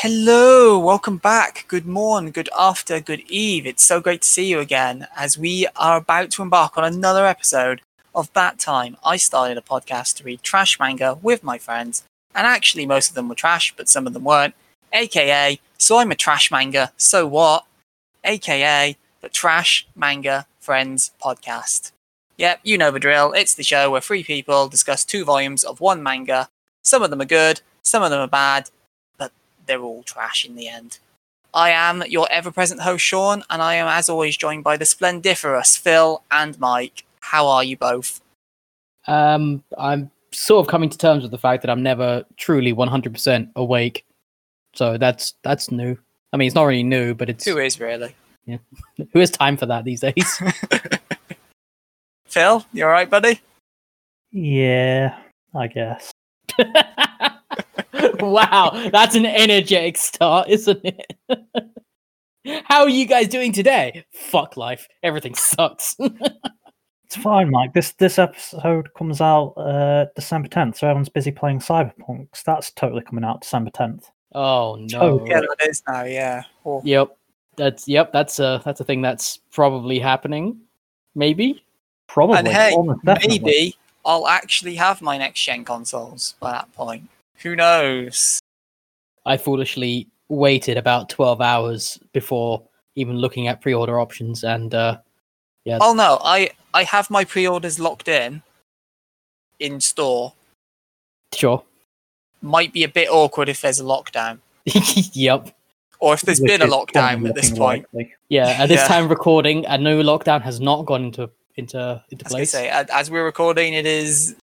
Hello, 0.00 0.78
welcome 0.78 1.16
back. 1.16 1.64
Good 1.68 1.86
morning, 1.86 2.30
good 2.30 2.50
after, 2.54 3.00
good 3.00 3.22
eve. 3.30 3.66
It's 3.66 3.82
so 3.82 3.98
great 3.98 4.20
to 4.20 4.28
see 4.28 4.44
you 4.44 4.60
again 4.60 5.08
as 5.16 5.38
we 5.38 5.66
are 5.74 5.96
about 5.96 6.30
to 6.32 6.42
embark 6.42 6.76
on 6.76 6.84
another 6.84 7.24
episode 7.24 7.80
of 8.14 8.30
That 8.34 8.58
Time. 8.58 8.98
I 9.02 9.16
started 9.16 9.56
a 9.56 9.62
podcast 9.62 10.16
to 10.16 10.24
read 10.24 10.42
trash 10.42 10.78
manga 10.78 11.14
with 11.22 11.42
my 11.42 11.56
friends, 11.56 12.04
and 12.34 12.46
actually, 12.46 12.84
most 12.84 13.08
of 13.08 13.14
them 13.14 13.26
were 13.26 13.34
trash, 13.34 13.72
but 13.74 13.88
some 13.88 14.06
of 14.06 14.12
them 14.12 14.24
weren't. 14.24 14.54
AKA, 14.92 15.60
so 15.78 15.96
I'm 15.96 16.12
a 16.12 16.14
trash 16.14 16.50
manga, 16.50 16.92
so 16.98 17.26
what? 17.26 17.64
AKA, 18.22 18.98
the 19.22 19.30
Trash 19.30 19.86
Manga 19.96 20.46
Friends 20.60 21.12
Podcast. 21.24 21.92
Yep, 22.36 22.60
you 22.64 22.76
know 22.76 22.90
the 22.90 23.00
drill. 23.00 23.32
It's 23.32 23.54
the 23.54 23.62
show 23.62 23.90
where 23.90 24.02
three 24.02 24.22
people 24.22 24.68
discuss 24.68 25.06
two 25.06 25.24
volumes 25.24 25.64
of 25.64 25.80
one 25.80 26.02
manga. 26.02 26.50
Some 26.82 27.02
of 27.02 27.08
them 27.08 27.22
are 27.22 27.24
good, 27.24 27.62
some 27.82 28.02
of 28.02 28.10
them 28.10 28.20
are 28.20 28.28
bad, 28.28 28.68
they're 29.66 29.82
all 29.82 30.02
trash 30.02 30.44
in 30.44 30.56
the 30.56 30.68
end. 30.68 30.98
I 31.54 31.70
am 31.70 32.02
your 32.06 32.28
ever 32.30 32.50
present 32.50 32.82
host, 32.82 33.04
Sean, 33.04 33.42
and 33.48 33.62
I 33.62 33.76
am, 33.76 33.88
as 33.88 34.08
always, 34.08 34.36
joined 34.36 34.62
by 34.62 34.76
the 34.76 34.84
splendiferous 34.84 35.76
Phil 35.76 36.22
and 36.30 36.58
Mike. 36.60 37.04
How 37.20 37.46
are 37.46 37.64
you 37.64 37.76
both? 37.76 38.20
Um, 39.06 39.64
I'm 39.78 40.10
sort 40.32 40.66
of 40.66 40.70
coming 40.70 40.90
to 40.90 40.98
terms 40.98 41.22
with 41.22 41.30
the 41.30 41.38
fact 41.38 41.62
that 41.62 41.70
I'm 41.70 41.82
never 41.82 42.24
truly 42.36 42.74
100% 42.74 43.50
awake. 43.56 44.04
So 44.74 44.98
that's 44.98 45.34
that's 45.42 45.70
new. 45.70 45.96
I 46.32 46.36
mean, 46.36 46.46
it's 46.46 46.54
not 46.54 46.64
really 46.64 46.82
new, 46.82 47.14
but 47.14 47.30
it's 47.30 47.46
Who 47.46 47.56
is 47.58 47.80
really? 47.80 48.14
Yeah. 48.44 48.58
who 49.12 49.20
has 49.20 49.30
time 49.30 49.56
for 49.56 49.66
that 49.66 49.84
these 49.84 50.00
days? 50.00 50.42
Phil, 52.26 52.64
you 52.72 52.84
alright, 52.84 53.08
buddy? 53.08 53.40
Yeah, 54.30 55.18
I 55.54 55.68
guess. 55.68 56.12
Wow, 58.20 58.88
that's 58.92 59.14
an 59.14 59.26
energetic 59.26 59.96
start, 59.96 60.48
isn't 60.48 60.80
it? 60.84 61.12
How 62.64 62.82
are 62.82 62.88
you 62.88 63.06
guys 63.06 63.28
doing 63.28 63.52
today? 63.52 64.04
Fuck 64.12 64.56
life. 64.56 64.88
Everything 65.02 65.34
sucks. 65.34 65.96
It's 67.06 67.16
fine, 67.16 67.50
Mike. 67.50 67.72
This 67.72 67.92
this 67.92 68.18
episode 68.18 68.92
comes 68.94 69.20
out 69.20 69.54
uh, 69.56 70.06
December 70.16 70.48
10th, 70.48 70.78
so 70.78 70.88
everyone's 70.88 71.08
busy 71.08 71.30
playing 71.30 71.60
Cyberpunk. 71.60 72.28
So 72.34 72.42
that's 72.46 72.72
totally 72.72 73.02
coming 73.02 73.24
out 73.24 73.42
December 73.42 73.70
10th. 73.70 74.10
oh 74.34 74.76
no. 74.90 75.00
Oh, 75.00 75.26
Yeah, 75.26 75.40
that 75.40 75.68
is 75.68 75.82
now, 75.86 76.04
yeah. 76.04 76.42
Oh. 76.64 76.82
Yep. 76.84 77.16
That's 77.56 77.88
yep, 77.88 78.12
that's 78.12 78.38
a 78.38 78.60
that's 78.64 78.80
a 78.80 78.84
thing 78.84 79.02
that's 79.02 79.38
probably 79.50 79.98
happening. 79.98 80.60
Maybe. 81.14 81.64
Probably. 82.06 82.38
And 82.38 82.48
hey, 82.48 82.76
maybe 83.02 83.76
I'll 84.04 84.28
actually 84.28 84.74
have 84.76 85.00
my 85.00 85.16
next 85.16 85.42
gen 85.42 85.64
consoles 85.64 86.34
by 86.38 86.52
that 86.52 86.72
point. 86.74 87.08
Who 87.42 87.56
knows? 87.56 88.40
I 89.24 89.36
foolishly 89.36 90.08
waited 90.28 90.76
about 90.76 91.08
12 91.08 91.40
hours 91.40 91.98
before 92.12 92.62
even 92.96 93.16
looking 93.16 93.46
at 93.48 93.60
pre-order 93.60 94.00
options 94.00 94.42
and 94.42 94.74
uh 94.74 94.98
yeah 95.64 95.78
Oh 95.80 95.92
no, 95.94 96.18
I 96.22 96.50
I 96.74 96.82
have 96.84 97.10
my 97.10 97.24
pre-orders 97.24 97.78
locked 97.78 98.08
in 98.08 98.42
in 99.58 99.80
store. 99.80 100.32
sure 101.34 101.62
Might 102.42 102.72
be 102.72 102.82
a 102.84 102.88
bit 102.88 103.08
awkward 103.10 103.48
if 103.48 103.60
there's 103.60 103.80
a 103.80 103.84
lockdown, 103.84 104.38
yep 105.14 105.54
or 105.98 106.14
if 106.14 106.22
there's 106.22 106.40
Which 106.40 106.50
been 106.50 106.62
a 106.62 106.66
lockdown 106.66 107.28
at 107.28 107.34
this 107.34 107.50
point. 107.50 107.86
likely. 107.92 108.14
yeah 108.28 108.48
at 108.62 108.66
this 108.68 108.80
Yeah. 108.80 108.88
time 108.88 109.08
recording 109.08 109.64
a 109.66 109.78
new 109.78 110.02
lockdown 110.02 110.42
has 110.42 110.60
not 110.60 110.86
gone 110.86 111.04
into 111.06 111.30
into 111.56 112.02
into 112.10 112.24
As 112.26 112.32
I 112.32 112.36
place 112.36 112.50
say, 112.50 112.68
as 112.68 113.10
we're 113.10 113.24
recording, 113.24 113.72
it 113.74 113.86
is 113.86 114.36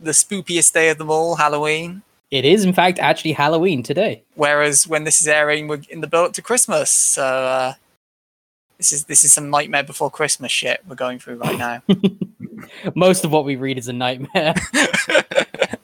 the 0.00 0.10
spookiest 0.10 0.72
day 0.72 0.88
of 0.90 0.98
them 0.98 1.10
all, 1.10 1.36
Halloween. 1.36 2.02
It 2.30 2.44
is 2.44 2.64
in 2.64 2.72
fact 2.72 2.98
actually 2.98 3.32
halloween 3.32 3.82
today 3.82 4.22
Whereas 4.36 4.86
when 4.86 5.04
this 5.04 5.20
is 5.20 5.26
airing, 5.26 5.66
we're 5.66 5.80
in 5.88 6.02
the 6.02 6.06
build 6.06 6.28
up 6.28 6.32
to 6.34 6.42
Christmas. 6.42 6.90
So 6.90 7.24
uh, 7.24 7.74
this 8.76 8.92
is 8.92 9.04
this 9.04 9.24
is 9.24 9.32
some 9.32 9.50
nightmare 9.50 9.82
before 9.82 10.10
Christmas 10.10 10.52
shit 10.52 10.80
we're 10.86 10.94
going 10.94 11.18
through 11.18 11.36
right 11.38 11.58
now, 11.58 11.82
most 12.94 13.24
of 13.24 13.32
what 13.32 13.44
we 13.44 13.56
read 13.56 13.78
is 13.78 13.88
a 13.88 13.92
nightmare 13.92 14.54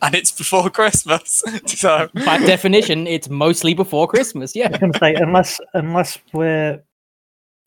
and 0.02 0.14
it's 0.14 0.30
before 0.30 0.68
Christmas. 0.70 1.42
So 1.66 2.08
by 2.14 2.38
definition 2.38 3.06
it's 3.06 3.28
mostly 3.28 3.74
before 3.74 4.06
christmas 4.06 4.54
I 4.54 4.60
yeah 4.60 4.68
was 4.70 4.78
going 4.78 4.92
to 4.92 4.98
say, 4.98 5.14
unless 5.14 5.60
unless 5.72 6.18
we're 6.32 6.82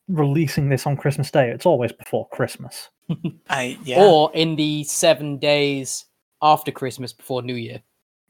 releasing 0.08 0.68
this 0.68 0.86
on 0.86 0.96
Christmas 0.96 1.32
Day, 1.32 1.50
it's 1.50 1.66
always 1.66 1.90
before 1.90 2.28
Christmas. 2.28 2.90
I, 3.50 3.76
yeah. 3.84 4.04
or 4.04 4.30
in 4.34 4.54
the 4.54 4.84
seven 4.84 5.38
days 5.38 6.06
after 6.42 6.72
christmas 6.72 7.12
before 7.12 7.40
new 7.40 7.54
year 7.54 7.80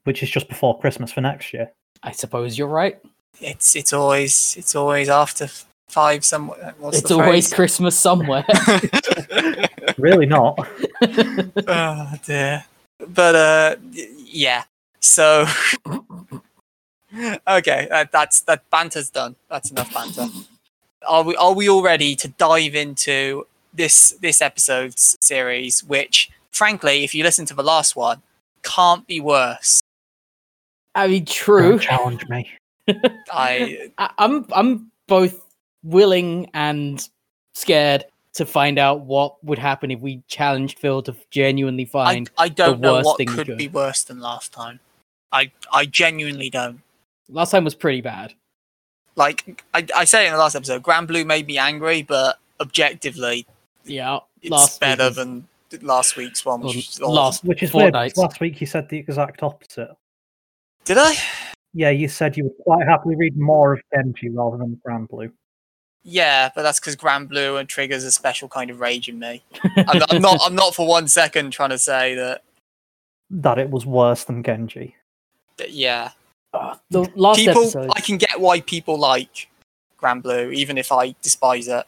which 0.07 0.23
is 0.23 0.31
just 0.31 0.49
before 0.49 0.79
Christmas 0.79 1.13
for 1.13 1.21
next 1.21 1.53
year. 1.53 1.71
i 2.03 2.13
suppose 2.13 2.57
you're 2.57 2.69
right 2.69 2.99
it's 3.41 3.77
it's 3.77 3.93
always 3.93 4.57
it's 4.59 4.75
always 4.75 5.09
after 5.09 5.49
five 5.89 6.25
somewhere. 6.25 6.75
What's 6.79 6.99
it's 6.99 7.11
always 7.11 7.53
christmas 7.53 7.97
somewhere 7.97 8.45
Really 9.99 10.27
not. 10.27 10.59
oh 11.69 12.13
dear. 12.25 12.65
But 13.09 13.35
uh, 13.35 13.77
yeah. 13.93 14.65
So 15.01 15.47
okay, 17.49 17.89
uh, 17.91 18.05
that's 18.11 18.41
that 18.43 18.69
banter's 18.71 19.11
done. 19.11 19.37
That's 19.49 19.71
enough 19.71 19.93
banter. 19.93 20.27
Are 21.07 21.23
we 21.23 21.37
are 21.37 21.55
we 21.55 21.69
all 21.69 21.83
ready 21.83 22.15
to 22.17 22.29
dive 22.29 22.75
into 22.75 23.47
this 23.73 24.11
this 24.21 24.43
episode's 24.43 25.17
series? 25.21 25.83
Which, 25.85 26.31
frankly, 26.51 27.05
if 27.05 27.15
you 27.15 27.23
listen 27.23 27.47
to 27.47 27.55
the 27.55 27.63
last 27.63 27.97
one, 27.97 28.23
can't 28.63 29.07
be 29.07 29.21
worse. 29.21 29.81
I 30.97 31.07
mean 31.07 31.25
true 31.25 31.71
Don't 31.71 31.83
challenge 31.83 32.29
me. 32.29 32.51
I 33.33 33.91
I, 33.99 34.11
I'm 34.19 34.47
I'm 34.53 34.91
both 35.07 35.47
willing 35.83 36.51
and 36.55 37.09
scared 37.55 38.05
to 38.35 38.45
find 38.45 38.79
out 38.79 39.01
what 39.01 39.43
would 39.45 39.59
happen 39.59 39.91
if 39.91 40.01
we 40.01 40.23
challenged 40.29 40.79
Phil 40.79 41.03
to 41.03 41.17
genuinely 41.31 41.87
find. 41.87 42.31
I 42.37 42.51
don't 42.51 42.81
know 42.81 42.95
worst 42.95 43.07
what 43.07 43.27
could 43.27 43.47
could. 43.47 43.59
be 43.59 43.69
worse 43.69 44.05
than 44.05 44.21
last 44.21 44.53
time. 44.53 44.79
I 45.33 45.51
I 45.73 45.87
genuinely 45.87 46.51
don't. 46.51 46.81
Last 47.29 47.51
time 47.51 47.65
was 47.65 47.75
pretty 47.75 48.03
bad. 48.03 48.35
Like 49.17 49.65
I, 49.73 49.87
I 49.97 50.05
said 50.05 50.27
in 50.27 50.33
the 50.33 50.39
last 50.39 50.55
episode, 50.55 50.83
Grand 50.83 51.09
Blue 51.09 51.25
made 51.25 51.47
me 51.47 51.57
angry, 51.57 52.03
but 52.03 52.39
objectively, 52.61 53.47
Yeah, 53.85 54.19
it's 54.43 54.51
last 54.51 54.81
better 54.81 55.09
than 55.11 55.49
last 55.81 56.17
week's 56.17 56.45
one. 56.45 56.61
Which 56.61 56.77
is 56.77 57.01
last 57.01 57.43
Which 57.43 57.63
is 57.63 57.73
weird. 57.73 57.95
Last 57.95 58.41
week 58.41 58.61
you 58.61 58.67
said 58.67 58.89
the 58.91 58.99
exact 58.99 59.43
opposite. 59.43 59.97
Did 60.87 60.99
I? 60.99 61.15
Yeah, 61.75 61.91
you 61.91 62.09
said 62.09 62.37
you 62.37 62.45
would 62.45 62.57
quite 62.63 62.87
happily 62.87 63.17
read 63.17 63.37
more 63.37 63.75
of 63.75 63.81
Genji 63.93 64.31
rather 64.31 64.57
than 64.57 64.81
Grand 64.85 65.09
Blue. 65.09 65.31
Yeah, 66.05 66.51
but 66.55 66.63
that's 66.63 66.79
because 66.79 66.95
Grand 66.95 67.29
Blue 67.29 67.57
and 67.57 67.69
triggers 67.69 68.05
a 68.05 68.13
special 68.13 68.49
kind 68.49 68.71
of 68.71 68.79
rage 68.81 69.09
in 69.09 69.19
me. 69.19 69.43
I'm, 69.77 70.01
I'm 70.09 70.23
not. 70.23 70.41
I'm 70.45 70.55
not 70.55 70.75
for 70.77 70.87
one 70.87 71.09
second 71.09 71.51
trying 71.51 71.71
to 71.71 71.79
say 71.79 72.15
that. 72.15 72.43
That 73.31 73.59
it 73.59 73.69
was 73.71 73.85
worse 73.85 74.23
than 74.25 74.45
Genji. 74.45 74.95
that 75.57 75.73
yeah, 75.73 76.13
Uh, 76.55 76.77
the 76.91 77.11
last 77.17 77.41
people. 77.41 77.63
episode. 77.63 77.91
I 77.95 78.01
can 78.01 78.17
get 78.17 78.41
why 78.41 78.61
people 78.61 78.97
like 78.99 79.49
Grand 79.97 80.23
Blue, 80.23 80.53
even 80.53 80.79
if 80.79 80.93
I 80.93 81.17
despise 81.23 81.67
it. 81.67 81.85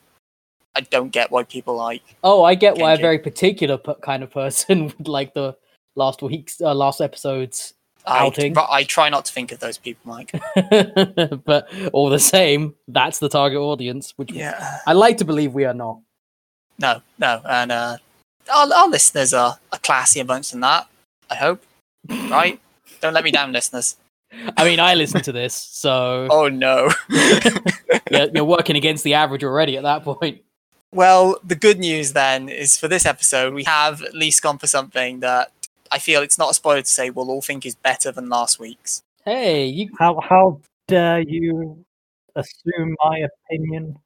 I 0.75 0.81
don't 0.81 1.11
get 1.11 1.31
why 1.31 1.45
people 1.45 1.77
like. 1.77 2.03
Oh, 2.25 2.43
I 2.43 2.57
get 2.57 2.79
why 2.79 2.95
a 2.95 2.97
very 2.97 3.21
particular 3.21 3.79
kind 4.03 4.25
of 4.25 4.31
person 4.31 4.87
would 4.99 5.07
like 5.09 5.35
the 5.35 5.57
last 5.95 6.21
week's 6.21 6.61
uh, 6.61 6.75
last 6.75 7.01
episode's 7.01 7.75
I, 7.75 7.78
Outing. 8.09 8.53
but 8.55 8.69
I 8.71 8.85
try 8.85 9.09
not 9.09 9.25
to 9.27 9.33
think 9.33 9.53
of 9.53 9.59
those 9.61 9.79
people, 9.79 10.13
Mike. 10.13 10.33
but 11.45 11.69
all 11.93 12.09
the 12.09 12.19
same, 12.19 12.75
that's 12.89 13.19
the 13.19 13.29
target 13.29 13.59
audience, 13.59 14.13
which 14.17 14.33
Yeah. 14.33 14.79
I 14.87 14.93
like 14.93 15.17
to 15.19 15.25
believe 15.25 15.55
we 15.55 15.65
are 15.65 15.75
not. 15.75 16.01
No, 16.79 17.03
no, 17.19 17.41
and 17.49 17.73
uh, 17.73 17.97
our, 18.55 18.73
our 18.73 18.89
listeners 18.89 19.35
are, 19.35 19.59
are 19.73 19.79
classier 19.81 20.27
bunch 20.27 20.51
than 20.53 20.61
that. 20.61 20.87
I 21.31 21.35
hope, 21.35 21.63
right? 22.09 22.61
Don't 23.01 23.15
let 23.15 23.25
me 23.25 23.31
down, 23.31 23.53
listeners. 23.53 23.97
I 24.57 24.65
mean, 24.65 24.79
I 24.79 24.95
listen 24.95 25.23
to 25.23 25.33
this, 25.33 25.55
so 25.55 26.29
Oh 26.31 26.49
no. 26.49 26.91
you're, 28.11 28.29
you're 28.35 28.45
working 28.45 28.77
against 28.77 29.05
the 29.05 29.15
average 29.15 29.43
already 29.45 29.77
at 29.77 29.83
that 29.85 30.05
point. 30.05 30.43
well, 30.93 31.39
the 31.45 31.55
good 31.55 31.79
news 31.79 32.13
then 32.13 32.49
is 32.49 32.77
for 32.79 32.89
this 32.89 33.07
episode, 33.07 33.55
we 33.55 33.65
have 33.65 34.03
at 34.03 34.15
least 34.15 34.43
gone 34.43 34.59
for 34.59 34.67
something 34.67 35.21
that 35.21 35.51
I 35.91 35.99
feel 35.99 36.23
it's 36.23 36.39
not 36.39 36.51
a 36.51 36.55
spoiler 36.55 36.83
to 36.83 36.89
say 36.89 37.11
we'll 37.11 37.31
all 37.31 37.43
think 37.43 37.65
is 37.67 37.75
better 37.75 38.11
than 38.13 38.29
last 38.29 38.59
week's. 38.59 39.03
Hey, 39.25 39.67
you, 39.67 39.91
How 39.99 40.21
how 40.21 40.61
dare 40.87 41.21
you 41.21 41.85
assume 42.37 42.97
my 43.05 43.27
opinion? 43.51 43.99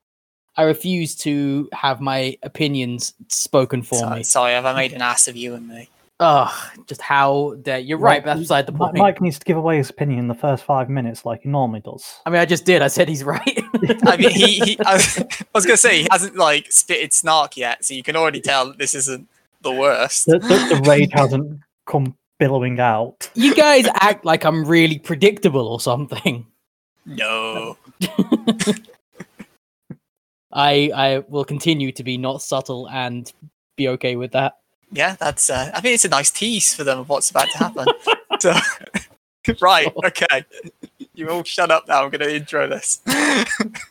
I 0.57 0.65
refuse 0.65 1.15
to 1.17 1.69
have 1.73 2.01
my 2.01 2.37
opinions 2.43 3.15
spoken 3.29 3.83
for 3.83 3.99
So- 3.99 4.11
me. 4.11 4.23
Sorry, 4.23 4.53
have 4.53 4.67
I 4.67 4.75
made 4.75 4.93
an 4.93 5.03
ass 5.03 5.29
of 5.29 5.37
you 5.37 5.55
and 5.55 5.67
me? 5.69 5.89
Ugh, 6.21 6.53
just 6.87 7.01
how 7.01 7.57
dare 7.63 7.81
you're 7.81 7.99
right. 7.99 8.25
That's 8.25 8.39
beside 8.41 8.67
the 8.67 8.73
Mi- 8.73 8.79
point. 8.79 8.97
Mike 8.99 9.21
needs 9.21 9.41
to 9.41 9.45
give 9.45 9.57
away 9.57 9.79
his 9.79 9.91
opinion 9.91 10.21
in 10.21 10.29
the 10.29 10.35
first 10.35 10.63
five 10.63 10.89
minutes, 10.89 11.25
like 11.25 11.43
he 11.43 11.49
normally 11.49 11.81
does. 11.81 12.21
I 12.25 12.31
mean, 12.31 12.39
I 12.41 12.45
just 12.45 12.65
did. 12.65 12.81
I 12.81 12.87
said 12.89 13.09
he's 13.09 13.25
right. 13.25 13.43
I 14.07 14.17
mean, 14.17 14.31
he, 14.31 14.61
he 14.61 14.79
I, 14.87 14.95
was, 14.95 15.19
I 15.19 15.25
was 15.53 15.67
going 15.67 15.75
to 15.75 15.79
say, 15.79 16.03
he 16.03 16.09
hasn't 16.13 16.37
like 16.37 16.71
spitted 16.71 17.13
snark 17.13 17.57
yet, 17.57 17.85
so 17.85 17.95
you 17.95 18.05
can 18.05 18.15
already 18.15 18.41
tell 18.41 18.69
that 18.69 18.79
this 18.79 18.95
isn't 18.95 19.27
the 19.63 19.73
worst. 19.73 20.27
The, 20.27 20.39
the, 20.39 20.77
the 20.77 20.83
rage 20.89 21.11
hasn't 21.13 21.61
come 21.87 22.17
billowing 22.39 22.81
out. 22.81 23.31
you 23.35 23.55
guys 23.55 23.87
act 23.95 24.25
like 24.25 24.45
I'm 24.45 24.65
really 24.65 24.99
predictable 24.99 25.69
or 25.69 25.81
something. 25.81 26.47
No. 27.07 27.77
I 30.53 30.91
I 30.95 31.25
will 31.29 31.45
continue 31.45 31.93
to 31.93 32.05
be 32.05 32.19
not 32.19 32.43
subtle 32.43 32.89
and 32.91 33.33
be 33.77 33.89
okay 33.89 34.17
with 34.17 34.33
that. 34.33 34.59
Yeah, 34.93 35.17
that's. 35.19 35.49
Uh, 35.49 35.71
I 35.75 35.81
think 35.81 35.95
it's 35.95 36.05
a 36.05 36.11
nice 36.11 36.31
tease 36.31 36.75
for 36.75 36.85
them 36.85 36.99
of 37.01 37.09
what's 37.09 37.31
about 37.31 37.49
to 37.51 37.59
happen. 37.59 37.87
so, 38.39 38.55
right, 39.61 39.91
okay. 40.05 40.45
You 41.15 41.31
all 41.31 41.45
shut 41.45 41.71
up 41.71 41.89
now. 41.89 42.05
I'm 42.05 42.11
going 42.11 42.21
to 42.21 42.35
intro 42.35 42.69
this. 42.69 43.01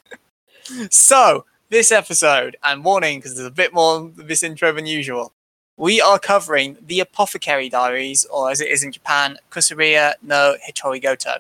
so, 0.91 1.45
this 1.69 1.91
episode, 1.91 2.55
and 2.63 2.85
warning 2.85 3.17
because 3.19 3.35
there's 3.35 3.47
a 3.47 3.51
bit 3.51 3.73
more 3.73 3.97
of 3.97 4.27
this 4.27 4.43
intro 4.43 4.71
than 4.71 4.85
usual, 4.85 5.33
we 5.81 5.99
are 5.99 6.19
covering 6.19 6.77
the 6.85 6.99
Apothecary 6.99 7.67
Diaries, 7.67 8.23
or 8.25 8.51
as 8.51 8.61
it 8.61 8.67
is 8.67 8.83
in 8.83 8.91
Japan, 8.91 9.39
Kusuriya 9.49 10.13
no 10.21 10.55
Hitori 10.63 11.01
Goto. 11.01 11.37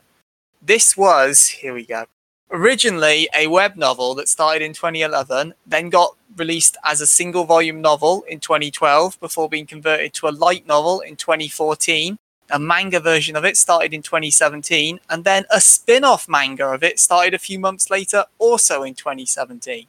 This 0.59 0.97
was, 0.97 1.47
here 1.49 1.75
we 1.75 1.85
go, 1.85 2.05
originally 2.49 3.29
a 3.37 3.45
web 3.45 3.75
novel 3.75 4.15
that 4.15 4.27
started 4.27 4.63
in 4.63 4.73
2011, 4.73 5.53
then 5.67 5.89
got 5.91 6.15
released 6.35 6.75
as 6.83 7.01
a 7.01 7.05
single 7.05 7.43
volume 7.43 7.81
novel 7.81 8.23
in 8.27 8.39
2012 8.39 9.19
before 9.19 9.47
being 9.47 9.67
converted 9.67 10.11
to 10.13 10.27
a 10.27 10.33
light 10.33 10.65
novel 10.65 11.01
in 11.01 11.15
2014. 11.15 12.17
A 12.49 12.57
manga 12.57 12.99
version 12.99 13.35
of 13.35 13.45
it 13.45 13.57
started 13.57 13.93
in 13.93 14.01
2017, 14.01 15.01
and 15.07 15.23
then 15.23 15.45
a 15.51 15.61
spin 15.61 16.03
off 16.03 16.27
manga 16.27 16.65
of 16.65 16.81
it 16.81 16.99
started 16.99 17.35
a 17.35 17.39
few 17.39 17.59
months 17.59 17.91
later, 17.91 18.25
also 18.39 18.81
in 18.81 18.95
2017. 18.95 19.85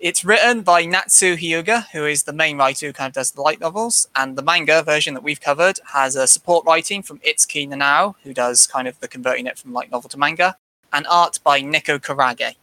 It's 0.00 0.24
written 0.24 0.62
by 0.62 0.86
Natsu 0.86 1.36
Hyuga, 1.36 1.90
who 1.92 2.06
is 2.06 2.22
the 2.22 2.32
main 2.32 2.56
writer 2.56 2.86
who 2.86 2.92
kind 2.94 3.08
of 3.08 3.12
does 3.12 3.32
the 3.32 3.42
light 3.42 3.60
novels, 3.60 4.08
and 4.16 4.34
the 4.34 4.40
manga 4.40 4.82
version 4.82 5.12
that 5.12 5.22
we've 5.22 5.42
covered 5.42 5.78
has 5.92 6.16
a 6.16 6.26
support 6.26 6.64
writing 6.64 7.02
from 7.02 7.18
Itsuki 7.18 7.68
Nanao, 7.68 8.14
who 8.22 8.32
does 8.32 8.66
kind 8.66 8.88
of 8.88 8.98
the 9.00 9.08
converting 9.08 9.46
it 9.46 9.58
from 9.58 9.74
light 9.74 9.90
novel 9.90 10.08
to 10.08 10.18
manga, 10.18 10.56
and 10.90 11.06
art 11.06 11.38
by 11.44 11.60
Neko 11.60 11.98
Kurage. 11.98 12.54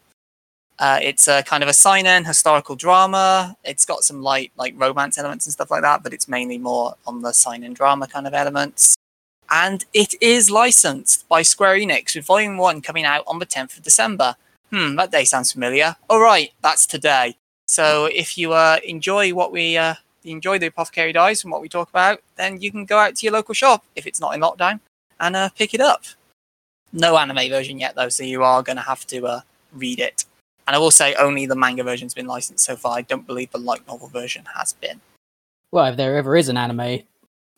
Uh, 0.80 0.98
it's 1.00 1.28
a 1.28 1.44
kind 1.44 1.62
of 1.62 1.70
a 1.70 1.74
seinen 1.74 2.26
historical 2.26 2.76
drama. 2.76 3.56
It's 3.64 3.86
got 3.86 4.04
some 4.04 4.24
light 4.24 4.52
like 4.58 4.74
romance 4.76 5.20
elements 5.20 5.46
and 5.46 5.54
stuff 5.54 5.70
like 5.70 5.84
that, 5.84 6.02
but 6.02 6.14
it's 6.14 6.28
mainly 6.28 6.58
more 6.58 6.96
on 7.06 7.22
the 7.22 7.34
seinen 7.34 7.74
drama 7.74 8.08
kind 8.08 8.26
of 8.26 8.34
elements. 8.34 8.96
And 9.48 9.86
it 9.94 10.16
is 10.20 10.50
licensed 10.50 11.30
by 11.30 11.44
Square 11.44 11.78
Enix 11.78 12.16
with 12.16 12.26
Volume 12.26 12.58
1 12.58 12.82
coming 12.82 13.06
out 13.06 13.24
on 13.28 13.38
the 13.38 13.46
10th 13.46 13.78
of 13.78 13.84
December. 13.84 14.38
Hmm, 14.72 14.96
that 14.96 15.12
day 15.12 15.24
sounds 15.24 15.52
familiar. 15.52 15.96
All 16.10 16.20
right, 16.20 16.52
that's 16.62 16.86
today. 16.86 17.38
So 17.68 18.06
if 18.06 18.38
you 18.38 18.54
uh, 18.54 18.78
enjoy 18.86 19.34
what 19.34 19.52
we 19.52 19.78
uh, 19.78 19.96
enjoy 20.24 20.60
the 20.60 20.68
Apothecary 20.68 21.14
Dies 21.14 21.44
and 21.44 21.52
what 21.52 21.62
we 21.62 21.70
talk 21.70 21.90
about, 21.90 22.22
then 22.36 22.62
you 22.62 22.72
can 22.72 22.86
go 22.86 22.98
out 22.98 23.16
to 23.16 23.26
your 23.26 23.34
local 23.34 23.54
shop 23.54 23.84
if 23.96 24.06
it's 24.06 24.20
not 24.20 24.34
in 24.36 24.42
lockdown 24.42 24.80
and 25.20 25.36
uh, 25.36 25.50
pick 25.50 25.74
it 25.74 25.82
up. 25.82 26.04
No 26.94 27.18
anime 27.18 27.50
version 27.50 27.80
yet 27.80 27.96
though, 27.96 28.10
so 28.10 28.24
you 28.24 28.44
are 28.44 28.64
going 28.64 28.78
to 28.78 28.84
have 28.84 29.06
to 29.08 29.26
uh, 29.26 29.42
read 29.74 30.00
it. 30.00 30.26
And 30.66 30.76
I 30.76 30.80
will 30.80 30.92
say 30.92 31.14
only 31.16 31.46
the 31.46 31.56
manga 31.56 31.84
version's 31.84 32.14
been 32.14 32.28
licensed 32.28 32.66
so 32.66 32.76
far. 32.76 32.98
I 32.98 33.02
don't 33.02 33.26
believe 33.26 33.52
the 33.52 33.58
light 33.58 33.88
novel 33.88 34.08
version 34.08 34.46
has 34.56 34.74
been. 34.74 35.00
Well, 35.72 35.86
if 35.86 35.98
there 35.98 36.18
ever 36.18 36.36
is 36.36 36.50
an 36.50 36.58
anime, 36.58 37.04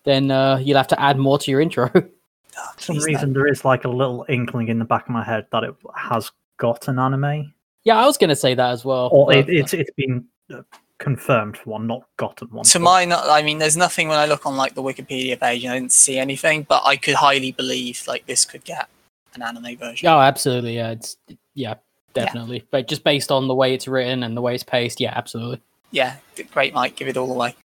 then 0.03 0.31
uh, 0.31 0.57
you'll 0.57 0.77
have 0.77 0.87
to 0.87 1.01
add 1.01 1.17
more 1.17 1.37
to 1.39 1.51
your 1.51 1.61
intro. 1.61 1.89
Oh, 1.95 2.01
For 2.75 2.81
some 2.81 2.95
please 2.95 3.05
no. 3.05 3.13
reason, 3.13 3.33
there 3.33 3.47
is 3.47 3.65
like 3.65 3.85
a 3.85 3.89
little 3.89 4.25
inkling 4.29 4.67
in 4.67 4.79
the 4.79 4.85
back 4.85 5.03
of 5.03 5.09
my 5.09 5.23
head 5.23 5.47
that 5.51 5.63
it 5.63 5.75
has 5.95 6.31
got 6.59 6.87
an 6.87 6.99
anime, 6.99 7.53
yeah, 7.83 7.97
I 7.97 8.05
was 8.05 8.17
going 8.17 8.29
to 8.29 8.35
say 8.35 8.53
that 8.53 8.69
as 8.71 8.85
well. 8.85 9.09
or 9.11 9.25
but- 9.27 9.37
it, 9.37 9.49
it's 9.49 9.73
it's 9.73 9.91
been 9.97 10.25
uh, 10.53 10.61
confirmed 10.99 11.57
for 11.57 11.71
one, 11.71 11.87
not 11.87 12.03
gotten 12.17 12.49
one. 12.49 12.65
To 12.65 12.77
but- 12.77 12.83
my, 12.83 13.05
no- 13.05 13.23
I 13.27 13.41
mean, 13.41 13.57
there's 13.57 13.77
nothing 13.77 14.07
when 14.09 14.19
I 14.19 14.25
look 14.27 14.45
on 14.45 14.55
like 14.57 14.75
the 14.75 14.83
Wikipedia 14.83 15.39
page 15.39 15.63
and 15.63 15.73
I 15.73 15.79
didn't 15.79 15.93
see 15.93 16.19
anything, 16.19 16.63
but 16.63 16.83
I 16.85 16.97
could 16.97 17.15
highly 17.15 17.51
believe 17.53 18.03
like 18.07 18.25
this 18.27 18.45
could 18.45 18.63
get 18.63 18.87
an 19.33 19.41
anime 19.41 19.77
version. 19.77 20.07
Oh, 20.09 20.19
absolutely. 20.19 20.75
Yeah, 20.75 20.91
it's 20.91 21.17
yeah, 21.55 21.75
definitely. 22.13 22.65
But 22.69 22.87
just 22.87 23.03
based 23.03 23.31
on 23.31 23.47
the 23.47 23.55
way 23.55 23.73
it's 23.73 23.87
written 23.87 24.23
and 24.23 24.35
the 24.37 24.41
way 24.41 24.53
it's 24.53 24.63
paced, 24.63 24.99
yeah, 24.99 25.13
absolutely. 25.15 25.61
Yeah, 25.91 26.17
great, 26.51 26.73
Mike. 26.73 26.95
Give 26.95 27.07
it 27.07 27.17
all 27.17 27.31
away. 27.31 27.55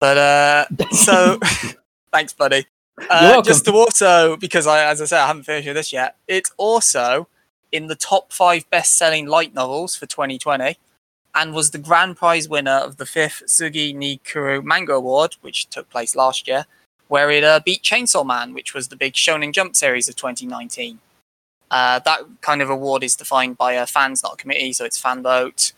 But 0.00 0.18
uh, 0.18 0.66
so 0.90 1.38
thanks, 2.12 2.32
buddy. 2.32 2.66
Uh, 3.00 3.06
welcome. 3.32 3.44
just 3.44 3.64
to 3.64 3.72
also, 3.72 4.36
because 4.36 4.66
I, 4.66 4.84
as 4.84 5.00
I 5.00 5.06
said, 5.06 5.20
I 5.22 5.26
haven't 5.28 5.44
finished 5.44 5.66
with 5.66 5.76
this 5.76 5.92
yet. 5.92 6.16
It's 6.28 6.50
also 6.58 7.28
in 7.72 7.86
the 7.86 7.96
top 7.96 8.32
five 8.32 8.68
best-selling 8.70 9.26
light 9.26 9.54
novels 9.54 9.96
for 9.96 10.06
2020, 10.06 10.76
and 11.34 11.54
was 11.54 11.70
the 11.70 11.78
grand 11.78 12.16
prize 12.16 12.48
winner 12.48 12.70
of 12.70 12.98
the 12.98 13.06
fifth 13.06 13.44
Tsugi 13.46 13.94
ni 13.94 14.18
Kuru 14.18 14.62
Manga 14.62 14.92
Award, 14.92 15.36
which 15.40 15.68
took 15.70 15.88
place 15.90 16.14
last 16.14 16.46
year, 16.46 16.66
where 17.08 17.30
it 17.30 17.42
uh, 17.42 17.60
beat 17.64 17.82
Chainsaw 17.82 18.24
Man, 18.24 18.52
which 18.52 18.74
was 18.74 18.88
the 18.88 18.96
big 18.96 19.14
Shonen 19.14 19.52
Jump 19.52 19.74
series 19.74 20.08
of 20.08 20.16
2019. 20.16 20.98
Uh, 21.70 21.98
that 22.00 22.20
kind 22.42 22.60
of 22.60 22.68
award 22.68 23.02
is 23.02 23.16
defined 23.16 23.56
by 23.56 23.76
uh, 23.76 23.86
fans, 23.86 24.22
not 24.22 24.34
a 24.34 24.36
committee, 24.36 24.74
so 24.74 24.84
it's 24.84 25.00
fan 25.00 25.22
vote. 25.22 25.72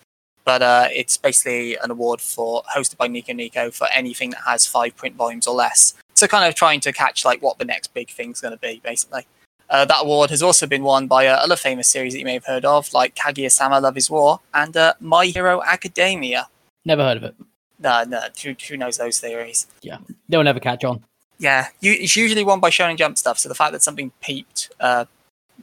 But 0.44 0.60
uh, 0.60 0.88
it's 0.92 1.16
basically 1.16 1.76
an 1.76 1.90
award 1.90 2.20
for 2.20 2.62
hosted 2.74 2.98
by 2.98 3.06
Nico 3.06 3.32
Nico 3.32 3.70
for 3.70 3.86
anything 3.92 4.30
that 4.30 4.40
has 4.44 4.66
five 4.66 4.94
print 4.96 5.14
volumes 5.14 5.46
or 5.46 5.54
less. 5.54 5.94
So 6.14 6.26
kind 6.26 6.46
of 6.46 6.54
trying 6.54 6.80
to 6.80 6.92
catch 6.92 7.24
like 7.24 7.40
what 7.40 7.58
the 7.58 7.64
next 7.64 7.94
big 7.94 8.10
thing's 8.10 8.40
going 8.40 8.52
to 8.52 8.58
be, 8.58 8.80
basically. 8.84 9.26
Uh, 9.74 9.84
that 9.84 10.02
award 10.02 10.30
has 10.30 10.40
also 10.40 10.68
been 10.68 10.84
won 10.84 11.08
by 11.08 11.26
uh, 11.26 11.34
other 11.34 11.56
famous 11.56 11.88
series 11.88 12.12
that 12.12 12.20
you 12.20 12.24
may 12.24 12.34
have 12.34 12.44
heard 12.44 12.64
of, 12.64 12.92
like 12.92 13.16
Kaguya-sama 13.16 13.80
Love 13.80 13.96
Is 13.96 14.08
War 14.08 14.38
and 14.54 14.76
uh, 14.76 14.94
My 15.00 15.26
Hero 15.26 15.64
Academia. 15.64 16.48
Never 16.84 17.02
heard 17.02 17.16
of 17.16 17.24
it. 17.24 17.34
No, 17.80 18.04
no, 18.04 18.20
who, 18.40 18.54
who 18.68 18.76
knows 18.76 18.98
those 18.98 19.18
theories? 19.18 19.66
Yeah, 19.82 19.98
they'll 20.28 20.44
never 20.44 20.60
catch 20.60 20.84
on. 20.84 21.02
Yeah, 21.40 21.66
you, 21.80 21.90
it's 21.90 22.14
usually 22.14 22.44
won 22.44 22.60
by 22.60 22.70
Shonen 22.70 22.96
Jump 22.96 23.18
stuff. 23.18 23.36
So 23.40 23.48
the 23.48 23.56
fact 23.56 23.72
that 23.72 23.82
something 23.82 24.12
peeped, 24.20 24.70
uh, 24.78 25.06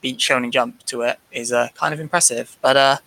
beat 0.01 0.17
Shonen 0.17 0.51
Jump 0.51 0.83
to 0.87 1.03
it 1.03 1.17
is 1.31 1.53
uh, 1.53 1.69
kind 1.75 1.93
of 1.93 2.01
impressive. 2.01 2.57
But 2.61 2.75
uh, 2.75 2.97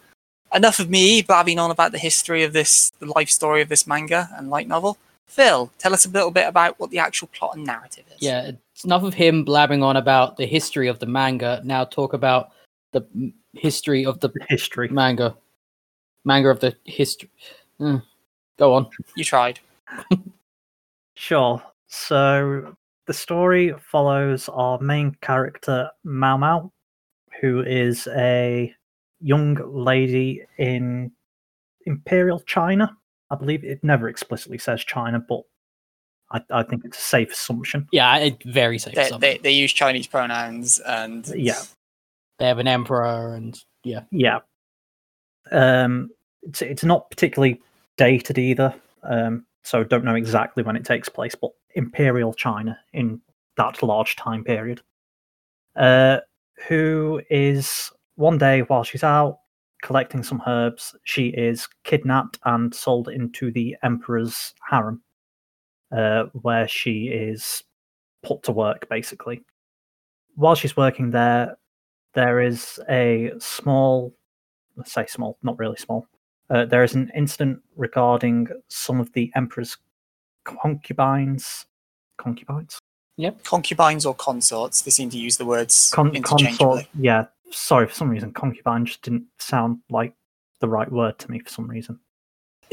enough 0.54 0.78
of 0.78 0.88
me 0.88 1.20
blabbing 1.20 1.58
on 1.58 1.70
about 1.70 1.92
the 1.92 1.98
history 1.98 2.44
of 2.44 2.54
this, 2.54 2.90
the 2.98 3.12
life 3.14 3.28
story 3.28 3.60
of 3.60 3.68
this 3.68 3.86
manga 3.86 4.30
and 4.38 4.48
light 4.48 4.68
novel. 4.68 4.96
Phil, 5.26 5.70
tell 5.76 5.92
us 5.92 6.06
a 6.06 6.10
little 6.10 6.30
bit 6.30 6.48
about 6.48 6.80
what 6.80 6.88
the 6.88 6.98
actual 6.98 7.28
plot 7.28 7.56
and 7.56 7.66
narrative 7.66 8.04
is. 8.10 8.22
Yeah, 8.22 8.52
it's 8.74 8.84
enough 8.84 9.04
of 9.04 9.14
him 9.14 9.44
blabbing 9.44 9.82
on 9.82 9.96
about 9.96 10.36
the 10.36 10.46
history 10.46 10.88
of 10.88 10.98
the 10.98 11.06
manga. 11.06 11.60
Now 11.64 11.84
talk 11.84 12.12
about 12.12 12.50
the 12.92 13.06
history 13.52 14.04
of 14.04 14.18
the 14.20 14.32
history. 14.48 14.88
manga. 14.88 15.36
Manga 16.24 16.48
of 16.48 16.60
the 16.60 16.74
history. 16.84 17.30
Mm. 17.80 18.02
Go 18.58 18.74
on. 18.74 18.88
You 19.16 19.24
tried. 19.24 19.60
Sure. 21.16 21.62
So 21.86 22.74
the 23.06 23.14
story 23.14 23.72
follows 23.78 24.48
our 24.48 24.80
main 24.80 25.16
character 25.20 25.88
Mao 26.02 26.36
Mao, 26.36 26.72
who 27.40 27.62
is 27.62 28.08
a 28.16 28.74
young 29.20 29.54
lady 29.72 30.42
in 30.58 31.12
Imperial 31.86 32.40
China. 32.40 32.96
I 33.30 33.36
believe 33.36 33.62
it 33.64 33.82
never 33.84 34.08
explicitly 34.08 34.58
says 34.58 34.84
China, 34.84 35.20
but 35.26 35.42
I, 36.34 36.40
I 36.50 36.62
think 36.64 36.84
it's 36.84 36.98
a 36.98 37.00
safe 37.00 37.32
assumption. 37.32 37.88
Yeah, 37.92 38.16
it 38.18 38.42
very 38.44 38.78
safe. 38.78 38.94
They, 38.94 39.02
assumption. 39.02 39.20
they, 39.20 39.38
they 39.38 39.50
use 39.52 39.72
Chinese 39.72 40.06
pronouns 40.06 40.80
and 40.80 41.26
Yeah. 41.34 41.60
they 42.38 42.46
have 42.46 42.58
an 42.58 42.68
emperor 42.68 43.34
and 43.34 43.58
yeah. 43.84 44.00
Yeah. 44.10 44.40
Um, 45.52 46.10
it's 46.42 46.60
it's 46.62 46.84
not 46.84 47.10
particularly 47.10 47.60
dated 47.96 48.38
either. 48.38 48.74
Um, 49.02 49.46
so 49.62 49.84
don't 49.84 50.04
know 50.04 50.14
exactly 50.14 50.62
when 50.62 50.76
it 50.76 50.84
takes 50.84 51.08
place, 51.08 51.34
but 51.34 51.50
Imperial 51.74 52.34
China 52.34 52.78
in 52.92 53.20
that 53.56 53.82
large 53.82 54.16
time 54.16 54.42
period. 54.44 54.80
Uh, 55.76 56.18
who 56.68 57.20
is 57.30 57.90
one 58.16 58.38
day 58.38 58.60
while 58.62 58.84
she's 58.84 59.04
out 59.04 59.38
collecting 59.82 60.22
some 60.22 60.42
herbs, 60.46 60.94
she 61.04 61.28
is 61.28 61.68
kidnapped 61.84 62.38
and 62.44 62.74
sold 62.74 63.08
into 63.08 63.50
the 63.50 63.76
Emperor's 63.82 64.54
harem, 64.70 65.02
uh, 65.94 66.24
where 66.42 66.66
she 66.68 67.08
is 67.08 67.62
put 68.22 68.42
to 68.44 68.52
work 68.52 68.88
basically. 68.88 69.42
While 70.34 70.54
she's 70.54 70.76
working 70.76 71.10
there, 71.10 71.56
there 72.14 72.40
is 72.40 72.80
a 72.88 73.32
small, 73.38 74.14
let's 74.76 74.92
say 74.92 75.06
small, 75.06 75.38
not 75.42 75.58
really 75.58 75.76
small. 75.76 76.06
Uh, 76.50 76.64
there 76.64 76.82
is 76.82 76.94
an 76.94 77.10
incident 77.14 77.60
regarding 77.76 78.48
some 78.68 79.00
of 79.00 79.12
the 79.12 79.30
emperor's 79.34 79.76
concubines. 80.44 81.66
Concubines? 82.16 82.78
Yep. 83.16 83.44
Concubines 83.44 84.04
or 84.04 84.14
consorts. 84.14 84.82
They 84.82 84.90
seem 84.90 85.10
to 85.10 85.18
use 85.18 85.36
the 85.36 85.44
words 85.44 85.90
Con- 85.94 86.14
interchangeably. 86.14 86.58
consort. 86.58 86.86
Yeah, 86.98 87.26
sorry, 87.50 87.86
for 87.86 87.94
some 87.94 88.10
reason, 88.10 88.32
concubine 88.32 88.84
just 88.84 89.02
didn't 89.02 89.26
sound 89.38 89.78
like 89.88 90.14
the 90.60 90.68
right 90.68 90.90
word 90.90 91.18
to 91.20 91.30
me 91.30 91.38
for 91.38 91.48
some 91.48 91.68
reason. 91.68 92.00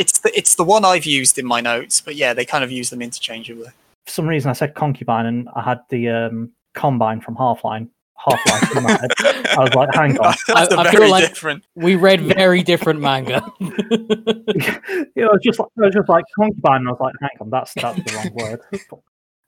It's 0.01 0.19
the 0.19 0.31
it's 0.37 0.55
the 0.55 0.63
one 0.63 0.83
I've 0.83 1.05
used 1.05 1.37
in 1.37 1.45
my 1.45 1.61
notes, 1.61 2.01
but 2.01 2.15
yeah, 2.15 2.33
they 2.33 2.45
kind 2.45 2.63
of 2.63 2.71
use 2.71 2.89
them 2.89 3.01
interchangeably. 3.01 3.69
For 4.05 4.11
some 4.11 4.27
reason, 4.27 4.49
I 4.49 4.53
said 4.53 4.73
concubine 4.73 5.25
and 5.27 5.47
I 5.55 5.61
had 5.61 5.79
the 5.89 6.09
um, 6.09 6.51
combine 6.73 7.21
from 7.21 7.35
Half 7.35 7.63
Line. 7.63 7.89
Half 8.17 8.45
Life 8.47 8.75
in 8.77 8.83
my 8.83 8.91
head. 8.91 9.11
I 9.57 9.59
was 9.63 9.73
like, 9.73 9.89
hang 9.95 10.17
on. 10.19 10.35
That's 10.47 10.73
I- 10.73 10.75
a 10.75 10.79
I 10.79 10.91
feel 10.91 10.99
very 11.01 11.11
like- 11.11 11.27
different. 11.27 11.63
We 11.75 11.95
read 11.95 12.21
very 12.21 12.61
different 12.63 12.99
manga. 12.99 13.41
you 13.59 15.23
know, 15.25 15.37
just 15.43 15.59
like, 15.59 15.69
I 15.77 15.85
was 15.85 15.93
just 15.93 16.09
like 16.09 16.25
concubine. 16.37 16.81
And 16.81 16.87
I 16.87 16.91
was 16.91 16.99
like, 16.99 17.15
hang 17.21 17.37
on, 17.39 17.49
that's 17.49 17.73
that's 17.75 17.97
the 18.03 18.13
wrong 18.15 18.31
word. 18.35 18.59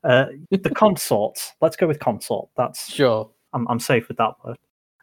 Uh, 0.04 0.26
the 0.52 0.70
consorts. 0.70 1.54
Let's 1.62 1.78
go 1.78 1.88
with 1.88 1.98
consort. 2.00 2.50
That's 2.58 2.92
sure. 2.92 3.30
I'm 3.54 3.66
I'm 3.70 3.80
safe 3.80 4.10
with 4.10 4.18
that 4.18 4.34
word. 4.44 4.58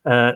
Uh, 0.04 0.32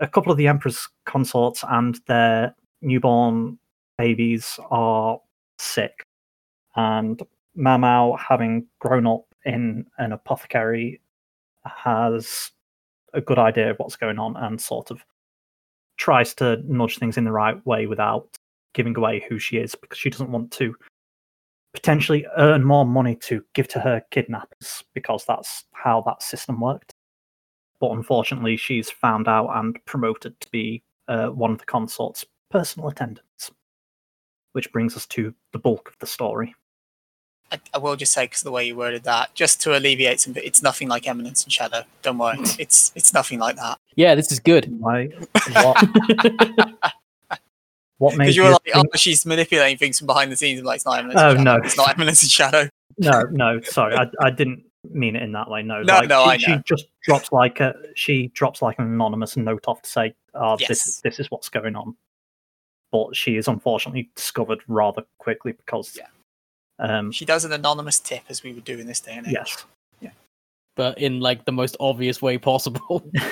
a 0.00 0.08
couple 0.08 0.32
of 0.32 0.38
the 0.38 0.46
Emperor's 0.48 0.88
consorts 1.04 1.62
and 1.68 1.98
their 2.06 2.54
newborn 2.80 3.58
babies 3.98 4.58
are 4.70 5.20
sick. 5.58 6.02
And 6.76 7.20
Mao 7.54 7.78
Mao, 7.78 8.16
having 8.16 8.66
grown 8.78 9.06
up 9.06 9.24
in 9.44 9.86
an 9.98 10.12
apothecary, 10.12 11.00
has 11.64 12.50
a 13.12 13.20
good 13.20 13.38
idea 13.38 13.70
of 13.70 13.78
what's 13.78 13.96
going 13.96 14.18
on 14.18 14.36
and 14.36 14.60
sort 14.60 14.90
of 14.90 15.04
tries 15.96 16.34
to 16.34 16.62
nudge 16.66 16.98
things 16.98 17.16
in 17.16 17.24
the 17.24 17.32
right 17.32 17.64
way 17.66 17.86
without 17.86 18.26
giving 18.74 18.96
away 18.96 19.24
who 19.28 19.38
she 19.38 19.58
is 19.58 19.74
because 19.74 19.98
she 19.98 20.10
doesn't 20.10 20.32
want 20.32 20.50
to 20.50 20.74
potentially 21.74 22.26
earn 22.36 22.64
more 22.64 22.84
money 22.84 23.16
to 23.16 23.44
give 23.54 23.68
to 23.68 23.80
her 23.80 24.02
kidnappers 24.10 24.84
because 24.94 25.24
that's 25.26 25.64
how 25.72 26.02
that 26.06 26.22
system 26.22 26.60
worked. 26.60 26.94
But 27.80 27.92
unfortunately, 27.92 28.56
she's 28.56 28.90
found 28.90 29.28
out 29.28 29.50
and 29.54 29.82
promoted 29.84 30.38
to 30.40 30.50
be 30.50 30.82
uh, 31.08 31.28
one 31.28 31.50
of 31.50 31.58
the 31.58 31.64
consort's 31.64 32.24
personal 32.50 32.88
attendants. 32.88 33.50
Which 34.52 34.70
brings 34.72 34.96
us 34.96 35.06
to 35.06 35.34
the 35.52 35.58
bulk 35.58 35.88
of 35.88 35.98
the 35.98 36.06
story. 36.06 36.54
I, 37.50 37.60
I 37.74 37.78
will 37.78 37.96
just 37.96 38.12
say, 38.12 38.24
because 38.24 38.40
the 38.42 38.50
way 38.50 38.66
you 38.66 38.76
worded 38.76 39.04
that, 39.04 39.34
just 39.34 39.60
to 39.62 39.76
alleviate 39.76 40.20
some, 40.20 40.34
it's 40.36 40.62
nothing 40.62 40.88
like 40.88 41.06
Eminence 41.06 41.44
and 41.44 41.52
Shadow. 41.52 41.82
Don't 42.02 42.18
worry, 42.18 42.38
it's 42.58 42.92
it's 42.94 43.12
nothing 43.12 43.38
like 43.38 43.56
that. 43.56 43.78
Yeah, 43.94 44.14
this 44.14 44.32
is 44.32 44.40
good. 44.40 44.66
Why? 44.80 45.08
What, 45.52 45.76
what 47.98 48.16
made 48.16 48.24
Because 48.24 48.36
you 48.36 48.42
you 48.42 48.48
were 48.48 48.52
like, 48.52 48.62
think- 48.64 48.76
oh, 48.76 48.96
she's 48.96 49.24
manipulating 49.26 49.78
things 49.78 49.98
from 49.98 50.06
behind 50.06 50.32
the 50.32 50.36
scenes. 50.36 50.60
I'm 50.60 50.66
like, 50.66 50.76
it's 50.76 50.86
not 50.86 50.98
Eminence. 50.98 51.20
Oh, 51.20 51.30
and 51.34 51.44
no. 51.44 51.56
it's 51.62 51.76
not 51.76 51.90
Eminence 51.94 52.22
and 52.22 52.30
Shadow. 52.30 52.68
No, 52.98 53.22
no, 53.30 53.60
sorry, 53.62 53.94
I, 53.96 54.06
I 54.20 54.30
didn't 54.30 54.64
mean 54.90 55.16
it 55.16 55.22
in 55.22 55.32
that 55.32 55.48
way. 55.48 55.62
No, 55.62 55.82
No, 55.82 55.94
like, 55.94 56.08
no, 56.08 56.24
she, 56.24 56.30
I 56.30 56.36
she 56.56 56.62
just 56.64 56.86
drops 57.02 57.32
like 57.32 57.60
a 57.60 57.74
she 57.94 58.28
drops 58.28 58.60
like 58.62 58.78
an 58.78 58.86
anonymous 58.86 59.36
note 59.36 59.64
off 59.66 59.80
to 59.82 59.88
say, 59.90 60.14
"Oh, 60.34 60.56
Yes. 60.58 60.68
this 60.68 61.00
this 61.00 61.20
is 61.20 61.30
what's 61.30 61.48
going 61.48 61.76
on." 61.76 61.96
But 62.92 63.16
she 63.16 63.36
is 63.36 63.48
unfortunately 63.48 64.08
discovered 64.14 64.60
rather 64.68 65.02
quickly 65.18 65.52
because, 65.52 65.98
Yeah. 65.98 66.06
um, 66.78 67.10
She 67.10 67.24
does 67.24 67.44
an 67.44 67.52
anonymous 67.52 67.98
tip, 67.98 68.22
as 68.28 68.42
we 68.44 68.52
would 68.52 68.64
do 68.64 68.78
in 68.78 68.86
this 68.86 69.00
day 69.00 69.14
and 69.14 69.26
age. 69.26 69.32
yes, 69.32 69.64
But 70.76 70.98
in 70.98 71.20
like 71.20 71.44
the 71.44 71.52
most 71.52 71.76
obvious 71.80 72.22
way 72.22 72.38
possible. 72.38 73.04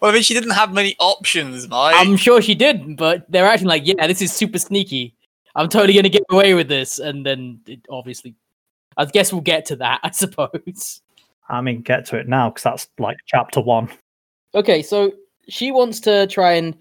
Well, 0.00 0.10
I 0.10 0.14
mean, 0.14 0.24
she 0.24 0.34
didn't 0.34 0.50
have 0.50 0.72
many 0.72 0.96
options, 0.98 1.68
Mike. 1.68 1.94
I'm 1.96 2.16
sure 2.16 2.42
she 2.42 2.56
did, 2.56 2.96
but 2.96 3.24
they're 3.30 3.46
acting 3.46 3.68
like, 3.68 3.86
yeah, 3.86 4.08
this 4.08 4.20
is 4.20 4.32
super 4.32 4.58
sneaky. 4.58 5.14
I'm 5.54 5.68
totally 5.68 5.94
gonna 5.94 6.08
get 6.08 6.24
away 6.28 6.54
with 6.54 6.66
this, 6.66 6.98
and 6.98 7.24
then 7.24 7.60
it 7.68 7.78
obviously, 7.88 8.34
I 8.96 9.04
guess 9.04 9.32
we'll 9.32 9.42
get 9.42 9.64
to 9.66 9.76
that. 9.76 10.00
I 10.02 10.10
suppose. 10.10 11.02
I 11.48 11.60
mean, 11.60 11.82
get 11.82 12.04
to 12.06 12.16
it 12.18 12.26
now 12.26 12.50
because 12.50 12.64
that's 12.64 12.88
like 12.98 13.18
chapter 13.26 13.60
one. 13.60 13.88
Okay, 14.56 14.82
so 14.82 15.12
she 15.48 15.70
wants 15.70 16.00
to 16.00 16.26
try 16.26 16.54
and 16.54 16.76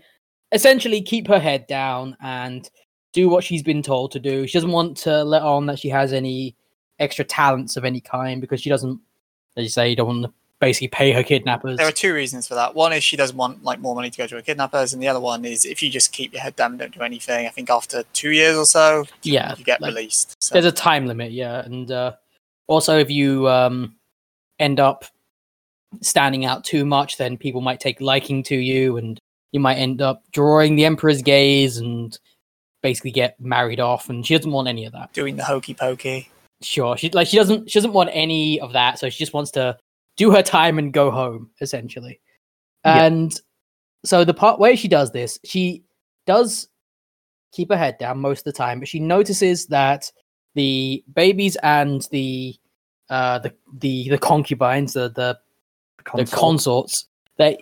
essentially 0.51 1.01
keep 1.01 1.27
her 1.27 1.39
head 1.39 1.67
down 1.67 2.15
and 2.21 2.69
do 3.13 3.29
what 3.29 3.43
she's 3.43 3.63
been 3.63 3.81
told 3.81 4.11
to 4.11 4.19
do. 4.19 4.45
She 4.47 4.53
doesn't 4.53 4.71
want 4.71 4.97
to 4.97 5.23
let 5.23 5.41
on 5.41 5.65
that 5.67 5.79
she 5.79 5.89
has 5.89 6.13
any 6.13 6.55
extra 6.99 7.25
talents 7.25 7.77
of 7.77 7.85
any 7.85 8.01
kind 8.01 8.41
because 8.41 8.61
she 8.61 8.69
doesn't, 8.69 8.99
as 9.57 9.63
you 9.63 9.69
say, 9.69 9.89
you 9.89 9.95
don't 9.95 10.07
want 10.07 10.23
to 10.23 10.33
basically 10.59 10.87
pay 10.87 11.11
her 11.11 11.23
kidnappers. 11.23 11.77
There 11.77 11.87
are 11.87 11.91
two 11.91 12.13
reasons 12.13 12.47
for 12.47 12.55
that. 12.55 12.75
One 12.75 12.93
is 12.93 13.03
she 13.03 13.17
doesn't 13.17 13.35
want 13.35 13.63
like 13.63 13.79
more 13.79 13.95
money 13.95 14.09
to 14.09 14.17
go 14.17 14.27
to 14.27 14.35
her 14.35 14.41
kidnappers, 14.41 14.93
and 14.93 15.01
the 15.01 15.07
other 15.07 15.19
one 15.19 15.45
is 15.45 15.65
if 15.65 15.83
you 15.83 15.89
just 15.89 16.11
keep 16.11 16.33
your 16.33 16.41
head 16.41 16.55
down 16.55 16.71
and 16.71 16.79
don't 16.79 16.93
do 16.93 17.01
anything. 17.01 17.45
I 17.45 17.49
think 17.49 17.69
after 17.69 18.03
two 18.13 18.31
years 18.31 18.57
or 18.57 18.65
so, 18.65 19.05
yeah, 19.23 19.55
you 19.57 19.63
get 19.63 19.81
like- 19.81 19.93
released. 19.93 20.35
So. 20.41 20.53
there's 20.53 20.65
a 20.65 20.71
time 20.71 21.07
limit 21.07 21.31
yeah 21.31 21.65
and 21.65 21.91
uh 21.91 22.13
also 22.67 22.99
if 22.99 23.09
you 23.09 23.49
um 23.49 23.95
end 24.59 24.79
up 24.79 25.05
standing 26.01 26.45
out 26.45 26.63
too 26.63 26.85
much 26.85 27.17
then 27.17 27.37
people 27.37 27.61
might 27.61 27.79
take 27.79 27.99
liking 27.99 28.43
to 28.43 28.55
you 28.55 28.97
and 28.97 29.19
you 29.55 29.59
might 29.61 29.75
end 29.77 30.01
up 30.01 30.21
drawing 30.33 30.75
the 30.75 30.83
emperor's 30.83 31.21
gaze 31.21 31.77
and 31.77 32.19
basically 32.83 33.09
get 33.09 33.39
married 33.39 33.79
off 33.79 34.09
and 34.09 34.27
she 34.27 34.35
doesn't 34.35 34.51
want 34.51 34.67
any 34.67 34.83
of 34.83 34.91
that. 34.91 35.13
Doing 35.13 35.37
the 35.37 35.45
hokey 35.45 35.73
pokey. 35.73 36.29
sure 36.61 36.97
she 36.97 37.09
like 37.11 37.27
she 37.27 37.37
doesn't 37.37 37.71
she 37.71 37.79
doesn't 37.79 37.93
want 37.93 38.09
any 38.11 38.59
of 38.59 38.73
that 38.73 38.99
so 38.99 39.09
she 39.09 39.17
just 39.17 39.33
wants 39.33 39.51
to 39.51 39.77
do 40.17 40.29
her 40.29 40.43
time 40.43 40.77
and 40.77 40.91
go 40.91 41.09
home 41.09 41.49
essentially. 41.61 42.19
And 42.83 43.33
so 44.03 44.25
the 44.25 44.33
part 44.33 44.59
where 44.59 44.75
she 44.75 44.89
does 44.89 45.11
this 45.11 45.39
she 45.45 45.85
does 46.27 46.67
keep 47.53 47.69
her 47.71 47.77
head 47.77 47.97
down 47.97 48.19
most 48.19 48.39
of 48.39 48.43
the 48.53 48.57
time 48.57 48.79
but 48.79 48.89
she 48.89 48.99
notices 48.99 49.67
that 49.67 50.11
the 50.53 51.01
babies 51.13 51.55
and 51.63 52.05
the 52.11 52.53
uh 53.09 53.39
the 53.39 53.53
the, 53.77 54.09
the 54.09 54.17
concubines 54.17 54.91
the 54.91 55.09
the, 55.09 55.39
the 56.13 56.25
consorts 56.25 57.05
they 57.37 57.57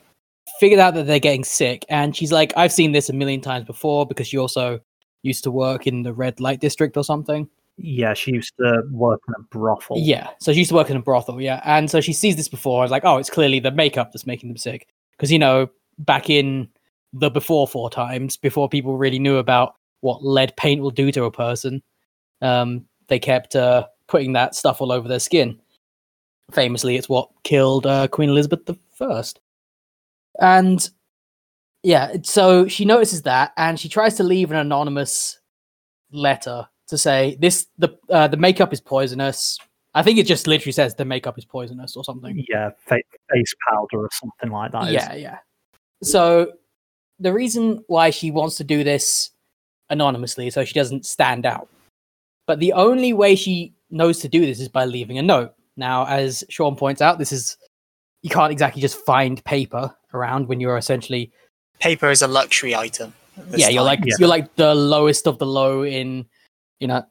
figured 0.60 0.79
out 0.79 0.93
that 0.93 1.07
they're 1.07 1.19
getting 1.19 1.43
sick 1.43 1.86
and 1.89 2.15
she's 2.15 2.31
like 2.31 2.53
i've 2.57 2.72
seen 2.72 2.91
this 2.91 3.10
a 3.10 3.13
million 3.13 3.41
times 3.41 3.65
before 3.65 4.05
because 4.05 4.27
she 4.27 4.38
also 4.38 4.79
used 5.22 5.43
to 5.43 5.51
work 5.51 5.88
in 5.88 6.03
the 6.03 6.13
red 6.13 6.39
light 6.39 6.60
district 6.60 6.98
or 6.98 7.03
something 7.03 7.50
yeah, 7.77 8.13
she 8.13 8.31
used 8.31 8.53
to 8.60 8.83
work 8.91 9.22
in 9.27 9.33
a 9.38 9.43
brothel. 9.43 9.98
yeah. 9.98 10.29
So 10.39 10.53
she 10.53 10.60
used 10.60 10.69
to 10.69 10.75
work 10.75 10.89
in 10.89 10.98
a 10.98 11.01
brothel, 11.01 11.41
yeah. 11.41 11.62
And 11.65 11.89
so 11.89 12.01
she 12.01 12.13
sees 12.13 12.36
this 12.36 12.48
before. 12.48 12.81
I 12.81 12.86
was 12.86 12.91
like, 12.91 13.03
oh, 13.05 13.17
it's 13.17 13.29
clearly 13.29 13.60
the 13.60 13.72
makeup 13.72 14.12
that's 14.12 14.27
making 14.27 14.50
them 14.50 14.57
sick. 14.57 14.88
Because, 15.12 15.31
you 15.31 15.39
know, 15.39 15.69
back 15.98 16.29
in 16.29 16.69
the 17.13 17.31
before 17.31 17.67
four 17.67 17.89
times, 17.89 18.38
before 18.38 18.69
people 18.69 18.98
really 18.98 19.19
knew 19.19 19.38
about 19.38 19.75
what 20.01 20.24
lead 20.24 20.55
paint 20.55 20.81
will 20.81 20.91
do 20.91 21.12
to 21.12 21.24
a 21.24 21.31
person, 21.31 21.81
um, 22.41 22.86
they 23.07 23.19
kept 23.19 23.55
uh, 23.55 23.88
putting 24.07 24.33
that 24.33 24.53
stuff 24.55 24.81
all 24.81 24.91
over 24.91 25.07
their 25.07 25.19
skin. 25.19 25.60
Famously, 26.51 26.95
it's 26.95 27.10
what 27.10 27.29
killed 27.43 27.88
uh, 27.88 28.07
Queen 28.07 28.29
Elizabeth 28.29 28.65
the 28.65 28.77
First. 28.98 29.39
And 30.39 30.89
yeah, 31.83 32.15
so 32.23 32.67
she 32.67 32.85
notices 32.85 33.23
that 33.23 33.53
and 33.57 33.79
she 33.79 33.89
tries 33.89 34.15
to 34.15 34.23
leave 34.23 34.51
an 34.51 34.57
anonymous 34.57 35.39
letter 36.11 36.67
to 36.87 36.97
say 36.97 37.37
this 37.39 37.67
the 37.77 37.97
uh, 38.09 38.27
the 38.27 38.37
makeup 38.37 38.73
is 38.73 38.81
poisonous. 38.81 39.57
I 39.93 40.01
think 40.01 40.17
it 40.17 40.25
just 40.25 40.47
literally 40.47 40.71
says 40.71 40.95
the 40.95 41.05
makeup 41.05 41.37
is 41.37 41.45
poisonous 41.45 41.95
or 41.95 42.03
something. 42.03 42.43
yeah, 42.49 42.71
fa- 42.87 42.97
face 43.31 43.53
powder 43.69 43.97
or 43.97 44.09
something 44.11 44.49
like 44.49 44.71
that. 44.71 44.91
Yeah, 44.91 45.13
yeah. 45.13 45.37
So 46.01 46.53
the 47.19 47.31
reason 47.31 47.83
why 47.87 48.09
she 48.09 48.31
wants 48.31 48.55
to 48.57 48.63
do 48.63 48.83
this 48.83 49.29
anonymously 49.89 50.49
so 50.49 50.65
she 50.65 50.73
doesn't 50.73 51.05
stand 51.05 51.45
out. 51.45 51.69
But 52.47 52.59
the 52.59 52.73
only 52.73 53.13
way 53.13 53.35
she 53.35 53.73
knows 53.89 54.19
to 54.19 54.27
do 54.27 54.45
this 54.45 54.59
is 54.59 54.67
by 54.67 54.85
leaving 54.85 55.17
a 55.17 55.21
note. 55.21 55.53
Now, 55.77 56.05
as 56.05 56.43
Sean 56.49 56.75
points 56.75 57.01
out, 57.01 57.19
this 57.19 57.31
is 57.31 57.57
you 58.21 58.29
can't 58.29 58.51
exactly 58.51 58.81
just 58.81 58.97
find 59.05 59.43
paper 59.45 59.95
around 60.13 60.48
when 60.48 60.60
you're 60.60 60.77
essentially 60.77 61.32
Paper 61.79 62.10
is 62.12 62.22
a 62.22 62.27
luxury 62.27 62.75
item. 62.75 63.13
at 63.38 63.51
this 63.51 63.60
yeah, 63.62 63.70
you're 63.70 63.79
time. 63.82 63.86
like 63.88 64.00
Yeah. 64.05 64.15
you're 64.20 64.29
like 64.29 64.55
the 64.55 64.74
lowest 64.75 65.27
of 65.27 65.38
the 65.39 65.46
low 65.46 65.84
in 65.84 66.25
you 66.79 66.88
know 66.88 67.05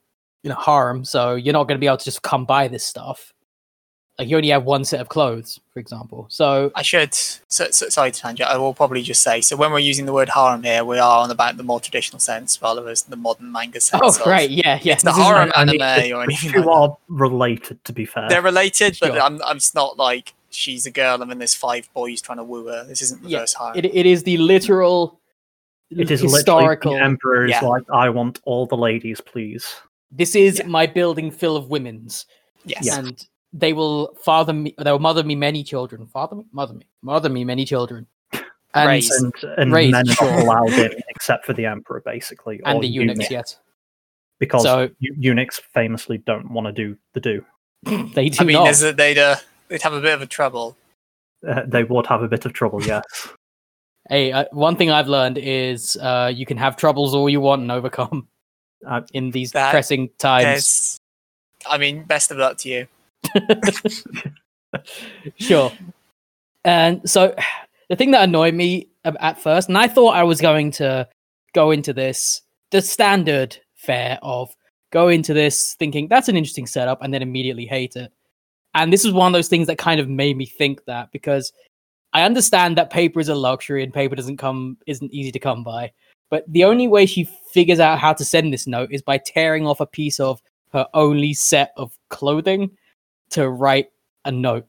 in 0.45 0.51
a 0.51 0.61
harem, 0.61 1.05
so 1.05 1.35
you're 1.37 1.53
not 1.53 1.69
going 1.69 1.77
to 1.77 1.81
be 1.81 1.87
able 1.87 1.97
to 1.99 2.05
just 2.05 2.23
come 2.23 2.45
by 2.45 2.67
this 2.69 2.85
stuff. 2.85 3.33
Like 4.19 4.29
you 4.29 4.37
only 4.37 4.51
have 4.51 4.65
one 4.65 4.85
set 4.85 5.01
of 5.01 5.09
clothes, 5.09 5.59
for 5.73 5.79
example. 5.81 6.27
So 6.29 6.71
I 6.75 6.83
should. 6.83 7.15
So, 7.15 7.71
so, 7.71 7.89
sorry, 7.89 8.11
Tanja. 8.11 8.43
I 8.43 8.57
will 8.59 8.75
probably 8.75 9.03
just 9.03 9.23
say. 9.23 9.41
So 9.41 9.57
when 9.57 9.73
we're 9.73 9.79
using 9.79 10.05
the 10.05 10.13
word 10.13 10.29
harem 10.29 10.63
here, 10.65 10.85
we 10.85 10.99
are 10.99 11.23
on 11.23 11.31
about 11.31 11.57
the 11.57 11.63
more 11.63 11.81
traditional 11.81 12.19
sense 12.21 12.61
rather 12.61 12.83
than 12.83 12.95
the 13.09 13.17
modern 13.17 13.51
manga 13.53 13.81
sense. 13.81 14.03
oh 14.05 14.09
of 14.21 14.27
right, 14.27 14.51
yeah, 14.51 14.79
yeah. 14.83 14.93
It's 14.95 15.03
the 15.03 15.13
harem 15.13 15.51
I 15.55 15.65
mean, 15.65 15.81
anime 15.81 16.13
or 16.17 16.23
anything 16.25 16.53
two 16.53 16.59
like 16.59 16.67
that. 16.67 16.71
are 16.73 16.97
related, 17.09 17.85
to 17.85 17.93
be 17.93 18.05
fair. 18.05 18.29
They're 18.29 18.43
related, 18.43 18.99
but 19.01 19.13
Sure. 19.13 19.21
I'm, 19.21 19.41
I'm 19.43 19.57
just 19.57 19.75
not 19.75 19.97
like 19.97 20.35
she's 20.53 20.87
a 20.87 20.91
girl 20.91 21.21
and 21.23 21.31
then 21.31 21.39
there's 21.39 21.55
five 21.55 21.89
boys 21.95 22.21
trying 22.21 22.39
to 22.39 22.45
woo 22.45 22.67
her. 22.67 22.85
This 22.85 23.03
isn't 23.03 23.23
Yeah, 23.25 23.39
reverse 23.39 23.55
harem. 23.55 23.77
It, 23.77 23.85
it 23.87 24.07
is 24.07 24.23
the 24.23 24.37
literal 24.39 25.21
it 25.91 26.11
is 26.11 26.21
historical. 26.21 26.93
literally 26.93 26.99
the 26.99 27.05
emperor 27.05 27.45
is 27.47 27.51
Yeah. 27.51 27.61
like, 27.67 27.83
I 27.93 28.09
want 28.09 28.41
all 28.45 28.67
the 28.67 28.77
ladies, 28.77 29.21
please. 29.21 29.67
This 30.11 30.35
is 30.35 30.59
Yeah. 30.59 30.67
my 30.67 30.87
building 30.87 31.31
full 31.31 31.57
of 31.57 31.69
women's, 31.69 32.27
yes. 32.65 32.89
And 32.97 33.27
they 33.53 33.73
will 33.73 34.15
father 34.25 34.53
me. 34.53 34.75
They 34.79 34.91
will 34.91 34.99
mother 34.99 35.23
me 35.25 35.35
many 35.35 35.63
children. 35.63 36.07
Father 36.07 36.37
me, 36.37 36.45
mother 36.53 36.73
me, 36.75 36.87
mother 37.03 37.29
me 37.29 37.45
many 37.45 37.65
children. 37.67 38.07
And 38.33 38.43
Raise. 38.89 39.11
And, 39.11 39.35
and 39.59 39.73
Raised, 39.73 39.93
men 39.93 40.09
are 40.09 40.15
sure. 40.15 40.31
not 40.31 40.41
allowed 40.41 40.73
in 40.73 40.93
except 41.11 41.45
for 41.45 41.53
the 41.53 41.67
emperor, 41.67 42.01
basically. 42.05 42.61
and 42.65 42.79
or 42.79 42.81
the 42.81 42.89
eunuchs, 42.89 43.19
eunuch, 43.19 43.31
yes, 43.31 43.59
Because 44.39 44.63
So- 44.63 44.89
eunuchs 45.01 45.61
famously 45.75 46.17
don't 46.19 46.51
want 46.51 46.67
to 46.69 46.73
do 46.73 46.97
the 47.13 47.21
do. 47.21 47.45
they 48.15 48.31
do 48.31 48.39
I 48.41 48.45
mean, 48.45 48.55
not. 48.55 48.65
there's 48.65 48.83
a, 48.83 48.93
they'd 48.95 49.19
uh, 49.19 49.37
they'd 49.73 49.83
have 49.83 49.95
a 49.95 50.01
bit 50.01 50.13
of 50.15 50.21
a 50.23 50.27
trouble. 50.27 50.77
Uh, 51.49 51.63
they 51.67 51.83
would 51.83 52.07
have 52.07 52.23
a 52.23 52.29
bit 52.29 52.45
of 52.45 52.53
trouble, 52.53 52.83
yes. 52.83 53.03
Hey, 54.09 54.33
uh, 54.33 54.45
one 54.51 54.75
thing 54.77 54.91
I've 54.91 55.07
learned 55.07 55.39
is 55.39 55.97
uh, 55.97 56.31
you 56.35 56.45
can 56.45 56.57
have 56.57 56.77
troubles 56.77 57.15
all 57.15 57.29
you 57.31 57.41
want 57.41 57.63
and 57.63 57.71
overcome 57.71 58.27
Uh, 58.87 59.03
in 59.13 59.31
these 59.31 59.53
That- 59.53 59.71
pressing 59.71 60.11
times. 60.19 60.45
There's, 60.45 61.01
I 61.67 61.79
mean, 61.79 62.03
best 62.03 62.33
of 62.33 62.37
luck 62.39 62.59
to 62.59 62.69
you. 62.69 62.89
sure. 65.39 65.73
And 66.65 67.09
so 67.09 67.35
the 67.89 67.97
thing 67.97 68.11
that 68.11 68.25
annoyed 68.25 68.55
me 68.55 68.89
at 69.05 69.41
first, 69.41 69.69
and 69.69 69.79
I 69.79 69.87
thought 69.89 70.17
I 70.17 70.25
was 70.25 70.41
going 70.41 70.73
to 70.73 71.09
go 71.55 71.71
into 71.71 71.93
this 71.93 72.43
the 72.71 72.83
standard 72.83 73.57
fare 73.77 74.19
of 74.23 74.55
go 74.91 75.09
into 75.09 75.33
this 75.35 75.75
thinking 75.75 76.09
that's 76.09 76.29
an 76.29 76.37
interesting 76.37 76.67
setup 76.67 77.03
and 77.03 77.13
then 77.15 77.23
immediately 77.23 77.67
hate 77.67 77.95
it. 77.97 78.13
And 78.75 78.93
this 78.93 79.05
is 79.05 79.13
one 79.13 79.27
of 79.27 79.33
those 79.33 79.49
things 79.49 79.67
that 79.67 79.79
kind 79.79 80.01
of 80.01 80.09
made 80.09 80.37
me 80.37 80.47
think 80.47 80.85
that 80.87 81.11
because 81.13 81.53
I 82.13 82.23
understand 82.23 82.77
that 82.77 82.91
paper 82.91 83.21
is 83.21 83.29
a 83.29 83.35
luxury 83.35 83.83
and 83.83 83.93
paper 83.93 84.15
doesn't 84.15 84.37
come 84.39 84.77
isn't 84.87 85.13
easy 85.13 85.33
to 85.33 85.39
come 85.39 85.63
by. 85.65 85.93
But 86.31 86.45
the 86.51 86.65
only 86.65 86.89
way 86.89 87.05
she 87.07 87.25
figures 87.53 87.81
out 87.81 87.99
how 87.99 88.15
to 88.15 88.25
send 88.25 88.53
this 88.53 88.67
note 88.67 88.91
is 88.91 89.03
by 89.03 89.19
tearing 89.19 89.67
off 89.67 89.81
a 89.81 89.87
piece 89.87 90.19
of 90.19 90.41
her 90.73 90.87
only 90.95 91.35
set 91.35 91.73
of 91.77 91.95
clothing 92.09 92.71
to 93.31 93.51
write 93.51 93.89
a 94.25 94.33
note. 94.33 94.67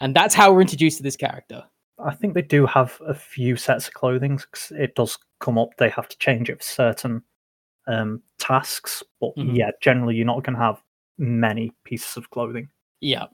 And 0.00 0.16
that's 0.16 0.34
how 0.34 0.52
we're 0.52 0.62
introduced 0.62 0.96
to 0.98 1.02
this 1.02 1.16
character. 1.16 1.62
I 1.98 2.14
think 2.14 2.34
they 2.34 2.42
do 2.42 2.66
have 2.66 2.98
a 3.06 3.14
few 3.14 3.56
sets 3.56 3.88
of 3.88 3.94
clothing. 3.94 4.38
It 4.70 4.94
does 4.94 5.18
come 5.40 5.58
up. 5.58 5.70
They 5.78 5.88
have 5.90 6.08
to 6.08 6.18
change 6.18 6.50
it 6.50 6.58
for 6.58 6.64
certain 6.64 7.22
um, 7.86 8.22
tasks, 8.38 9.02
but 9.20 9.34
Mhm. 9.36 9.56
yeah, 9.56 9.70
generally 9.80 10.16
you're 10.16 10.26
not 10.26 10.42
going 10.42 10.56
to 10.56 10.62
have 10.62 10.82
many 11.18 11.72
pieces 11.84 12.16
of 12.16 12.28
clothing. 12.30 12.68
Yeah. 13.06 13.26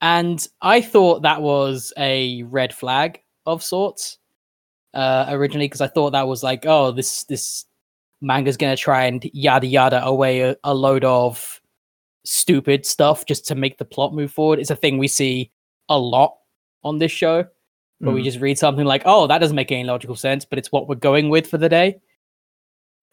And 0.00 0.46
I 0.62 0.80
thought 0.80 1.22
that 1.22 1.42
was 1.42 1.92
a 1.98 2.44
red 2.44 2.72
flag 2.72 3.20
of 3.44 3.60
sorts 3.62 4.18
uh, 4.94 5.26
originally 5.28 5.66
because 5.66 5.80
I 5.80 5.88
thought 5.88 6.10
that 6.12 6.28
was 6.28 6.42
like, 6.44 6.64
oh, 6.64 6.92
this 6.92 7.24
this 7.24 7.66
manga's 8.20 8.56
gonna 8.56 8.76
try 8.76 9.06
and 9.06 9.28
yada 9.34 9.66
yada 9.66 10.04
away 10.04 10.40
a, 10.42 10.56
a 10.62 10.72
load 10.74 11.04
of 11.04 11.60
stupid 12.24 12.86
stuff 12.86 13.26
just 13.26 13.46
to 13.48 13.54
make 13.54 13.78
the 13.78 13.84
plot 13.84 14.14
move 14.14 14.30
forward. 14.32 14.60
It's 14.60 14.70
a 14.70 14.76
thing 14.76 14.96
we 14.98 15.08
see 15.08 15.50
a 15.88 15.98
lot 15.98 16.36
on 16.84 16.98
this 16.98 17.12
show, 17.12 17.44
where 17.98 18.14
we 18.14 18.20
Mm. 18.22 18.24
just 18.24 18.40
read 18.40 18.58
something 18.58 18.84
like, 18.86 19.02
oh, 19.06 19.26
that 19.26 19.38
doesn't 19.38 19.56
make 19.56 19.72
any 19.72 19.84
logical 19.84 20.16
sense, 20.16 20.44
but 20.44 20.58
it's 20.58 20.70
what 20.70 20.86
we're 20.88 20.94
going 20.94 21.30
with 21.30 21.46
for 21.48 21.58
the 21.58 21.68
day. 21.68 22.00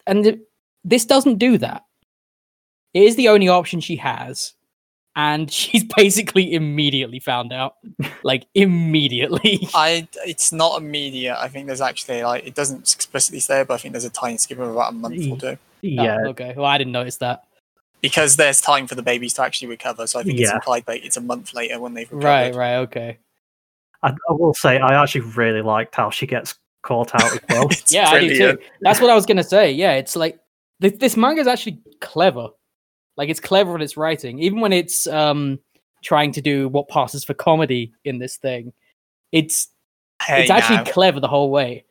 And 0.06 0.22
th- 0.24 0.38
this 0.84 1.04
doesn't 1.04 1.38
do 1.38 1.58
that. 1.58 1.84
It 2.94 3.02
is 3.02 3.16
the 3.16 3.28
only 3.28 3.48
option 3.48 3.80
she 3.80 3.96
has, 3.96 4.54
and 5.18 5.50
she's 5.58 5.84
basically 5.84 6.54
immediately 6.54 7.18
found 7.18 7.52
out, 7.52 7.74
like 8.22 8.46
immediately. 8.54 9.68
I 9.74 10.08
it's 10.24 10.52
not 10.52 10.80
immediate. 10.80 11.36
I 11.36 11.48
think 11.48 11.66
there's 11.66 11.80
actually 11.82 12.22
like 12.22 12.46
it 12.46 12.54
doesn't 12.54 12.94
explicitly 12.94 13.40
say, 13.40 13.64
but 13.64 13.74
I 13.74 13.76
think 13.78 13.92
there's 13.92 14.04
a 14.04 14.10
time 14.10 14.38
skip 14.38 14.58
of 14.60 14.70
about 14.70 14.92
a 14.92 14.94
month 14.94 15.30
or 15.30 15.36
two 15.36 15.58
Yeah, 15.82 16.18
Oh, 16.22 16.28
okay. 16.28 16.54
Well, 16.56 16.66
I 16.66 16.78
didn't 16.78 16.92
notice 16.92 17.16
that. 17.18 17.44
because 18.00 18.36
there's 18.36 18.60
time 18.60 18.86
for 18.86 18.94
the 18.94 19.02
babies 19.02 19.34
to 19.34 19.42
actually 19.42 19.68
recover. 19.68 20.06
So 20.06 20.20
I 20.20 20.22
think 20.22 20.38
it's 20.38 20.52
implied 20.52 20.84
like 20.86 21.04
it's 21.04 21.16
a 21.16 21.20
month 21.20 21.52
later 21.52 21.80
when 21.80 21.94
they've 21.94 22.10
recovered. 22.10 22.24
Right, 22.24 22.54
right, 22.54 22.76
okay. 22.76 23.18
I, 24.04 24.10
I 24.10 24.32
will 24.32 24.54
say 24.54 24.78
I 24.78 25.02
actually 25.02 25.22
really 25.22 25.62
liked 25.62 25.96
how 25.96 26.10
she 26.10 26.28
gets 26.28 26.54
caught 26.84 27.12
out 27.16 27.32
as 27.32 27.40
well. 27.48 27.66
It's 27.72 27.92
yeah, 27.92 28.08
I 28.08 28.20
do 28.20 28.38
too. 28.38 28.58
That's 28.82 29.00
what 29.00 29.10
I 29.10 29.16
was 29.16 29.26
gonna 29.26 29.42
say. 29.42 29.72
Yeah, 29.72 29.94
it's 29.94 30.14
like 30.14 30.38
this, 30.78 30.92
this 30.98 31.16
manga 31.16 31.40
is 31.40 31.48
actually 31.48 31.80
clever. 32.00 32.50
Like 33.18 33.28
it's 33.28 33.40
clever 33.40 33.74
in 33.74 33.82
its 33.82 33.96
writing, 33.96 34.38
even 34.38 34.60
when 34.60 34.72
it's 34.72 35.06
um 35.08 35.58
trying 36.02 36.32
to 36.32 36.40
do 36.40 36.68
what 36.68 36.88
passes 36.88 37.24
for 37.24 37.34
comedy 37.34 37.92
in 38.04 38.18
this 38.18 38.36
thing. 38.36 38.72
It's 39.32 39.68
Hey, 40.22 40.42
it's 40.42 40.50
actually 40.50 40.76
now, 40.76 40.84
clever 40.84 41.20
the 41.20 41.28
whole 41.28 41.50
way. 41.50 41.84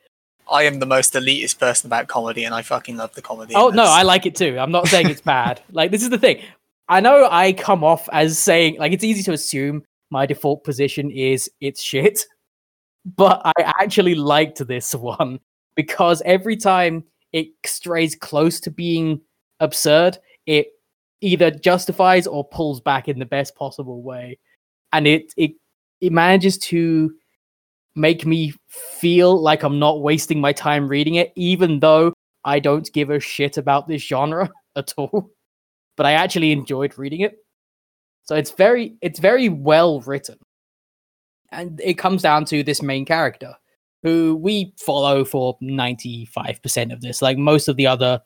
I 0.49 0.63
am 0.63 0.79
the 0.79 0.85
most 0.85 1.13
elitist 1.13 1.59
person 1.59 1.87
about 1.87 2.07
comedy, 2.07 2.45
and 2.45 2.55
I 2.55 2.61
fucking 2.61 2.97
love 2.97 3.13
the 3.13 3.21
comedy. 3.21 3.53
Oh 3.55 3.69
no. 3.69 3.83
I 3.83 4.03
like 4.03 4.25
it 4.25 4.35
too. 4.35 4.57
I'm 4.57 4.71
not 4.71 4.87
saying 4.87 5.09
it's 5.09 5.21
bad. 5.21 5.61
Like 5.71 5.91
this 5.91 6.01
is 6.01 6.09
the 6.09 6.17
thing. 6.17 6.41
I 6.89 7.01
know 7.01 7.27
I 7.29 7.51
come 7.53 7.83
off 7.83 8.07
as 8.13 8.39
saying 8.39 8.77
like 8.79 8.93
it's 8.93 9.03
easy 9.03 9.21
to 9.23 9.33
assume 9.33 9.83
my 10.09 10.25
default 10.25 10.63
position 10.63 11.11
is 11.11 11.51
it's 11.59 11.81
shit, 11.81 12.25
but 13.17 13.41
I 13.43 13.51
actually 13.57 14.15
liked 14.15 14.65
this 14.65 14.95
one 14.95 15.39
because 15.75 16.21
every 16.25 16.55
time 16.55 17.03
it 17.33 17.49
strays 17.65 18.15
close 18.15 18.61
to 18.61 18.71
being 18.71 19.19
absurd, 19.59 20.17
it 20.45 20.67
either 21.21 21.51
justifies 21.51 22.27
or 22.27 22.47
pulls 22.47 22.81
back 22.81 23.07
in 23.07 23.19
the 23.19 23.25
best 23.25 23.55
possible 23.55 24.01
way, 24.01 24.39
and 24.93 25.07
it 25.07 25.33
it 25.37 25.51
it 26.01 26.11
manages 26.11 26.57
to 26.57 27.13
make 27.95 28.25
me 28.25 28.53
feel 28.67 29.41
like 29.41 29.63
I'm 29.63 29.79
not 29.79 30.01
wasting 30.01 30.39
my 30.39 30.53
time 30.53 30.87
reading 30.87 31.15
it, 31.15 31.33
even 31.35 31.79
though 31.79 32.13
I 32.45 32.59
don't 32.59 32.91
give 32.93 33.09
a 33.09 33.19
shit 33.19 33.57
about 33.57 33.87
this 33.87 34.01
genre 34.01 34.49
at 34.75 34.93
all. 34.97 35.31
But 35.95 36.05
I 36.05 36.13
actually 36.13 36.51
enjoyed 36.51 36.97
reading 36.97 37.21
it. 37.21 37.37
So 38.23 38.35
it's 38.35 38.51
very 38.51 38.95
it's 39.01 39.19
very 39.19 39.49
well 39.49 40.01
written. 40.01 40.37
And 41.51 41.79
it 41.81 41.95
comes 41.95 42.21
down 42.21 42.45
to 42.45 42.61
this 42.61 42.81
main 42.81 43.05
character 43.05 43.55
who 44.03 44.35
we 44.35 44.73
follow 44.77 45.25
for 45.25 45.57
95% 45.61 46.93
of 46.93 47.01
this. 47.01 47.21
Like 47.21 47.37
most 47.37 47.67
of 47.67 47.77
the 47.77 47.87
other 47.87 48.21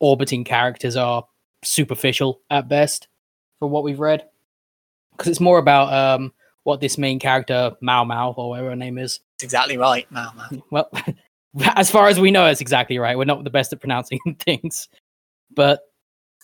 orbiting 0.00 0.42
characters 0.42 0.96
are 0.96 1.24
superficial 1.64 2.40
at 2.50 2.68
best 2.68 3.08
from 3.58 3.70
what 3.70 3.84
we've 3.84 4.00
read. 4.00 4.26
Because 5.12 5.28
it's 5.28 5.40
more 5.40 5.58
about 5.58 5.92
um 5.92 6.32
what 6.64 6.80
this 6.80 6.96
main 6.98 7.18
character, 7.18 7.72
Mao 7.80 8.04
Mao, 8.04 8.32
or 8.32 8.50
whatever 8.50 8.70
her 8.70 8.76
name 8.76 8.98
is, 8.98 9.20
It's 9.34 9.44
exactly 9.44 9.76
right. 9.76 10.10
No, 10.12 10.28
man. 10.36 10.62
well, 10.70 10.90
as 11.76 11.90
far 11.90 12.08
as 12.08 12.20
we 12.20 12.30
know, 12.30 12.46
it's 12.46 12.60
exactly 12.60 12.98
right. 12.98 13.18
We're 13.18 13.24
not 13.24 13.44
the 13.44 13.50
best 13.50 13.72
at 13.72 13.80
pronouncing 13.80 14.20
things, 14.38 14.88
but 15.54 15.80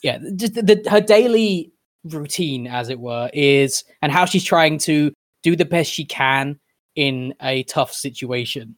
yeah, 0.03 0.19
just 0.37 0.55
the, 0.55 0.63
the, 0.63 0.91
her 0.91 1.01
daily 1.01 1.73
routine, 2.05 2.67
as 2.67 2.89
it 2.89 2.99
were, 2.99 3.31
is 3.33 3.85
and 4.03 4.13
how 4.13 4.25
she's 4.25 4.45
trying 4.45 4.79
to 4.79 5.13
do 5.43 5.57
the 5.57 5.65
best 5.65 5.93
she 5.93 6.05
can 6.05 6.59
in 6.95 7.35
a 7.43 7.63
tough 7.65 7.93
situation 7.93 8.77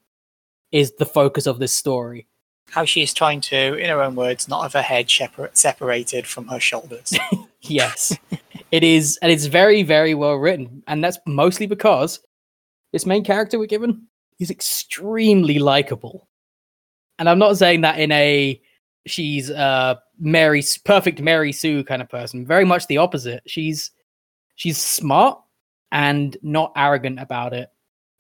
is 0.73 0.93
the 0.99 1.07
focus 1.07 1.47
of 1.47 1.59
this 1.59 1.73
story. 1.73 2.27
How 2.71 2.85
she 2.85 3.03
is 3.03 3.13
trying 3.13 3.41
to, 3.43 3.75
in 3.75 3.91
her 3.91 4.03
own 4.03 4.15
words, 4.15 4.49
not 4.49 4.63
have 4.63 4.73
her 4.75 4.83
head 4.83 5.11
separ- 5.11 5.51
separated 5.53 6.27
from 6.27 6.49
her 6.49 6.61
shoulders. 6.61 7.13
Yes, 7.63 8.17
it 8.71 8.83
is, 8.83 9.19
and 9.21 9.31
it's 9.31 9.45
very, 9.45 9.83
very 9.83 10.15
well 10.15 10.37
written, 10.37 10.83
and 10.87 11.05
that's 11.05 11.19
mostly 11.27 11.67
because 11.67 12.21
this 12.91 13.05
main 13.05 13.23
character 13.23 13.59
we're 13.59 13.67
given 13.67 14.07
is 14.39 14.51
extremely 14.51 15.59
likable. 15.59 16.27
And 17.19 17.29
I'm 17.29 17.39
not 17.39 17.59
saying 17.59 17.83
that 17.83 18.01
in 18.01 18.11
a 18.13 18.61
she's 19.07 19.51
uh 19.51 19.97
Mary 20.19 20.63
perfect 20.85 21.21
Mary 21.21 21.53
Sue 21.53 21.85
kind 21.85 22.03
of 22.03 22.09
person. 22.09 22.47
Very 22.47 22.65
much 22.65 22.87
the 22.87 22.99
opposite. 22.99 23.43
She's 23.47 23.91
she's 24.57 24.79
smart 24.79 25.39
and 25.93 26.37
not 26.43 26.73
arrogant 26.77 27.21
about 27.21 27.53
it. 27.53 27.69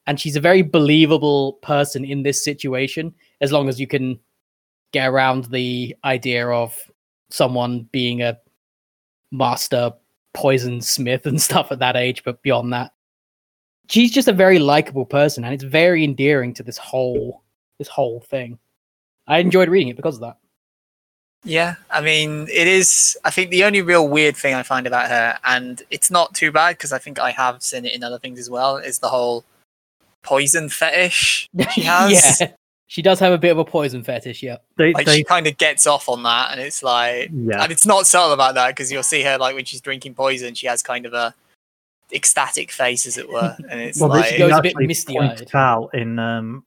And 0.06 0.18
she's 0.18 0.36
a 0.36 0.40
very 0.40 0.62
believable 0.62 1.54
person 1.62 2.04
in 2.04 2.22
this 2.22 2.44
situation, 2.44 3.14
as 3.40 3.52
long 3.52 3.68
as 3.68 3.78
you 3.78 3.86
can 3.86 4.18
get 4.92 5.08
around 5.08 5.44
the 5.46 5.96
idea 6.04 6.48
of 6.48 6.76
someone 7.30 7.88
being 7.92 8.22
a 8.22 8.38
master 9.30 9.92
poison 10.34 10.80
smith 10.80 11.26
and 11.26 11.40
stuff 11.48 11.72
at 11.72 11.78
that 11.78 11.96
age, 11.96 12.22
but 12.24 12.42
beyond 12.42 12.72
that. 12.72 12.92
She's 13.88 14.12
just 14.12 14.28
a 14.28 14.32
very 14.32 14.60
likable 14.60 15.04
person 15.04 15.44
and 15.44 15.52
it's 15.52 15.64
very 15.64 16.04
endearing 16.04 16.54
to 16.54 16.62
this 16.62 16.78
whole 16.78 17.42
this 17.78 17.88
whole 17.88 18.20
thing. 18.20 18.58
I 19.26 19.38
enjoyed 19.38 19.68
reading 19.68 19.88
it 19.88 19.96
because 19.96 20.16
of 20.16 20.20
that. 20.22 20.36
Yeah, 21.44 21.76
I 21.90 22.02
mean, 22.02 22.48
it 22.52 22.68
is. 22.68 23.16
I 23.24 23.30
think 23.30 23.50
the 23.50 23.64
only 23.64 23.80
real 23.80 24.06
weird 24.06 24.36
thing 24.36 24.54
I 24.54 24.62
find 24.62 24.86
about 24.86 25.08
her, 25.08 25.38
and 25.44 25.82
it's 25.90 26.10
not 26.10 26.34
too 26.34 26.52
bad 26.52 26.76
because 26.76 26.92
I 26.92 26.98
think 26.98 27.18
I 27.18 27.30
have 27.30 27.62
seen 27.62 27.86
it 27.86 27.94
in 27.94 28.04
other 28.04 28.18
things 28.18 28.38
as 28.38 28.50
well, 28.50 28.76
is 28.76 28.98
the 28.98 29.08
whole 29.08 29.44
poison 30.22 30.68
fetish 30.68 31.48
she 31.72 31.80
has. 31.82 32.40
yeah. 32.40 32.52
She 32.90 33.02
does 33.02 33.20
have 33.20 33.32
a 33.32 33.38
bit 33.38 33.50
of 33.52 33.58
a 33.58 33.64
poison 33.64 34.02
fetish, 34.02 34.42
yeah. 34.42 34.56
They, 34.76 34.92
Like 34.92 35.06
they, 35.06 35.18
she 35.18 35.22
kind 35.24 35.46
of 35.46 35.56
gets 35.58 35.86
off 35.86 36.08
on 36.08 36.24
that, 36.24 36.50
and 36.50 36.60
it's 36.60 36.82
like, 36.82 37.30
yeah, 37.32 37.62
and 37.62 37.70
it's 37.70 37.86
not 37.86 38.04
subtle 38.04 38.32
about 38.32 38.56
that 38.56 38.70
because 38.70 38.90
you'll 38.90 39.04
see 39.04 39.22
her 39.22 39.38
like 39.38 39.54
when 39.54 39.64
she's 39.64 39.80
drinking 39.80 40.14
poison, 40.14 40.54
she 40.54 40.66
has 40.66 40.82
kind 40.82 41.06
of 41.06 41.14
a 41.14 41.32
ecstatic 42.12 42.72
face, 42.72 43.06
as 43.06 43.16
it 43.16 43.28
were, 43.28 43.56
and 43.70 43.80
it's 43.80 44.00
well, 44.00 44.10
like, 44.10 44.24
this 44.24 44.32
She 44.32 44.38
goes 44.38 44.58
a 44.58 44.62
bit 44.62 44.70
actually 44.70 44.86
misty-eyed. 44.88 45.54
out 45.54 45.94
in 45.94 46.18
um, 46.18 46.64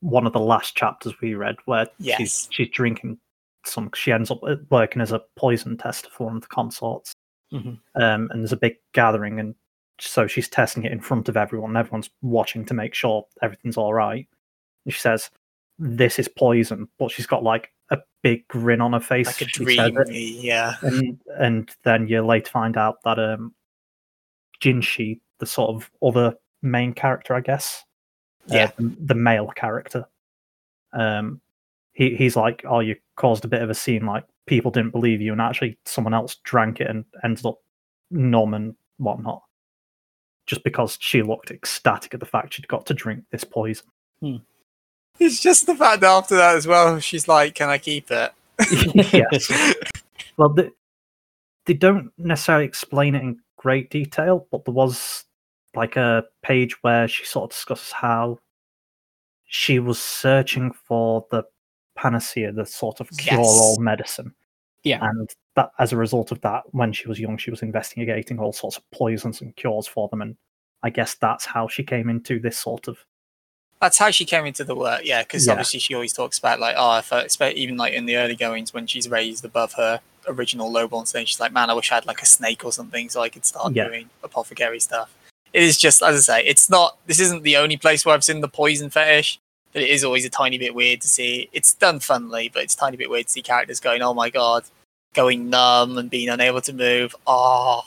one 0.00 0.26
of 0.26 0.32
the 0.32 0.40
last 0.40 0.74
chapters 0.76 1.14
we 1.20 1.34
read, 1.34 1.54
where 1.66 1.86
Yes. 2.00 2.18
she's 2.18 2.48
she's 2.50 2.68
drinking 2.70 3.16
some. 3.64 3.90
She 3.94 4.10
ends 4.10 4.32
up 4.32 4.42
uh, 4.42 4.56
working 4.70 5.00
as 5.02 5.12
a 5.12 5.22
poison 5.36 5.76
tester 5.76 6.08
for 6.10 6.26
one 6.26 6.34
of 6.36 6.42
the 6.42 6.48
consorts, 6.48 7.12
Mhm. 7.52 7.78
um, 7.94 8.28
and 8.32 8.40
there's 8.40 8.52
a 8.52 8.56
big 8.56 8.74
gathering, 8.92 9.38
and 9.38 9.54
so 10.00 10.26
she's 10.26 10.48
testing 10.48 10.82
it 10.82 10.90
in 10.90 10.98
front 11.00 11.28
of 11.28 11.36
everyone. 11.36 11.70
and 11.70 11.78
Everyone's 11.78 12.10
watching 12.22 12.64
to 12.64 12.74
make 12.74 12.92
sure 12.92 13.24
everything's 13.40 13.76
all 13.76 13.94
right. 13.94 14.26
And 14.84 14.92
she 14.92 14.98
says, 14.98 15.30
"This 15.78 16.18
is 16.18 16.28
poison," 16.28 16.88
but 16.98 17.10
she's 17.10 17.26
got 17.26 17.42
like 17.42 17.70
a 17.90 17.98
big 18.22 18.46
grin 18.48 18.80
on 18.80 18.92
her 18.92 19.00
face. 19.00 19.26
like 19.26 19.42
a 19.42 19.48
she 19.48 19.76
says 19.76 19.88
it. 19.88 19.94
dreamy, 20.06 20.40
yeah. 20.40 20.76
and 20.82 21.20
and 21.38 21.70
then 21.84 22.08
you 22.08 22.24
later 22.24 22.50
find 22.50 22.76
out 22.76 22.96
that 23.04 23.18
um 23.18 23.54
Jinshi, 24.62 25.20
the 25.40 25.46
sort 25.46 25.74
of 25.74 25.90
other 26.02 26.34
main 26.62 26.92
character, 26.94 27.34
I 27.34 27.40
guess, 27.40 27.84
uh, 28.50 28.54
Yeah. 28.54 28.70
the, 28.78 28.96
the 29.00 29.14
male 29.14 29.48
character, 29.54 30.06
um, 30.92 31.40
he 31.92 32.14
he's 32.16 32.36
like, 32.36 32.64
oh, 32.66 32.80
you 32.80 32.96
caused 33.16 33.44
a 33.44 33.48
bit 33.48 33.62
of 33.62 33.70
a 33.70 33.74
scene, 33.74 34.06
like 34.06 34.24
people 34.46 34.70
didn't 34.70 34.92
believe 34.92 35.20
you, 35.20 35.32
and 35.32 35.40
actually 35.40 35.78
someone 35.84 36.14
else 36.14 36.36
drank 36.44 36.80
it 36.80 36.88
and 36.88 37.04
ended 37.22 37.44
up 37.46 37.58
numb 38.10 38.54
and 38.54 38.74
whatnot, 38.98 39.42
just 40.46 40.62
because 40.64 40.96
she 41.00 41.20
looked 41.22 41.50
ecstatic 41.50 42.14
at 42.14 42.20
the 42.20 42.26
fact 42.26 42.54
she'd 42.54 42.68
got 42.68 42.86
to 42.86 42.94
drink 42.94 43.24
this 43.30 43.44
poison. 43.44 43.86
It's 45.18 45.40
just 45.40 45.66
the 45.66 45.74
fact 45.74 46.00
that 46.00 46.10
after 46.10 46.36
that 46.36 46.56
as 46.56 46.66
well, 46.66 46.98
she's 47.00 47.28
like, 47.28 47.54
"Can 47.54 47.68
I 47.68 47.78
keep 47.78 48.10
it?" 48.10 48.32
yes. 49.12 49.50
Well, 50.36 50.48
they, 50.48 50.70
they 51.66 51.74
don't 51.74 52.10
necessarily 52.18 52.64
explain 52.64 53.14
it 53.14 53.22
in 53.22 53.38
great 53.56 53.88
detail, 53.88 54.48
but 54.50 54.64
there 54.64 54.74
was 54.74 55.24
like 55.76 55.94
a 55.94 56.24
page 56.42 56.82
where 56.82 57.06
she 57.06 57.24
sort 57.24 57.44
of 57.44 57.50
discusses 57.50 57.92
how 57.92 58.40
she 59.44 59.78
was 59.78 60.00
searching 60.00 60.72
for 60.72 61.24
the 61.30 61.44
panacea, 61.96 62.50
the 62.50 62.66
sort 62.66 63.00
of 63.00 63.08
cure-all 63.16 63.78
medicine. 63.78 64.34
Yeah. 64.82 64.98
And 65.02 65.30
that 65.56 65.70
as 65.78 65.92
a 65.92 65.96
result 65.96 66.32
of 66.32 66.40
that, 66.40 66.64
when 66.72 66.92
she 66.92 67.08
was 67.08 67.20
young, 67.20 67.38
she 67.38 67.50
was 67.50 67.62
investigating 67.62 68.38
all 68.38 68.52
sorts 68.52 68.76
of 68.76 68.90
poisons 68.90 69.40
and 69.40 69.54
cures 69.56 69.86
for 69.86 70.08
them. 70.08 70.20
And 70.20 70.36
I 70.82 70.90
guess 70.90 71.14
that's 71.14 71.44
how 71.44 71.68
she 71.68 71.84
came 71.84 72.10
into 72.10 72.38
this 72.38 72.58
sort 72.58 72.88
of 72.88 72.98
That's 73.84 73.98
how 73.98 74.10
she 74.10 74.24
came 74.24 74.46
into 74.46 74.64
the 74.64 74.74
work, 74.74 75.02
yeah, 75.04 75.22
because 75.24 75.46
Yeah. 75.46 75.52
obviously 75.52 75.78
she 75.78 75.92
always 75.92 76.14
talks 76.14 76.38
about 76.38 76.58
like, 76.58 76.74
oh, 76.78 76.96
if 76.96 77.12
I 77.12 77.20
expect 77.20 77.58
even 77.58 77.76
like 77.76 77.92
in 77.92 78.06
the 78.06 78.16
early 78.16 78.34
goings 78.34 78.72
when 78.72 78.86
she's 78.86 79.10
raised 79.10 79.44
above 79.44 79.74
her 79.74 80.00
original 80.26 80.72
lowborn 80.72 81.06
stage, 81.06 81.28
she's 81.28 81.38
like, 81.38 81.52
man, 81.52 81.68
I 81.68 81.74
wish 81.74 81.92
I 81.92 81.96
had 81.96 82.06
like 82.06 82.22
a 82.22 82.26
snake 82.26 82.64
or 82.64 82.72
something 82.72 83.10
so 83.10 83.20
I 83.20 83.28
could 83.28 83.44
start 83.44 83.74
Yeah. 83.74 83.88
doing 83.88 84.08
apothecary 84.22 84.80
stuff. 84.80 85.10
It 85.52 85.62
is 85.62 85.76
just, 85.76 86.02
as 86.02 86.16
I 86.16 86.38
say, 86.40 86.46
it's 86.46 86.70
not. 86.70 86.96
This 87.06 87.20
isn't 87.20 87.42
the 87.42 87.58
only 87.58 87.76
place 87.76 88.06
where 88.06 88.14
I've 88.14 88.24
seen 88.24 88.40
the 88.40 88.48
poison 88.48 88.88
fetish, 88.88 89.38
but 89.74 89.82
it 89.82 89.90
is 89.90 90.02
always 90.02 90.24
a 90.24 90.30
tiny 90.30 90.56
bit 90.56 90.74
weird 90.74 91.02
to 91.02 91.08
see. 91.08 91.50
It's 91.52 91.74
done 91.74 92.00
funnily, 92.00 92.48
but 92.48 92.62
it's 92.62 92.72
a 92.74 92.78
tiny 92.78 92.96
bit 92.96 93.10
weird 93.10 93.26
to 93.26 93.32
see 93.34 93.42
characters 93.42 93.80
going, 93.80 94.00
oh 94.00 94.14
my 94.14 94.30
god, 94.30 94.64
going 95.12 95.50
numb 95.50 95.98
and 95.98 96.08
being 96.08 96.30
unable 96.30 96.62
to 96.62 96.72
move. 96.72 97.14
Oh, 97.26 97.82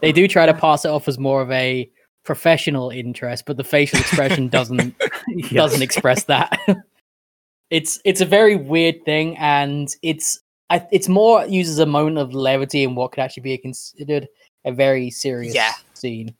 They 0.00 0.12
do 0.12 0.28
try 0.28 0.46
to 0.46 0.54
pass 0.54 0.84
it 0.84 0.88
off 0.88 1.08
as 1.08 1.18
more 1.18 1.42
of 1.42 1.50
a 1.50 1.90
professional 2.24 2.90
interest, 2.90 3.44
but 3.46 3.56
the 3.56 3.64
facial 3.64 3.98
expression 4.00 4.48
doesn't 4.58 4.94
Yes. 5.28 5.52
doesn't 5.52 5.82
express 5.82 6.24
that. 6.24 6.58
it's 7.70 8.00
it's 8.04 8.20
a 8.20 8.26
very 8.26 8.56
weird 8.56 9.04
thing, 9.04 9.36
and 9.38 9.94
it's 10.02 10.40
I, 10.70 10.86
it's 10.92 11.08
more 11.08 11.44
uses 11.46 11.78
a 11.78 11.86
moment 11.86 12.18
of 12.18 12.34
levity 12.34 12.82
in 12.84 12.94
what 12.94 13.12
could 13.12 13.20
actually 13.20 13.42
be 13.42 13.58
considered 13.58 14.28
a 14.64 14.72
very 14.72 15.10
serious 15.10 15.54
Yeah. 15.54 15.72
scene. 15.94 16.34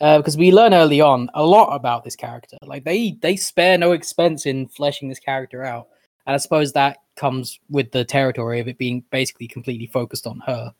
Because 0.00 0.36
we 0.36 0.52
learn 0.52 0.74
early 0.74 1.00
on 1.00 1.30
a 1.34 1.42
lot 1.46 1.74
about 1.74 2.04
this 2.04 2.16
character. 2.16 2.58
Like 2.62 2.84
they 2.84 3.12
they 3.22 3.36
spare 3.36 3.78
no 3.78 3.92
expense 3.92 4.44
in 4.44 4.66
fleshing 4.68 5.08
this 5.08 5.20
character 5.20 5.64
out, 5.64 5.88
and 6.26 6.34
I 6.34 6.38
suppose 6.38 6.72
that 6.72 6.98
comes 7.16 7.58
with 7.70 7.90
the 7.92 8.04
territory 8.04 8.58
of 8.60 8.68
it 8.68 8.76
being 8.76 9.04
basically 9.10 9.46
completely 9.48 9.86
focused 9.86 10.26
on 10.26 10.40
her. 10.46 10.74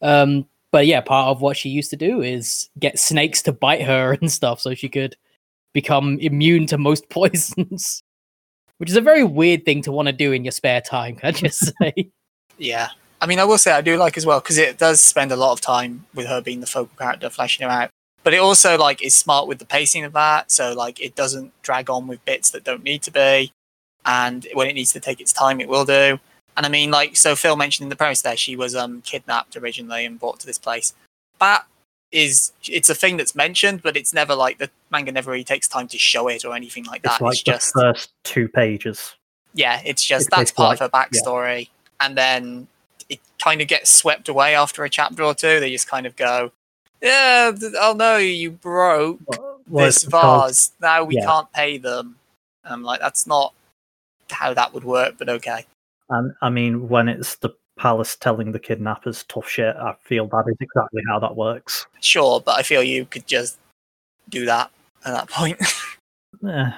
Um, 0.00 0.48
but 0.72 0.86
yeah, 0.86 1.02
part 1.02 1.28
of 1.28 1.42
what 1.42 1.56
she 1.56 1.68
used 1.68 1.90
to 1.90 1.96
do 1.96 2.22
is 2.22 2.70
get 2.78 2.98
snakes 2.98 3.42
to 3.42 3.52
bite 3.52 3.82
her 3.82 4.12
and 4.20 4.32
stuff, 4.32 4.60
so 4.60 4.74
she 4.74 4.88
could 4.88 5.14
become 5.72 6.18
immune 6.18 6.66
to 6.66 6.78
most 6.78 7.08
poisons. 7.10 8.02
Which 8.78 8.90
is 8.90 8.96
a 8.96 9.00
very 9.00 9.22
weird 9.22 9.64
thing 9.64 9.82
to 9.82 9.92
want 9.92 10.06
to 10.06 10.12
do 10.12 10.32
in 10.32 10.44
your 10.44 10.50
spare 10.50 10.80
time, 10.80 11.14
can 11.14 11.28
I 11.28 11.32
just 11.32 11.72
say? 11.80 12.10
Yeah. 12.58 12.88
I 13.20 13.26
mean, 13.26 13.38
I 13.38 13.44
will 13.44 13.58
say 13.58 13.70
I 13.70 13.80
do 13.80 13.96
like 13.96 14.16
as 14.16 14.26
well 14.26 14.40
because 14.40 14.58
it 14.58 14.78
does 14.78 15.00
spend 15.00 15.30
a 15.30 15.36
lot 15.36 15.52
of 15.52 15.60
time 15.60 16.06
with 16.14 16.26
her 16.26 16.40
being 16.40 16.58
the 16.58 16.66
focal 16.66 16.96
character, 16.98 17.30
fleshing 17.30 17.64
her 17.64 17.72
out. 17.72 17.90
But 18.24 18.34
it 18.34 18.38
also 18.38 18.76
like 18.76 19.00
is 19.00 19.14
smart 19.14 19.46
with 19.46 19.60
the 19.60 19.64
pacing 19.64 20.02
of 20.02 20.12
that, 20.14 20.50
so 20.50 20.74
like 20.74 21.00
it 21.00 21.14
doesn't 21.14 21.52
drag 21.62 21.90
on 21.90 22.08
with 22.08 22.24
bits 22.24 22.50
that 22.50 22.64
don't 22.64 22.82
need 22.82 23.02
to 23.02 23.12
be, 23.12 23.52
and 24.04 24.46
when 24.54 24.68
it 24.68 24.74
needs 24.74 24.92
to 24.92 25.00
take 25.00 25.20
its 25.20 25.32
time, 25.32 25.60
it 25.60 25.68
will 25.68 25.84
do. 25.84 26.18
And 26.56 26.66
I 26.66 26.68
mean, 26.68 26.90
like, 26.90 27.16
so 27.16 27.34
Phil 27.34 27.56
mentioned 27.56 27.84
in 27.86 27.88
the 27.88 27.96
premise 27.96 28.22
there, 28.22 28.36
she 28.36 28.56
was 28.56 28.74
um 28.76 29.00
kidnapped 29.02 29.56
originally 29.56 30.04
and 30.04 30.18
brought 30.20 30.40
to 30.40 30.46
this 30.46 30.58
place. 30.58 30.94
That 31.40 31.66
is, 32.12 32.52
it's 32.68 32.90
a 32.90 32.94
thing 32.94 33.16
that's 33.16 33.34
mentioned, 33.34 33.82
but 33.82 33.96
it's 33.96 34.12
never 34.12 34.34
like 34.34 34.58
the 34.58 34.70
manga 34.90 35.10
never 35.12 35.30
really 35.30 35.44
takes 35.44 35.66
time 35.66 35.88
to 35.88 35.98
show 35.98 36.28
it 36.28 36.44
or 36.44 36.54
anything 36.54 36.84
like 36.84 37.02
that. 37.02 37.12
It's 37.14 37.20
like 37.22 37.32
it's 37.32 37.42
the 37.44 37.50
just 37.52 37.72
first 37.74 38.12
two 38.24 38.48
pages. 38.48 39.14
yeah, 39.54 39.80
it's 39.84 40.04
just 40.04 40.26
It's 40.26 40.36
that's 40.36 40.50
part 40.52 40.74
of 40.74 40.78
her 40.80 40.90
like- 40.92 41.08
yeah. 41.12 41.20
backstory, 41.20 41.68
and 42.00 42.16
then 42.16 42.68
it 43.08 43.18
kind 43.42 43.60
of 43.62 43.68
gets 43.68 43.90
swept 43.90 44.28
away 44.28 44.54
after 44.54 44.84
a 44.84 44.90
chapter 44.90 45.22
or 45.22 45.34
two. 45.34 45.58
They 45.58 45.70
just 45.70 45.88
kind 45.88 46.06
of 46.06 46.14
go, 46.16 46.52
"Yeah, 47.00 47.52
oh 47.80 47.94
no, 47.96 48.18
you 48.18 48.50
broke 48.50 49.18
Well, 49.68 49.86
this 49.86 50.04
vase. 50.04 50.72
Now 50.80 51.04
we 51.04 51.16
yeah. 51.16 51.24
can't 51.24 51.50
pay 51.52 51.78
them." 51.78 52.16
And 52.64 52.74
I'm 52.74 52.82
like, 52.82 53.00
that's 53.00 53.26
not 53.26 53.54
how 54.30 54.54
that 54.54 54.72
would 54.74 54.84
work, 54.84 55.14
but 55.18 55.28
okay. 55.28 55.64
And 56.12 56.32
I 56.42 56.50
mean, 56.50 56.88
when 56.88 57.08
it's 57.08 57.36
the 57.36 57.50
palace 57.78 58.16
telling 58.16 58.52
the 58.52 58.58
kidnappers 58.58 59.24
tough 59.24 59.48
shit, 59.48 59.74
I 59.76 59.94
feel 60.02 60.26
that 60.28 60.44
is 60.46 60.56
exactly 60.60 61.02
how 61.08 61.18
that 61.20 61.36
works. 61.36 61.86
Sure, 62.00 62.40
but 62.40 62.58
I 62.58 62.62
feel 62.62 62.82
you 62.82 63.06
could 63.06 63.26
just 63.26 63.58
do 64.28 64.44
that 64.46 64.70
at 65.04 65.12
that 65.12 65.28
point. 65.28 65.60
Eh. 66.48 66.70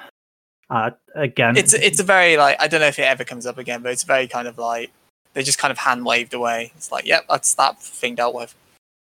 Uh, 0.69 0.91
again, 1.15 1.57
it's 1.57 1.73
it's 1.73 1.99
a 2.01 2.03
very 2.03 2.37
like 2.37 2.61
I 2.61 2.69
don't 2.69 2.81
know 2.81 2.89
if 2.89 2.99
it 2.99 3.03
ever 3.03 3.25
comes 3.25 3.47
up 3.47 3.57
again, 3.57 3.81
but 3.83 3.93
it's 3.93 4.03
very 4.03 4.27
kind 4.27 4.47
of 4.47 4.59
like 4.59 4.91
they 5.33 5.43
just 5.43 5.59
kind 5.59 5.71
of 5.71 5.79
hand 5.79 6.05
waved 6.05 6.35
away. 6.35 6.73
It's 6.77 6.93
like, 6.93 7.07
yep, 7.07 7.25
that's 7.31 7.55
that 7.55 7.81
thing 7.81 8.15
dealt 8.17 8.35
with. 8.35 8.55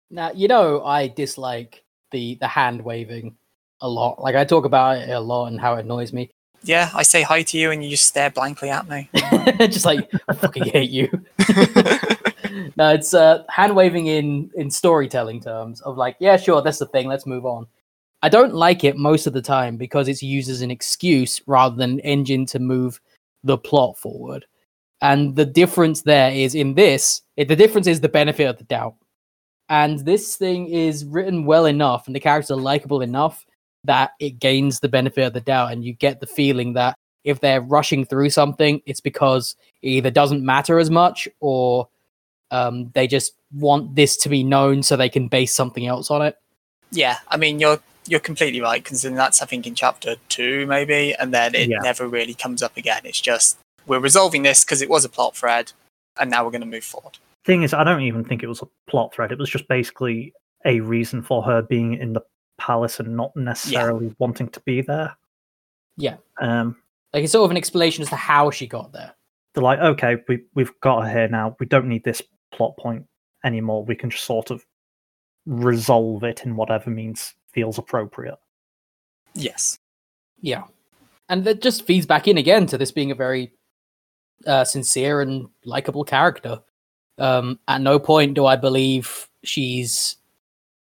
now, 0.10 0.32
you 0.34 0.50
know, 0.50 0.84
I 0.84 1.08
dislike 1.08 1.84
the 2.12 2.36
the 2.36 2.48
hand 2.48 2.82
waving 2.84 3.38
a 3.80 3.88
lot. 3.88 4.22
Like 4.22 4.36
I 4.36 4.44
talk 4.44 4.66
about 4.66 4.98
it 4.98 5.10
a 5.10 5.20
lot 5.20 5.48
and 5.48 5.62
how 5.62 5.76
it 5.76 5.86
annoys 5.86 6.12
me. 6.12 6.30
Yeah, 6.64 6.90
I 6.94 7.04
say 7.04 7.22
hi 7.22 7.44
to 7.44 7.58
you 7.58 7.72
and 7.72 7.84
you 7.84 7.92
just 7.92 8.06
stare 8.06 8.30
blankly 8.30 8.70
at 8.70 8.88
me. 8.90 9.10
just 9.68 9.86
like 9.86 10.12
I 10.28 10.34
fucking 10.34 10.66
hate 10.66 10.90
you. 10.90 11.10
no, 12.76 12.90
it's 12.94 13.14
uh, 13.14 13.44
hand 13.50 13.76
waving 13.76 14.08
in 14.08 14.52
in 14.56 14.70
storytelling 14.70 15.42
terms 15.42 15.82
of 15.82 15.98
like, 15.98 16.18
yeah, 16.20 16.38
sure, 16.38 16.62
that's 16.62 16.80
the 16.80 16.86
thing. 16.86 17.08
Let's 17.08 17.26
move 17.26 17.46
on. 17.46 17.68
I 18.22 18.30
don't 18.30 18.54
like 18.54 18.84
it 18.84 18.98
most 18.98 19.28
of 19.28 19.34
the 19.34 19.42
time 19.42 19.78
because 19.78 20.08
it's 20.08 20.22
used 20.22 20.50
as 20.50 20.62
an 20.62 20.72
excuse 20.72 21.42
rather 21.48 21.76
than 21.76 21.92
an 21.92 22.00
engine 22.02 22.46
to 22.48 22.60
move 22.60 23.00
the 23.44 23.58
plot 23.58 23.98
forward. 23.98 24.46
And 25.02 25.36
the 25.36 25.46
difference 25.46 26.02
there 26.02 26.32
is 26.32 26.56
in 26.56 26.74
this, 26.74 27.22
it, 27.38 27.48
the 27.48 27.56
difference 27.56 27.88
is 27.88 28.02
the 28.02 28.10
benefit 28.10 28.50
of 28.50 28.58
the 28.58 28.66
doubt. 28.66 28.96
And 29.70 30.00
this 30.00 30.36
thing 30.36 30.68
is 30.68 31.06
written 31.06 31.46
well 31.46 31.66
enough 31.66 32.08
and 32.08 32.16
the 32.16 32.20
characters 32.20 32.52
are 32.52 32.58
likable 32.58 33.02
enough 33.02 33.46
that 33.84 34.12
it 34.20 34.40
gains 34.40 34.80
the 34.80 34.90
benefit 34.90 35.26
of 35.26 35.34
the 35.34 35.42
doubt. 35.42 35.72
And 35.72 35.84
you 35.84 35.94
get 35.94 36.20
the 36.20 36.28
feeling 36.28 36.74
that 36.74 36.96
if 37.24 37.40
they're 37.40 37.62
rushing 37.62 38.06
through 38.06 38.30
something, 38.30 38.82
it's 38.86 39.02
because 39.02 39.56
it 39.82 39.90
either 39.90 40.12
doesn't 40.12 40.44
matter 40.46 40.80
as 40.80 40.90
much 40.90 41.28
or 41.40 41.88
um, 42.52 42.90
they 42.94 43.08
just 43.08 43.34
want 43.54 43.96
this 43.96 44.18
to 44.18 44.30
be 44.30 44.44
known 44.44 44.84
so 44.84 44.96
they 44.96 45.10
can 45.10 45.28
base 45.28 45.54
something 45.54 45.86
else 45.86 46.10
on 46.10 46.22
it. 46.22 46.36
Yeah, 46.92 47.18
I 47.28 47.38
mean 47.38 47.60
you're 47.60 47.80
you're 48.08 48.20
completely 48.20 48.60
right, 48.62 48.84
considering 48.84 49.16
that's 49.16 49.42
I 49.42 49.46
think 49.46 49.68
in 49.68 49.76
chapter 49.76 50.16
two 50.30 50.66
maybe, 50.66 51.14
and 51.14 51.32
then 51.34 51.54
it 51.54 51.70
Yeah. 51.70 51.78
never 51.84 52.08
really 52.08 52.34
comes 52.34 52.64
up 52.64 52.76
again. 52.78 53.02
It's 53.04 53.22
just 53.22 53.58
we're 53.86 54.00
resolving 54.00 54.42
this 54.44 54.64
because 54.64 54.82
it 54.82 54.90
was 54.90 55.06
a 55.06 55.10
plot 55.10 55.36
thread, 55.36 55.72
and 56.20 56.32
now 56.32 56.44
we're 56.44 56.52
going 56.52 56.62
to 56.62 56.68
move 56.68 56.84
forward. 56.84 57.18
thing 57.46 57.64
is, 57.64 57.74
I 57.74 57.84
don't 57.84 58.02
even 58.02 58.24
think 58.26 58.44
it 58.44 58.48
was 58.48 58.62
a 58.62 58.68
plot 58.90 59.14
thread. 59.14 59.32
It 59.32 59.38
was 59.38 59.50
just 59.50 59.68
basically 59.68 60.34
a 60.66 60.80
reason 60.82 61.22
for 61.22 61.42
her 61.44 61.62
being 61.62 61.94
in 61.94 62.14
the 62.14 62.22
palace 62.60 63.00
and 63.00 63.16
not 63.18 63.36
necessarily 63.36 64.14
wanting 64.20 64.50
to 64.50 64.60
be 64.62 64.82
there. 64.82 65.16
Yeah. 65.98 66.18
Um, 66.40 66.76
Like 67.14 67.24
it's 67.24 67.32
sort 67.34 67.46
of 67.46 67.52
an 67.52 67.58
explanation 67.58 68.02
as 68.04 68.10
to 68.10 68.16
how 68.16 68.52
she 68.52 68.68
got 68.68 68.92
there. 68.94 69.14
they're 69.54 69.64
like, 69.64 69.80
okay, 69.80 70.18
we 70.28 70.44
we've 70.54 70.72
got 70.82 71.04
her 71.04 71.12
here 71.12 71.28
now. 71.28 71.56
We 71.60 71.66
don't 71.66 71.88
need 71.88 72.04
this 72.04 72.22
plot 72.54 72.78
point 72.78 73.06
anymore. 73.44 73.84
We 73.86 73.96
can 73.96 74.10
just 74.10 74.26
sort 74.26 74.52
of 74.52 74.64
resolve 75.46 76.24
it 76.24 76.46
in 76.46 76.56
whatever 76.56 76.90
means 76.90 77.34
feels 77.52 77.78
appropriate. 77.78 78.38
Yes. 79.34 79.80
Yeah. 80.42 80.64
And 81.30 81.44
that 81.46 81.62
just 81.62 81.86
feeds 81.86 82.06
back 82.06 82.28
in 82.28 82.38
again 82.38 82.66
to 82.68 82.78
this 82.78 82.92
being 82.92 83.12
a 83.12 83.16
very 83.16 83.52
uh, 84.48 84.64
sincere 84.64 85.22
and 85.22 85.48
likable 85.66 86.04
character. 86.04 86.60
Um, 87.18 87.60
at 87.68 87.82
no 87.82 88.00
point 88.00 88.36
do 88.36 88.46
I 88.46 88.56
believe 88.56 89.28
she's 89.44 90.16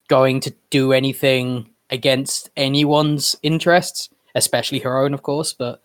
going 0.08 0.40
to 0.42 0.54
do 0.70 0.94
anything 0.94 1.70
against 1.90 2.50
anyone's 2.58 3.36
interests, 3.44 4.10
especially 4.36 4.80
her 4.80 4.98
own, 4.98 5.14
of 5.14 5.24
course. 5.24 5.54
But 5.54 5.82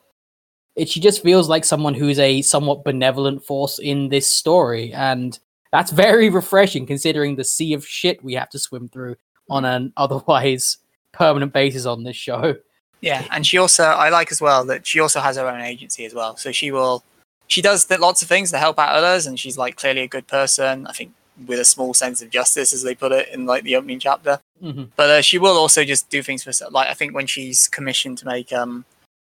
it, 0.76 0.88
she 0.88 1.00
just 1.00 1.22
feels 1.22 1.48
like 1.48 1.64
someone 1.64 1.94
who's 1.94 2.18
a 2.18 2.42
somewhat 2.42 2.85
benevolent 2.85 3.44
force 3.44 3.78
in 3.78 4.09
this 4.09 4.26
story. 4.26 4.92
And 4.92 5.38
that's 5.72 5.90
very 5.90 6.28
refreshing 6.40 6.87
considering 6.87 7.37
the 7.37 7.44
sea 7.44 7.74
of 7.74 7.87
shit 7.87 8.24
we 8.24 8.35
have 8.35 8.50
to 8.50 8.59
swim 8.59 8.88
through 8.88 9.16
on 9.48 9.64
an 9.64 9.92
otherwise 9.96 10.78
permanent 11.12 11.52
basis 11.52 11.87
on 11.87 12.04
this 12.04 12.16
show. 12.16 12.56
Yeah, 13.00 13.26
and 13.30 13.46
she 13.46 13.56
also 13.56 13.85
I 13.85 14.11
like 14.11 14.30
as 14.30 14.42
well 14.42 14.64
that 14.66 14.87
she 14.87 15.00
also 15.00 15.20
has 15.20 15.38
her 15.38 15.48
own 15.48 15.62
agency 15.62 16.04
as 16.04 16.12
well. 16.12 16.37
So 16.37 16.52
she 16.52 16.70
will 16.70 17.02
she 17.46 17.62
does 17.62 17.87
th- 17.87 17.98
lots 17.98 18.22
of 18.22 18.28
things 18.28 18.50
to 18.50 18.59
help 18.59 18.78
out 18.78 18.94
others, 18.94 19.26
and 19.26 19.40
she's 19.40 19.56
like 19.56 19.76
clearly 19.76 20.02
a 20.02 20.09
good 20.09 20.26
person. 20.26 20.87
I 20.87 20.92
think 20.92 21.12
with 21.46 21.59
a 21.59 21.64
small 21.64 21.94
sense 21.94 22.20
of 22.22 22.31
justice, 22.31 22.72
as 22.72 22.83
they 22.83 22.94
put 22.94 23.12
it 23.12 23.29
in 23.31 23.46
like 23.46 23.64
the 23.64 23.76
opening 23.76 23.98
chapter. 23.98 24.40
hmm 24.61 24.85
But 24.96 25.11
uh, 25.11 25.22
she 25.22 25.38
will 25.38 25.57
also 25.57 25.85
just 25.85 26.11
do 26.11 26.22
things 26.22 26.42
for 26.42 26.48
herself. 26.50 26.72
Like 26.72 26.88
I 26.88 26.94
think 26.94 27.14
when 27.14 27.26
she's 27.26 27.68
commissioned 27.68 28.18
to 28.18 28.26
make 28.26 28.53
um 28.53 28.85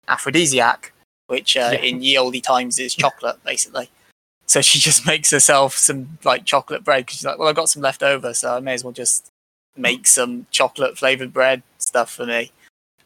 aphrodisiac, 0.08 0.92
which 1.26 1.56
uh, 1.56 1.70
Yeah. 1.72 1.80
in 1.80 2.02
ye 2.02 2.16
olde 2.18 2.42
times 2.42 2.78
is 2.78 2.94
chocolate, 2.94 3.42
basically. 3.44 3.90
So 4.46 4.60
she 4.60 4.78
just 4.78 5.06
makes 5.12 5.30
herself 5.30 5.76
some 5.76 6.18
like 6.24 6.44
chocolate 6.44 6.84
bread 6.84 7.04
because 7.06 7.16
she's 7.18 7.24
like, 7.26 7.38
well, 7.38 7.48
I've 7.48 7.56
got 7.56 7.68
some 7.68 7.82
left 7.82 8.02
over, 8.02 8.32
so 8.34 8.56
I 8.56 8.60
may 8.60 8.74
as 8.74 8.84
well 8.84 8.92
just 8.92 9.28
make 9.76 10.06
some 10.06 10.46
chocolate 10.50 10.96
flavored 10.96 11.32
bread 11.32 11.62
stuff 11.78 12.10
for 12.12 12.24
me. 12.26 12.52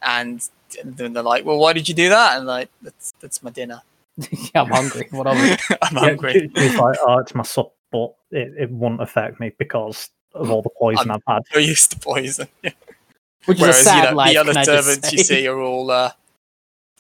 And 0.03 0.47
then 0.85 1.13
they're 1.15 1.23
like, 1.23 1.45
well, 1.45 1.59
why 1.59 1.73
did 1.73 1.89
you 1.89 1.95
do 1.95 2.09
that? 2.11 2.37
And 2.37 2.47
like, 2.47 2.69
that's 2.83 3.13
that's 3.21 3.43
my 3.43 3.51
dinner. 3.51 3.83
yeah, 4.19 4.63
I'm 4.63 4.69
hungry. 4.71 5.09
What 5.11 5.27
it? 5.27 5.61
I'm 5.83 5.97
hungry. 5.97 6.33
it- 6.33 6.51
it's 6.55 6.77
like, 6.77 6.97
oh, 7.07 7.19
it's 7.19 7.35
my 7.35 7.43
sup, 7.43 7.73
but 7.91 8.15
it, 8.31 8.55
it 8.59 8.71
won't 8.71 9.03
affect 9.03 9.41
me 9.41 9.53
because 9.59 10.11
of 10.35 10.51
all 10.51 10.63
the 10.63 10.71
poison 10.79 11.11
I've 11.11 11.23
had. 11.27 11.43
You're 11.53 11.63
used 11.63 11.91
to 11.93 11.99
poison. 11.99 12.49
which 13.45 13.57
is 13.59 13.63
Whereas 13.63 13.81
a 13.81 13.85
sad 13.85 14.05
you 14.05 14.11
know, 14.11 14.17
life. 14.17 14.33
the 14.33 14.37
other 14.39 14.53
can 14.53 14.65
servants 14.65 15.13
you 15.13 15.19
see 15.19 15.47
are 15.47 15.59
all 15.59 15.91
uh, 15.91 16.13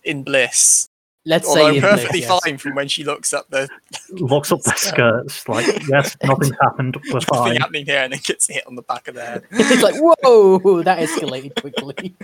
in 0.05 0.22
bliss. 0.22 0.88
Let's 1.26 1.46
Although 1.46 1.61
say 1.70 1.76
in 1.76 1.81
bliss, 1.83 1.92
perfectly 1.92 2.20
yes. 2.20 2.40
fine 2.42 2.59
from 2.59 2.74
when 2.74 2.88
she 2.88 3.05
looks 3.05 3.35
up 3.35 3.50
the 3.50 3.68
Looks 4.11 4.50
up 4.50 4.62
the 4.62 4.72
skirts, 4.76 5.48
like, 5.48 5.66
yes, 5.87 6.16
nothing's 6.24 6.57
happened, 6.62 6.96
we're 7.09 7.14
nothing 7.14 7.29
fine. 7.35 7.57
happening 7.57 7.87
here, 7.87 7.98
and 7.98 8.12
then 8.12 8.20
gets 8.22 8.46
hit 8.46 8.66
on 8.66 8.74
the 8.74 8.83
back 8.83 9.07
of 9.07 9.14
the 9.14 9.24
head. 9.24 9.44
it's 9.50 9.83
like 9.83 9.94
whoa, 9.96 10.83
that 10.83 10.98
escalated 10.98 11.61
quickly. 11.61 12.14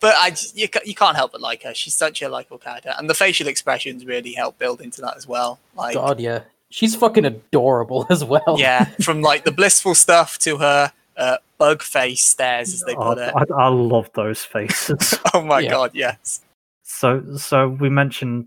But 0.00 0.16
I, 0.16 0.30
just- 0.30 0.58
you, 0.58 0.66
you 0.84 0.96
can't 0.96 1.16
help 1.16 1.30
but 1.30 1.40
like 1.40 1.62
her. 1.62 1.74
She's 1.74 1.94
such 1.94 2.22
a 2.22 2.28
likable 2.28 2.58
character, 2.58 2.92
and 2.98 3.08
the 3.08 3.14
facial 3.14 3.46
expressions 3.46 4.04
really 4.04 4.32
help 4.32 4.58
build 4.58 4.80
into 4.80 5.00
that 5.02 5.16
as 5.16 5.28
well. 5.28 5.60
Like, 5.76 5.94
God, 5.94 6.18
yeah, 6.18 6.40
she's 6.72 6.96
fucking 6.96 7.24
adorable 7.24 8.06
as 8.10 8.24
well. 8.24 8.56
yeah, 8.58 8.84
from 9.02 9.20
like 9.20 9.44
the 9.44 9.52
blissful 9.52 9.94
stuff 9.94 10.38
to 10.38 10.58
her 10.58 10.92
uh, 11.16 11.36
bug 11.58 11.82
face 11.82 12.22
stares, 12.24 12.72
as 12.74 12.80
they 12.86 12.94
Oh, 12.96 13.12
it. 13.12 13.32
I, 13.36 13.44
I 13.56 13.68
love 13.68 14.10
those 14.14 14.42
faces. 14.44 15.18
Oh 15.34 15.42
my 15.42 15.60
Yeah. 15.60 15.70
god, 15.70 15.90
yes. 15.94 16.40
So, 16.82 17.36
so 17.36 17.68
we 17.68 17.88
mentioned 17.88 18.46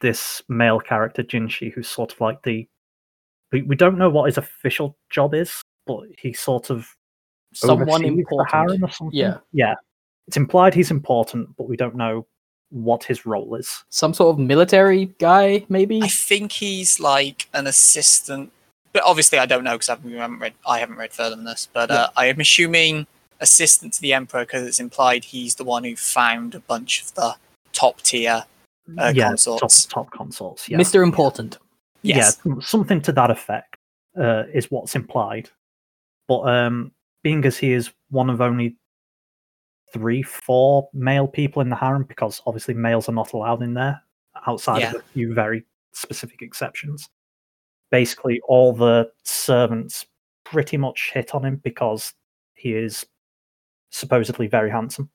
this 0.00 0.42
male 0.48 0.80
character 0.80 1.22
Jinshi, 1.22 1.72
who's 1.72 1.88
sort 1.88 2.12
of 2.12 2.20
like 2.20 2.42
the. 2.42 2.66
We, 3.52 3.62
we 3.62 3.76
don't 3.76 3.96
know 3.96 4.10
what 4.10 4.24
his 4.26 4.38
official 4.38 4.96
job 5.10 5.32
is, 5.34 5.62
but 5.86 6.00
he 6.18 6.32
sort 6.32 6.68
of 6.70 6.88
someone 7.54 7.88
oversees 7.88 8.02
the 8.12 8.18
important. 8.18 8.50
harem 8.50 8.84
or 8.84 8.90
something. 8.90 9.16
Yeah. 9.18 9.38
yeah. 9.52 9.74
It's 10.26 10.36
implied 10.36 10.74
he's 10.74 10.90
important, 10.90 11.56
but 11.56 11.68
we 11.68 11.76
don't 11.76 11.94
know 11.94 12.26
what 12.70 13.04
his 13.04 13.26
role 13.26 13.54
is. 13.54 13.84
Some 13.88 14.14
sort 14.14 14.34
of 14.34 14.38
military 14.38 15.06
guy, 15.18 15.64
maybe. 15.68 16.02
I 16.02 16.08
think 16.08 16.52
he's 16.52 17.00
like 17.00 17.48
an 17.54 17.66
assistant, 17.66 18.52
but 18.92 19.02
obviously 19.04 19.38
I 19.38 19.46
don't 19.46 19.64
know 19.64 19.72
because 19.72 19.88
I 19.88 19.94
haven't 19.94 20.38
read. 20.38 20.54
I 20.66 20.78
haven't 20.78 20.96
read 20.96 21.12
further 21.12 21.36
than 21.36 21.44
this, 21.44 21.68
but 21.72 21.90
uh, 21.90 22.08
I 22.16 22.26
am 22.26 22.40
assuming 22.40 23.06
assistant 23.40 23.92
to 23.94 24.00
the 24.00 24.12
emperor 24.12 24.42
because 24.42 24.66
it's 24.66 24.80
implied 24.80 25.24
he's 25.24 25.54
the 25.56 25.64
one 25.64 25.84
who 25.84 25.94
found 25.96 26.54
a 26.54 26.60
bunch 26.60 27.02
of 27.02 27.14
the 27.14 27.36
top 27.72 28.00
tier. 28.02 28.44
Uh, 28.98 29.12
yeah, 29.14 29.28
consorts. 29.28 29.86
top 29.86 30.04
top 30.06 30.12
consorts. 30.12 30.68
Yeah, 30.68 30.78
Mr. 30.78 31.02
Important. 31.02 31.58
Yes. 32.02 32.40
yeah, 32.44 32.54
something 32.60 33.00
to 33.02 33.12
that 33.12 33.32
effect 33.32 33.76
uh, 34.16 34.44
is 34.54 34.70
what's 34.70 34.94
implied. 34.94 35.50
But 36.28 36.42
um, 36.42 36.92
being 37.22 37.44
as 37.44 37.56
he 37.56 37.72
is 37.72 37.90
one 38.10 38.30
of 38.30 38.40
only 38.40 38.76
three, 39.96 40.22
four 40.22 40.88
male 40.92 41.26
people 41.28 41.62
in 41.62 41.68
the 41.68 41.76
harem, 41.76 42.04
because 42.04 42.42
obviously 42.46 42.74
males 42.74 43.08
are 43.08 43.12
not 43.12 43.32
allowed 43.32 43.62
in 43.62 43.74
there, 43.74 44.02
outside 44.46 44.80
Yeah. 44.80 44.90
of 44.90 44.96
a 44.96 45.02
few 45.12 45.34
very 45.34 45.64
specific 45.92 46.42
exceptions. 46.42 47.08
Basically, 47.90 48.40
all 48.48 48.72
the 48.72 49.10
servants 49.24 50.06
pretty 50.44 50.76
much 50.76 51.10
hit 51.14 51.34
on 51.34 51.44
him 51.44 51.56
because 51.62 52.12
he 52.54 52.74
is 52.74 53.04
supposedly 53.90 54.46
very 54.46 54.70
handsome, 54.70 55.08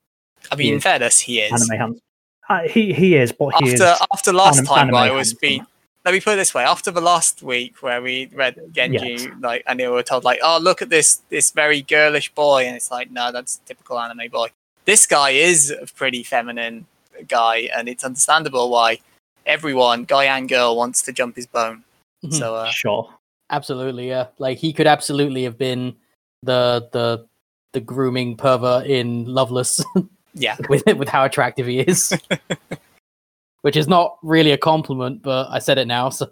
I 0.52 0.56
mean, 0.56 0.74
in 0.76 0.80
fairness, 0.80 1.20
he 1.20 1.40
is. 1.42 1.52
anime 1.52 1.78
handsome. 1.80 2.02
Uh, 2.50 2.68
he 2.68 2.94
he 2.94 3.16
is, 3.16 3.32
but 3.32 3.54
he 3.64 3.72
After 3.72 3.84
is 3.86 4.08
after 4.14 4.34
last 4.34 4.58
anim- 4.60 4.68
time, 4.68 4.96
I 4.96 5.12
was 5.12 5.34
being. 5.34 5.66
Let 6.04 6.14
me 6.16 6.20
put 6.20 6.34
it 6.34 6.38
this 6.38 6.54
way: 6.56 6.64
after 6.64 6.90
the 6.90 7.00
last 7.02 7.44
week 7.44 7.84
where 7.84 8.02
we 8.02 8.26
read 8.34 8.56
Genji, 8.72 8.98
Yes. 8.98 9.28
like, 9.40 9.64
and 9.68 9.80
they 9.80 9.88
were 9.88 10.02
told, 10.02 10.24
like, 10.24 10.40
"Oh, 10.42 10.58
look 10.60 10.82
at 10.82 10.90
this 10.90 11.18
this 11.30 11.52
very 11.52 11.82
girlish 11.84 12.34
boy," 12.34 12.66
and 12.66 12.76
it's 12.76 12.90
like, 12.90 13.12
no, 13.12 13.32
that's 13.32 13.58
typical 13.68 14.00
anime 14.00 14.30
boy. 14.32 14.48
This 14.86 15.06
guy 15.06 15.32
is 15.32 15.70
a 15.72 15.86
pretty 15.86 16.24
feminine 16.24 16.86
guy, 17.28 17.70
and 17.76 17.88
it's 17.88 18.04
understandable 18.04 18.70
why 18.70 19.00
everyone, 19.46 20.04
guy 20.04 20.26
and 20.26 20.50
girl, 20.50 20.76
wants 20.76 21.02
to 21.04 21.12
jump 21.12 21.36
his 21.36 21.48
bone. 21.48 21.84
Mhm. 22.24 22.34
So, 22.34 22.56
uh, 22.56 22.70
sure. 22.70 23.14
Absolutely, 23.50 24.08
yeah. 24.08 24.28
Like 24.38 24.58
he 24.58 24.74
could 24.74 24.88
absolutely 24.88 25.44
have 25.44 25.58
been 25.58 25.96
the 26.44 26.88
the 26.92 27.28
the 27.74 27.82
grooming 27.82 28.36
pervert 28.38 28.86
in 28.88 29.26
Loveless 29.26 29.84
yeah, 30.34 30.58
with 30.70 30.84
with 30.86 31.10
how 31.10 31.26
attractive 31.26 31.68
he 31.68 31.80
is. 31.82 32.18
Which 33.62 33.78
is 33.78 33.88
not 33.88 34.18
really 34.24 34.52
a 34.52 34.58
compliment, 34.58 35.22
but 35.22 35.48
I 35.52 35.60
said 35.60 35.78
it 35.78 35.86
now, 35.86 36.10
so 36.10 36.28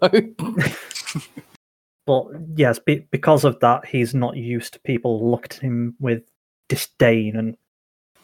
But 2.06 2.24
yes, 2.56 2.80
be, 2.80 3.06
because 3.12 3.44
of 3.44 3.60
that, 3.60 3.86
he's 3.86 4.14
not 4.14 4.36
used 4.36 4.72
to 4.72 4.80
people 4.80 5.30
look 5.30 5.44
at 5.44 5.54
him 5.54 5.94
with 6.00 6.24
disdain, 6.68 7.36
and 7.36 7.56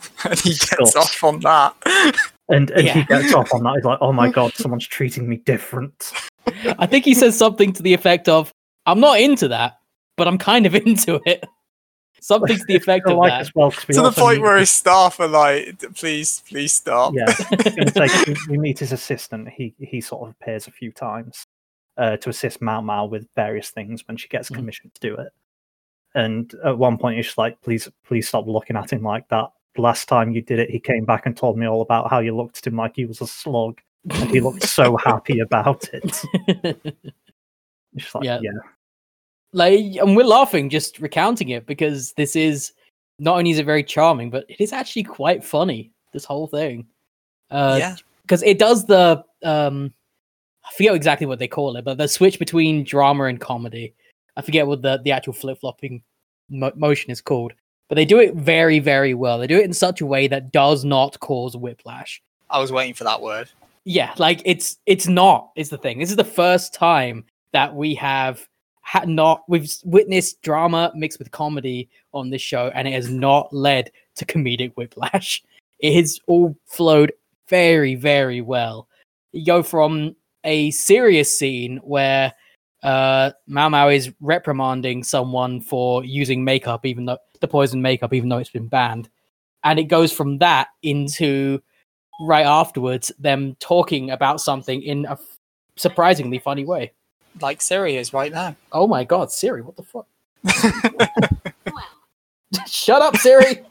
and 0.24 0.38
he 0.40 0.50
gets 0.50 0.70
Disgust. 0.76 0.96
off 0.96 1.24
on 1.24 1.40
that. 1.40 1.74
and, 2.48 2.70
and 2.70 2.88
he 2.88 3.02
gets 3.04 3.32
off 3.34 3.52
on 3.54 3.62
that. 3.64 3.74
He's 3.76 3.84
like, 3.84 3.98
"Oh 4.00 4.12
my 4.12 4.30
god, 4.30 4.52
someone's 4.56 4.86
treating 4.86 5.28
me 5.28 5.36
different." 5.36 6.12
I 6.78 6.86
think 6.86 7.04
he 7.04 7.14
says 7.14 7.36
something 7.36 7.72
to 7.74 7.82
the 7.82 7.94
effect 7.94 8.28
of, 8.28 8.52
"I'm 8.86 9.00
not 9.00 9.20
into 9.20 9.48
that, 9.48 9.78
but 10.16 10.28
I'm 10.28 10.38
kind 10.38 10.66
of 10.66 10.74
into 10.86 11.20
it." 11.26 11.44
Something 12.20 12.56
to 12.56 12.64
the 12.66 12.74
effect 12.76 13.06
of 13.08 13.16
like 13.18 13.30
that. 13.30 13.40
as 13.42 13.54
well 13.54 13.70
'cause 13.70 13.86
we 13.86 13.94
to 13.94 14.02
the 14.02 14.10
point 14.10 14.40
where 14.40 14.54
his- 14.56 14.70
his 14.70 14.76
staff 14.76 15.20
are 15.20 15.28
like, 15.28 15.78
"Please, 15.94 16.42
please 16.48 16.72
stop." 16.74 17.14
yeah, 17.14 17.24
I 17.28 17.56
was 17.64 17.92
gonna 17.94 18.08
say, 18.08 18.24
we, 18.26 18.36
we 18.50 18.58
meet 18.58 18.78
his 18.80 18.90
assistant. 18.92 19.48
He 19.48 19.74
he 19.78 20.00
sort 20.00 20.28
of 20.28 20.34
appears 20.40 20.66
a 20.66 20.72
few 20.72 20.90
times 20.92 21.44
uh, 21.98 22.16
to 22.18 22.30
assist 22.30 22.60
Mao 22.60 22.80
Mao 22.80 23.06
with 23.06 23.28
various 23.36 23.70
things 23.70 24.06
when 24.08 24.16
she 24.16 24.28
gets 24.28 24.50
Mhm. 24.50 24.56
commissioned 24.56 24.94
to 24.94 25.00
do 25.00 25.14
it. 25.16 25.32
And 26.14 26.52
at 26.64 26.76
one 26.78 26.96
point, 26.98 27.16
he's 27.16 27.26
just 27.26 27.38
like, 27.38 27.60
"Please, 27.62 27.88
please 28.06 28.26
stop 28.26 28.46
looking 28.46 28.76
at 28.76 28.92
him 28.92 29.02
like 29.02 29.28
that." 29.28 29.50
The 29.76 29.82
last 29.82 30.08
time 30.08 30.32
you 30.32 30.42
did 30.42 30.58
it, 30.58 30.70
he 30.70 30.80
came 30.80 31.04
back 31.04 31.26
and 31.26 31.36
told 31.36 31.56
me 31.58 31.66
all 31.66 31.82
about 31.82 32.10
how 32.10 32.18
you 32.20 32.34
looked 32.34 32.58
at 32.58 32.66
him 32.66 32.76
like 32.76 32.96
he 32.96 33.04
was 33.04 33.20
a 33.20 33.26
slug, 33.26 33.80
and 34.10 34.30
he 34.30 34.40
looked 34.40 34.62
so 34.64 34.96
happy 35.04 35.40
about 35.40 35.88
it. 35.92 36.02
Just 37.96 38.14
like, 38.14 38.24
Yeah. 38.24 38.40
yeah, 38.42 38.50
like 39.52 39.78
and 39.96 40.16
we're 40.16 40.24
laughing 40.24 40.68
just 40.68 40.98
recounting 40.98 41.50
it 41.50 41.66
because 41.66 42.12
this 42.14 42.36
is 42.36 42.72
not 43.18 43.38
only 43.38 43.50
is 43.52 43.58
it 43.58 43.64
very 43.64 43.82
charming 43.82 44.28
but 44.28 44.44
it 44.50 44.60
is 44.60 44.72
actually 44.72 45.02
quite 45.04 45.42
funny 45.44 45.92
this 46.12 46.24
whole 46.24 46.46
thing. 46.46 46.86
Uh 47.50 47.76
yeah, 47.78 47.96
because 48.22 48.42
it 48.42 48.58
does 48.58 48.84
the 48.86 49.24
um 49.44 49.92
i 50.64 50.70
forget 50.76 50.94
exactly 50.94 51.26
what 51.26 51.38
they 51.38 51.48
call 51.48 51.76
it 51.76 51.84
but 51.84 51.96
the 51.96 52.08
switch 52.08 52.38
between 52.38 52.84
drama 52.84 53.24
and 53.24 53.40
comedy. 53.40 53.94
I 54.36 54.42
forget 54.42 54.66
what 54.66 54.82
the 54.82 55.00
the 55.04 55.12
actual 55.12 55.32
flip-flopping 55.32 56.02
mo- 56.50 56.72
motion 56.76 57.10
is 57.10 57.22
called 57.22 57.54
but 57.88 57.96
they 57.96 58.04
do 58.04 58.18
it 58.18 58.34
very 58.34 58.78
very 58.78 59.14
well. 59.14 59.38
They 59.38 59.46
do 59.46 59.58
it 59.58 59.64
in 59.64 59.72
such 59.72 60.00
a 60.00 60.06
way 60.06 60.28
that 60.28 60.52
does 60.52 60.84
not 60.84 61.18
cause 61.20 61.56
whiplash. 61.56 62.22
I 62.50 62.60
was 62.60 62.72
waiting 62.72 62.94
for 62.94 63.04
that 63.04 63.20
word. 63.20 63.50
yeah 63.84 64.14
like 64.18 64.42
it's 64.44 64.78
it's 64.86 65.06
not 65.06 65.50
is 65.56 65.70
the 65.70 65.78
thing. 65.78 65.98
This 65.98 66.10
is 66.10 66.16
the 66.16 66.24
first 66.24 66.74
time 66.74 67.24
that 67.52 67.74
we 67.74 67.94
have 67.94 68.48
had 68.82 69.08
not 69.08 69.42
we've 69.48 69.70
witnessed 69.84 70.42
drama 70.42 70.92
mixed 70.94 71.18
with 71.18 71.30
comedy 71.32 71.88
on 72.12 72.30
this 72.30 72.42
show 72.42 72.70
and 72.74 72.86
it 72.86 72.92
has 72.92 73.10
not 73.10 73.52
led 73.52 73.90
to 74.16 74.24
comedic 74.24 74.72
whiplash. 74.74 75.42
It 75.80 75.94
has 75.94 76.18
all 76.26 76.56
flowed 76.66 77.12
very 77.48 77.94
very 77.94 78.40
well. 78.40 78.88
You 79.32 79.44
go 79.44 79.62
from 79.62 80.16
a 80.44 80.70
serious 80.70 81.36
scene 81.36 81.78
where 81.78 82.32
uh 82.82 83.30
Mao 83.46 83.68
Mao 83.68 83.88
is 83.88 84.12
reprimanding 84.20 85.02
someone 85.02 85.60
for 85.60 86.04
using 86.04 86.44
makeup 86.44 86.84
even 86.84 87.06
though 87.06 87.18
the 87.40 87.48
poison 87.48 87.82
makeup 87.82 88.12
even 88.12 88.28
though 88.28 88.38
it's 88.38 88.50
been 88.50 88.68
banned 88.68 89.08
and 89.64 89.78
it 89.78 89.84
goes 89.84 90.12
from 90.12 90.38
that 90.38 90.68
into 90.82 91.60
right 92.20 92.46
afterwards 92.46 93.12
them 93.18 93.56
talking 93.60 94.10
about 94.10 94.40
something 94.40 94.82
in 94.82 95.04
a 95.06 95.12
f- 95.12 95.38
surprisingly 95.76 96.38
funny 96.38 96.64
way. 96.64 96.92
Like 97.40 97.60
Siri 97.60 97.96
is 97.96 98.12
right 98.12 98.32
now. 98.32 98.56
Oh 98.72 98.86
my 98.86 99.04
god, 99.04 99.30
Siri, 99.30 99.62
what 99.62 99.76
the 99.76 99.82
fuck? 99.82 100.06
Shut 102.66 103.02
up, 103.02 103.16
Siri. 103.16 103.62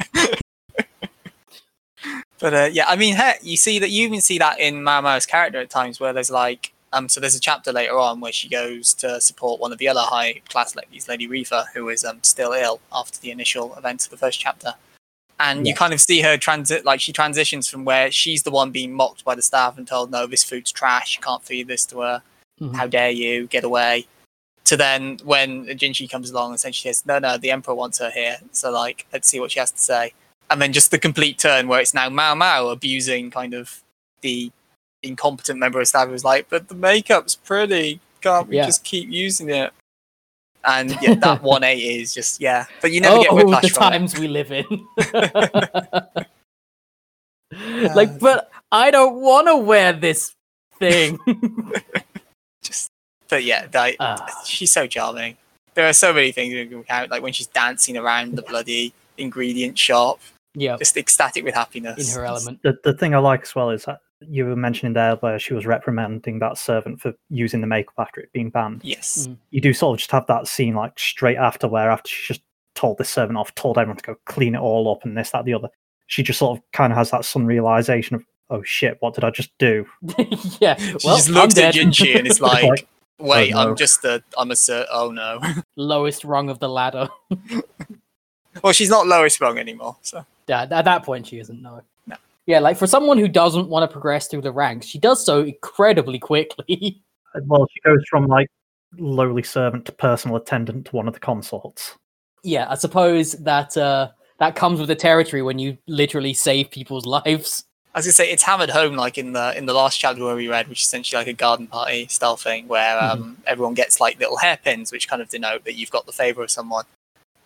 But 2.39 2.53
uh, 2.53 2.69
yeah, 2.71 2.85
I 2.87 2.95
mean, 2.95 3.15
heck, 3.15 3.39
you 3.43 3.57
see 3.57 3.79
that 3.79 3.89
you 3.89 4.05
even 4.05 4.21
see 4.21 4.37
that 4.37 4.59
in 4.59 4.83
Mao 4.83 5.01
Mao's 5.01 5.25
character 5.25 5.59
at 5.59 5.69
times, 5.69 5.99
where 5.99 6.13
there's 6.13 6.29
like, 6.29 6.73
um, 6.95 7.09
so 7.09 7.19
there's 7.19 7.35
a 7.35 7.39
chapter 7.39 7.71
later 7.71 7.97
on 7.99 8.21
where 8.21 8.31
she 8.31 8.47
goes 8.49 8.93
to 8.95 9.19
support 9.21 9.59
one 9.59 9.71
of 9.71 9.77
the 9.77 9.87
other 9.87 10.01
high 10.01 10.41
class 10.49 10.75
ladies, 10.75 11.07
Lady 11.07 11.27
Reefer, 11.27 11.65
who 11.73 11.89
is 11.89 12.03
um 12.03 12.19
still 12.23 12.53
ill 12.53 12.79
after 12.91 13.19
the 13.19 13.31
initial 13.31 13.75
events 13.75 14.05
of 14.05 14.11
the 14.11 14.17
first 14.17 14.39
chapter, 14.39 14.73
and 15.39 15.67
you 15.67 15.75
kind 15.75 15.93
of 15.93 15.99
see 15.99 16.21
her 16.21 16.37
transit, 16.37 16.85
like 16.85 17.01
she 17.01 17.11
transitions 17.11 17.67
from 17.69 17.85
where 17.85 18.09
she's 18.11 18.43
the 18.43 18.51
one 18.51 18.71
being 18.71 18.93
mocked 18.93 19.25
by 19.25 19.35
the 19.35 19.41
staff 19.41 19.77
and 19.77 19.85
told, 19.87 20.09
no, 20.09 20.25
this 20.25 20.43
food's 20.43 20.71
trash, 20.71 21.17
you 21.17 21.21
can't 21.21 21.43
feed 21.43 21.67
this 21.67 21.85
to 21.87 21.99
her, 21.99 22.21
Mhm. 22.61 22.75
how 22.75 22.87
dare 22.87 23.11
you, 23.11 23.47
get 23.47 23.63
away. 23.65 24.07
To 24.63 24.77
then 24.77 25.19
when 25.23 25.65
Jinshi 25.67 26.09
comes 26.09 26.31
along 26.31 26.51
and 26.51 26.55
essentially 26.55 26.91
says, 26.91 27.05
no, 27.05 27.19
no, 27.19 27.37
the 27.37 27.51
Emperor 27.51 27.75
wants 27.75 27.99
her 27.99 28.09
here, 28.09 28.37
so 28.51 28.71
like, 28.71 29.05
let's 29.11 29.27
see 29.27 29.39
what 29.39 29.51
she 29.51 29.59
has 29.59 29.71
to 29.71 29.77
say. 29.77 30.13
And 30.49 30.61
then 30.61 30.71
just 30.73 30.89
the 30.89 30.97
complete 30.99 31.37
turn 31.37 31.67
where 31.67 31.81
it's 31.81 31.93
now 31.93 32.07
Mao 32.09 32.33
Mao 32.33 32.69
abusing 32.69 33.29
kind 33.29 33.53
of 33.53 33.83
the 34.21 34.51
incompetent 35.05 35.59
member 35.59 35.79
of 35.79 35.87
staff 35.87 36.07
who's 36.09 36.25
like, 36.25 36.49
but 36.49 36.67
the 36.67 36.75
makeup's 36.75 37.35
pretty, 37.35 37.99
can't 38.21 38.47
we 38.47 38.57
Yeah. 38.57 38.65
just 38.65 38.83
keep 38.83 39.09
using 39.09 39.49
it? 39.49 39.71
And 40.63 40.97
yeah, 41.01 41.13
that 41.15 41.43
one 41.53 41.63
eight 41.63 41.79
is 41.79 42.13
just 42.13 42.41
yeah, 42.41 42.65
but 42.81 42.91
you 42.91 42.99
never 42.99 43.19
get 43.21 43.31
oh, 43.31 43.37
the 43.37 43.43
from 43.45 43.63
it. 43.63 43.73
times 43.73 44.17
we 44.17 44.27
live 44.27 44.51
in. 44.51 44.65
like, 47.95 48.19
but 48.19 48.51
I 48.71 48.91
don't 48.91 49.21
want 49.21 49.47
to 49.47 49.57
wear 49.57 49.93
this 49.93 50.33
thing. 50.79 51.19
Just, 52.63 52.89
but 53.29 53.43
yeah, 53.43 53.67
that, 53.67 53.95
Ah. 53.99 54.41
she's 54.45 54.71
so 54.71 54.87
charming. 54.87 55.37
There 55.75 55.87
are 55.87 55.93
so 55.93 56.11
many 56.11 56.31
things 56.31 56.53
we 56.53 56.65
can 56.65 56.83
count, 56.83 57.11
like 57.11 57.21
when 57.21 57.33
she's 57.33 57.47
dancing 57.47 57.97
around 57.97 58.35
the 58.35 58.41
bloody 58.41 58.93
ingredient 59.17 59.77
shop. 59.77 60.19
Yeah, 60.55 60.77
just 60.77 60.97
ecstatic 60.97 61.43
with 61.43 61.53
happiness. 61.53 62.09
in 62.09 62.19
her 62.19 62.25
element. 62.25 62.61
The 62.63 62.79
the 62.83 62.93
thing 62.93 63.13
I 63.13 63.19
like 63.19 63.43
as 63.43 63.53
well 63.53 63.69
is 63.69 63.85
that 63.85 63.99
you 64.21 64.45
were 64.45 64.55
mentioning 64.55 64.93
there 64.93 65.15
where 65.17 65.37
she 65.39 65.53
was 65.53 65.65
reprimanding 65.65 66.39
that 66.39 66.57
servant 66.57 67.01
for 67.01 67.13
using 67.29 67.61
the 67.61 67.67
makeup 67.67 67.93
after 67.97 68.21
it 68.21 68.31
being 68.33 68.49
banned. 68.49 68.81
Yes. 68.83 69.27
Mm. 69.27 69.37
You 69.51 69.61
do 69.61 69.73
sort 69.73 69.95
of 69.95 69.99
just 69.99 70.11
have 70.11 70.27
that 70.27 70.47
scene 70.47 70.75
like 70.75 70.97
straight 70.97 71.37
after 71.37 71.67
where 71.67 71.89
after 71.89 72.09
she 72.09 72.33
just 72.33 72.41
told 72.75 72.97
this 72.97 73.09
servant 73.09 73.37
off, 73.37 73.53
told 73.55 73.77
everyone 73.77 73.97
to 73.97 74.03
go 74.03 74.15
clean 74.25 74.55
it 74.55 74.59
all 74.59 74.91
up 74.91 75.03
and 75.03 75.17
this, 75.17 75.31
that, 75.31 75.45
the 75.45 75.53
other. 75.53 75.69
She 76.07 76.23
just 76.23 76.39
sort 76.39 76.57
of 76.57 76.63
kind 76.71 76.93
of 76.93 76.97
has 76.97 77.11
that 77.11 77.25
sudden 77.25 77.47
realization 77.47 78.15
of, 78.15 78.23
oh 78.49 78.61
shit, 78.63 78.97
what 78.99 79.15
did 79.15 79.23
I 79.23 79.31
just 79.31 79.51
do? 79.57 79.85
yeah, 80.59 80.75
She 80.75 80.93
well, 81.03 81.17
just 81.17 81.29
I'm 81.29 81.33
looks 81.35 81.57
at 81.57 81.73
dead. 81.73 81.75
Jinshi 81.75 82.17
and 82.17 82.27
it's 82.27 82.39
like, 82.41 82.63
like, 82.63 82.87
wait, 83.19 83.53
oh 83.53 83.63
no. 83.63 83.69
I'm 83.71 83.75
just 83.75 84.03
a, 84.05 84.23
I'm 84.37 84.51
a, 84.51 84.55
sir. 84.55 84.85
Oh 84.91 85.11
no. 85.11 85.41
lowest 85.75 86.23
rung 86.23 86.49
of 86.49 86.59
the 86.59 86.69
ladder. 86.69 87.09
well, 88.61 88.73
she's 88.73 88.89
not 88.89 89.07
lowest 89.07 89.41
rung 89.41 89.57
anymore. 89.57 89.97
So 90.01 90.25
Yeah, 90.47 90.67
at 90.69 90.85
that 90.85 91.03
point 91.03 91.27
she 91.27 91.39
isn't. 91.39 91.61
No. 91.61 91.81
No. 92.47 92.53
Yeah, 92.53 92.59
like 92.59 92.77
for 92.77 92.87
someone 92.87 93.17
who 93.17 93.27
doesn't 93.27 93.69
want 93.69 93.89
to 93.89 93.91
progress 93.91 94.27
through 94.27 94.41
the 94.41 94.51
ranks, 94.51 94.85
she 94.85 94.99
does 94.99 95.25
so 95.25 95.41
incredibly 95.41 96.19
quickly. 96.19 97.01
well, 97.43 97.67
she 97.73 97.79
goes 97.81 98.03
from 98.09 98.27
like 98.27 98.49
lowly 98.97 99.43
servant 99.43 99.85
to 99.85 99.91
personal 99.91 100.37
attendant 100.37 100.85
to 100.87 100.95
one 100.95 101.07
of 101.07 101.13
the 101.13 101.19
consorts. 101.19 101.95
yeah, 102.43 102.67
I 102.69 102.75
suppose 102.75 103.33
that 103.33 103.75
uh, 103.75 104.09
that 104.39 104.55
comes 104.55 104.79
with 104.79 104.87
the 104.87 104.95
territory 104.95 105.41
when 105.41 105.59
you 105.59 105.77
literally 105.87 106.33
save 106.33 106.71
people's 106.71 107.05
lives. 107.25 107.65
I 107.93 107.99
was 107.99 108.05
gonna 108.05 108.13
say 108.13 108.29
it's 108.29 108.43
hammered 108.43 108.69
home 108.69 108.95
like 108.95 109.17
in 109.17 109.31
the 109.31 109.57
in 109.57 109.65
the 109.65 109.73
last 109.73 109.97
chapter 109.97 110.23
where 110.23 110.35
we 110.35 110.49
read, 110.49 110.67
which 110.67 110.81
is 110.81 110.87
essentially 110.87 111.17
like 111.17 111.27
a 111.27 111.33
garden 111.33 111.65
party 111.67 112.07
style 112.07 112.35
thing 112.35 112.67
where 112.67 113.01
um, 113.01 113.37
everyone 113.47 113.73
gets 113.73 114.01
like 114.01 114.19
little 114.19 114.35
hairpins, 114.35 114.91
which 114.91 115.07
kind 115.07 115.21
of 115.21 115.29
denote 115.29 115.63
that 115.63 115.75
you've 115.75 115.91
got 115.91 116.05
the 116.05 116.11
favor 116.11 116.43
of 116.43 116.51
someone. 116.51 116.83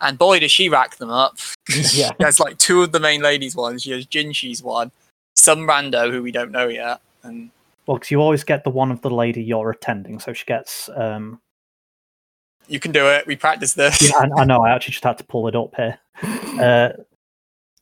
And 0.00 0.16
boy, 0.18 0.40
does 0.40 0.50
she 0.50 0.68
rack 0.68 0.96
them 0.96 1.10
up! 1.10 1.38
yeah, 1.92 2.10
There's 2.18 2.40
like 2.40 2.58
two 2.58 2.82
of 2.82 2.92
the 2.92 3.00
main 3.00 3.20
ladies' 3.22 3.54
ones. 3.56 3.82
She 3.82 3.90
has 3.92 4.06
Jinshi's 4.06 4.62
one, 4.62 4.90
some 5.36 5.60
rando 5.60 6.10
who 6.10 6.22
we 6.22 6.32
don't 6.32 6.50
know 6.52 6.68
yet, 6.68 7.00
and 7.22 7.50
Well, 7.86 7.96
because 7.98 8.10
you 8.10 8.20
always 8.20 8.42
get 8.44 8.64
the 8.64 8.70
one 8.70 8.90
of 8.90 9.02
the 9.02 9.10
lady 9.10 9.42
you're 9.42 9.70
attending, 9.70 10.18
so 10.18 10.32
she 10.32 10.44
gets. 10.46 10.88
um 10.96 11.40
you 12.68 12.78
can 12.78 12.92
do 12.92 13.08
it. 13.08 13.26
We 13.26 13.34
practice 13.34 13.74
this. 13.74 14.00
yeah, 14.00 14.16
I, 14.36 14.42
I 14.42 14.44
know. 14.46 14.62
I 14.62 14.70
actually 14.72 14.92
just 14.92 15.02
had 15.04 15.18
to 15.18 15.24
pull 15.24 15.48
it 15.48 15.56
up 15.56 15.74
here. 15.74 15.98
Uh, 16.60 16.90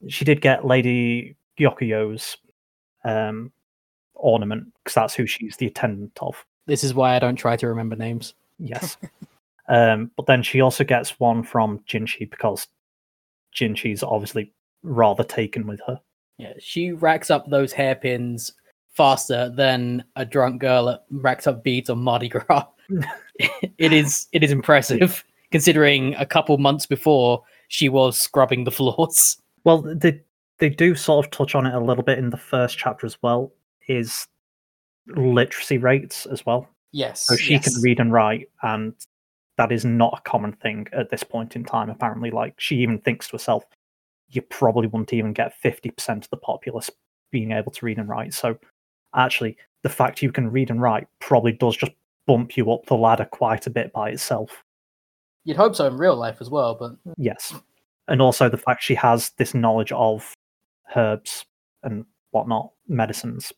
she 0.09 0.25
did 0.25 0.41
get 0.41 0.65
Lady 0.65 1.37
Gyokuyo's 1.59 2.39
um, 3.05 3.53
ornament 4.15 4.69
because 4.83 4.95
that's 4.95 5.15
who 5.15 5.27
she's 5.27 5.57
the 5.59 5.67
attendant 5.67 6.17
of. 6.23 6.43
this 6.67 6.83
is 6.85 6.95
why 6.95 7.15
I 7.15 7.19
don't 7.19 7.37
try 7.37 7.55
to 7.57 7.67
remember 7.69 7.97
names. 7.97 8.33
Yes. 8.59 8.97
um, 9.69 10.11
but 10.17 10.27
then 10.27 10.43
she 10.43 10.61
also 10.61 10.85
gets 10.85 11.19
one 11.21 11.43
from 11.43 11.81
Jinshi 11.81 12.29
because 12.31 12.69
Jinshi's 13.55 14.03
obviously 14.03 14.53
rather 14.83 15.25
taken 15.25 15.67
with 15.67 15.81
her. 15.87 16.01
Yeah, 16.39 16.55
she 16.59 16.93
racks 16.93 17.31
up 17.31 17.49
those 17.49 17.73
hairpins 17.73 18.53
faster 18.93 19.51
than 19.51 20.05
a 20.17 20.25
drunk 20.25 20.61
girl 20.61 20.99
racks 21.11 21.47
up 21.47 21.63
beads 21.63 21.91
on 21.91 21.99
Mardi 21.99 22.29
Gras. 22.29 22.67
it 23.79 23.93
is 23.93 24.27
it 24.33 24.43
is 24.43 24.51
impressive 24.51 25.25
considering 25.51 26.15
a 26.17 26.27
couple 26.27 26.57
months 26.59 26.87
before 26.87 27.43
she 27.69 27.89
was 27.89 28.19
scrubbing 28.19 28.65
the 28.65 28.71
floors. 28.71 29.37
Well, 29.65 29.83
they 29.83 30.23
they 30.59 30.69
do 30.71 30.95
sort 30.95 31.27
of 31.27 31.31
touch 31.31 31.55
on 31.55 31.67
it 31.67 31.75
a 31.75 31.81
little 31.81 32.03
bit 32.03 32.19
in 32.19 32.31
the 32.31 32.37
first 32.37 32.79
chapter 32.79 33.07
as 33.07 33.19
well. 33.23 33.53
Is 33.89 34.27
literacy 35.09 35.79
rates 35.79 36.27
as 36.27 36.45
well. 36.45 36.69
Yes, 36.93 37.27
So 37.27 37.37
she 37.37 37.59
can 37.59 37.75
read 37.83 38.01
and 38.01 38.13
write, 38.13 38.49
and 38.63 38.95
that 39.59 39.73
is 39.73 39.85
not 39.85 40.19
a 40.19 40.29
common 40.29 40.53
thing 40.53 40.87
at 40.93 41.11
this 41.11 41.23
point 41.23 41.55
in 41.57 41.65
time. 41.65 41.91
Apparently, 41.91 42.31
like 42.31 42.55
she 42.59 42.77
even 42.77 42.99
thinks 42.99 43.27
to 43.27 43.33
herself, 43.33 43.65
you 44.29 44.41
probably 44.41 44.87
wouldn't 44.87 45.13
even 45.13 45.33
get 45.33 45.55
fifty 45.61 45.91
percent 45.91 46.25
of 46.25 46.31
the 46.31 46.37
populace 46.37 46.91
being 47.31 47.53
able 47.53 47.73
to 47.73 47.85
read 47.85 47.99
and 47.99 48.09
write. 48.09 48.33
So, 48.33 48.59
actually, 49.15 49.57
the 49.83 49.89
fact 49.89 50.23
you 50.23 50.33
can 50.33 50.51
read 50.51 50.71
and 50.71 50.81
write 50.81 51.09
probably 51.21 51.53
does 51.53 51.77
just 51.77 51.93
bump 52.27 52.57
you 52.57 52.73
up 52.73 52.87
the 52.87 52.97
ladder 52.97 53.27
quite 53.27 53.67
a 53.67 53.71
bit 53.71 53.93
by 53.93 54.11
itself. 54.11 54.65
You'd 55.45 55.57
hope 55.57 55.75
so 55.75 55.87
in 55.87 55.97
real 55.97 56.17
life 56.17 56.39
as 56.41 56.51
well, 56.51 56.75
but 56.75 56.93
Yes, 57.17 57.55
and 58.07 58.23
also 58.23 58.49
the 58.49 58.57
fact 58.57 58.83
she 58.83 58.95
has 58.95 59.31
this 59.39 59.55
knowledge 59.55 59.93
of 59.93 60.35
herbs 60.95 61.45
and 61.83 62.05
whatnot, 62.31 62.73
medicines. 62.87 63.53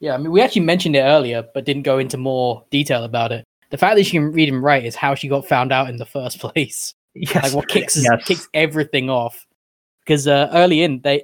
Yeah, 0.00 0.14
I 0.14 0.18
mean, 0.18 0.30
we 0.30 0.40
actually 0.40 0.62
mentioned 0.62 0.96
it 0.96 1.00
earlier, 1.00 1.44
but 1.54 1.64
didn't 1.64 1.82
go 1.82 1.98
into 1.98 2.16
more 2.16 2.64
detail 2.70 3.04
about 3.04 3.32
it. 3.32 3.44
The 3.70 3.78
fact 3.78 3.96
that 3.96 4.04
she 4.04 4.12
can 4.12 4.32
read 4.32 4.48
and 4.48 4.62
write 4.62 4.84
is 4.84 4.96
how 4.96 5.14
she 5.14 5.28
got 5.28 5.46
found 5.46 5.72
out 5.72 5.88
in 5.88 5.96
the 5.96 6.06
first 6.06 6.38
place. 6.40 6.94
Yes, 7.14 7.44
Like, 7.44 7.54
what 7.54 7.68
kicks 7.68 8.02
yes. 8.02 8.24
kicks 8.24 8.48
everything 8.54 9.10
off. 9.10 9.46
Because 10.04 10.26
uh, 10.26 10.48
early 10.52 10.82
in, 10.82 11.00
they 11.02 11.22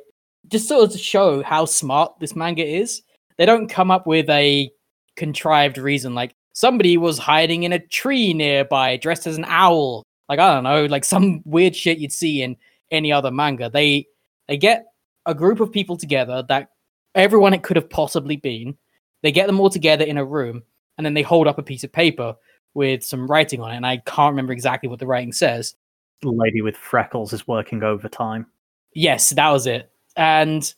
just 0.48 0.68
sort 0.68 0.92
of 0.94 1.00
show 1.00 1.42
how 1.42 1.64
smart 1.64 2.12
this 2.20 2.36
manga 2.36 2.64
is. 2.64 3.02
They 3.38 3.46
don't 3.46 3.68
come 3.68 3.90
up 3.90 4.06
with 4.06 4.28
a 4.28 4.70
contrived 5.16 5.78
reason 5.78 6.14
like 6.14 6.34
somebody 6.54 6.96
was 6.96 7.18
hiding 7.18 7.64
in 7.64 7.72
a 7.72 7.78
tree 7.78 8.32
nearby, 8.32 8.96
dressed 8.96 9.26
as 9.26 9.36
an 9.36 9.44
owl. 9.46 10.04
Like 10.28 10.38
I 10.38 10.54
don't 10.54 10.64
know, 10.64 10.86
like 10.86 11.04
some 11.04 11.42
weird 11.44 11.76
shit 11.76 11.98
you'd 11.98 12.12
see 12.12 12.42
in 12.42 12.56
any 12.90 13.12
other 13.12 13.30
manga. 13.30 13.68
They 13.68 14.06
they 14.48 14.56
get 14.56 14.86
a 15.26 15.34
group 15.34 15.60
of 15.60 15.72
people 15.72 15.96
together 15.96 16.42
that 16.48 16.68
everyone 17.14 17.52
it 17.54 17.62
could 17.62 17.76
have 17.76 17.90
possibly 17.90 18.36
been. 18.36 18.76
They 19.22 19.32
get 19.32 19.46
them 19.46 19.60
all 19.60 19.70
together 19.70 20.04
in 20.04 20.18
a 20.18 20.24
room, 20.24 20.62
and 20.96 21.04
then 21.04 21.14
they 21.14 21.22
hold 21.22 21.46
up 21.46 21.58
a 21.58 21.62
piece 21.62 21.84
of 21.84 21.92
paper 21.92 22.34
with 22.74 23.04
some 23.04 23.26
writing 23.26 23.60
on 23.60 23.70
it. 23.72 23.76
And 23.76 23.86
I 23.86 23.98
can't 23.98 24.32
remember 24.32 24.52
exactly 24.52 24.88
what 24.88 24.98
the 24.98 25.06
writing 25.06 25.32
says. 25.32 25.74
The 26.22 26.30
lady 26.30 26.60
with 26.60 26.76
freckles 26.76 27.32
is 27.32 27.46
working 27.46 27.82
overtime. 27.82 28.46
Yes, 28.94 29.30
that 29.30 29.50
was 29.50 29.66
it. 29.66 29.90
And 30.16 30.72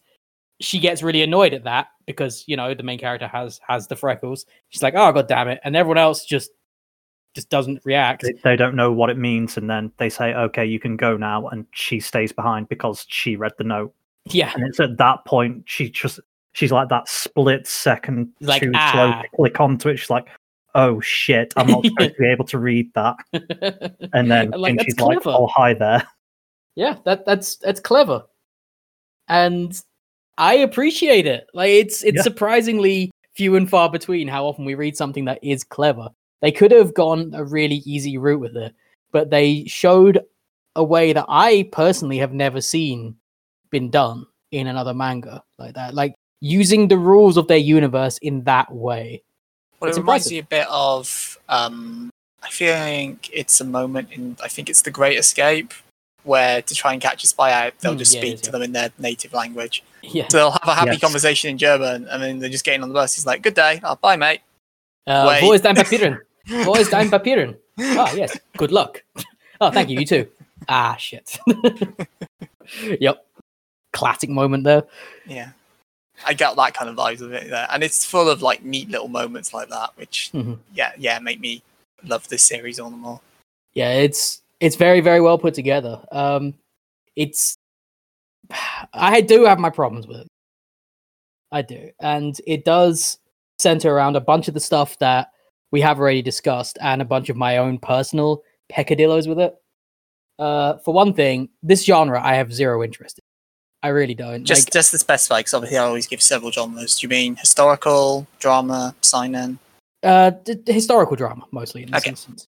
she 0.60 0.78
gets 0.78 1.02
really 1.02 1.22
annoyed 1.22 1.52
at 1.54 1.64
that 1.64 1.88
because 2.06 2.44
you 2.46 2.56
know 2.56 2.72
the 2.72 2.82
main 2.82 2.98
character 2.98 3.28
has 3.28 3.60
has 3.66 3.86
the 3.86 3.96
freckles. 3.96 4.46
She's 4.70 4.82
like, 4.82 4.94
"Oh 4.96 5.12
god 5.12 5.28
damn 5.28 5.48
it!" 5.48 5.60
And 5.64 5.76
everyone 5.76 5.98
else 5.98 6.24
just 6.24 6.50
just 7.34 7.50
doesn't 7.50 7.82
react. 7.84 8.22
they, 8.22 8.32
they 8.42 8.56
don't 8.56 8.74
know 8.74 8.90
what 8.90 9.10
it 9.10 9.18
means 9.18 9.58
and 9.58 9.68
then 9.68 9.92
they 9.98 10.08
say 10.08 10.32
okay 10.32 10.64
you 10.64 10.80
can 10.80 10.96
go 10.96 11.18
now 11.18 11.46
and 11.48 11.66
she 11.72 12.00
stays 12.00 12.32
behind 12.32 12.66
because 12.70 13.04
she 13.10 13.36
read 13.36 13.52
the 13.58 13.64
note 13.64 13.94
Yeah, 14.24 14.50
and 14.54 14.66
it's 14.66 14.80
at 14.80 14.96
that 14.96 15.26
point 15.26 15.64
she 15.66 15.90
just 15.90 16.18
she's 16.56 16.72
like 16.72 16.88
that 16.88 17.08
split 17.08 17.66
second 17.66 18.32
Like, 18.40 18.62
too 18.62 18.70
slow 18.72 19.10
ah. 19.12 19.22
to 19.22 19.28
click 19.36 19.60
onto 19.60 19.88
it 19.90 19.96
she's 19.98 20.10
like 20.10 20.26
oh 20.74 21.00
shit 21.00 21.52
i'm 21.56 21.66
not 21.68 21.84
supposed 21.84 22.14
to 22.16 22.20
be 22.22 22.30
able 22.30 22.44
to 22.46 22.58
read 22.58 22.92
that 22.94 23.16
and 24.12 24.30
then 24.30 24.50
like 24.50 24.72
and 24.72 24.82
she's 24.82 24.98
like 25.00 25.20
clever. 25.20 25.36
oh 25.38 25.46
hi 25.46 25.72
there 25.74 26.06
yeah, 26.76 26.96
that 27.06 27.24
that's 27.24 27.56
that's 27.56 27.80
clever, 27.80 28.22
and 29.28 29.72
I 30.38 30.56
appreciate 30.56 31.26
it. 31.26 31.46
Like 31.54 31.70
it's 31.70 32.04
it's 32.04 32.16
Yeah. 32.18 32.22
surprisingly 32.22 33.10
few 33.34 33.56
and 33.56 33.68
far 33.68 33.90
between 33.90 34.28
how 34.28 34.44
often 34.44 34.64
we 34.66 34.74
read 34.74 34.96
something 34.96 35.24
that 35.24 35.38
is 35.42 35.64
clever. 35.64 36.08
They 36.42 36.52
could 36.52 36.70
have 36.72 36.92
gone 36.94 37.32
a 37.34 37.44
really 37.44 37.76
easy 37.86 38.18
route 38.18 38.40
with 38.40 38.56
it, 38.56 38.74
but 39.10 39.30
they 39.30 39.64
showed 39.64 40.20
a 40.76 40.84
way 40.84 41.14
that 41.14 41.24
I 41.28 41.68
personally 41.72 42.18
have 42.18 42.34
never 42.34 42.60
seen 42.60 43.16
been 43.70 43.88
done 43.90 44.26
in 44.50 44.66
another 44.66 44.92
manga 44.92 45.42
like 45.58 45.74
that. 45.74 45.94
Like 45.94 46.14
using 46.40 46.88
the 46.88 46.98
rules 46.98 47.36
of 47.36 47.48
their 47.48 47.58
universe 47.58 48.18
in 48.18 48.44
that 48.44 48.72
way. 48.72 49.22
Well, 49.80 49.88
It's 49.90 49.98
it 49.98 50.00
reminds 50.00 50.26
impressive. 50.26 50.32
me 50.32 50.38
a 50.38 50.42
bit 50.62 50.66
of. 50.70 51.38
Um, 51.48 52.10
I 52.42 52.48
think 52.50 53.28
it's 53.32 53.60
a 53.60 53.64
moment 53.64 54.08
in. 54.12 54.36
I 54.42 54.48
think 54.48 54.68
it's 54.70 54.82
the 54.82 54.90
Great 54.90 55.18
Escape, 55.18 55.72
where 56.24 56.62
to 56.62 56.74
try 56.74 56.92
and 56.92 57.00
catch 57.02 57.24
a 57.24 57.26
spy 57.26 57.52
out, 57.52 57.72
they'll 57.80 57.94
Mm, 57.94 57.98
just 57.98 58.14
yeah, 58.14 58.20
speak 58.20 58.34
is, 58.34 58.40
to 58.42 58.48
yeah. 58.48 58.52
them 58.52 58.62
in 58.62 58.72
their 58.72 58.90
native 58.98 59.32
language. 59.32 59.82
Yeah. 60.02 60.28
So 60.30 60.38
they'll 60.38 60.50
have 60.52 60.62
a 60.68 60.74
happy 60.74 60.90
Yes. 60.92 61.00
conversation 61.00 61.50
in 61.50 61.58
German, 61.58 62.06
and 62.08 62.22
then 62.22 62.38
they're 62.38 62.48
just 62.50 62.64
getting 62.64 62.82
on 62.82 62.88
the 62.88 62.94
bus. 62.94 63.14
He's 63.14 63.26
like, 63.26 63.42
"Good 63.42 63.54
day, 63.54 63.80
oh, 63.82 63.96
bye, 63.96 64.16
mate." 64.16 64.40
Uh, 65.06 65.24
Wait. 65.28 65.42
wo 65.42 65.52
ist 65.52 65.62
dein 65.64 65.74
Papieren? 65.76 66.18
Wo 66.64 66.74
ist 66.80 66.90
dein 66.90 67.10
Papieren? 67.10 67.56
Ah, 67.78 68.12
yes. 68.14 68.38
Good 68.56 68.72
luck. 68.72 69.02
Oh, 69.58 69.70
thank 69.70 69.88
you. 69.88 69.98
You 70.00 70.04
too. 70.04 70.28
Ah, 70.68 70.96
shit. 70.98 71.38
yep. 73.00 73.24
Classic 73.92 74.28
moment 74.28 74.64
there. 74.64 74.82
Yeah, 75.26 75.50
I 76.24 76.34
got 76.34 76.56
that 76.56 76.74
kind 76.74 76.88
of 76.88 76.96
vibes 76.96 77.20
of 77.20 77.32
it 77.32 77.50
there, 77.50 77.66
and 77.70 77.82
it's 77.84 78.04
full 78.04 78.28
of 78.28 78.42
like 78.42 78.64
neat 78.64 78.88
little 78.88 79.08
moments 79.08 79.52
like 79.52 79.68
that, 79.68 79.90
which 79.96 80.30
Mhm. 80.32 80.58
yeah, 80.74 80.92
yeah, 80.96 81.18
make 81.18 81.40
me 81.40 81.62
love 82.04 82.26
this 82.28 82.42
series 82.42 82.80
all 82.80 82.90
the 82.90 82.96
more. 82.96 83.20
Yeah, 83.74 83.92
it's 83.92 84.42
it's 84.60 84.76
very 84.76 85.00
very 85.00 85.20
well 85.20 85.38
put 85.38 85.54
together. 85.54 86.00
Um, 86.12 86.54
it's 87.16 87.56
I 88.94 89.20
do 89.20 89.44
have 89.44 89.58
my 89.58 89.70
problems 89.70 90.06
with 90.06 90.20
it. 90.20 90.28
I 91.52 91.62
do, 91.62 91.90
and 92.00 92.38
it 92.46 92.64
does 92.64 93.18
center 93.58 93.94
around 93.94 94.16
a 94.16 94.20
bunch 94.20 94.48
of 94.48 94.54
the 94.54 94.60
stuff 94.60 94.98
that 94.98 95.30
we 95.70 95.80
have 95.80 95.98
already 95.98 96.22
discussed, 96.22 96.78
and 96.80 97.02
a 97.02 97.04
bunch 97.04 97.28
of 97.28 97.36
my 97.36 97.58
own 97.58 97.78
personal 97.78 98.42
peccadillos 98.68 99.28
with 99.28 99.38
it. 99.38 99.54
Uh, 100.38 100.76
for 100.78 100.92
one 100.94 101.12
thing, 101.14 101.48
this 101.62 101.84
genre 101.84 102.20
I 102.22 102.34
have 102.34 102.52
zero 102.52 102.82
interest 102.82 103.18
in. 103.18 103.24
I 103.86 103.90
really 103.90 104.14
don't. 104.14 104.44
Just 104.44 104.66
like, 104.66 104.72
just 104.72 104.90
to 104.90 104.98
specify, 104.98 105.38
because 105.38 105.54
obviously 105.54 105.78
I 105.78 105.84
always 105.84 106.08
give 106.08 106.20
several 106.20 106.50
genres. 106.50 106.98
Do 106.98 107.04
you 107.04 107.08
mean 107.08 107.36
historical, 107.36 108.26
drama, 108.40 108.96
seinen? 109.00 109.60
uh, 110.02 110.30
d- 110.30 110.60
historical 110.66 111.14
drama 111.14 111.44
mostly 111.52 111.84
in 111.84 111.90
this 111.92 112.02
Okay. 112.02 112.10
instance. 112.10 112.48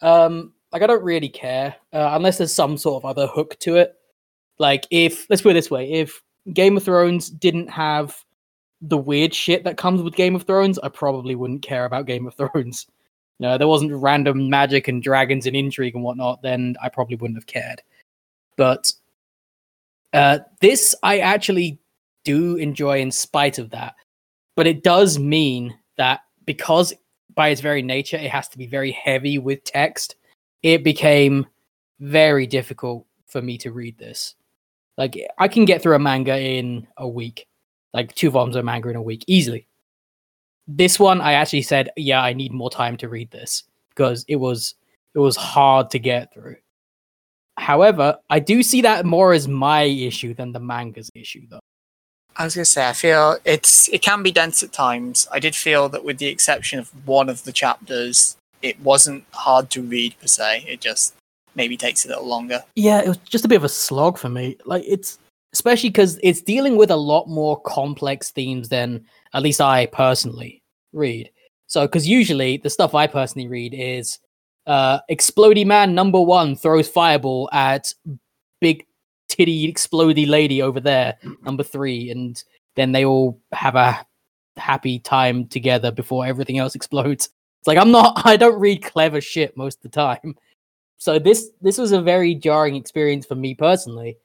Um, 0.00 0.52
like 0.72 0.80
I 0.82 0.86
don't 0.86 1.02
really 1.02 1.28
care 1.28 1.74
uh, 1.92 2.10
unless 2.12 2.38
there's 2.38 2.54
some 2.54 2.78
sort 2.78 3.02
of 3.02 3.08
other 3.08 3.26
hook 3.26 3.58
to 3.60 3.76
it. 3.76 3.96
Like 4.58 4.86
if 4.90 5.28
let's 5.28 5.42
put 5.42 5.50
it 5.50 5.54
this 5.54 5.70
way, 5.70 5.92
if 5.92 6.22
Game 6.54 6.76
of 6.78 6.84
Thrones 6.84 7.28
didn't 7.28 7.68
have 7.68 8.16
the 8.80 8.96
weird 8.96 9.34
shit 9.34 9.64
that 9.64 9.76
comes 9.76 10.00
with 10.00 10.14
Game 10.14 10.34
of 10.34 10.44
Thrones, 10.44 10.78
I 10.78 10.88
probably 10.88 11.34
wouldn't 11.34 11.60
care 11.62 11.84
about 11.84 12.06
Game 12.06 12.26
of 12.26 12.34
Thrones. 12.36 12.86
You 13.38 13.46
know, 13.46 13.58
there 13.58 13.68
wasn't 13.68 13.92
random 13.92 14.48
magic 14.48 14.88
and 14.88 15.02
dragons 15.02 15.46
and 15.46 15.54
intrigue 15.54 15.94
and 15.94 16.02
whatnot, 16.02 16.40
then 16.42 16.76
I 16.82 16.88
probably 16.88 17.16
wouldn't 17.16 17.36
have 17.38 17.46
cared. 17.46 17.82
But 18.56 18.90
uh, 20.12 20.40
this 20.60 20.94
I 21.02 21.18
actually 21.18 21.80
do 22.24 22.56
enjoy 22.56 23.00
in 23.00 23.10
spite 23.10 23.58
of 23.58 23.70
that. 23.70 23.94
But 24.56 24.66
it 24.66 24.82
does 24.82 25.18
mean 25.18 25.76
that 25.96 26.20
because 26.44 26.92
by 27.34 27.48
its 27.48 27.60
very 27.60 27.82
nature 27.82 28.16
it 28.16 28.30
has 28.30 28.48
to 28.48 28.58
be 28.58 28.66
very 28.66 28.90
heavy 28.92 29.38
with 29.38 29.64
text, 29.64 30.16
it 30.62 30.82
became 30.82 31.46
very 32.00 32.46
difficult 32.46 33.06
for 33.26 33.40
me 33.42 33.58
to 33.58 33.72
read 33.72 33.96
this. 33.98 34.34
Like 34.96 35.16
I 35.38 35.48
can 35.48 35.64
get 35.64 35.82
through 35.82 35.94
a 35.94 36.00
manga 36.00 36.38
in 36.38 36.86
a 36.96 37.08
week, 37.08 37.46
like 37.94 38.14
two 38.14 38.30
volumes 38.30 38.56
of 38.56 38.64
manga 38.64 38.88
in 38.88 38.96
a 38.96 39.02
week 39.02 39.24
easily. 39.26 39.68
This 40.66 40.98
one, 40.98 41.20
I 41.20 41.34
actually 41.34 41.62
said, 41.62 41.90
yeah, 41.96 42.20
I 42.20 42.32
need 42.32 42.52
more 42.52 42.70
time 42.70 42.96
to 42.98 43.08
read 43.08 43.30
this 43.30 43.62
because 43.90 44.24
it 44.28 44.36
was 44.36 44.74
it 45.14 45.18
was 45.20 45.36
hard 45.36 45.90
to 45.90 45.98
get 45.98 46.32
through. 46.34 46.56
However, 47.58 48.16
I 48.30 48.38
do 48.38 48.62
see 48.62 48.82
that 48.82 49.04
more 49.04 49.32
as 49.32 49.48
my 49.48 49.82
issue 49.82 50.32
than 50.34 50.52
the 50.52 50.60
manga's 50.60 51.10
issue, 51.14 51.46
though. 51.50 51.60
I 52.36 52.44
was 52.44 52.54
gonna 52.54 52.64
say, 52.64 52.88
I 52.88 52.92
feel 52.92 53.36
it's 53.44 53.88
it 53.88 54.00
can 54.00 54.22
be 54.22 54.30
dense 54.30 54.62
at 54.62 54.72
times. 54.72 55.26
I 55.32 55.40
did 55.40 55.56
feel 55.56 55.88
that 55.88 56.04
with 56.04 56.18
the 56.18 56.26
exception 56.26 56.78
of 56.78 56.90
one 57.06 57.28
of 57.28 57.42
the 57.42 57.52
chapters, 57.52 58.36
it 58.62 58.78
wasn't 58.80 59.24
hard 59.32 59.70
to 59.70 59.82
read 59.82 60.14
per 60.20 60.28
se. 60.28 60.64
It 60.68 60.80
just 60.80 61.14
maybe 61.56 61.76
takes 61.76 62.04
a 62.04 62.08
little 62.08 62.26
longer. 62.26 62.62
Yeah, 62.76 63.00
it 63.00 63.08
was 63.08 63.18
just 63.18 63.44
a 63.44 63.48
bit 63.48 63.56
of 63.56 63.64
a 63.64 63.68
slog 63.68 64.18
for 64.18 64.28
me. 64.28 64.56
Like 64.64 64.84
it's 64.86 65.18
especially 65.52 65.90
because 65.90 66.20
it's 66.22 66.40
dealing 66.40 66.76
with 66.76 66.90
a 66.90 66.96
lot 66.96 67.26
more 67.28 67.60
complex 67.62 68.30
themes 68.30 68.68
than 68.68 69.04
at 69.34 69.42
least 69.42 69.60
I 69.60 69.86
personally 69.86 70.62
read. 70.92 71.30
So, 71.66 71.86
because 71.86 72.06
usually 72.06 72.58
the 72.58 72.70
stuff 72.70 72.94
I 72.94 73.06
personally 73.06 73.48
read 73.48 73.74
is 73.74 74.20
uh, 74.68 75.00
Explody 75.10 75.66
Man 75.66 75.94
number 75.94 76.20
one 76.20 76.54
throws 76.54 76.88
fireball 76.88 77.48
at 77.52 77.92
big 78.60 78.86
titty 79.28 79.72
explody 79.72 80.28
lady 80.28 80.62
over 80.62 80.80
there, 80.80 81.16
number 81.42 81.62
three, 81.62 82.10
and 82.10 82.42
then 82.76 82.92
they 82.92 83.04
all 83.04 83.40
have 83.52 83.74
a 83.74 84.06
happy 84.56 84.98
time 84.98 85.46
together 85.46 85.90
before 85.90 86.26
everything 86.26 86.58
else 86.58 86.74
explodes. 86.74 87.30
It's 87.60 87.66
like 87.66 87.78
I'm 87.78 87.90
not 87.90 88.22
I 88.24 88.36
don't 88.36 88.60
read 88.60 88.84
clever 88.84 89.20
shit 89.20 89.56
most 89.56 89.78
of 89.78 89.90
the 89.90 89.96
time. 89.96 90.36
So 90.98 91.18
this 91.18 91.50
this 91.62 91.78
was 91.78 91.92
a 91.92 92.02
very 92.02 92.34
jarring 92.34 92.76
experience 92.76 93.24
for 93.24 93.34
me 93.34 93.54
personally 93.54 94.18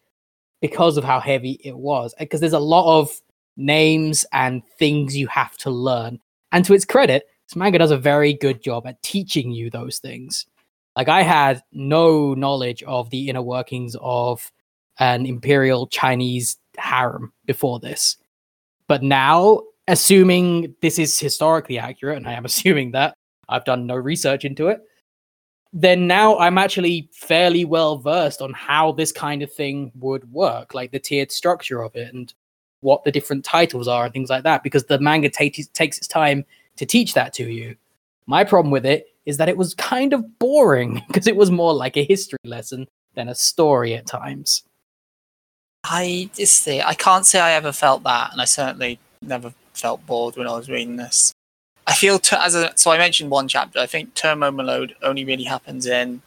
because 0.61 0.97
of 0.97 1.03
how 1.03 1.19
heavy 1.19 1.59
it 1.63 1.77
was. 1.77 2.13
Because 2.19 2.39
there's 2.39 2.53
a 2.53 2.59
lot 2.59 2.99
of 2.99 3.21
names 3.55 4.25
and 4.33 4.61
things 4.79 5.15
you 5.15 5.27
have 5.27 5.55
to 5.57 5.69
learn. 5.69 6.19
And 6.51 6.65
to 6.65 6.73
its 6.73 6.85
credit, 6.85 7.27
this 7.47 7.55
manga 7.55 7.77
does 7.77 7.91
a 7.91 7.97
very 7.97 8.33
good 8.33 8.63
job 8.63 8.87
at 8.87 9.01
teaching 9.03 9.51
you 9.51 9.69
those 9.69 9.99
things. 9.99 10.45
Like 10.95 11.09
I 11.09 11.23
had 11.23 11.63
no 11.71 12.33
knowledge 12.33 12.83
of 12.83 13.09
the 13.09 13.29
inner 13.29 13.41
workings 13.41 13.95
of 14.01 14.51
an 14.99 15.25
imperial 15.25 15.87
Chinese 15.87 16.57
harem 16.77 17.33
before 17.45 17.79
this. 17.79 18.17
But 18.87 19.01
now, 19.03 19.61
assuming 19.87 20.75
this 20.81 20.99
is 20.99 21.19
historically 21.19 21.79
accurate, 21.79 22.17
and 22.17 22.27
I 22.27 22.33
am 22.33 22.45
assuming 22.51 22.91
that 22.91 23.15
I've 23.49 23.65
done 23.65 23.87
no 23.87 23.95
research 23.95 24.45
into 24.45 24.67
it, 24.67 24.81
then 25.73 26.05
now 26.05 26.37
I'm 26.37 26.59
actually 26.59 27.09
fairly 27.11 27.65
well 27.65 27.97
versed 27.97 28.41
on 28.41 28.53
how 28.53 28.91
this 28.91 29.11
kind 29.11 29.41
of 29.41 29.51
thing 29.51 29.91
would 29.95 30.31
work, 30.31 30.75
like 30.75 30.91
the 30.91 30.99
tiered 30.99 31.31
structure 31.31 31.81
of 31.81 31.95
it 31.95 32.13
and 32.13 32.31
what 32.81 33.03
the 33.03 33.11
different 33.11 33.43
titles 33.43 33.87
are 33.87 34.05
and 34.05 34.13
things 34.13 34.29
like 34.29 34.43
that, 34.43 34.61
because 34.61 34.85
the 34.85 34.99
manga 34.99 35.29
takes 35.29 35.67
takes 35.69 35.97
its 35.97 36.07
time 36.07 36.45
to 36.77 36.85
teach 36.85 37.13
that 37.13 37.33
to 37.33 37.49
you. 37.49 37.75
My 38.25 38.43
problem 38.43 38.71
with 38.71 38.85
it 38.85 39.07
is 39.25 39.37
that 39.37 39.49
it 39.49 39.57
was 39.57 39.73
kind 39.75 40.13
of 40.13 40.39
boring 40.39 41.01
because 41.07 41.27
it 41.27 41.35
was 41.35 41.51
more 41.51 41.73
like 41.73 41.97
a 41.97 42.03
history 42.03 42.39
lesson 42.43 42.87
than 43.15 43.29
a 43.29 43.35
story 43.35 43.93
at 43.95 44.05
times. 44.05 44.63
I 45.83 46.29
just 46.35 46.61
say 46.61 46.81
I 46.81 46.93
can't 46.93 47.25
say 47.25 47.39
I 47.39 47.51
ever 47.53 47.71
felt 47.71 48.03
that, 48.03 48.31
and 48.31 48.41
I 48.41 48.45
certainly 48.45 48.99
never 49.21 49.53
felt 49.73 50.05
bored 50.05 50.35
when 50.37 50.47
I 50.47 50.55
was 50.55 50.69
reading 50.69 50.95
this. 50.95 51.33
I 51.85 51.93
feel 51.93 52.19
t- 52.19 52.37
as 52.39 52.55
a 52.55 52.71
so 52.77 52.91
I 52.91 52.97
mentioned 52.97 53.29
one 53.29 53.47
chapter. 53.47 53.79
I 53.79 53.85
think 53.85 54.13
Turmo 54.15 54.53
Malone 54.55 54.93
only 55.01 55.25
really 55.25 55.43
happens 55.43 55.85
in, 55.85 56.21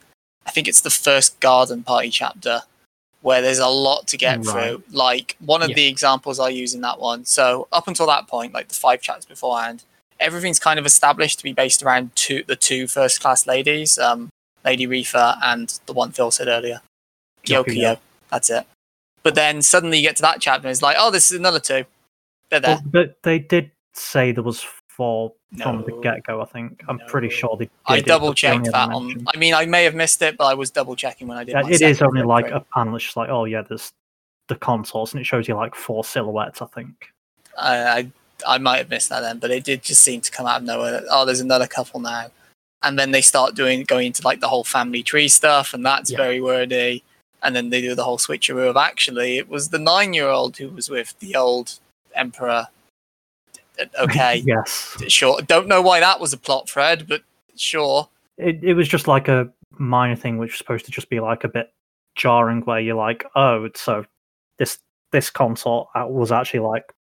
I 0.45 0.51
think 0.51 0.69
it's 0.69 0.83
the 0.83 0.91
first 0.91 1.41
garden 1.41 1.83
party 1.83 2.11
chapter, 2.11 2.61
where 3.23 3.41
there's 3.41 3.59
a 3.59 3.67
lot 3.69 4.07
to 4.09 4.19
get 4.19 4.45
Right. 4.45 4.47
through. 4.77 4.83
Like 4.93 5.37
one 5.41 5.63
of 5.63 5.71
Yeah. 5.71 5.77
the 5.77 5.87
examples 5.87 6.39
I 6.39 6.51
use 6.51 6.75
in 6.75 6.83
that 6.83 7.01
one. 7.01 7.25
So 7.25 7.67
up 7.73 7.89
until 7.89 8.07
that 8.09 8.29
point, 8.29 8.53
like 8.53 8.69
the 8.69 8.75
five 8.75 9.01
chapters 9.01 9.25
beforehand, 9.25 9.85
everything's 10.21 10.59
kind 10.59 10.79
of 10.79 10.87
established 10.87 11.39
to 11.39 11.45
be 11.45 11.53
based 11.53 11.83
around 11.83 12.15
two 12.15 12.43
the 12.47 12.57
two 12.57 12.87
first 12.87 13.21
class 13.21 13.47
ladies, 13.47 13.99
um, 13.99 14.31
Lady 14.65 14.87
Rifa 14.87 15.39
and 15.43 15.79
the 15.87 15.93
one 15.93 16.13
Phil 16.13 16.31
said 16.31 16.49
earlier. 16.49 16.81
Gyokuyo. 17.45 17.99
That's 18.31 18.51
it. 18.51 18.67
But 19.23 19.35
then 19.35 19.63
suddenly 19.63 19.99
you 19.99 20.03
get 20.03 20.17
to 20.17 20.23
that 20.23 20.41
chapter 20.41 20.67
and 20.67 20.73
it's 20.73 20.83
like, 20.83 20.97
oh, 20.99 21.11
this 21.11 21.31
is 21.31 21.39
another 21.39 21.61
two. 21.61 21.85
They're 22.51 22.61
there. 22.61 22.77
Well, 22.77 22.85
but 22.87 23.23
they 23.23 23.39
did 23.39 23.71
say 23.93 24.33
there 24.33 24.43
was 24.43 24.65
four 24.89 25.33
from 25.63 25.85
the 25.85 25.99
get 26.03 26.23
go. 26.25 26.41
I 26.41 26.45
think 26.45 26.83
I'm 26.89 26.99
pretty 27.09 27.29
sure 27.29 27.57
they. 27.57 27.69
I 27.87 28.01
double 28.01 28.29
but 28.29 28.41
they 28.41 28.49
only 28.49 28.65
checked 28.65 28.73
that 28.73 28.91
on. 28.91 29.27
I 29.33 29.39
mean, 29.39 29.55
I 29.55 29.67
may 29.67 29.85
have 29.85 29.95
missed 29.95 30.23
it, 30.23 30.37
but 30.37 30.45
I 30.45 30.55
was 30.55 30.71
double 30.71 30.97
checking 30.97 31.29
when 31.29 31.39
I 31.39 31.45
did. 31.45 31.53
Yeah, 31.53 31.69
it 31.69 31.83
is 31.83 32.03
only 32.03 32.23
like 32.23 32.51
a 32.51 32.65
panel. 32.75 32.97
It's 32.97 33.05
just 33.05 33.17
like, 33.17 33.29
oh 33.29 33.45
yeah, 33.45 33.63
there's 33.63 33.93
the 34.49 34.57
consorts, 34.57 35.13
and 35.13 35.21
it 35.21 35.25
shows 35.25 35.49
you 35.49 35.55
like 35.55 35.75
four 35.75 36.05
silhouettes. 36.05 36.63
I 36.63 36.67
think. 36.67 37.13
I, 37.59 37.77
I 37.79 38.13
I 38.47 38.59
might 38.59 38.79
have 38.79 38.91
missed 38.91 39.09
that 39.11 39.21
then, 39.21 39.39
but 39.39 39.51
it 39.51 39.65
did 39.65 39.83
just 39.83 40.03
seem 40.03 40.21
to 40.23 40.31
come 40.31 40.47
out 40.47 40.59
of 40.61 40.67
nowhere. 40.67 41.03
Oh, 41.11 41.25
there's 41.25 41.41
another 41.41 41.67
couple 41.67 42.01
now, 42.01 42.31
and 42.83 42.99
then 42.99 43.11
they 43.11 43.23
start 43.23 43.55
doing 43.55 43.85
going 43.85 44.09
into 44.09 44.23
like 44.25 44.41
the 44.41 44.49
whole 44.49 44.65
family 44.65 45.03
tree 45.03 45.29
stuff, 45.29 45.75
and 45.75 45.85
that's 45.85 46.11
Yeah. 46.11 46.19
very 46.19 46.41
wordy. 46.41 47.03
And 47.43 47.55
then 47.55 47.71
they 47.71 47.81
do 47.81 47.95
the 47.95 48.03
whole 48.05 48.19
switcheroo 48.19 48.69
of 48.69 48.77
actually 48.77 49.37
it 49.39 49.49
was 49.49 49.69
the 49.69 49.79
nine 49.79 50.13
year 50.15 50.29
old 50.29 50.57
who 50.57 50.69
was 50.71 50.89
with 50.89 51.17
the 51.21 51.37
old 51.37 51.79
emperor. 52.15 52.67
Okay, 54.01 54.43
yes. 54.47 54.97
sure. 55.09 55.41
Don't 55.43 55.69
know 55.69 55.83
why 55.83 56.01
that 56.01 56.19
was 56.19 56.33
a 56.33 56.39
plot 56.39 56.69
thread, 56.69 57.07
but 57.09 57.23
sure. 57.57 58.09
It 58.39 58.63
it 58.63 58.75
was 58.75 58.89
just 58.89 59.07
like 59.07 59.29
a 59.29 59.49
minor 59.79 60.17
thing, 60.17 60.39
which 60.39 60.53
was 60.53 60.59
supposed 60.59 60.87
to 60.87 60.91
just 60.91 61.09
be 61.11 61.21
like 61.21 61.45
a 61.45 61.49
bit 61.49 61.73
jarring, 62.17 62.63
where 62.63 62.81
you're 62.81 62.97
like, 62.97 63.25
oh, 63.37 63.69
so 63.75 64.05
this 64.59 64.79
this 65.13 65.31
consort 65.31 65.89
uh, 65.95 66.07
was 66.07 66.33
actually 66.33 66.61
like. 66.61 66.93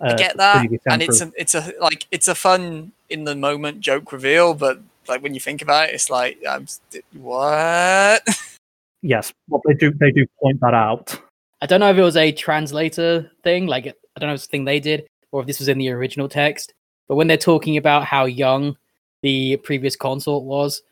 I 0.00 0.08
uh, 0.08 0.16
get 0.16 0.36
that, 0.38 0.66
and 0.86 1.02
it's 1.02 1.20
a, 1.20 1.32
it's 1.36 1.54
a 1.54 1.72
like 1.80 2.06
it's 2.10 2.28
a 2.28 2.34
fun 2.34 2.92
in 3.10 3.24
the 3.24 3.34
moment 3.34 3.80
joke 3.80 4.12
reveal, 4.12 4.54
but 4.54 4.80
like 5.08 5.22
when 5.22 5.34
you 5.34 5.40
think 5.40 5.62
about 5.62 5.88
it, 5.88 5.94
it's 5.94 6.08
like 6.08 6.38
I'm 6.48 6.66
what? 7.12 8.26
yes, 9.02 9.32
well 9.48 9.60
they 9.66 9.74
do 9.74 9.92
they 9.92 10.10
do 10.10 10.26
point 10.40 10.60
that 10.60 10.74
out. 10.74 11.20
I 11.60 11.66
don't 11.66 11.80
know 11.80 11.90
if 11.90 11.96
it 11.96 12.02
was 12.02 12.16
a 12.16 12.32
translator 12.32 13.30
thing, 13.44 13.66
like 13.66 13.86
I 13.86 14.20
don't 14.20 14.28
know 14.28 14.34
if 14.34 14.38
it's 14.38 14.46
a 14.46 14.48
thing 14.48 14.64
they 14.64 14.80
did, 14.80 15.06
or 15.30 15.42
if 15.42 15.46
this 15.46 15.58
was 15.58 15.68
in 15.68 15.78
the 15.78 15.90
original 15.90 16.28
text. 16.28 16.72
But 17.08 17.16
when 17.16 17.26
they're 17.26 17.36
talking 17.36 17.76
about 17.76 18.04
how 18.04 18.24
young 18.24 18.76
the 19.22 19.56
previous 19.58 19.96
consort 19.96 20.44
was, 20.44 20.82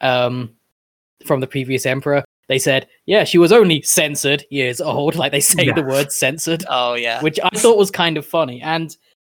um, 0.00 0.56
from 1.26 1.40
the 1.40 1.46
previous 1.46 1.86
emperor, 1.86 2.24
they 2.48 2.58
said, 2.58 2.88
"Yeah, 3.06 3.24
she 3.24 3.38
was 3.38 3.52
only 3.52 3.82
censored 3.82 4.44
years 4.50 4.80
old." 4.80 5.14
Like 5.16 5.32
they 5.32 5.40
say 5.40 5.70
the 5.70 5.82
word 5.82 6.12
"censored," 6.12 6.64
oh 6.68 6.94
yeah, 6.94 7.20
which 7.22 7.38
I 7.42 7.50
thought 7.56 7.78
was 7.78 7.90
kind 7.90 8.16
of 8.16 8.26
funny. 8.26 8.60
And 8.62 8.96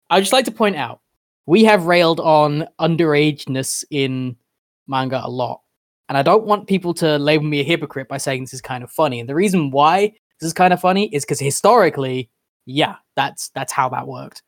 I'd 0.09 0.21
just 0.21 0.33
like 0.33 0.45
to 0.45 0.51
point 0.51 0.75
out, 0.75 1.01
we 1.45 1.63
have 1.63 1.85
railed 1.85 2.19
on 2.19 2.67
underageness 2.79 3.83
in 3.89 4.35
manga 4.87 5.21
a 5.23 5.29
lot. 5.29 5.61
And 6.09 6.17
I 6.17 6.21
don't 6.21 6.45
want 6.45 6.67
people 6.67 6.93
to 6.95 7.17
label 7.17 7.43
me 7.43 7.59
a 7.59 7.63
hypocrite 7.63 8.07
by 8.07 8.17
saying 8.17 8.43
this 8.43 8.53
is 8.53 8.61
kind 8.61 8.83
of 8.83 8.89
funny. 8.89 9.19
And 9.19 9.27
the 9.27 9.35
reason 9.35 9.71
why 9.71 10.13
this 10.39 10.47
is 10.47 10.53
kind 10.53 10.73
of 10.73 10.79
funny 10.79 11.13
is 11.13 11.25
because 11.25 11.39
historically, 11.39 12.29
yeah, 12.65 12.95
that's 13.15 13.49
that's 13.49 13.73
how 13.73 13.89
that 13.89 14.07
worked. 14.07 14.43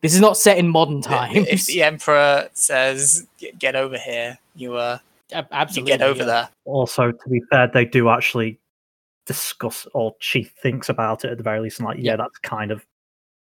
This 0.00 0.14
is 0.14 0.20
not 0.20 0.36
set 0.36 0.58
in 0.58 0.68
modern 0.68 1.00
times. 1.00 1.46
if 1.48 1.66
the 1.66 1.82
emperor 1.82 2.48
says 2.52 3.26
"Get- 3.38 3.58
"get 3.58 3.76
over 3.76 3.98
here," 3.98 4.38
you 4.54 4.74
uh, 4.74 4.98
Ab- 5.32 5.46
you 5.50 5.56
Absolutely, 5.56 5.92
get 5.92 6.02
over 6.02 6.20
yeah. 6.20 6.24
there. 6.26 6.48
Also, 6.64 7.10
to 7.12 7.28
be 7.28 7.40
fair, 7.50 7.68
they 7.72 7.84
do 7.84 8.08
actually 8.08 8.60
discuss, 9.26 9.86
or 9.94 10.14
she 10.20 10.44
thinks 10.44 10.88
about 10.88 11.24
it 11.24 11.30
at 11.30 11.38
the 11.38 11.42
very 11.42 11.60
least, 11.60 11.78
and 11.78 11.86
like, 11.86 11.98
yeah, 11.98 12.12
Yeah. 12.12 12.16
that's 12.16 12.38
kind 12.38 12.70
of 12.70 12.84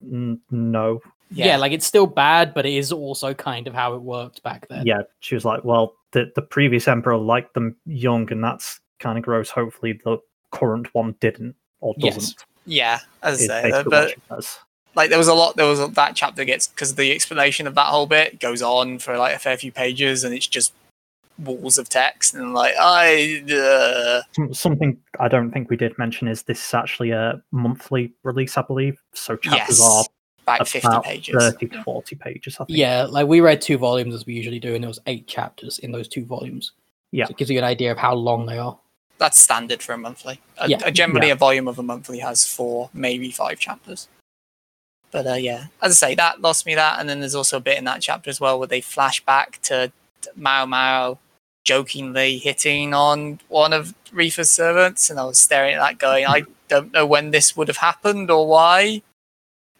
n- 0.03 0.39
no. 0.51 1.01
Yeah. 1.31 1.57
like 1.57 1.71
it's 1.71 1.85
still 1.87 2.05
bad, 2.05 2.53
but 2.53 2.65
it 2.67 2.73
is 2.73 2.91
also 2.91 3.33
kind 3.33 3.65
of 3.67 3.73
how 3.73 3.95
it 3.95 4.01
worked 4.03 4.43
back 4.43 4.67
then. 4.67 4.85
Yeah, 4.85 5.01
she 5.19 5.33
was 5.33 5.45
like, 5.45 5.63
well, 5.63 5.95
the 6.11 6.31
the 6.35 6.43
previous 6.43 6.87
emperor 6.87 7.17
liked 7.17 7.55
them 7.55 7.75
young, 7.87 8.31
and 8.31 8.43
that's 8.43 8.79
kind 8.99 9.17
of 9.17 9.23
gross. 9.23 9.49
Hopefully, 9.49 9.99
the 10.05 10.19
current 10.51 10.93
one 10.93 11.15
didn't 11.21 11.55
or 11.81 11.95
doesn't. 11.99 12.45
yeah, 12.67 12.99
as 13.23 13.41
I 13.41 13.45
say, 13.63 13.71
but 13.71 13.87
what 13.91 14.09
she 14.11 14.15
says. 14.29 14.59
like 14.93 15.09
there 15.09 15.17
was 15.17 15.27
a 15.27 15.33
lot. 15.33 15.55
There 15.55 15.65
was 15.65 15.79
a, 15.79 15.87
that 15.87 16.15
chapter 16.15 16.45
gets 16.45 16.67
because 16.67 16.93
the 16.93 17.11
explanation 17.11 17.65
of 17.65 17.73
that 17.73 17.87
whole 17.87 18.05
bit 18.05 18.39
goes 18.39 18.61
on 18.61 18.99
for 18.99 19.17
like 19.17 19.35
a 19.35 19.39
fair 19.39 19.57
few 19.57 19.71
pages, 19.71 20.23
and 20.23 20.35
it's 20.35 20.45
just 20.45 20.71
walls 21.39 21.77
of 21.77 21.89
text 21.89 22.35
and 22.35 22.53
like 22.53 22.73
I 22.79 23.43
uh, 23.51 24.53
Something 24.53 24.97
I 25.19 25.27
don't 25.27 25.51
think 25.51 25.69
we 25.69 25.75
did 25.77 25.97
mention 25.97 26.27
is 26.27 26.43
this 26.43 26.65
is 26.67 26.73
actually 26.73 27.11
a 27.11 27.41
monthly 27.51 28.13
release, 28.23 28.57
I 28.57 28.61
believe. 28.61 29.01
So 29.13 29.35
chapters 29.35 29.79
Yes. 29.79 29.89
are 29.89 30.05
about 30.45 30.67
50 30.67 30.87
pages. 31.03 31.35
30 31.35 31.67
to 31.69 31.83
40 31.83 32.15
pages, 32.17 32.55
I 32.59 32.65
think. 32.65 32.77
Yeah, 32.77 33.03
like 33.05 33.27
we 33.27 33.39
read 33.41 33.61
two 33.61 33.77
volumes 33.77 34.13
as 34.13 34.25
we 34.25 34.33
usually 34.33 34.59
do, 34.59 34.75
and 34.75 34.83
there 34.83 34.89
was 34.89 34.99
eight 35.07 35.25
chapters 35.27 35.79
in 35.79 35.91
those 35.91 36.07
two 36.07 36.25
volumes. 36.25 36.71
Yeah. 37.11 37.25
so 37.25 37.31
it 37.31 37.37
gives 37.37 37.49
you 37.51 37.57
an 37.59 37.63
idea 37.63 37.91
of 37.91 37.97
how 37.97 38.13
long 38.15 38.45
they 38.47 38.57
are. 38.57 38.77
That's 39.19 39.39
standard 39.39 39.81
for 39.83 39.93
a 39.93 39.97
monthly. 39.97 40.39
A, 40.57 40.67
Yeah. 40.67 40.77
a- 40.83 40.91
generally, 40.91 41.27
Yeah. 41.27 41.33
a 41.33 41.37
volume 41.37 41.67
of 41.67 41.77
a 41.79 41.83
monthly 41.83 42.19
has 42.19 42.45
four, 42.47 42.89
maybe 42.93 43.29
five 43.31 43.59
chapters. 43.59 44.07
But 45.11 45.27
uh, 45.27 45.33
yeah, 45.35 45.67
as 45.81 45.91
I 46.03 46.07
say, 46.09 46.15
that 46.15 46.41
lost 46.41 46.65
me 46.65 46.73
that. 46.75 46.99
And 46.99 47.07
then 47.07 47.19
there's 47.19 47.35
also 47.35 47.57
a 47.57 47.59
bit 47.61 47.77
in 47.77 47.83
that 47.85 48.01
chapter 48.01 48.29
as 48.31 48.39
well 48.41 48.57
where 48.57 48.67
they 48.67 48.81
flash 48.81 49.23
back 49.23 49.61
to 49.63 49.91
Mao 50.35 50.65
Mao 50.65 51.19
jokingly 51.63 52.37
hitting 52.37 52.93
on 52.93 53.39
one 53.47 53.73
of 53.73 53.93
Rifa's 54.11 54.49
servants. 54.49 55.09
And 55.09 55.19
I 55.19 55.25
was 55.25 55.39
staring 55.39 55.75
at 55.75 55.79
that 55.79 55.97
going, 55.99 56.25
I 56.27 56.43
don't 56.67 56.91
know 56.93 57.05
when 57.05 57.31
this 57.31 57.55
would 57.57 57.67
have 57.67 57.77
happened 57.77 58.29
or 58.31 58.47
why. 58.47 59.01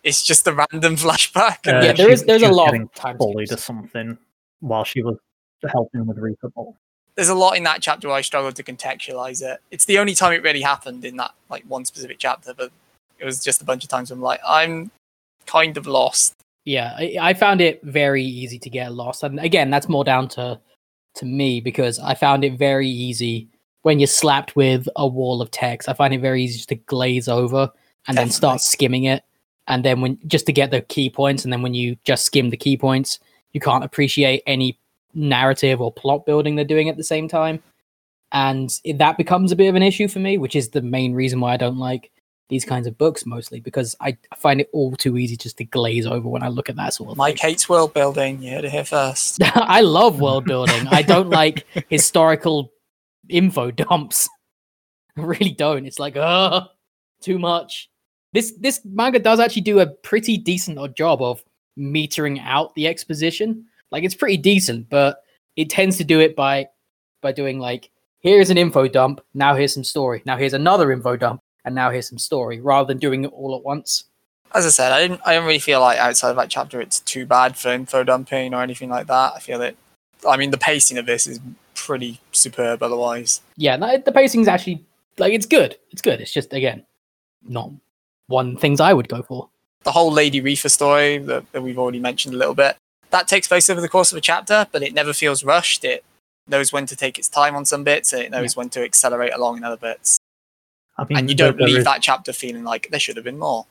It's 0.04 0.22
just 0.24 0.48
a 0.48 0.54
random 0.54 0.96
flashback. 0.98 1.68
Uh, 1.68 1.84
yeah, 1.86 1.94
there 1.94 2.08
she- 2.08 2.14
is 2.14 2.24
there's 2.26 2.42
a 2.44 2.50
lot 2.50 2.66
getting 2.68 2.84
of 2.84 2.94
time 2.94 3.18
bullied 3.18 3.52
or 3.52 3.58
something 3.58 4.18
while 4.60 4.84
she 4.84 5.02
was 5.02 5.18
helping 5.72 6.06
with 6.06 6.18
Reaper 6.18 6.50
Ball. 6.50 6.76
there's 7.16 7.30
a 7.30 7.36
lot 7.36 7.56
in 7.56 7.64
that 7.64 7.82
chapter 7.82 8.08
where 8.10 8.18
I 8.18 8.22
struggled 8.22 8.56
to 8.58 8.64
contextualize 8.64 9.42
it. 9.42 9.60
It's 9.72 9.86
the 9.86 9.98
only 10.00 10.14
time 10.16 10.34
it 10.34 10.44
really 10.44 10.62
happened 10.62 11.06
in 11.06 11.16
that 11.18 11.32
like 11.50 11.64
one 11.68 11.86
specific 11.86 12.18
chapter, 12.20 12.54
but 12.54 12.72
it 13.20 13.24
was 13.26 13.42
just 13.44 13.62
a 13.62 13.66
bunch 13.66 13.84
of 13.86 13.90
times 13.90 14.12
I'm 14.12 14.22
like, 14.22 14.42
I'm 14.46 14.92
kind 15.46 15.78
of 15.78 15.88
lost. 15.88 16.34
Yeah, 16.66 16.94
I, 16.98 17.18
I 17.22 17.34
found 17.34 17.62
it 17.62 17.82
very 17.84 18.24
easy 18.24 18.58
to 18.60 18.70
get 18.70 18.94
lost, 18.94 19.24
and 19.24 19.40
again, 19.40 19.70
that's 19.70 19.88
more 19.90 20.04
down 20.04 20.28
to 20.30 20.60
to 21.16 21.26
me 21.26 21.61
because 21.61 21.99
I 21.99 22.14
found 22.16 22.43
it 22.43 22.57
very 22.57 22.88
easy 22.88 23.47
when 23.84 23.99
you're 23.99 24.07
slapped 24.07 24.55
with 24.55 24.88
a 24.95 25.07
wall 25.07 25.41
of 25.41 25.51
text. 25.51 25.89
I 25.89 25.93
find 25.93 26.14
it 26.14 26.22
very 26.22 26.43
easy 26.43 26.57
just 26.57 26.70
to 26.70 26.76
glaze 26.76 27.28
over 27.28 27.72
and 28.07 28.18
then 28.18 28.30
start 28.30 28.61
skimming 28.61 29.05
it, 29.05 29.24
and 29.68 29.86
then 29.86 30.01
when 30.01 30.20
just 30.28 30.45
to 30.47 30.53
get 30.53 30.72
the 30.72 30.82
key 30.82 31.09
points, 31.09 31.43
and 31.43 31.53
then 31.53 31.61
when 31.61 31.74
you 31.74 31.95
just 32.03 32.26
skim 32.26 32.49
the 32.49 32.57
key 32.57 32.76
points, 32.78 33.20
you 33.53 33.59
can't 33.59 33.84
appreciate 33.84 34.43
any 34.45 34.78
narrative 35.14 35.80
or 35.80 35.91
plot 35.91 36.26
building 36.26 36.55
they're 36.55 36.66
doing 36.66 36.89
at 36.89 36.97
the 36.97 37.03
same 37.03 37.28
time, 37.28 37.61
and 38.32 38.80
it- 38.84 38.97
that 38.97 39.18
becomes 39.18 39.51
a 39.51 39.55
bit 39.55 39.68
of 39.70 39.76
an 39.76 39.84
issue 39.84 40.07
for 40.07 40.20
me, 40.20 40.38
which 40.38 40.55
is 40.55 40.70
the 40.70 40.82
main 40.82 41.14
reason 41.14 41.39
why 41.39 41.53
I 41.53 41.57
don't 41.57 41.78
like 41.78 42.11
these 42.54 42.66
kinds 42.66 42.88
of 42.88 42.97
books 42.97 43.26
mostly 43.26 43.60
because 43.60 43.95
I 43.99 44.18
find 44.38 44.62
it 44.62 44.70
all 44.72 44.95
too 44.95 45.18
easy 45.18 45.36
just 45.36 45.58
to 45.58 45.66
glaze 45.66 46.06
over 46.06 46.30
when 46.30 46.43
I 46.43 46.47
look 46.47 46.70
at 46.70 46.76
that 46.78 46.93
sort 46.93 47.12
of 47.12 47.18
Mike 47.18 47.39
thing. 47.39 47.49
hates 47.49 47.68
world 47.68 47.93
building. 47.93 48.41
You 48.41 48.51
heard 48.51 48.66
it 48.66 48.72
here 48.72 48.86
first. 48.86 49.41
I 49.56 49.82
love 49.82 50.22
world 50.22 50.45
building. 50.45 50.88
I 50.88 51.01
don't 51.01 51.30
like 51.30 51.66
historical 51.89 52.72
info 53.28 53.72
dumps. 53.72 54.30
I 55.18 55.22
really 55.22 55.51
don't. 55.51 55.86
It's 55.86 55.99
like, 55.99 56.16
uh 56.16 56.68
too 57.24 57.39
much. 57.39 57.89
This 58.34 58.54
this 58.60 58.82
manga 58.86 59.20
does 59.20 59.39
actually 59.39 59.62
do 59.64 59.80
a 59.80 59.88
pretty 59.88 60.38
decent 60.38 60.78
odd 60.78 60.95
job 60.95 61.22
of 61.22 61.43
metering 61.78 62.39
out 62.43 62.76
the 62.76 62.88
exposition. 62.88 63.66
Like 63.91 64.04
it's 64.04 64.16
pretty 64.16 64.38
decent, 64.38 64.89
but 64.89 65.24
it 65.56 65.70
tends 65.70 65.97
to 65.97 66.04
do 66.04 66.20
it 66.20 66.36
by 66.36 66.68
by 67.22 67.32
doing 67.32 67.60
like 67.60 67.89
here's 68.20 68.49
an 68.49 68.58
info 68.58 68.88
dump, 68.88 69.22
now 69.34 69.56
here's 69.56 69.74
some 69.74 69.84
story. 69.84 70.22
Now 70.26 70.38
here's 70.38 70.54
another 70.54 70.91
info 70.91 71.16
dump, 71.16 71.41
and 71.66 71.74
now 71.76 71.89
here's 71.91 72.09
some 72.09 72.18
story, 72.18 72.59
rather 72.59 72.88
than 72.88 72.97
doing 72.97 73.24
it 73.26 73.32
all 73.34 73.55
at 73.55 73.64
once. 73.64 74.05
As 74.55 74.66
I 74.66 74.70
said, 74.70 74.91
I 74.91 75.01
didn't. 75.01 75.22
I 75.26 75.34
don't 75.34 75.45
really 75.45 75.59
feel 75.59 75.80
like 75.80 75.97
outside 75.97 76.30
of 76.30 76.36
that 76.36 76.49
chapter, 76.49 76.80
it's 76.80 76.99
too 76.99 77.26
bad 77.26 77.57
for 77.57 77.70
info 77.70 78.03
dumping 78.03 78.53
or 78.53 78.61
anything 78.61 78.89
like 78.89 79.07
that. 79.07 79.34
I 79.36 79.39
feel 79.39 79.61
it. 79.61 79.76
I 80.28 80.38
mean, 80.38 80.51
the 80.51 80.57
pacing 80.57 80.97
of 80.97 81.05
this 81.05 81.26
is 81.26 81.39
pretty 81.74 82.20
superb. 82.32 82.84
Otherwise, 82.84 83.41
yeah, 83.57 83.78
the 83.78 84.11
pacing's 84.11 84.47
actually 84.47 84.84
like 85.18 85.34
it's 85.34 85.45
good. 85.47 85.78
It's 85.91 86.01
good. 86.01 86.22
It's 86.22 86.32
just 86.32 86.53
again 86.53 86.86
not 87.47 87.72
one 88.28 88.55
things 88.55 88.80
I 88.80 88.93
would 88.93 89.09
go 89.09 89.22
for. 89.24 89.49
the 89.84 89.91
whole 89.91 90.11
Lady 90.11 90.41
Rifa 90.41 90.70
story 90.70 91.18
that, 91.20 91.51
that 91.51 91.61
we've 91.61 91.78
already 91.78 91.99
mentioned 91.99 92.34
a 92.34 92.38
little 92.38 92.53
bit, 92.53 92.78
that 93.11 93.28
takes 93.28 93.47
place 93.47 93.70
over 93.70 93.82
the 93.82 93.89
course 93.89 94.11
of 94.11 94.18
a 94.18 94.22
chapter, 94.22 94.68
but 94.72 94.82
it 94.82 94.93
never 94.93 95.14
feels 95.14 95.43
rushed. 95.43 95.84
It 95.84 96.03
knows 96.47 96.74
when 96.74 96.86
to 96.88 96.95
take 96.95 97.18
its 97.20 97.28
time 97.28 97.55
on 97.55 97.66
some 97.66 97.84
bits, 97.84 98.14
and 98.14 98.22
it 98.22 98.32
knows 98.32 98.55
when 98.55 98.70
to 98.70 98.84
accelerate 98.84 99.34
along 99.34 99.57
in 99.57 99.64
other 99.64 99.78
bits. 99.78 100.20
I 100.98 101.06
mean, 101.10 101.18
And 101.18 101.30
you 101.30 101.36
don't 101.36 101.58
there 101.58 101.68
leave 101.68 101.78
is- 101.80 101.84
that 101.86 102.02
chapter 102.02 102.34
feeling 102.34 102.64
like 102.64 102.88
there 102.91 103.00
should 103.00 103.16
have 103.16 103.26
been 103.26 103.39
more. 103.39 103.66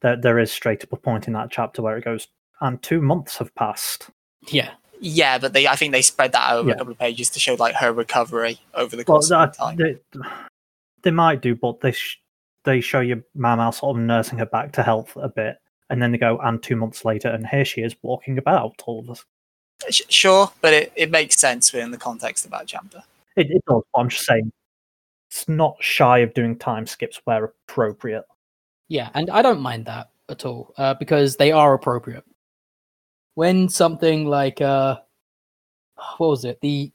there, 0.00 0.16
there 0.16 0.38
is 0.38 0.50
straight 0.50 0.82
up 0.82 0.92
a 0.92 0.96
point 0.96 1.26
in 1.26 1.32
that 1.34 1.50
chapter 1.50 1.82
where 1.82 1.96
it 1.96 2.04
goes, 2.04 2.28
and 2.60 2.82
two 2.82 3.00
months 3.00 3.36
have 3.38 3.54
passed. 3.54 4.08
Yeah, 4.48 4.70
Yeah, 5.00 5.38
but 5.38 5.52
they 5.52 5.66
I 5.68 5.76
think 5.76 5.92
they 5.92 6.02
spread 6.02 6.32
that 6.32 6.52
over 6.52 6.68
Yeah. 6.68 6.74
a 6.74 6.78
couple 6.78 6.92
of 6.92 6.98
pages 6.98 7.28
to 7.30 7.40
show 7.40 7.54
like 7.54 7.74
her 7.76 7.92
recovery 7.92 8.60
over 8.74 8.96
the 8.96 9.04
Well, 9.06 9.16
course 9.18 9.30
of 9.30 9.38
that, 9.38 9.54
time. 9.54 9.76
they, 9.76 9.96
they 11.02 11.10
might 11.10 11.40
do, 11.40 11.54
but 11.54 11.80
they 11.80 11.92
sh- 11.92 12.20
they 12.64 12.80
show 12.80 13.00
you 13.00 13.24
Mao 13.34 13.56
Mao 13.56 13.70
sort 13.72 13.96
of 13.96 14.02
nursing 14.02 14.38
her 14.38 14.46
back 14.46 14.72
to 14.72 14.82
health 14.84 15.16
a 15.16 15.28
bit, 15.28 15.58
and 15.90 16.00
then 16.00 16.12
they 16.12 16.18
go, 16.18 16.38
and 16.38 16.62
two 16.62 16.76
months 16.76 17.04
later, 17.04 17.28
and 17.28 17.46
here 17.46 17.64
she 17.64 17.82
is 17.82 17.94
walking 18.02 18.38
about. 18.38 18.80
All 18.86 19.00
of 19.00 19.10
us. 19.10 19.24
Sure, 20.08 20.52
but 20.60 20.72
it, 20.72 20.92
it 20.94 21.10
makes 21.10 21.36
sense 21.40 21.72
within 21.72 21.90
the 21.90 21.98
context 21.98 22.44
of 22.44 22.52
that 22.52 22.68
chapter. 22.68 23.02
It, 23.36 23.50
it 23.50 23.64
does. 23.68 23.82
But 23.92 24.00
I'm 24.00 24.08
just 24.08 24.24
saying, 24.26 24.52
it's 25.32 25.48
not 25.48 25.76
shy 25.80 26.18
of 26.18 26.34
doing 26.34 26.58
time 26.58 26.86
skips 26.86 27.18
where 27.24 27.44
appropriate. 27.44 28.24
yeah, 28.88 29.08
and 29.14 29.30
I 29.30 29.40
don't 29.40 29.60
mind 29.62 29.86
that 29.86 30.10
at 30.28 30.44
all 30.44 30.74
uh, 30.76 30.92
because 30.94 31.36
they 31.36 31.52
are 31.52 31.72
appropriate. 31.72 32.22
When 33.34 33.66
something 33.70 34.26
like 34.26 34.60
uh, 34.60 34.98
what 36.18 36.28
was 36.28 36.44
it 36.44 36.60
the 36.60 36.92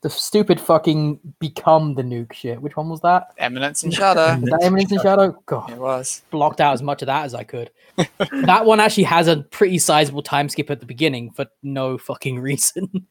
the 0.00 0.08
stupid 0.08 0.58
fucking 0.58 1.20
become 1.40 1.94
the 1.94 2.02
nuke 2.02 2.32
shit? 2.32 2.60
Which 2.62 2.74
one 2.74 2.88
was 2.88 3.02
that? 3.02 3.28
Eminence 3.36 3.84
in 3.84 3.90
Shadow. 3.90 4.34
Was 4.40 4.50
that 4.50 4.62
Eminence 4.62 4.92
in 4.92 5.00
Shadow? 5.00 5.32
God, 5.46 5.70
it 5.70 5.78
was. 5.78 6.20
blocked 6.30 6.60
out 6.60 6.74
as 6.74 6.82
much 6.82 7.00
of 7.00 7.06
that 7.06 7.24
as 7.24 7.34
I 7.34 7.42
could. 7.42 7.70
that 7.96 8.66
one 8.66 8.80
actually 8.80 9.04
has 9.04 9.28
a 9.28 9.38
pretty 9.44 9.78
sizable 9.78 10.22
time 10.22 10.50
skip 10.50 10.70
at 10.70 10.80
the 10.80 10.84
beginning 10.86 11.30
for 11.32 11.46
no 11.62 11.96
fucking 11.96 12.38
reason. 12.48 13.06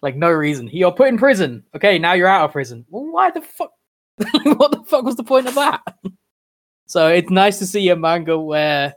like 0.00 0.14
no 0.16 0.30
reason. 0.30 0.68
You're 0.72 0.92
put 0.92 1.08
in 1.08 1.18
prison. 1.18 1.64
Okay, 1.74 1.98
now 1.98 2.12
you're 2.12 2.28
out 2.28 2.44
of 2.44 2.52
prison. 2.52 2.84
Well, 2.88 3.10
why 3.12 3.30
the 3.32 3.40
fuck? 3.40 3.72
what 4.56 4.72
the 4.72 4.82
fuck 4.86 5.04
was 5.04 5.16
the 5.16 5.24
point 5.24 5.48
of 5.48 5.54
that? 5.54 5.82
so 6.86 7.08
it's 7.08 7.30
nice 7.30 7.58
to 7.58 7.66
see 7.66 7.88
a 7.88 7.96
manga 7.96 8.38
where 8.38 8.94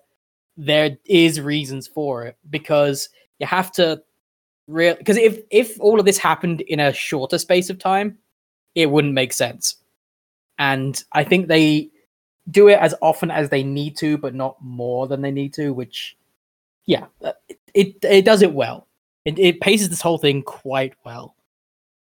there 0.57 0.97
is 1.05 1.39
reasons 1.41 1.88
for 1.88 2.26
it 2.26 2.38
because 2.49 3.09
you 3.39 3.47
have 3.47 3.72
to 3.72 4.01
real 4.67 4.95
because 4.95 5.17
if 5.17 5.39
if 5.49 5.80
all 5.80 5.99
of 5.99 6.05
this 6.05 6.17
happened 6.17 6.61
in 6.61 6.80
a 6.80 6.93
shorter 6.93 7.38
space 7.38 7.69
of 7.69 7.80
time, 7.80 8.17
it 8.76 8.89
wouldn't 8.89 9.13
make 9.13 9.34
sense. 9.34 9.76
And 10.57 11.01
I 11.13 11.24
think 11.24 11.47
they 11.47 11.89
do 12.49 12.67
it 12.67 12.80
as 12.80 12.93
often 13.01 13.32
as 13.32 13.49
they 13.49 13.63
need 13.63 13.97
to, 13.97 14.17
but 14.17 14.36
not 14.36 14.57
more 14.61 15.07
than 15.07 15.22
they 15.22 15.32
need 15.32 15.53
to. 15.55 15.74
Which, 15.74 16.17
yeah, 16.86 17.05
it 17.22 17.59
it, 17.74 17.95
it 18.03 18.26
does 18.26 18.41
it 18.41 18.53
well. 18.53 18.88
It, 19.26 19.38
it 19.39 19.61
paces 19.61 19.89
this 19.89 20.01
whole 20.01 20.17
thing 20.17 20.43
quite 20.43 20.93
well, 21.03 21.36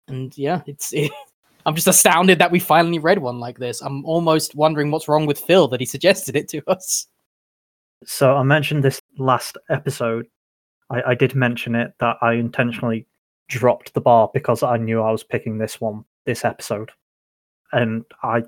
and 0.07 0.36
yeah, 0.38 0.61
it's. 0.65 0.93
It, 0.93 1.11
I'm 1.68 1.76
just 1.76 1.88
astounded 1.88 2.39
that 2.39 2.49
we 2.49 2.59
finally 2.59 2.97
read 2.97 3.20
one 3.20 3.39
like 3.39 3.59
this. 3.59 3.82
I'm 3.82 4.05
almost 4.05 4.55
wondering 4.55 4.89
what's 4.89 5.09
wrong 5.09 5.26
with 5.26 5.38
Phil 5.38 5.68
that 5.68 5.82
he 5.82 5.86
suggested 5.95 6.38
it 6.38 6.47
to 6.49 6.61
us. 6.68 7.07
So 8.05 8.36
I 8.36 8.43
mentioned 8.43 8.86
this 8.86 9.01
last 9.18 9.57
episode. 9.70 10.28
I, 10.89 11.01
I 11.07 11.15
did 11.15 11.36
mention 11.36 11.76
it 11.76 11.93
that 11.99 12.15
I 12.22 12.34
intentionally 12.34 13.05
dropped 13.49 13.93
the 13.93 14.01
bar 14.01 14.32
because 14.34 14.63
I 14.63 14.78
knew 14.78 15.01
I 15.01 15.11
was 15.11 15.26
picking 15.26 15.57
this 15.57 15.82
one 15.82 16.05
this 16.26 16.45
episode, 16.45 16.91
and 17.74 18.05
I 18.24 18.43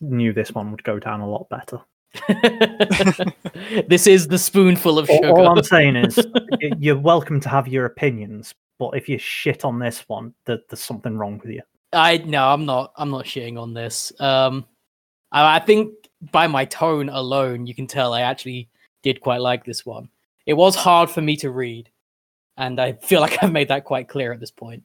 knew 0.00 0.32
this 0.32 0.52
one 0.52 0.72
would 0.72 0.82
go 0.82 0.98
down 0.98 1.20
a 1.20 1.28
lot 1.28 1.48
better. 1.48 1.80
this 3.88 4.08
is 4.08 4.26
the 4.26 4.38
spoonful 4.38 4.98
of 4.98 5.06
sugar. 5.06 5.28
all 5.28 5.48
I'm 5.48 5.62
saying 5.62 5.96
is, 5.96 6.18
you're 6.78 6.98
welcome 6.98 7.38
to 7.40 7.48
have 7.48 7.68
your 7.68 7.84
opinions, 7.84 8.54
but 8.78 8.90
if 8.96 9.08
you 9.08 9.18
shit 9.18 9.64
on 9.64 9.78
this 9.78 10.00
one, 10.08 10.34
there, 10.46 10.58
there's 10.68 10.82
something 10.82 11.16
wrong 11.16 11.38
with 11.38 11.52
you. 11.52 11.62
I 11.92 12.18
no, 12.18 12.48
I'm 12.48 12.66
not. 12.66 12.92
I'm 12.96 13.10
not 13.10 13.24
shitting 13.24 13.60
on 13.60 13.74
this. 13.74 14.12
Um, 14.20 14.66
I, 15.32 15.56
I 15.56 15.58
think 15.60 15.92
by 16.32 16.46
my 16.46 16.64
tone 16.64 17.08
alone, 17.08 17.66
you 17.66 17.74
can 17.74 17.86
tell 17.86 18.12
I 18.12 18.22
actually 18.22 18.68
did 19.02 19.20
quite 19.20 19.40
like 19.40 19.64
this 19.64 19.86
one. 19.86 20.08
It 20.46 20.54
was 20.54 20.74
hard 20.76 21.10
for 21.10 21.20
me 21.20 21.36
to 21.38 21.50
read, 21.50 21.90
and 22.56 22.80
I 22.80 22.92
feel 22.94 23.20
like 23.26 23.42
I've 23.42 23.52
made 23.52 23.68
that 23.68 23.84
quite 23.84 24.08
clear 24.08 24.32
at 24.32 24.40
this 24.40 24.50
point. 24.50 24.82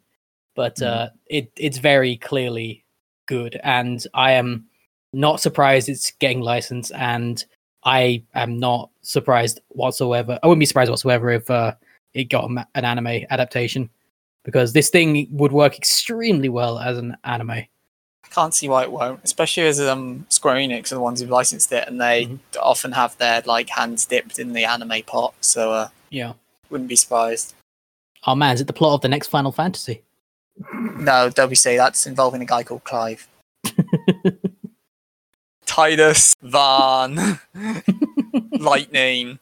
But 0.55 0.77
Mhm. 0.77 0.87
uh, 0.87 1.09
it 1.27 1.51
it's 1.57 1.77
very 1.77 2.17
clearly 2.17 2.83
good, 3.27 3.59
and 3.63 4.05
I 4.13 4.33
am 4.33 4.65
not 5.13 5.41
surprised 5.41 5.89
it's 5.89 6.11
getting 6.11 6.41
licensed, 6.41 6.91
and 6.95 7.43
I 7.83 8.23
am 8.35 8.57
not 8.59 8.89
surprised 9.01 9.59
whatsoever. 9.69 10.39
I 10.43 10.47
wouldn't 10.47 10.59
be 10.59 10.65
surprised 10.67 10.91
whatsoever 10.91 11.31
if 11.31 11.49
uh, 11.49 11.73
it 12.13 12.25
got 12.25 12.49
an 12.49 12.85
anime 12.85 13.25
adaptation 13.31 13.89
because 14.43 14.73
this 14.73 14.89
thing 14.89 15.27
would 15.31 15.51
work 15.51 15.77
extremely 15.77 16.49
well 16.49 16.79
as 16.79 16.97
an 16.97 17.15
anime. 17.23 17.51
I 17.51 17.67
can't 18.29 18.53
see 18.53 18.69
why 18.69 18.83
it 18.83 18.91
won't, 18.91 19.19
especially 19.23 19.63
as 19.67 19.79
um, 19.81 20.25
Square 20.29 20.55
Enix 20.55 20.91
are 20.91 20.95
the 20.95 21.01
ones 21.01 21.19
who've 21.19 21.29
licensed 21.29 21.71
it, 21.71 21.87
and 21.87 21.99
they 21.99 22.25
Mhm. 22.25 22.39
often 22.61 22.93
have 22.93 23.17
their 23.17 23.41
like 23.45 23.69
hands 23.69 24.05
dipped 24.05 24.39
in 24.39 24.53
the 24.53 24.63
anime 24.65 25.03
pot. 25.05 25.33
So 25.41 25.73
uh, 25.73 25.89
Yeah. 26.09 26.33
wouldn't 26.69 26.87
be 26.89 26.95
surprised. 26.95 27.53
Oh 28.25 28.35
man, 28.35 28.53
is 28.55 28.61
it 28.61 28.67
the 28.67 28.73
plot 28.73 28.93
of 28.95 29.01
the 29.01 29.09
next 29.09 29.27
Final 29.27 29.51
Fantasy? 29.51 30.03
No, 30.73 31.29
WC, 31.29 31.75
that's 31.77 32.05
involving 32.05 32.41
a 32.41 32.45
guy 32.45 32.63
called 32.63 32.83
Clive. 32.83 33.27
Tidus, 35.65 36.35
Vaan, 36.43 37.39
Lightning, 38.59 39.39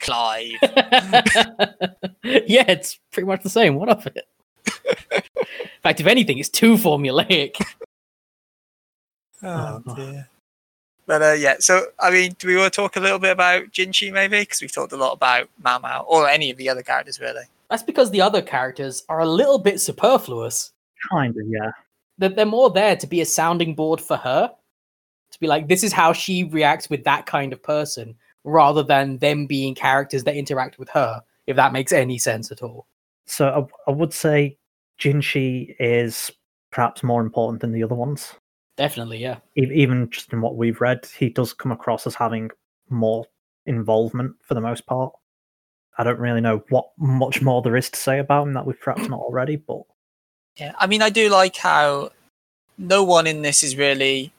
Clive. 0.00 0.58
yeah, 2.46 2.64
it's 2.68 2.98
pretty 3.12 3.26
much 3.26 3.42
the 3.42 3.50
same. 3.50 3.74
What 3.76 3.88
of 3.88 4.06
it? 4.06 4.26
In 5.12 5.22
fact, 5.82 6.00
if 6.00 6.06
anything, 6.06 6.38
it's 6.38 6.48
too 6.48 6.76
formulaic. 6.76 7.56
Oh 9.40 9.80
dear. 9.94 10.28
But 11.06 11.22
uh, 11.22 11.32
yeah, 11.34 11.54
so 11.60 11.86
I 12.00 12.10
mean, 12.10 12.34
do 12.40 12.48
we 12.48 12.56
want 12.56 12.72
to 12.72 12.76
talk 12.76 12.96
a 12.96 13.00
little 13.00 13.20
bit 13.20 13.30
about 13.30 13.70
Jinshi 13.70 14.12
maybe? 14.12 14.40
Because 14.40 14.60
we've 14.60 14.72
talked 14.72 14.92
a 14.92 14.96
lot 14.96 15.12
about 15.12 15.48
Mao 15.62 15.78
Mao, 15.78 16.04
or 16.08 16.28
any 16.28 16.50
of 16.50 16.56
the 16.56 16.68
other 16.68 16.82
characters 16.82 17.20
really. 17.20 17.44
That's 17.70 17.82
because 17.82 18.10
the 18.10 18.20
other 18.20 18.42
characters 18.42 19.04
are 19.08 19.20
a 19.20 19.28
little 19.28 19.58
bit 19.58 19.80
superfluous. 19.80 20.72
Kind 21.10 21.36
of, 21.36 21.46
yeah. 21.46 21.70
They're, 22.18 22.30
they're 22.30 22.46
more 22.46 22.70
there 22.70 22.96
to 22.96 23.06
be 23.06 23.20
a 23.20 23.26
sounding 23.26 23.74
board 23.74 24.00
for 24.00 24.16
her, 24.16 24.52
to 25.30 25.40
be 25.40 25.46
like, 25.46 25.68
this 25.68 25.84
is 25.84 25.92
how 25.92 26.12
she 26.12 26.44
reacts 26.44 26.90
with 26.90 27.04
that 27.04 27.26
kind 27.26 27.52
of 27.52 27.62
person, 27.62 28.16
rather 28.44 28.82
than 28.82 29.18
them 29.18 29.46
being 29.46 29.74
characters 29.74 30.24
that 30.24 30.34
interact 30.34 30.78
with 30.78 30.88
her, 30.90 31.22
if 31.48 31.56
that 31.56 31.72
makes 31.72 31.92
any 31.92 32.18
sense 32.18 32.52
at 32.52 32.62
all. 32.62 32.86
So 33.26 33.68
I, 33.86 33.90
I 33.90 33.94
would 33.94 34.12
say 34.12 34.58
Jinshi 35.00 35.74
is 35.80 36.30
perhaps 36.70 37.02
more 37.02 37.22
important 37.22 37.62
than 37.62 37.72
the 37.72 37.82
other 37.82 37.94
ones. 37.94 38.34
Definitely, 38.76 39.18
yeah. 39.18 39.38
E- 39.56 39.70
Even 39.72 40.10
just 40.10 40.32
in 40.32 40.42
what 40.42 40.56
we've 40.56 40.80
read, 40.80 41.08
he 41.18 41.30
does 41.30 41.54
come 41.54 41.72
across 41.72 42.06
as 42.06 42.14
having 42.14 42.50
more 42.90 43.24
involvement 43.66 44.36
for 44.42 44.54
the 44.54 44.60
most 44.60 44.84
part. 44.86 45.12
I 45.96 46.04
don't 46.04 46.20
really 46.20 46.42
know 46.42 46.62
what 46.68 46.90
much 46.98 47.40
more 47.42 47.62
there 47.62 47.76
is 47.76 47.90
to 47.90 47.98
say 47.98 48.18
about 48.18 48.46
him 48.46 48.52
that 48.52 48.66
we've 48.66 48.80
perhaps 48.80 49.08
not 49.08 49.18
already, 49.18 49.56
but 49.56 49.82
Yeah, 50.58 50.74
I 50.78 50.86
mean, 50.86 51.02
I 51.02 51.10
do 51.10 51.30
like 51.30 51.56
how 51.56 52.12
no 52.76 53.02
one 53.02 53.26
in 53.26 53.42
this 53.42 53.62
is 53.62 53.74
really 53.74 54.32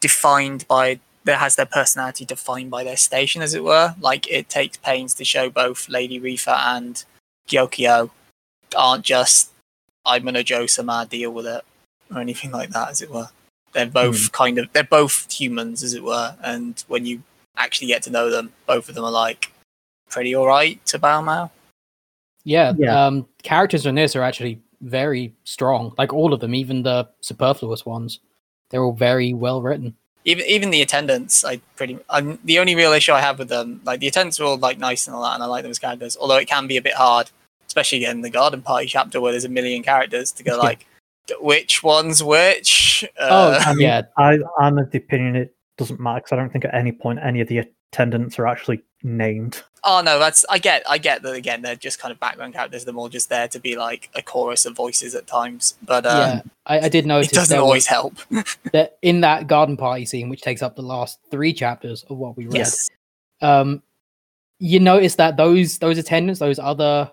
defined 0.00 0.68
by 0.68 1.00
that 1.24 1.38
has 1.38 1.56
their 1.56 1.66
personality 1.66 2.24
defined 2.24 2.70
by 2.70 2.84
their 2.84 2.96
station, 2.96 3.42
as 3.42 3.54
it 3.54 3.64
were. 3.64 3.94
Like 4.00 4.30
it 4.30 4.48
takes 4.48 4.76
pains 4.76 5.14
to 5.14 5.24
show 5.24 5.50
both 5.50 5.88
Lady 5.88 6.20
Rifa 6.20 6.76
and 6.76 7.04
Gyokuyo 7.48 8.10
aren't 8.76 9.04
just 9.04 9.50
I'm 10.06 10.24
gonna 10.24 10.42
Joe 10.42 10.66
Sama 10.66 11.06
deal 11.08 11.30
with 11.30 11.46
it 11.46 11.64
or 12.14 12.20
anything 12.20 12.50
like 12.50 12.70
that, 12.70 12.90
as 12.90 13.00
it 13.00 13.10
were. 13.10 13.28
They're 13.72 13.86
both 13.86 14.30
kind 14.32 14.58
of 14.58 14.72
they're 14.72 14.84
both 14.84 15.30
humans, 15.32 15.82
as 15.82 15.94
it 15.94 16.04
were, 16.04 16.36
and 16.42 16.82
when 16.88 17.06
you 17.06 17.22
actually 17.56 17.88
get 17.88 18.02
to 18.02 18.10
know 18.10 18.30
them, 18.30 18.52
both 18.66 18.88
of 18.88 18.94
them 18.94 19.04
are 19.04 19.10
like 19.10 19.52
pretty 20.10 20.36
alright 20.36 20.84
to 20.86 20.98
Bao 20.98 21.24
Mao. 21.24 21.50
Yeah, 22.44 22.74
Yeah. 22.76 23.06
Um, 23.06 23.26
characters 23.42 23.86
in 23.86 23.94
this 23.94 24.14
are 24.14 24.22
actually 24.22 24.60
very 24.82 25.34
strong. 25.44 25.94
Like 25.96 26.12
all 26.12 26.32
of 26.32 26.40
them, 26.40 26.54
even 26.54 26.82
the 26.82 27.08
superfluous 27.20 27.86
ones. 27.86 28.20
They're 28.70 28.84
all 28.84 28.92
very 28.92 29.34
well 29.34 29.62
written. 29.62 29.94
Even 30.24 30.44
even 30.46 30.70
the 30.70 30.82
attendants 30.82 31.44
i 31.44 31.60
pretty 31.76 31.98
I'm, 32.08 32.38
the 32.44 32.58
only 32.58 32.74
real 32.74 32.92
issue 32.92 33.12
i 33.12 33.20
have 33.20 33.38
with 33.38 33.48
them 33.48 33.80
like 33.84 34.00
the 34.00 34.08
attendants 34.08 34.40
are 34.40 34.44
all 34.44 34.56
like 34.56 34.78
nice 34.78 35.06
and 35.06 35.14
all 35.14 35.22
that 35.22 35.34
and 35.34 35.42
i 35.42 35.46
like 35.46 35.62
them 35.62 35.70
as 35.70 35.78
characters 35.78 36.16
although 36.20 36.36
it 36.36 36.48
can 36.48 36.66
be 36.66 36.76
a 36.76 36.82
bit 36.82 36.94
hard 36.94 37.30
especially 37.66 38.04
in 38.04 38.22
the 38.22 38.30
garden 38.30 38.62
party 38.62 38.86
chapter 38.86 39.20
where 39.20 39.32
there's 39.32 39.44
a 39.44 39.48
million 39.48 39.82
characters 39.82 40.32
to 40.32 40.42
go 40.42 40.58
like 40.58 40.86
which 41.40 41.82
one's 41.82 42.22
which 42.22 42.84
Oh, 43.18 43.52
uh, 43.52 43.62
I 43.64 43.72
mean, 43.72 43.82
yeah. 43.82 44.02
I, 44.16 44.38
I'm 44.58 44.78
of 44.78 44.90
the 44.90 44.98
opinion 44.98 45.36
it 45.36 45.54
doesn't 45.76 46.00
matter 46.00 46.20
because 46.20 46.32
I 46.32 46.36
don't 46.36 46.52
think 46.52 46.64
at 46.64 46.74
any 46.74 46.92
point 46.92 47.18
any 47.22 47.40
of 47.40 47.48
the 47.48 47.58
attendants 47.92 48.38
are 48.38 48.46
actually 48.46 48.82
named. 49.04 49.62
oh 49.84 50.00
no 50.02 50.18
that's 50.18 50.46
i 50.48 50.58
get 50.58 50.82
i 50.88 50.96
get 50.96 51.22
that 51.22 51.34
again 51.34 51.60
they're 51.60 51.76
just 51.76 52.00
kind 52.00 52.10
of 52.10 52.18
background 52.18 52.54
characters 52.54 52.84
they're 52.84 52.94
more 52.94 53.10
just 53.10 53.28
there 53.28 53.46
to 53.46 53.60
be 53.60 53.76
like 53.76 54.08
a 54.14 54.22
chorus 54.22 54.64
of 54.64 54.74
voices 54.74 55.14
at 55.14 55.26
times 55.26 55.76
but 55.82 56.06
uh, 56.06 56.40
yeah, 56.42 56.42
I, 56.64 56.86
I 56.86 56.88
did 56.88 57.06
notice 57.06 57.30
it 57.30 57.34
doesn't 57.34 57.58
always 57.58 57.82
was, 57.82 57.86
help 57.86 58.14
that 58.72 58.96
in 59.02 59.20
that 59.20 59.46
garden 59.46 59.76
party 59.76 60.06
scene, 60.06 60.30
which 60.30 60.40
takes 60.40 60.62
up 60.62 60.74
the 60.74 60.82
last 60.82 61.18
three 61.30 61.52
chapters 61.52 62.02
of 62.08 62.16
what 62.16 62.36
we 62.36 62.46
read. 62.46 62.56
yes 62.56 62.90
um 63.42 63.82
you 64.58 64.80
notice 64.80 65.16
that 65.16 65.36
those 65.36 65.78
those 65.78 65.98
attendants 65.98 66.40
those 66.40 66.58
other 66.58 67.12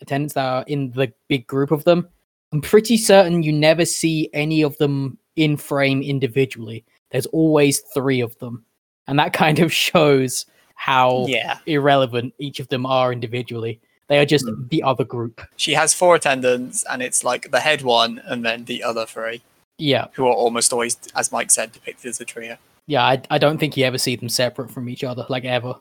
attendants 0.00 0.34
that 0.34 0.46
are 0.46 0.64
in 0.68 0.92
the 0.92 1.12
big 1.28 1.46
group 1.48 1.72
of 1.72 1.82
them 1.82 2.08
i'm 2.52 2.60
pretty 2.60 2.96
certain 2.96 3.42
you 3.42 3.52
never 3.52 3.84
see 3.84 4.30
any 4.32 4.62
of 4.62 4.78
them 4.78 5.18
in 5.34 5.56
frame 5.56 6.00
individually 6.00 6.84
there's 7.10 7.26
always 7.26 7.80
three 7.92 8.20
of 8.20 8.38
them 8.38 8.64
and 9.08 9.18
that 9.18 9.32
kind 9.32 9.58
of 9.58 9.72
shows 9.86 10.46
how 10.74 11.26
yeah. 11.28 11.58
irrelevant 11.66 12.34
each 12.38 12.60
of 12.60 12.68
them 12.68 12.84
are 12.86 13.12
individually. 13.12 13.80
They 14.08 14.18
are 14.18 14.26
just 14.26 14.46
Hmm. 14.46 14.66
the 14.68 14.82
other 14.82 15.04
group. 15.04 15.40
She 15.56 15.72
has 15.72 15.94
four 15.94 16.14
attendants 16.14 16.84
and 16.90 17.02
it's 17.02 17.24
like 17.24 17.50
the 17.50 17.60
head 17.60 17.82
one 17.82 18.20
and 18.24 18.44
then 18.44 18.64
the 18.66 18.82
other 18.82 19.06
three. 19.06 19.42
Yeah. 19.78 20.08
Who 20.12 20.26
are 20.26 20.34
almost 20.34 20.72
always 20.72 20.98
as 21.16 21.32
mike 21.32 21.50
said 21.50 21.72
depicted 21.72 22.10
as 22.10 22.20
a 22.20 22.24
trio. 22.24 22.56
Yeah 22.86 23.02
I, 23.04 23.22
I 23.30 23.38
don't 23.38 23.58
think 23.58 23.76
you 23.76 23.84
ever 23.84 23.98
see 23.98 24.16
them 24.16 24.28
separate 24.28 24.70
from 24.70 24.88
each 24.88 25.04
other 25.04 25.24
like 25.28 25.44
ever. 25.44 25.74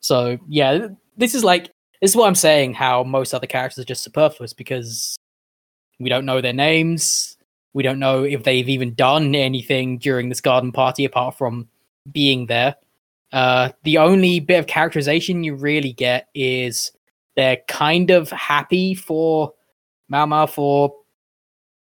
So 0.00 0.38
yeah 0.48 0.88
this 1.16 1.34
is 1.34 1.44
like 1.44 1.70
this 2.02 2.10
is 2.10 2.16
what 2.16 2.26
i'm 2.26 2.34
saying 2.34 2.74
how 2.74 3.04
most 3.04 3.32
other 3.32 3.46
characters 3.46 3.78
are 3.78 3.86
just 3.86 4.02
superfluous 4.02 4.52
because 4.52 5.16
we 6.00 6.10
don't 6.10 6.26
know 6.26 6.40
their 6.40 6.52
names. 6.52 7.36
We 7.72 7.84
don't 7.84 8.00
know 8.00 8.24
if 8.24 8.42
they've 8.42 8.68
even 8.68 8.94
done 8.94 9.34
anything 9.34 9.98
during 9.98 10.28
this 10.28 10.40
garden 10.40 10.72
party 10.72 11.04
apart 11.04 11.38
from 11.38 11.68
being 12.10 12.46
there 12.46 12.74
uh 13.34 13.68
the 13.82 13.98
only 13.98 14.40
bit 14.40 14.58
of 14.58 14.66
characterization 14.66 15.44
you 15.44 15.54
really 15.54 15.92
get 15.92 16.28
is 16.34 16.90
they're 17.36 17.58
kind 17.68 18.10
of 18.10 18.30
happy 18.30 18.94
for 18.94 19.52
Mao 20.08 20.24
Mao 20.24 20.46
for 20.46 20.94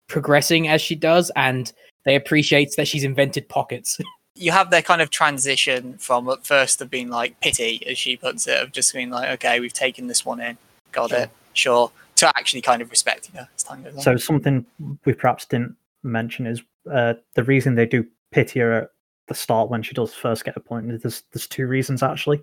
progressing 0.09 0.67
as 0.67 0.81
she 0.83 0.97
does 0.97 1.31
and 1.37 1.73
they 2.05 2.17
appreciate 2.17 2.75
that 2.77 2.89
she's 2.89 3.05
invented 3.05 3.49
pockets 3.49 4.01
you 4.35 4.51
have 4.51 4.71
their 4.71 4.83
kind 4.83 5.01
of 5.01 5.11
transition 5.11 5.97
from 5.99 6.29
at 6.29 6.45
first 6.45 6.81
of 6.81 6.91
being 6.91 7.09
like 7.09 7.39
pity, 7.41 7.87
as 7.87 7.99
she 7.99 8.17
puts 8.17 8.47
it, 8.47 8.61
of 8.61 8.73
just 8.73 8.93
being 8.93 9.11
like, 9.11 9.31
okay, 9.31 9.61
we've 9.61 9.73
taken 9.73 10.07
this 10.07 10.25
one 10.25 10.41
in, 10.41 10.59
got 10.93 11.11
Sure. 11.11 11.19
it, 11.21 11.31
sure, 11.53 11.93
to 12.17 12.29
actually 12.37 12.61
kind 12.61 12.83
of 12.83 12.91
respecting 12.91 13.35
her 13.37 13.49
as 13.55 13.63
time 13.63 13.83
goes 13.83 13.95
on. 13.95 14.03
So 14.03 14.17
something 14.17 14.67
we 15.05 15.13
perhaps 15.13 15.47
didn't 15.47 15.77
mention 16.03 16.47
is 16.47 16.63
uh, 16.93 17.15
the 17.35 17.45
reason 17.45 17.77
they 17.77 17.87
do 17.87 18.05
pity 18.33 18.61
her 18.61 18.73
at 18.73 18.91
the 19.29 19.35
start 19.35 19.71
when 19.71 19.83
she 19.83 19.95
does 19.95 20.15
first 20.15 20.45
get 20.45 20.57
appointed. 20.57 21.03
There's 21.03 21.23
there's 21.33 21.47
two 21.47 21.67
reasons 21.67 22.03
actually. 22.03 22.43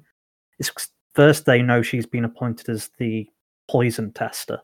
It's 0.59 0.71
first 1.15 1.45
they 1.45 1.61
know 1.61 1.82
she's 1.82 2.05
been 2.05 2.25
appointed 2.25 2.69
as 2.69 2.89
the 2.97 3.27
poison 3.69 4.11
tester, 4.13 4.59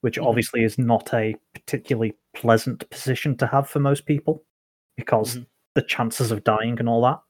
which 0.00 0.18
Mhm. 0.18 0.26
obviously 0.26 0.64
is 0.64 0.78
not 0.78 1.12
a 1.14 1.34
particularly 1.54 2.14
pleasant 2.34 2.88
position 2.90 3.36
to 3.38 3.46
have 3.46 3.68
for 3.68 3.80
most 3.80 4.06
people 4.06 4.44
because 4.96 5.36
Mhm. 5.36 5.46
the 5.74 5.82
chances 5.82 6.30
of 6.30 6.44
dying 6.44 6.78
and 6.78 6.88
all 6.88 7.02
that. 7.02 7.20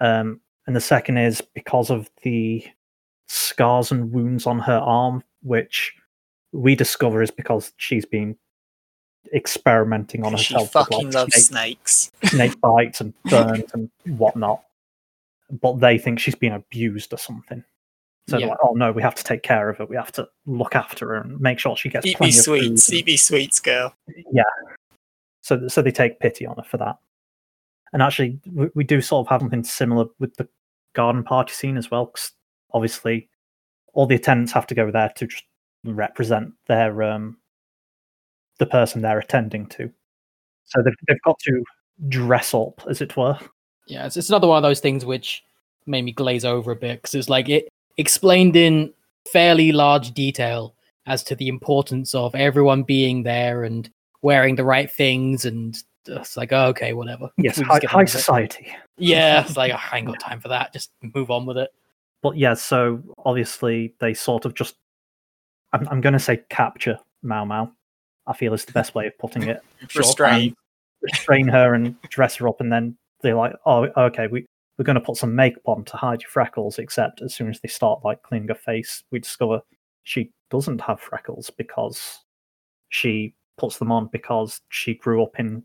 Um, 0.00 0.40
and 0.66 0.74
the 0.76 0.80
second 0.80 1.18
is 1.18 1.40
because 1.40 1.90
of 1.90 2.10
the 2.22 2.64
scars 3.28 3.90
and 3.92 4.12
wounds 4.12 4.46
on 4.46 4.58
her 4.60 4.78
arm, 4.78 5.22
which 5.42 5.94
we 6.52 6.74
discover 6.74 7.22
is 7.22 7.30
because 7.30 7.72
she's 7.76 8.04
been 8.04 8.36
experimenting 9.34 10.24
on 10.24 10.36
she 10.36 10.54
herself 10.54 10.74
with 10.74 10.88
fucking 10.88 11.06
like 11.06 11.14
loves 11.14 11.34
snake, 11.46 11.88
snakes. 11.88 12.12
snake 12.24 12.60
bites 12.60 13.00
and 13.00 13.14
burns 13.24 13.70
and 13.72 13.90
whatnot. 14.18 14.62
But 15.60 15.80
they 15.80 15.98
think 15.98 16.18
she's 16.18 16.34
been 16.34 16.52
abused 16.52 17.12
or 17.12 17.18
something. 17.18 17.62
So 18.28 18.36
they're 18.36 18.46
Yeah. 18.46 18.52
like, 18.52 18.58
oh 18.62 18.72
no, 18.74 18.92
we 18.92 19.02
have 19.02 19.14
to 19.16 19.24
take 19.24 19.42
care 19.42 19.68
of 19.68 19.78
her. 19.78 19.86
We 19.86 19.96
have 19.96 20.12
to 20.12 20.28
look 20.46 20.74
after 20.76 21.08
her 21.08 21.16
and 21.16 21.40
make 21.40 21.58
sure 21.58 21.76
she 21.76 21.88
gets 21.88 22.06
Eat 22.06 22.10
me 22.20 22.30
plenty 22.30 22.38
of 22.38 22.44
sweets, 22.44 22.86
food. 22.86 22.94
eat 22.94 23.06
me 23.06 23.16
sweets, 23.16 23.60
girl. 23.60 23.94
Yeah. 24.32 24.42
So, 25.42 25.66
so 25.68 25.82
they 25.82 25.90
take 25.90 26.20
pity 26.20 26.46
on 26.46 26.56
her 26.56 26.62
for 26.62 26.76
that. 26.78 26.98
And 27.92 28.00
actually, 28.00 28.38
we, 28.50 28.68
we 28.74 28.84
do 28.84 29.00
sort 29.00 29.26
of 29.26 29.30
have 29.30 29.40
something 29.40 29.64
similar 29.64 30.06
with 30.18 30.34
the 30.36 30.48
garden 30.94 31.24
party 31.24 31.52
scene 31.52 31.76
as 31.76 31.90
well. 31.90 32.06
Cause 32.06 32.32
obviously, 32.72 33.28
all 33.92 34.06
the 34.06 34.14
attendants 34.14 34.52
have 34.52 34.66
to 34.68 34.74
go 34.74 34.90
there 34.90 35.12
to 35.16 35.26
just 35.26 35.44
represent 35.84 36.52
their 36.68 37.02
um, 37.02 37.36
the 38.62 38.70
person 38.70 39.02
they're 39.02 39.18
attending 39.18 39.66
to. 39.66 39.90
So 40.66 40.82
they've 40.82 40.94
they've 41.08 41.22
got 41.24 41.38
to 41.40 41.64
dress 42.08 42.54
up, 42.54 42.80
as 42.88 43.00
it 43.00 43.16
were. 43.16 43.36
Yeah, 43.88 44.06
it's, 44.06 44.16
it's 44.16 44.28
another 44.28 44.46
one 44.46 44.56
of 44.56 44.62
those 44.62 44.78
things 44.78 45.04
which 45.04 45.42
made 45.84 46.04
me 46.04 46.12
glaze 46.12 46.44
over 46.44 46.70
a 46.70 46.76
bit 46.76 47.02
because 47.02 47.16
it's 47.16 47.28
like 47.28 47.48
it 47.48 47.68
explained 47.98 48.54
in 48.54 48.92
fairly 49.32 49.72
large 49.72 50.12
detail 50.12 50.76
as 51.06 51.24
to 51.24 51.34
the 51.34 51.48
importance 51.48 52.14
of 52.14 52.36
everyone 52.36 52.84
being 52.84 53.24
there 53.24 53.64
and 53.64 53.90
wearing 54.22 54.54
the 54.54 54.64
right 54.64 54.88
things, 54.90 55.44
and 55.44 55.82
it's 56.06 56.36
like, 56.36 56.52
oh, 56.52 56.66
okay, 56.66 56.92
whatever. 56.92 57.30
Yes, 57.38 57.60
high, 57.60 57.80
high 57.84 58.02
it. 58.02 58.08
society. 58.08 58.72
Yeah, 58.96 59.40
it's 59.44 59.56
like 59.56 59.72
oh, 59.72 59.80
I 59.90 59.98
ain't 59.98 60.06
got 60.06 60.20
time 60.20 60.40
for 60.40 60.48
that. 60.48 60.72
Just 60.72 60.92
move 61.02 61.32
on 61.32 61.46
with 61.46 61.58
it. 61.58 61.70
But 62.22 62.36
yeah, 62.36 62.54
so 62.54 63.02
obviously 63.24 63.94
they 63.98 64.14
sort 64.14 64.44
of 64.44 64.54
just. 64.54 64.76
I'm, 65.72 65.88
I'm 65.88 66.00
going 66.00 66.12
to 66.12 66.20
say 66.20 66.42
capture 66.50 66.98
Mao 67.22 67.44
Mao. 67.44 67.72
I 68.26 68.32
feel 68.34 68.54
is 68.54 68.64
the 68.64 68.72
best 68.72 68.94
way 68.94 69.06
of 69.06 69.18
putting 69.18 69.44
it. 69.44 69.60
Restrain. 69.96 70.54
restrain 71.00 71.48
her 71.48 71.74
and 71.74 72.00
dress 72.02 72.36
her 72.36 72.48
up, 72.48 72.60
and 72.60 72.72
then 72.72 72.96
they're 73.22 73.34
like, 73.36 73.54
"Oh, 73.66 73.86
okay, 73.96 74.26
we 74.26 74.46
we're 74.78 74.84
going 74.84 74.94
to 74.94 75.00
put 75.00 75.16
some 75.16 75.34
makeup 75.34 75.62
on 75.66 75.84
to 75.84 75.96
hide 75.96 76.22
your 76.22 76.30
freckles." 76.30 76.78
Except 76.78 77.22
as 77.22 77.34
soon 77.34 77.50
as 77.50 77.60
they 77.60 77.68
start 77.68 78.04
like 78.04 78.22
cleaning 78.22 78.48
her 78.48 78.54
face, 78.54 79.02
we 79.10 79.18
discover 79.18 79.60
she 80.04 80.30
doesn't 80.50 80.80
have 80.80 81.00
freckles 81.00 81.50
because 81.50 82.20
she 82.90 83.34
puts 83.58 83.78
them 83.78 83.92
on 83.92 84.08
because 84.12 84.60
she 84.68 84.94
grew 84.94 85.22
up 85.22 85.38
in 85.38 85.62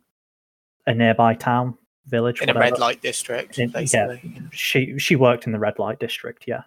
a 0.88 0.94
nearby 0.94 1.34
town, 1.34 1.78
village, 2.06 2.42
in 2.42 2.50
a 2.50 2.54
red 2.54 2.80
light 2.80 3.02
district, 3.02 3.60
In- 3.60 3.70
yeah. 3.70 3.80
basically. 3.82 4.42
She 4.52 4.98
she 4.98 5.16
worked 5.16 5.46
in 5.46 5.52
the 5.52 5.60
red 5.60 5.78
light 5.80 6.00
district, 6.00 6.46
yeah, 6.48 6.64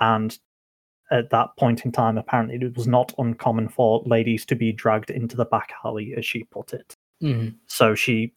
and 0.00 0.36
at 1.10 1.30
that 1.30 1.56
point 1.58 1.84
in 1.84 1.92
time, 1.92 2.18
apparently 2.18 2.56
it 2.56 2.76
was 2.76 2.86
not 2.86 3.12
uncommon 3.18 3.68
for 3.68 4.02
ladies 4.06 4.44
to 4.46 4.54
be 4.54 4.72
dragged 4.72 5.10
into 5.10 5.36
the 5.36 5.44
back 5.44 5.72
alley, 5.84 6.14
as 6.16 6.24
she 6.24 6.44
put 6.44 6.72
it. 6.72 6.94
Mhm. 7.22 7.54
So 7.66 7.94
she 7.94 8.32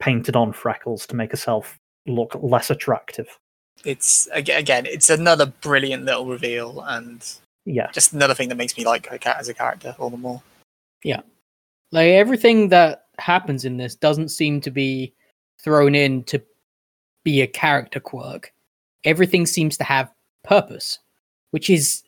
painted 0.00 0.36
on 0.36 0.52
freckles 0.52 1.06
to 1.06 1.16
make 1.16 1.30
herself 1.30 1.78
look 2.06 2.34
less 2.40 2.70
attractive. 2.70 3.38
It's 3.84 4.28
again, 4.32 4.86
it's 4.86 5.10
another 5.10 5.46
brilliant 5.46 6.04
little 6.04 6.26
reveal, 6.26 6.80
and 6.80 7.24
Yeah, 7.64 7.90
just 7.92 8.12
another 8.12 8.34
thing 8.34 8.48
that 8.48 8.56
makes 8.56 8.76
me 8.76 8.84
like 8.84 9.06
her 9.06 9.18
cat 9.18 9.36
as 9.38 9.48
a 9.48 9.54
character 9.54 9.94
all 9.98 10.10
the 10.10 10.16
more. 10.16 10.42
Yeah, 11.04 11.20
like 11.92 12.08
everything 12.08 12.68
that 12.70 13.06
happens 13.18 13.64
in 13.64 13.76
this 13.76 13.94
doesn't 13.94 14.30
seem 14.30 14.60
to 14.62 14.70
be 14.70 15.12
thrown 15.62 15.94
in 15.94 16.24
to 16.24 16.42
be 17.24 17.40
a 17.42 17.46
character 17.46 18.00
quirk. 18.00 18.52
Everything 19.04 19.46
seems 19.46 19.76
to 19.76 19.84
have 19.84 20.10
purpose, 20.44 20.98
which 21.50 21.70
is 21.70 22.02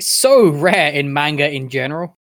so 0.00 0.48
rare 0.48 0.90
in 0.92 1.12
manga 1.12 1.50
in 1.50 1.68
general. 1.68 2.16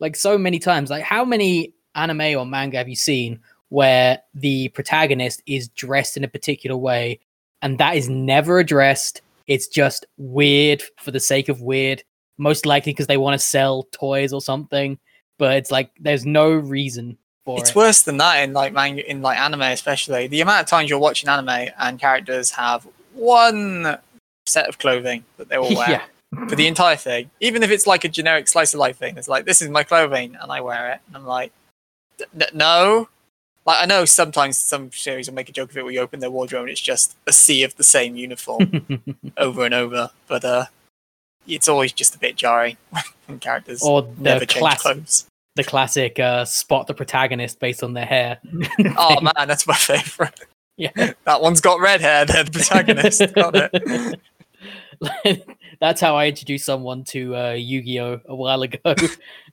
Like 0.00 0.16
so 0.16 0.36
many 0.36 0.58
times, 0.58 0.90
like 0.90 1.04
how 1.04 1.24
many 1.24 1.74
anime 1.94 2.36
or 2.38 2.46
manga 2.46 2.78
have 2.78 2.88
you 2.88 2.96
seen 2.96 3.40
where 3.68 4.20
the 4.34 4.68
protagonist 4.70 5.42
is 5.46 5.68
dressed 5.68 6.16
in 6.16 6.24
a 6.24 6.28
particular 6.28 6.76
way 6.76 7.20
and 7.62 7.78
that 7.78 7.96
is 7.96 8.08
never 8.08 8.58
addressed? 8.58 9.22
It's 9.46 9.68
just 9.68 10.06
weird 10.16 10.82
for 10.98 11.10
the 11.10 11.20
sake 11.20 11.48
of 11.48 11.60
weird, 11.62 12.02
most 12.38 12.66
likely 12.66 12.92
because 12.92 13.06
they 13.06 13.16
want 13.16 13.34
to 13.34 13.46
sell 13.46 13.84
toys 13.92 14.32
or 14.32 14.40
something 14.40 14.98
but 15.42 15.56
it's 15.56 15.72
like 15.72 15.90
there's 15.98 16.24
no 16.24 16.52
reason 16.52 17.18
for 17.44 17.58
It's 17.58 17.70
it. 17.70 17.76
worse 17.76 18.02
than 18.02 18.18
that 18.18 18.36
in 18.44 18.52
like 18.52 18.72
manga, 18.72 19.08
in 19.10 19.22
like 19.22 19.38
anime, 19.38 19.62
especially 19.62 20.28
the 20.28 20.40
amount 20.40 20.60
of 20.60 20.66
times 20.68 20.88
you're 20.88 21.00
watching 21.00 21.28
anime 21.28 21.68
and 21.80 21.98
characters 21.98 22.52
have 22.52 22.86
one 23.12 23.98
set 24.46 24.68
of 24.68 24.78
clothing 24.78 25.24
that 25.38 25.48
they 25.48 25.56
all 25.56 25.64
wear 25.74 25.90
yeah, 25.90 26.02
for 26.48 26.56
the 26.56 26.66
entire 26.66 26.96
thing, 26.96 27.30
even 27.40 27.62
if 27.62 27.70
it's 27.70 27.86
like 27.86 28.04
a 28.04 28.08
generic 28.08 28.48
slice 28.48 28.74
of 28.74 28.80
life 28.80 28.96
thing. 28.96 29.16
It's 29.16 29.28
like 29.28 29.44
this 29.44 29.60
is 29.62 29.68
my 29.68 29.82
clothing 29.84 30.36
and 30.40 30.50
I 30.50 30.60
wear 30.60 30.92
it, 30.92 31.00
and 31.08 31.16
I'm 31.16 31.26
like, 31.26 31.52
no. 32.54 33.08
Like 33.64 33.80
I 33.80 33.86
know 33.86 34.04
sometimes 34.04 34.58
some 34.58 34.90
series 34.90 35.28
will 35.28 35.36
make 35.36 35.48
a 35.48 35.52
joke 35.52 35.70
of 35.70 35.76
it 35.76 35.84
where 35.84 35.92
you 35.92 36.00
open 36.00 36.18
their 36.18 36.32
wardrobe 36.32 36.62
and 36.62 36.70
it's 36.70 36.80
just 36.80 37.16
a 37.28 37.32
sea 37.32 37.62
of 37.62 37.76
the 37.76 37.84
same 37.84 38.16
uniform 38.16 39.04
over 39.36 39.64
and 39.64 39.72
over, 39.72 40.10
but 40.26 40.44
uh, 40.44 40.64
it's 41.46 41.68
always 41.68 41.92
just 41.92 42.14
a 42.14 42.18
bit 42.18 42.34
jarring 42.34 42.76
when 43.26 43.38
characters 43.38 43.80
or 43.82 44.02
the 44.02 44.08
never 44.18 44.44
change 44.46 44.60
class, 44.60 44.82
clothes. 44.82 45.26
the 45.54 45.62
classic 45.62 46.18
uh, 46.18 46.44
spot 46.44 46.88
the 46.88 46.94
protagonist 46.94 47.60
based 47.60 47.84
on 47.84 47.92
their 47.94 48.06
hair. 48.06 48.38
Oh 48.96 49.20
man, 49.20 49.46
that's 49.46 49.66
my 49.66 49.74
favorite. 49.76 50.40
Yeah, 50.76 51.12
That 51.24 51.40
one's 51.40 51.60
got 51.60 51.78
red 51.78 52.00
hair. 52.00 52.24
They're 52.24 52.42
the 52.44 52.50
protagonist. 52.50 53.22
got 53.34 53.54
it. 55.24 55.48
That's 55.82 56.00
how 56.00 56.14
I 56.14 56.28
introduced 56.28 56.64
someone 56.64 57.02
to 57.06 57.34
uh, 57.36 57.50
Yu-Gi-Oh 57.54 58.20
a 58.26 58.34
while 58.36 58.62
ago. 58.62 58.78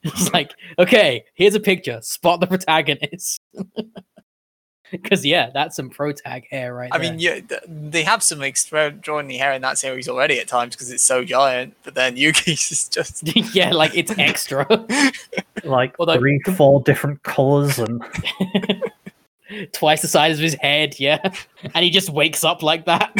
it's 0.04 0.32
like, 0.32 0.52
okay, 0.78 1.24
here's 1.34 1.56
a 1.56 1.60
picture. 1.60 1.98
Spot 2.02 2.38
the 2.40 2.46
protagonist. 2.46 3.40
Because 4.92 5.24
yeah, 5.24 5.50
that's 5.54 5.76
some 5.76 5.88
pro 5.88 6.10
tag 6.10 6.48
hair 6.50 6.74
right 6.74 6.90
I 6.92 6.98
there. 6.98 7.10
mean, 7.12 7.20
yeah, 7.20 7.38
they 7.68 8.02
have 8.02 8.24
some 8.24 8.42
extraordinary 8.42 9.36
hair 9.38 9.52
in 9.52 9.62
that 9.62 9.78
series 9.78 10.08
already 10.08 10.40
at 10.40 10.48
times 10.48 10.74
because 10.74 10.90
it's 10.90 11.04
so 11.04 11.22
giant. 11.22 11.76
But 11.84 11.94
then 11.94 12.16
Yugi's 12.16 12.72
is 12.72 12.88
just 12.88 13.22
yeah, 13.54 13.70
like 13.72 13.96
it's 13.96 14.10
extra. 14.18 14.66
like 15.62 15.94
Although- 16.00 16.18
three, 16.18 16.40
four 16.56 16.82
different 16.82 17.22
colors, 17.22 17.78
and 17.78 18.02
Twice 19.72 20.02
the 20.02 20.08
size 20.08 20.38
of 20.38 20.42
his 20.42 20.54
head, 20.54 20.98
yeah. 20.98 21.20
And 21.72 21.84
he 21.84 21.90
just 21.90 22.10
wakes 22.10 22.42
up 22.42 22.60
like 22.64 22.86
that. 22.86 23.14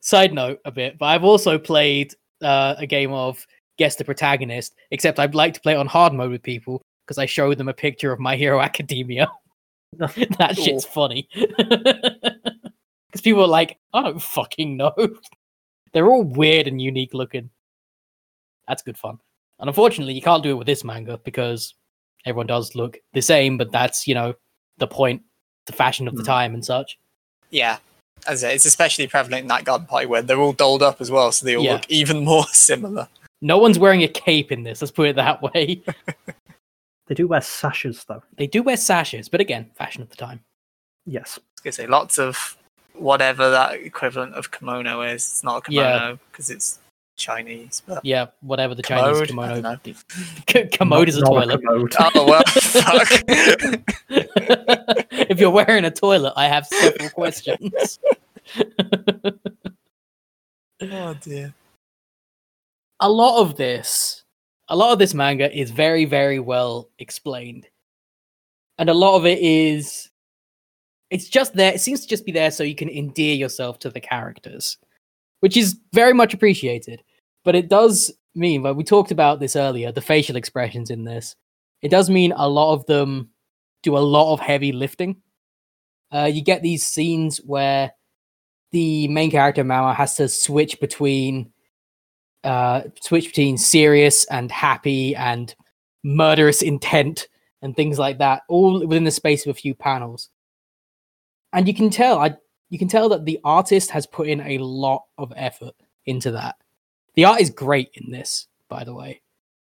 Side 0.00 0.32
note 0.32 0.60
a 0.64 0.70
bit, 0.70 0.98
but 0.98 1.06
I've 1.06 1.24
also 1.24 1.58
played 1.58 2.14
uh, 2.42 2.74
a 2.78 2.86
game 2.86 3.12
of 3.12 3.44
Guess 3.78 3.96
the 3.96 4.04
Protagonist, 4.04 4.74
except 4.90 5.18
I'd 5.18 5.34
like 5.34 5.54
to 5.54 5.60
play 5.60 5.72
it 5.74 5.76
on 5.76 5.86
hard 5.86 6.12
mode 6.12 6.30
with 6.30 6.42
people 6.42 6.82
because 7.06 7.18
I 7.18 7.26
showed 7.26 7.58
them 7.58 7.68
a 7.68 7.74
picture 7.74 8.12
of 8.12 8.20
My 8.20 8.36
Hero 8.36 8.60
Academia. 8.70 9.30
that 9.98 10.56
shit's 10.60 10.84
funny. 10.84 11.28
Because 13.12 13.22
people 13.22 13.42
are 13.42 13.48
like, 13.48 13.76
I 13.92 14.02
don't 14.04 14.22
fucking 14.22 14.76
know. 14.76 14.94
They're 15.92 16.06
all 16.06 16.22
weird 16.22 16.68
and 16.68 16.80
unique 16.80 17.12
looking. 17.12 17.50
That's 18.68 18.82
good 18.84 18.96
fun. 18.96 19.18
And 19.58 19.68
unfortunately, 19.68 20.14
you 20.14 20.22
can't 20.22 20.44
do 20.44 20.50
it 20.50 20.54
with 20.54 20.68
this 20.68 20.84
manga 20.84 21.18
because 21.24 21.74
everyone 22.24 22.46
does 22.46 22.76
look 22.76 22.98
the 23.12 23.20
same, 23.20 23.58
but 23.58 23.72
that's, 23.72 24.06
you 24.06 24.14
know, 24.14 24.34
the 24.78 24.86
point, 24.86 25.22
the 25.66 25.72
fashion 25.72 26.06
of 26.06 26.14
the 26.14 26.22
Hmm. 26.22 26.26
time 26.26 26.54
and 26.54 26.64
such. 26.64 26.98
yeah. 27.50 27.78
As 28.26 28.44
I 28.44 28.48
say, 28.48 28.54
it's 28.54 28.64
especially 28.66 29.06
prevalent 29.06 29.42
in 29.42 29.48
that 29.48 29.64
garden 29.64 29.86
party 29.86 30.06
where 30.06 30.22
they're 30.22 30.38
all 30.40 30.52
dolled 30.52 30.82
up 30.82 31.00
as 31.00 31.10
well, 31.10 31.32
so 31.32 31.46
they 31.46 31.56
all 31.56 31.64
Yeah. 31.64 31.74
look 31.74 31.88
even 31.90 32.24
more 32.24 32.44
similar. 32.52 33.08
No 33.40 33.58
one's 33.58 33.78
wearing 33.78 34.02
a 34.02 34.08
cape 34.08 34.52
in 34.52 34.62
this, 34.64 34.82
let's 34.82 34.90
put 34.90 35.08
it 35.08 35.16
that 35.16 35.40
way. 35.42 35.82
they 37.06 37.14
do 37.14 37.26
wear 37.26 37.40
sashes, 37.40 38.04
though. 38.04 38.22
they 38.36 38.46
do 38.46 38.62
wear 38.62 38.76
sashes, 38.76 39.28
but 39.28 39.40
again, 39.40 39.70
fashion 39.74 40.02
of 40.02 40.10
the 40.10 40.16
time. 40.16 40.40
Yes. 41.06 41.38
I 41.38 41.42
was 41.54 41.60
gonna 41.62 41.72
say 41.72 41.86
lots 41.86 42.18
of 42.18 42.56
whatever 42.94 43.50
that 43.50 43.74
equivalent 43.74 44.34
of 44.34 44.50
kimono 44.50 45.00
is. 45.02 45.22
It's 45.22 45.44
not 45.44 45.58
a 45.58 45.60
kimono 45.70 46.18
because 46.30 46.50
it's 46.50 46.78
Chinese, 47.20 47.82
but 47.86 48.04
Yeah, 48.04 48.26
whatever 48.40 48.74
the 48.74 48.82
Commode? 48.82 49.14
Chinese 49.14 49.22
I 49.22 49.26
kimono. 49.26 49.80
don't 50.52 50.72
commode 50.72 51.08
is 51.08 51.16
a 51.18 51.22
toilet. 51.22 51.60
commode. 51.62 51.94
oh 52.14 52.26
well, 52.26 52.42
fuck. 52.48 53.08
if 55.28 55.38
you're 55.38 55.50
wearing 55.50 55.84
a 55.84 55.90
toilet, 55.90 56.32
I 56.36 56.48
have 56.48 56.66
several 56.66 57.10
questions. 57.20 57.98
oh 60.82 61.14
dear. 61.20 61.54
a 63.00 63.08
lot 63.08 63.40
of 63.40 63.56
this 63.56 64.24
a 64.68 64.76
lot 64.76 64.92
of 64.92 64.98
this 64.98 65.14
manga 65.14 65.54
is 65.56 65.70
very 65.70 66.04
very 66.04 66.38
well 66.40 66.88
explained 66.98 67.66
and 68.78 68.88
a 68.88 68.94
lot 68.94 69.16
of 69.16 69.26
it 69.26 69.38
is 69.40 70.08
it's 71.10 71.28
just 71.28 71.54
there 71.54 71.72
it 71.74 71.80
seems 71.80 72.00
to 72.00 72.08
just 72.08 72.24
be 72.24 72.32
there 72.32 72.50
so 72.50 72.62
you 72.64 72.74
can 72.74 72.88
endear 72.88 73.34
yourself 73.34 73.78
to 73.78 73.90
the 73.90 74.00
characters 74.00 74.78
which 75.40 75.56
is 75.56 75.78
very 75.92 76.12
much 76.14 76.32
appreciated 76.34 77.02
but 77.44 77.54
it 77.54 77.68
does 77.68 78.12
mean 78.34 78.62
like 78.62 78.76
we 78.76 78.84
talked 78.84 79.10
about 79.10 79.40
this 79.40 79.56
earlier 79.56 79.90
the 79.92 80.00
facial 80.00 80.36
expressions 80.36 80.90
in 80.90 81.04
this 81.04 81.34
it 81.82 81.90
does 81.90 82.08
mean 82.08 82.32
a 82.36 82.48
lot 82.48 82.72
of 82.72 82.86
them 82.86 83.30
do 83.82 83.96
a 83.96 83.98
lot 83.98 84.32
of 84.32 84.40
heavy 84.40 84.72
lifting 84.72 85.16
uh, 86.12 86.30
you 86.32 86.42
get 86.42 86.62
these 86.62 86.86
scenes 86.86 87.38
where 87.38 87.92
the 88.72 89.08
main 89.08 89.30
character 89.30 89.64
Mao 89.64 89.82
Mao 89.82 89.94
has 89.94 90.16
to 90.16 90.28
switch 90.28 90.78
between 90.80 91.52
uh, 92.44 92.82
switch 93.00 93.26
between 93.26 93.58
serious 93.58 94.24
and 94.26 94.50
happy 94.50 95.14
and 95.14 95.54
murderous 96.02 96.62
intent 96.62 97.28
and 97.62 97.76
things 97.76 97.98
like 97.98 98.18
that, 98.18 98.42
all 98.48 98.86
within 98.86 99.04
the 99.04 99.10
space 99.10 99.44
of 99.44 99.50
a 99.50 99.58
few 99.58 99.74
panels. 99.74 100.30
And 101.52 101.68
you 101.68 101.74
can 101.74 101.90
tell, 101.90 102.18
I 102.18 102.36
you 102.70 102.78
can 102.78 102.88
tell 102.88 103.08
that 103.10 103.24
the 103.24 103.40
artist 103.44 103.90
has 103.90 104.06
put 104.06 104.28
in 104.28 104.40
a 104.40 104.58
lot 104.58 105.02
of 105.18 105.32
effort 105.36 105.74
into 106.06 106.30
that. 106.32 106.56
The 107.14 107.24
art 107.24 107.40
is 107.40 107.50
great 107.50 107.90
in 107.94 108.10
this, 108.10 108.46
by 108.68 108.84
the 108.84 108.94
way, 108.94 109.20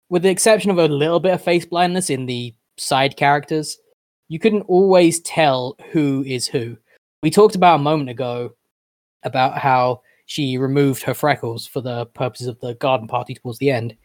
with 0.08 0.22
the 0.22 0.30
exception 0.30 0.70
of 0.70 0.78
a 0.78 0.88
little 0.88 1.20
bit 1.20 1.34
of 1.34 1.42
face 1.42 1.64
blindness 1.64 2.10
in 2.10 2.26
the 2.26 2.54
side 2.76 3.16
characters. 3.16 3.78
You 4.28 4.38
couldn't 4.38 4.62
always 4.62 5.20
tell 5.20 5.76
who 5.90 6.24
is 6.26 6.46
who. 6.46 6.76
We 7.22 7.30
talked 7.30 7.54
about 7.54 7.76
a 7.76 7.82
moment 7.82 8.10
ago 8.10 8.54
about 9.22 9.58
how 9.58 10.02
she 10.26 10.56
removed 10.56 11.02
her 11.02 11.14
freckles 11.14 11.66
for 11.66 11.80
the 11.80 12.06
purposes 12.06 12.46
of 12.46 12.58
the 12.60 12.74
garden 12.74 13.08
party 13.08 13.34
towards 13.34 13.58
the 13.58 13.70
end. 13.70 13.96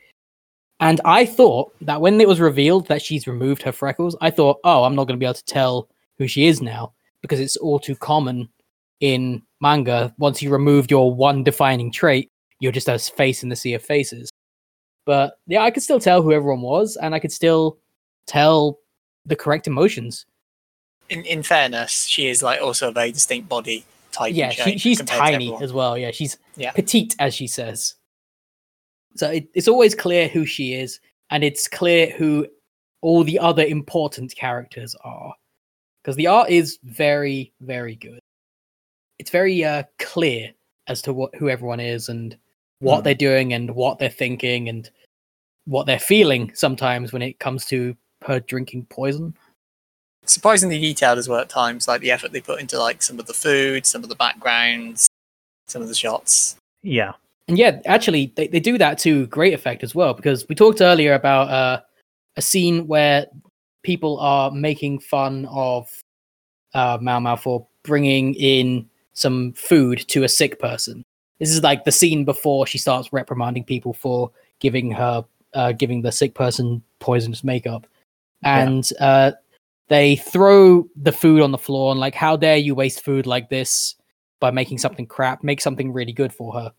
And 0.79 0.99
I 1.05 1.25
thought 1.25 1.73
that 1.81 2.01
when 2.01 2.19
it 2.19 2.27
was 2.27 2.39
revealed 2.39 2.87
that 2.87 3.01
she's 3.01 3.27
removed 3.27 3.61
her 3.61 3.71
freckles, 3.71 4.15
I 4.19 4.31
thought, 4.31 4.59
oh, 4.63 4.83
I'm 4.83 4.95
not 4.95 5.05
going 5.05 5.17
to 5.17 5.23
be 5.23 5.25
able 5.25 5.35
to 5.35 5.45
tell 5.45 5.89
who 6.17 6.27
she 6.27 6.47
is 6.47 6.61
now 6.61 6.93
because 7.21 7.39
it's 7.39 7.57
all 7.57 7.79
too 7.79 7.95
common 7.95 8.49
in 8.99 9.41
manga. 9.61 10.13
Once 10.17 10.41
you 10.41 10.49
remove 10.49 10.91
your 10.91 11.13
one 11.13 11.43
defining 11.43 11.91
trait, 11.91 12.29
you're 12.59 12.71
just 12.71 12.87
a 12.87 12.97
face 12.97 13.43
in 13.43 13.49
the 13.49 13.55
sea 13.55 13.73
of 13.73 13.83
faces. 13.83 14.29
But 15.05 15.37
yeah, 15.47 15.61
I 15.61 15.71
could 15.71 15.83
still 15.83 15.99
tell 15.99 16.21
who 16.21 16.31
everyone 16.33 16.61
was, 16.61 16.95
and 16.95 17.13
I 17.13 17.19
could 17.19 17.31
still 17.31 17.77
tell 18.27 18.79
the 19.25 19.35
correct 19.35 19.67
emotions. 19.67 20.25
In 21.09 21.23
in 21.25 21.43
fairness, 21.43 22.05
she 22.05 22.27
is 22.27 22.41
like 22.41 22.61
also 22.61 22.89
a 22.89 22.91
very 22.91 23.11
distinct 23.11 23.47
body 23.47 23.85
type. 24.11 24.33
yeah, 24.33 24.49
she, 24.49 24.77
she's 24.77 25.01
tiny 25.01 25.55
as 25.61 25.73
well. 25.73 25.97
Yeah, 25.97 26.11
she's 26.11 26.37
Yeah. 26.55 26.71
petite, 26.71 27.15
as 27.19 27.33
she 27.35 27.47
says. 27.47 27.95
So 29.15 29.29
it, 29.29 29.47
it's 29.53 29.67
always 29.67 29.93
clear 29.93 30.27
who 30.27 30.45
she 30.45 30.73
is, 30.73 30.99
and 31.29 31.43
it's 31.43 31.67
clear 31.67 32.09
who 32.11 32.47
all 33.01 33.23
the 33.23 33.37
other 33.37 33.63
important 33.63 34.35
characters 34.35 34.95
are, 35.03 35.33
because 36.01 36.15
the 36.15 36.27
art 36.27 36.49
is 36.49 36.79
very, 36.83 37.53
very 37.61 37.95
good. 37.95 38.19
It's 39.19 39.29
very 39.29 39.63
uh, 39.63 39.83
clear 39.99 40.51
as 40.87 41.01
to 41.03 41.13
what 41.13 41.33
who 41.35 41.49
everyone 41.49 41.79
is 41.79 42.09
and 42.09 42.35
what 42.85 42.97
Hmm. 42.97 43.03
they're 43.03 43.15
doing 43.15 43.53
and 43.53 43.71
what 43.75 43.99
they're 43.99 44.09
thinking, 44.09 44.69
and 44.69 44.89
what 45.65 45.85
they're 45.85 45.99
feeling 45.99 46.53
sometimes 46.53 47.11
when 47.11 47.21
it 47.21 47.39
comes 47.39 47.65
to 47.65 47.95
her 48.25 48.39
drinking 48.39 48.85
poison. 48.89 49.33
Surprisingly 50.25 50.79
detailed 50.79 51.17
as 51.19 51.27
well 51.27 51.39
at 51.39 51.49
times, 51.49 51.87
like 51.87 52.01
the 52.01 52.11
effort 52.11 52.31
they 52.31 52.41
put 52.41 52.59
into 52.59 52.79
like 52.79 53.01
some 53.01 53.19
of 53.19 53.27
the 53.27 53.33
food, 53.33 53.85
some 53.85 54.03
of 54.03 54.09
the 54.09 54.15
backgrounds, 54.15 55.07
some 55.67 55.81
of 55.81 55.87
the 55.87 55.95
shots. 55.95 56.55
Yeah. 56.81 57.13
And 57.47 57.57
yeah, 57.57 57.79
actually, 57.85 58.33
they, 58.35 58.47
they 58.47 58.59
do 58.59 58.77
that 58.79 58.97
to 58.99 59.27
great 59.27 59.53
effect 59.53 59.83
as 59.83 59.93
well 59.93 60.13
because 60.15 60.47
we 60.49 60.55
talked 60.55 60.81
earlier 60.81 61.13
about 61.13 61.49
uh, 61.49 61.81
a 62.37 62.41
scene 62.41 62.87
where 62.87 63.27
people 63.83 64.19
are 64.19 64.49
making 64.49 64.99
fun 64.99 65.45
of 65.51 65.87
uh, 66.73 66.97
Mao 66.99 67.19
Mao 67.19 67.35
for 67.35 67.67
bringing 67.83 68.33
in 68.33 68.89
some 69.13 69.53
food 69.53 69.99
to 70.07 70.23
a 70.23 70.27
sick 70.29 70.59
person. 70.59 71.03
This 71.39 71.51
is 71.51 71.63
like 71.63 71.83
the 71.83 71.91
scene 71.91 72.25
before 72.25 72.65
she 72.65 72.77
starts 72.77 73.11
reprimanding 73.11 73.63
people 73.65 73.93
for 73.93 74.31
giving 74.59 74.91
her, 74.91 75.25
uh, 75.53 75.71
giving 75.73 76.01
the 76.01 76.11
sick 76.11 76.33
person 76.33 76.81
poisonous 76.99 77.43
makeup, 77.43 77.85
Yeah. 78.41 78.63
and 78.63 78.89
uh, 78.99 79.31
they 79.89 80.15
throw 80.15 80.87
the 80.95 81.11
food 81.11 81.41
on 81.41 81.51
the 81.51 81.57
floor 81.57 81.91
and 81.91 81.99
like, 81.99 82.15
how 82.15 82.35
dare 82.37 82.57
you 82.57 82.73
waste 82.73 83.03
food 83.03 83.27
like 83.27 83.49
this 83.49 83.95
by 84.39 84.51
making 84.51 84.77
something 84.77 85.05
crap? 85.05 85.43
Make 85.43 85.61
something 85.61 85.91
really 85.93 86.13
good 86.13 86.33
for 86.33 86.53
her. 86.53 86.71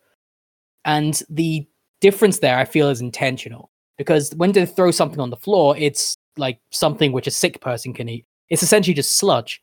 And 0.84 1.22
the 1.28 1.66
difference 2.00 2.38
there, 2.38 2.58
I 2.58 2.64
feel, 2.64 2.88
is 2.88 3.00
intentional 3.00 3.70
because 3.98 4.32
when 4.36 4.52
they 4.52 4.66
throw 4.66 4.90
something 4.90 5.20
on 5.20 5.30
the 5.30 5.36
floor, 5.36 5.76
it's 5.76 6.16
like 6.36 6.58
something 6.70 7.12
which 7.12 7.26
a 7.26 7.30
sick 7.30 7.60
person 7.60 7.92
can 7.92 8.08
eat. 8.08 8.26
It's 8.48 8.62
essentially 8.62 8.94
just 8.94 9.18
sludge, 9.18 9.62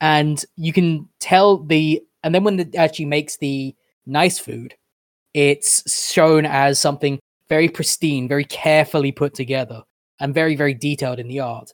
and 0.00 0.44
you 0.56 0.72
can 0.72 1.08
tell 1.20 1.58
the. 1.58 2.02
And 2.22 2.34
then 2.34 2.44
when 2.44 2.58
it 2.58 2.74
actually 2.74 3.04
makes 3.04 3.36
the 3.36 3.74
nice 4.06 4.38
food, 4.38 4.74
it's 5.32 6.10
shown 6.12 6.46
as 6.46 6.80
something 6.80 7.18
very 7.48 7.68
pristine, 7.68 8.28
very 8.28 8.44
carefully 8.44 9.12
put 9.12 9.34
together, 9.34 9.82
and 10.20 10.34
very 10.34 10.56
very 10.56 10.74
detailed 10.74 11.18
in 11.18 11.28
the 11.28 11.40
art. 11.40 11.72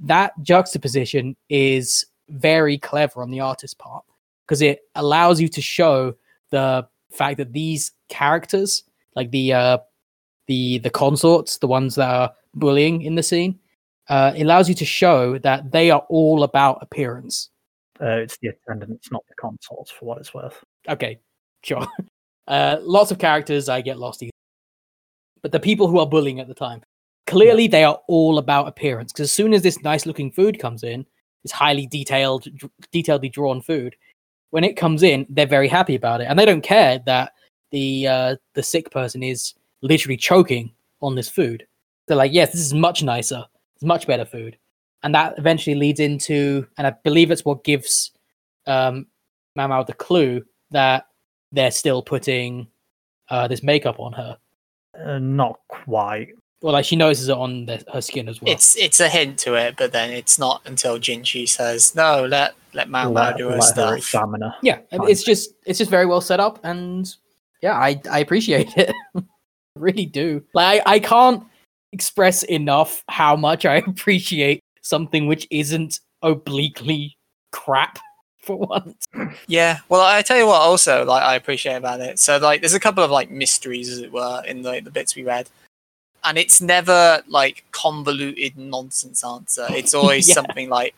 That 0.00 0.32
juxtaposition 0.42 1.36
is 1.48 2.06
very 2.28 2.78
clever 2.78 3.22
on 3.22 3.30
the 3.30 3.40
artist's 3.40 3.74
part 3.74 4.04
because 4.46 4.62
it 4.62 4.80
allows 4.94 5.40
you 5.40 5.48
to 5.48 5.60
show 5.60 6.14
the 6.50 6.86
fact 7.10 7.38
that 7.38 7.52
these 7.52 7.92
characters, 8.08 8.84
like 9.16 9.30
the 9.30 9.52
uh, 9.52 9.78
the 10.46 10.78
the 10.78 10.90
consorts, 10.90 11.58
the 11.58 11.66
ones 11.66 11.94
that 11.96 12.08
are 12.08 12.32
bullying 12.54 13.02
in 13.02 13.14
the 13.14 13.22
scene, 13.22 13.58
uh, 14.08 14.32
it 14.36 14.42
allows 14.42 14.68
you 14.68 14.74
to 14.74 14.84
show 14.84 15.38
that 15.38 15.72
they 15.72 15.90
are 15.90 16.04
all 16.08 16.42
about 16.42 16.78
appearance. 16.82 17.50
Uh, 18.00 18.16
it's 18.16 18.36
the 18.38 18.48
attendants, 18.48 19.10
not 19.12 19.22
the 19.28 19.34
consorts, 19.34 19.90
for 19.90 20.06
what 20.06 20.18
it's 20.18 20.34
worth. 20.34 20.64
Okay, 20.88 21.20
sure. 21.62 21.86
Uh, 22.48 22.78
lots 22.82 23.12
of 23.12 23.20
characters 23.20 23.68
I 23.68 23.80
get 23.80 24.00
lost, 24.00 24.24
but 25.42 25.52
the 25.52 25.60
people 25.60 25.88
who 25.88 26.00
are 26.00 26.06
bullying 26.06 26.40
at 26.40 26.48
the 26.48 26.54
time, 26.54 26.82
clearly 27.26 27.66
they 27.68 27.84
are 27.84 28.00
all 28.08 28.38
about 28.38 28.68
appearance. 28.68 29.12
Because 29.12 29.24
as 29.24 29.32
soon 29.32 29.54
as 29.54 29.62
this 29.62 29.82
nice 29.82 30.06
looking 30.06 30.30
food 30.30 30.58
comes 30.58 30.82
in, 30.82 31.06
this 31.42 31.52
highly 31.52 31.86
detailed, 31.86 32.48
dr- 32.56 32.72
detailedly 32.92 33.32
drawn 33.32 33.60
food, 33.60 33.96
when 34.50 34.64
it 34.64 34.76
comes 34.76 35.02
in, 35.02 35.26
they're 35.30 35.46
very 35.46 35.68
happy 35.68 35.94
about 35.94 36.20
it, 36.20 36.26
and 36.28 36.38
they 36.38 36.44
don't 36.44 36.62
care 36.62 37.00
that 37.06 37.32
the 37.70 38.06
uh, 38.06 38.36
the 38.54 38.62
sick 38.62 38.90
person 38.90 39.22
is 39.22 39.54
literally 39.80 40.16
choking 40.16 40.72
on 41.00 41.14
this 41.14 41.28
food. 41.28 41.66
They're 42.06 42.16
like, 42.16 42.32
yes, 42.32 42.52
this 42.52 42.60
is 42.60 42.74
much 42.74 43.02
nicer, 43.02 43.44
it's 43.74 43.84
much 43.84 44.06
better 44.06 44.24
food, 44.24 44.58
and 45.02 45.14
that 45.14 45.38
eventually 45.38 45.74
leads 45.74 46.00
into, 46.00 46.66
and 46.76 46.86
I 46.86 46.90
believe 47.02 47.30
it's 47.30 47.44
what 47.44 47.64
gives 47.64 48.12
um, 48.66 49.06
Mao 49.56 49.68
Mao 49.68 49.82
the 49.84 49.94
clue 49.94 50.44
that 50.70 51.06
they're 51.52 51.70
still 51.70 52.02
putting 52.02 52.66
uh, 53.28 53.48
this 53.48 53.62
makeup 53.62 54.00
on 54.00 54.12
her. 54.12 54.38
Uh, 54.98 55.18
not 55.18 55.60
quite. 55.68 56.28
Well, 56.60 56.74
like 56.74 56.84
she 56.84 56.96
notices 56.96 57.28
it 57.28 57.36
on 57.36 57.66
the, 57.66 57.84
her 57.92 58.00
skin 58.00 58.28
as 58.28 58.40
well. 58.40 58.52
It's 58.52 58.76
it's 58.76 59.00
a 59.00 59.08
hint 59.08 59.38
to 59.40 59.54
it, 59.54 59.76
but 59.76 59.92
then 59.92 60.10
it's 60.10 60.38
not 60.38 60.62
until 60.64 60.98
Jinshi 60.98 61.48
says, 61.48 61.94
"No, 61.96 62.24
let 62.24 62.54
let 62.72 62.88
Mao 62.88 63.10
Mao 63.10 63.32
do 63.32 63.44
her 63.48 63.50
let 63.50 63.56
her 63.56 63.62
stuff." 63.62 63.96
examine 63.98 64.42
her. 64.42 64.54
yeah, 64.62 64.78
Fine. 64.90 65.10
it's 65.10 65.24
just 65.24 65.54
it's 65.66 65.78
just 65.78 65.90
very 65.90 66.06
well 66.06 66.20
set 66.20 66.38
up, 66.38 66.60
and 66.62 67.12
yeah, 67.62 67.76
I 67.76 68.00
I 68.10 68.20
appreciate 68.20 68.76
it. 68.76 68.94
really 69.76 70.06
do. 70.06 70.44
Like 70.54 70.82
I, 70.86 70.94
I 70.94 70.98
can't 71.00 71.44
express 71.92 72.42
enough 72.44 73.02
how 73.08 73.34
much 73.34 73.66
I 73.66 73.76
appreciate 73.86 74.60
something 74.82 75.26
which 75.26 75.46
isn't 75.50 76.00
obliquely 76.22 77.16
crap 77.50 77.98
for 78.46 78.56
once. 78.56 79.08
Yeah, 79.46 79.78
well, 79.88 80.00
I 80.00 80.22
tell 80.22 80.36
you 80.36 80.46
what. 80.46 80.60
Also, 80.60 81.04
like 81.04 81.22
I 81.22 81.36
appreciate 81.36 81.76
about 81.76 82.00
it. 82.00 82.18
So, 82.18 82.38
like, 82.38 82.60
there's 82.60 82.74
a 82.74 82.80
couple 82.80 83.04
of 83.04 83.10
like 83.10 83.30
mysteries, 83.30 83.88
as 83.88 83.98
it 84.00 84.12
were, 84.12 84.42
in 84.46 84.62
the 84.62 84.80
the 84.80 84.90
bits 84.90 85.14
we 85.16 85.22
read, 85.24 85.48
and 86.24 86.36
it's 86.36 86.60
never 86.60 87.22
like 87.28 87.64
convoluted 87.72 88.56
nonsense 88.58 89.24
answer. 89.24 89.66
It's 89.70 89.94
always 90.00 90.28
Yeah. 90.28 90.34
something 90.34 90.68
like 90.68 90.94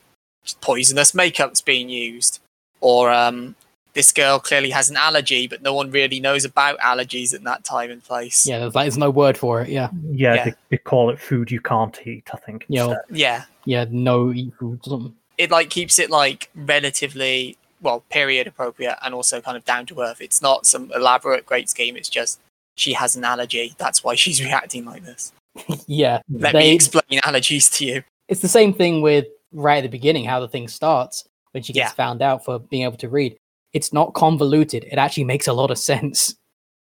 poisonous 0.61 1.13
makeup's 1.13 1.61
being 1.61 1.89
used, 1.89 2.41
or 2.81 3.11
um, 3.13 3.55
this 3.93 4.11
girl 4.13 4.39
clearly 4.39 4.71
has 4.71 4.91
an 4.91 4.97
allergy, 4.97 5.47
but 5.47 5.63
no 5.63 5.73
one 5.75 5.91
really 5.91 6.21
knows 6.21 6.45
about 6.45 6.79
allergies 6.81 7.33
at 7.35 7.45
that 7.45 7.63
time 7.65 7.91
and 7.91 8.03
place. 8.03 8.47
Yeah, 8.47 8.59
there's 8.61 8.75
like 8.75 8.87
there's 8.87 8.99
no 8.99 9.11
word 9.11 9.37
for 9.39 9.61
it. 9.61 9.69
Yeah, 9.69 9.91
Yeah, 10.11 10.35
Yeah. 10.35 10.45
They, 10.47 10.55
they 10.71 10.77
call 10.79 11.11
it 11.11 11.21
food 11.21 11.51
you 11.51 11.61
can't 11.61 11.99
eat, 12.07 12.29
I 12.33 12.39
think. 12.39 12.65
Yeah, 12.69 12.87
well, 12.87 13.01
yeah. 13.11 13.45
yeah, 13.67 13.85
no 13.91 14.33
eat 14.33 14.53
food 14.59 14.81
something. 14.85 15.15
It 15.39 15.51
like 15.51 15.71
keeps 15.71 15.99
it 15.99 16.11
like 16.11 16.51
relatively 16.55 17.57
well 17.83 18.01
period 18.11 18.47
appropriate 18.47 18.97
and 19.03 19.15
also 19.15 19.41
kind 19.41 19.57
of 19.57 19.65
down 19.65 19.87
to 19.87 20.01
earth. 20.01 20.21
It's 20.21 20.41
not 20.41 20.67
some 20.67 20.91
elaborate 20.95 21.45
great 21.47 21.69
scheme. 21.69 21.97
It's 21.97 22.09
just 22.09 22.41
she 22.77 22.93
has 22.95 23.15
an 23.17 23.25
allergy. 23.25 23.75
That's 23.79 24.03
why 24.05 24.15
she's 24.15 24.43
reacting 24.49 24.85
like 24.85 25.05
this. 25.05 25.33
yeah, 25.87 26.21
Let 26.31 26.55
me 26.55 26.75
explain 26.75 27.21
allergies 27.21 27.73
to 27.79 27.85
you. 27.87 28.03
it's 28.29 28.41
the 28.43 28.49
same 28.49 28.73
thing 28.75 29.03
with 29.03 29.27
right 29.53 29.79
at 29.79 29.83
the 29.83 29.89
beginning 29.89 30.25
how 30.25 30.41
the 30.41 30.49
thing 30.49 30.67
starts 30.67 31.25
when 31.53 31.63
she 31.63 31.73
gets 31.73 31.91
Yeah. 31.93 31.95
found 31.95 32.23
out 32.23 32.45
for 32.45 32.59
being 32.59 32.83
able 32.83 32.97
to 32.97 33.09
read 33.09 33.37
it's 33.73 33.93
not 33.93 34.15
convoluted 34.15 34.83
it 34.91 34.99
actually 34.99 35.23
makes 35.23 35.47
a 35.47 35.53
lot 35.53 35.71
of 35.71 35.79
sense 35.93 36.35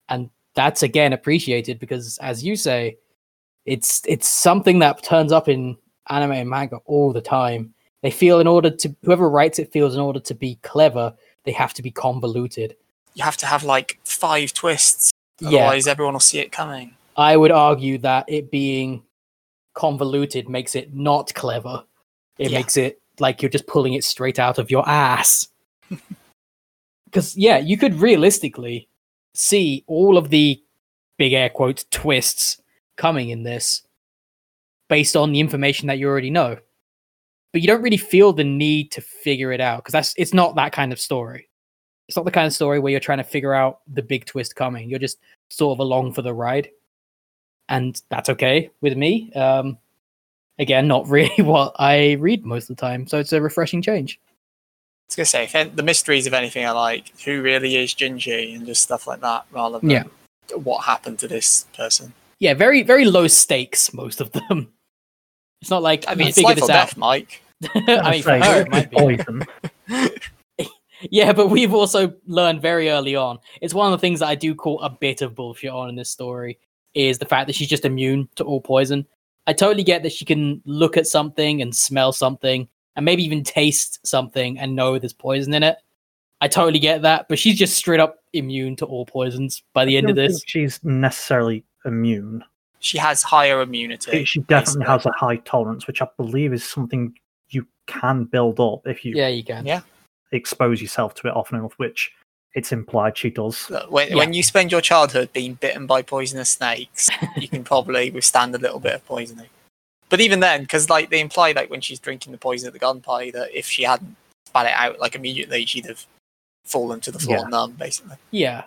and 0.09 0.31
that's 0.55 0.85
again 0.85 1.13
appreciated 1.13 1.81
because 1.81 2.17
as 2.19 2.45
you 2.45 2.55
say 2.55 2.97
it's 3.67 4.03
it's 4.07 4.29
something 4.29 4.79
that 4.79 5.03
turns 5.03 5.33
up 5.33 5.49
in 5.49 5.77
anime 6.09 6.31
and 6.33 6.49
manga 6.49 6.77
all 6.85 7.13
the 7.13 7.21
time 7.21 7.75
they 8.05 8.11
feel 8.13 8.39
in 8.39 8.47
order 8.47 8.69
to 8.71 8.95
whoever 9.03 9.29
writes 9.31 9.59
it 9.59 9.73
feels 9.73 9.95
in 9.95 10.01
order 10.01 10.21
to 10.21 10.35
be 10.35 10.57
clever 10.63 11.13
they 11.45 11.53
have 11.53 11.73
to 11.75 11.83
be 11.83 11.91
convoluted 11.91 12.77
You 13.15 13.25
have 13.25 13.37
to 13.39 13.47
have 13.47 13.65
like 13.65 13.99
five 14.05 14.53
twists. 14.53 15.11
yeah 15.41 15.49
Otherwise, 15.65 15.87
everyone 15.89 16.13
will 16.15 16.21
see 16.21 16.39
it 16.39 16.53
coming. 16.53 16.95
i 17.17 17.37
would 17.37 17.51
argue 17.51 17.97
that 17.99 18.25
it 18.29 18.51
being 18.51 19.03
convoluted 19.75 20.49
makes 20.49 20.75
it 20.77 20.95
not 20.95 21.35
clever 21.35 21.83
it 22.39 22.51
Yeah. 22.51 22.59
makes 22.59 22.77
it 22.77 23.01
like 23.21 23.41
you're 23.43 23.51
just 23.57 23.67
pulling 23.67 23.95
it 23.95 24.05
straight 24.05 24.39
out 24.39 24.59
of 24.59 24.71
your 24.71 24.87
ass 24.89 25.49
because 27.07 27.37
yeah 27.37 27.59
you 27.59 27.77
could 27.77 27.95
realistically 27.95 28.89
see 29.35 29.83
all 29.87 30.17
of 30.19 30.29
the 30.31 30.63
big 31.17 31.33
air 31.33 31.49
quotes 31.49 31.85
twists 31.91 32.61
coming 32.97 33.31
in 33.31 33.43
this 33.45 33.83
based 34.89 35.17
on 35.17 35.33
the 35.33 35.41
information 35.41 35.87
that 35.89 35.99
you 35.99 36.07
already 36.09 36.31
know 36.31 36.59
but 37.55 37.63
you 37.63 37.69
don't 37.69 37.83
really 37.83 37.97
feel 37.97 38.33
the 38.33 38.43
need 38.43 38.91
to 38.91 39.01
figure 39.01 39.53
it 39.53 39.61
out 39.61 39.79
because 39.79 39.93
that's 39.93 40.13
it's 40.19 40.35
not 40.35 40.57
that 40.57 40.73
kind 40.73 40.93
of 40.93 41.01
story 41.01 41.49
it's 42.09 42.17
not 42.17 42.25
the 42.27 42.31
kind 42.31 42.47
of 42.49 42.53
story 42.53 42.81
where 42.81 42.91
you're 42.91 42.99
trying 43.01 43.19
to 43.19 43.25
figure 43.25 43.55
out 43.55 43.79
the 43.95 44.03
big 44.03 44.27
twist 44.27 44.57
coming 44.57 44.91
you're 44.91 44.99
just 44.99 45.19
sort 45.51 45.75
of 45.77 45.79
along 45.79 46.13
for 46.13 46.21
the 46.23 46.35
ride 46.35 46.69
and 47.69 48.03
that's 48.11 48.29
okay 48.29 48.69
with 48.81 48.97
me 48.97 49.33
um 49.35 49.79
again 50.59 50.89
not 50.89 51.07
really 51.09 51.43
what 51.45 51.73
i 51.79 52.15
read 52.15 52.45
most 52.45 52.69
of 52.69 52.77
the 52.77 52.81
time 52.81 53.07
so 53.07 53.19
it's 53.19 53.33
a 53.33 53.41
refreshing 53.41 53.81
change 53.81 54.19
I 54.25 55.23
was 55.23 55.33
gonna 55.33 55.47
say 55.47 55.65
the 55.69 55.83
mysteries 55.83 56.27
of 56.27 56.33
anything 56.33 56.65
I 56.65 56.71
like. 56.71 57.13
Who 57.27 57.43
really 57.43 57.77
is 57.77 57.95
Jinshi 57.95 58.57
and 58.57 58.65
just 58.65 58.83
stuff 58.83 59.07
like 59.07 59.21
that, 59.21 59.45
rather 59.53 59.79
than 59.79 59.91
Yeah. 59.91 60.05
what 60.55 60.83
happened 60.83 61.19
to 61.19 61.29
this 61.29 61.67
person. 61.77 62.15
yeah 62.41 62.55
very 62.55 62.83
very 62.83 63.05
low 63.05 63.29
stakes 63.29 63.93
most 63.93 64.21
of 64.23 64.33
them 64.33 64.73
it's 65.61 65.71
not 65.71 65.83
like 65.83 66.05
I 66.09 66.15
mean, 66.15 66.29
it's 66.29 66.37
figure 66.37 66.49
life 66.49 66.57
this 66.57 66.69
or 66.69 66.73
out 66.73 66.89
death, 66.89 66.97
Mike. 66.97 67.43
I 67.75 68.11
mean, 68.11 68.23
for 68.23 68.39
her, 68.39 68.61
it 68.63 68.71
might 68.71 68.91
be. 68.91 68.97
poison. 68.97 69.43
Yeah, 71.11 71.33
but 71.33 71.49
we've 71.49 71.75
also 71.75 72.15
learned 72.27 72.63
very 72.63 72.89
early 72.89 73.15
on. 73.15 73.39
It's 73.61 73.75
one 73.75 73.93
of 73.93 73.99
the 73.99 74.01
things 74.01 74.21
that 74.21 74.29
I 74.29 74.35
do 74.35 74.55
call 74.55 74.81
a 74.81 74.89
bit 74.89 75.21
of 75.23 75.35
bullshit 75.35 75.71
on 75.71 75.89
in 75.89 75.97
this 75.97 76.11
story 76.11 76.59
is 76.95 77.19
the 77.19 77.27
fact 77.27 77.47
that 77.47 77.55
she's 77.55 77.69
just 77.69 77.85
immune 77.85 78.29
to 78.37 78.45
all 78.45 78.61
poison. 78.61 79.07
I 79.47 79.53
totally 79.53 79.83
get 79.83 80.03
that 80.05 80.13
she 80.13 80.25
can 80.25 80.63
look 80.65 80.97
at 80.97 81.07
something 81.07 81.61
and 81.61 81.75
smell 81.75 82.13
something 82.13 82.67
and 82.97 83.05
maybe 83.05 83.23
even 83.25 83.43
taste 83.43 84.07
something 84.07 84.59
and 84.59 84.75
know 84.75 84.99
there's 84.99 85.13
poison 85.13 85.53
in 85.53 85.63
it. 85.63 85.77
I 86.41 86.49
totally 86.49 86.79
get 86.79 87.03
that, 87.03 87.27
but 87.29 87.39
she's 87.39 87.59
just 87.59 87.77
straight 87.77 88.01
up 88.01 88.17
immune 88.33 88.77
to 88.77 88.87
all 88.87 89.05
poisons 89.05 89.63
by 89.75 89.85
the 89.85 89.97
I 89.97 89.99
end 89.99 90.11
of 90.11 90.17
don't 90.17 90.27
this. 90.27 90.41
think 90.41 90.49
she's 90.49 90.83
necessarily 90.85 91.65
immune. 91.85 92.43
She 92.81 92.99
has 92.99 93.23
higher 93.23 93.61
immunity. 93.61 94.25
She 94.25 94.41
definitely 94.41 94.81
basically. 94.81 94.87
has 94.87 95.07
a 95.07 95.13
high 95.13 95.37
tolerance, 95.37 95.87
which 95.87 96.03
I 96.03 96.09
believe 96.17 96.53
is 96.53 96.65
something 96.65 97.15
you 97.55 97.67
can 97.87 98.25
build 98.25 98.59
up 98.61 98.87
if 98.87 99.05
you 99.05 99.15
Yeah, 99.15 99.29
you 99.29 99.45
can. 99.45 99.65
Yeah. 99.67 99.81
expose 100.33 100.81
yourself 100.83 101.15
to 101.15 101.29
it 101.29 101.35
often 101.35 101.59
enough, 101.59 101.75
which 101.77 102.11
it's 102.55 102.73
implied 102.73 103.17
she 103.17 103.31
does. 103.31 103.71
When, 103.89 104.09
Yeah. 104.09 104.17
when 104.17 104.33
you 104.33 104.43
spend 104.43 104.73
your 104.73 104.81
childhood 104.81 105.33
being 105.33 105.55
bitten 105.55 105.87
by 105.87 106.03
poisonous 106.03 106.51
snakes, 106.51 107.09
you 107.37 107.49
can 107.49 107.63
probably 107.73 108.11
withstand 108.11 108.55
a 108.55 108.59
little 108.59 108.81
bit 108.81 108.95
of 108.95 109.07
poisoning. 109.07 109.49
But 110.09 110.21
even 110.21 110.41
then, 110.41 110.63
because 110.63 110.89
like 110.91 111.11
they 111.11 111.21
imply 111.21 111.53
like 111.53 111.71
when 111.71 111.81
she's 111.81 111.99
drinking 111.99 112.33
the 112.33 112.39
poison 112.39 112.67
at 112.67 112.73
the 112.73 112.79
gunpie, 112.81 113.33
that 113.33 113.57
if 113.57 113.67
she 113.67 113.83
hadn't 113.85 114.17
spat 114.47 114.67
it 114.67 114.73
out 114.73 114.99
like 115.01 115.15
immediately, 115.15 115.65
she'd 115.67 115.87
have 115.87 116.05
fallen 116.65 117.01
to 117.01 117.11
the 117.11 117.19
floor 117.19 117.39
Yeah. 117.39 117.49
numb, 117.49 117.73
basically. 117.73 118.17
Yeah. 118.31 118.65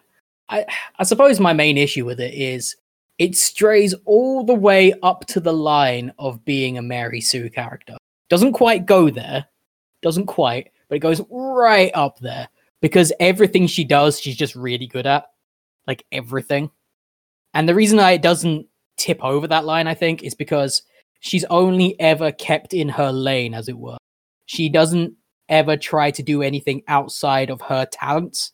I 0.49 0.65
I 0.99 1.03
suppose 1.03 1.39
my 1.39 1.53
main 1.53 1.77
issue 1.77 2.05
with 2.05 2.19
it 2.19 2.33
is 2.33 2.75
it 3.17 3.35
strays 3.35 3.93
all 4.05 4.43
the 4.43 4.53
way 4.53 4.93
up 5.03 5.25
to 5.27 5.39
the 5.39 5.53
line 5.53 6.13
of 6.19 6.43
being 6.45 6.77
a 6.77 6.81
Mary 6.81 7.19
Sue 7.21 7.49
character. 7.49 7.97
Doesn't 8.30 8.53
quite 8.53 8.86
go 8.86 9.09
there. 9.09 9.45
Doesn't 10.01 10.25
quite, 10.28 10.71
but 10.89 10.95
it 10.95 10.99
goes 10.99 11.21
right 11.30 11.91
up 11.93 12.19
there 12.19 12.47
because 12.82 13.11
everything 13.19 13.67
she 13.67 13.84
does, 13.84 14.19
she's 14.19 14.38
just 14.38 14.55
really 14.55 14.88
good 14.88 15.07
at. 15.07 15.25
Like 15.88 16.05
everything. 16.11 16.69
And 17.53 17.67
the 17.67 17.75
reason 17.75 17.99
I 17.99 18.11
it 18.11 18.21
doesn't 18.21 18.67
tip 18.97 19.23
over 19.23 19.47
that 19.47 19.65
line, 19.65 19.88
I 19.88 19.93
think, 19.93 20.23
is 20.23 20.36
because 20.36 20.84
she's 21.19 21.45
only 21.45 21.99
ever 21.99 22.32
kept 22.32 22.73
in 22.73 22.89
her 22.89 23.11
lane, 23.11 23.53
as 23.53 23.69
it 23.69 23.78
were. 23.78 23.97
She 24.45 24.69
doesn't 24.69 25.13
ever 25.49 25.78
try 25.78 26.11
to 26.11 26.23
do 26.23 26.41
anything 26.41 26.84
outside 26.88 27.49
of 27.49 27.61
her 27.61 27.86
talents. 27.86 28.51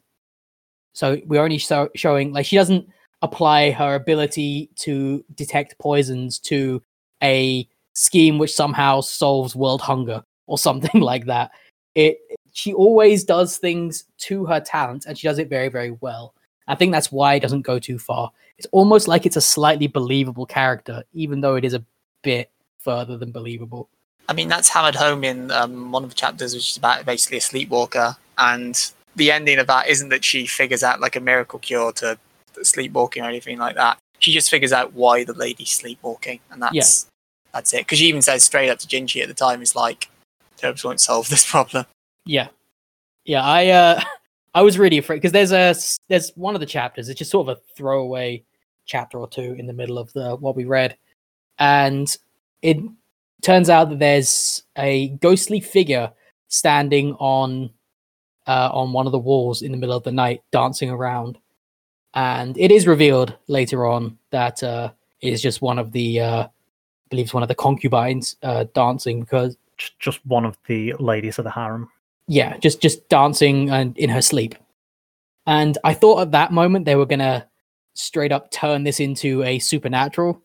So 0.93 1.19
we're 1.25 1.41
only 1.43 1.59
so- 1.59 1.89
showing 1.95 2.31
like 2.33 2.45
she 2.45 2.55
doesn't 2.55 2.87
apply 3.21 3.71
her 3.71 3.95
ability 3.95 4.69
to 4.75 5.25
detect 5.33 5.79
poisons 5.79 6.39
to 6.39 6.81
a 7.21 7.67
scheme 7.93 8.37
which 8.37 8.53
somehow 8.53 9.01
solves 9.01 9.55
world 9.55 9.81
hunger 9.81 10.23
or 10.47 10.57
something 10.57 11.01
like 11.11 11.25
that. 11.25 11.51
It 11.95 12.19
she 12.51 12.73
always 12.73 13.23
does 13.23 13.57
things 13.57 14.05
to 14.19 14.45
her 14.45 14.59
talent 14.59 15.05
and 15.05 15.17
she 15.17 15.27
does 15.27 15.39
it 15.39 15.49
very 15.49 15.69
very 15.69 15.91
well. 16.01 16.33
I 16.67 16.75
think 16.75 16.91
that's 16.91 17.11
why 17.11 17.35
it 17.35 17.41
doesn't 17.41 17.61
go 17.61 17.79
too 17.79 17.99
far. 17.99 18.31
It's 18.57 18.67
almost 18.71 19.07
like 19.07 19.25
it's 19.25 19.35
a 19.35 19.41
slightly 19.41 19.87
believable 19.87 20.45
character 20.45 21.03
even 21.13 21.41
though 21.41 21.55
it 21.55 21.65
is 21.65 21.73
a 21.73 21.83
bit 22.21 22.51
further 22.79 23.17
than 23.17 23.31
believable. 23.31 23.89
I 24.29 24.33
mean, 24.33 24.47
that's 24.47 24.69
hammered 24.69 24.95
home 24.95 25.23
in 25.23 25.51
um, 25.51 25.91
one 25.91 26.03
of 26.03 26.09
the 26.09 26.15
chapters, 26.15 26.53
which 26.53 26.71
is 26.71 26.77
about 26.77 27.05
basically 27.05 27.37
a 27.37 27.41
sleepwalker. 27.41 28.15
And 28.37 28.79
the 29.15 29.31
ending 29.31 29.59
of 29.59 29.67
that 29.67 29.87
isn't 29.87 30.09
that 30.09 30.23
she 30.23 30.45
figures 30.45 30.83
out 30.83 30.99
like 30.99 31.15
a 31.15 31.19
miracle 31.19 31.59
cure 31.59 31.91
to 31.93 32.17
sleepwalking 32.61 33.23
or 33.23 33.27
anything 33.27 33.57
like 33.57 33.75
that. 33.75 33.97
She 34.19 34.31
just 34.31 34.49
figures 34.49 34.71
out 34.71 34.93
why 34.93 35.23
the 35.23 35.33
lady's 35.33 35.71
sleepwalking, 35.71 36.39
and 36.49 36.61
that's. 36.61 37.07
That's 37.53 37.73
it. 37.73 37.79
Because 37.81 37.99
she 37.99 38.07
even 38.07 38.21
says 38.21 38.43
straight 38.43 38.69
up 38.69 38.79
to 38.79 38.87
Jinshi 38.87 39.21
at 39.21 39.27
the 39.27 39.33
time, 39.33 39.61
"Is 39.61 39.75
like, 39.75 40.09
herbs 40.63 40.83
won't 40.83 41.01
solve 41.01 41.29
this 41.29 41.49
problem." 41.49 41.85
Yeah, 42.25 42.47
yeah. 43.25 43.43
I 43.43 43.67
uh, 43.67 44.01
I 44.53 44.61
was 44.61 44.79
really 44.79 44.97
afraid 44.97 45.17
because 45.17 45.31
there's 45.31 45.51
a 45.51 45.75
there's 46.09 46.31
one 46.35 46.55
of 46.55 46.61
the 46.61 46.67
chapters. 46.67 47.09
It's 47.09 47.19
just 47.19 47.31
sort 47.31 47.47
of 47.47 47.57
a 47.57 47.61
throwaway 47.75 48.43
chapter 48.85 49.17
or 49.17 49.27
two 49.27 49.55
in 49.57 49.67
the 49.67 49.73
middle 49.73 49.97
of 49.97 50.11
the 50.13 50.35
what 50.35 50.55
we 50.55 50.65
read, 50.65 50.97
and 51.59 52.15
it 52.61 52.77
turns 53.41 53.69
out 53.69 53.89
that 53.89 53.99
there's 53.99 54.63
a 54.77 55.09
ghostly 55.21 55.59
figure 55.59 56.11
standing 56.47 57.13
on 57.15 57.69
uh, 58.47 58.69
on 58.71 58.93
one 58.93 59.05
of 59.05 59.11
the 59.11 59.19
walls 59.19 59.61
in 59.61 59.71
the 59.71 59.77
middle 59.77 59.95
of 59.95 60.03
the 60.03 60.11
night, 60.11 60.41
dancing 60.51 60.89
around. 60.89 61.37
And 62.13 62.57
it 62.57 62.71
is 62.71 62.87
revealed 62.87 63.35
later 63.47 63.85
on 63.85 64.17
that 64.31 64.61
uh, 64.63 64.91
it 65.21 65.33
is 65.33 65.41
just 65.41 65.61
one 65.61 65.79
of 65.79 65.91
the, 65.91 66.19
uh, 66.19 66.47
believe 67.13 67.25
it's 67.27 67.33
one 67.33 67.43
of 67.43 67.49
the 67.49 67.55
concubines 67.55 68.35
uh, 68.43 68.65
dancing 68.73 69.21
because 69.21 69.55
Just 69.99 70.25
one 70.25 70.45
of 70.45 70.57
the 70.67 70.93
ladies 70.99 71.37
of 71.39 71.45
the 71.45 71.51
harem. 71.51 71.87
yeah 72.27 72.57
just 72.57 72.81
just 72.81 73.07
dancing 73.09 73.69
and 73.69 73.97
in 73.97 74.09
her 74.09 74.21
sleep. 74.21 74.55
And 75.45 75.77
i 75.83 75.93
thought 75.93 76.21
at 76.21 76.31
that 76.31 76.51
moment 76.51 76.85
they 76.85 76.95
were 76.95 77.05
gonna 77.05 77.47
straight 77.93 78.31
up 78.31 78.49
turn 78.51 78.83
this 78.83 78.99
into 78.99 79.43
a 79.43 79.59
supernatural 79.59 80.41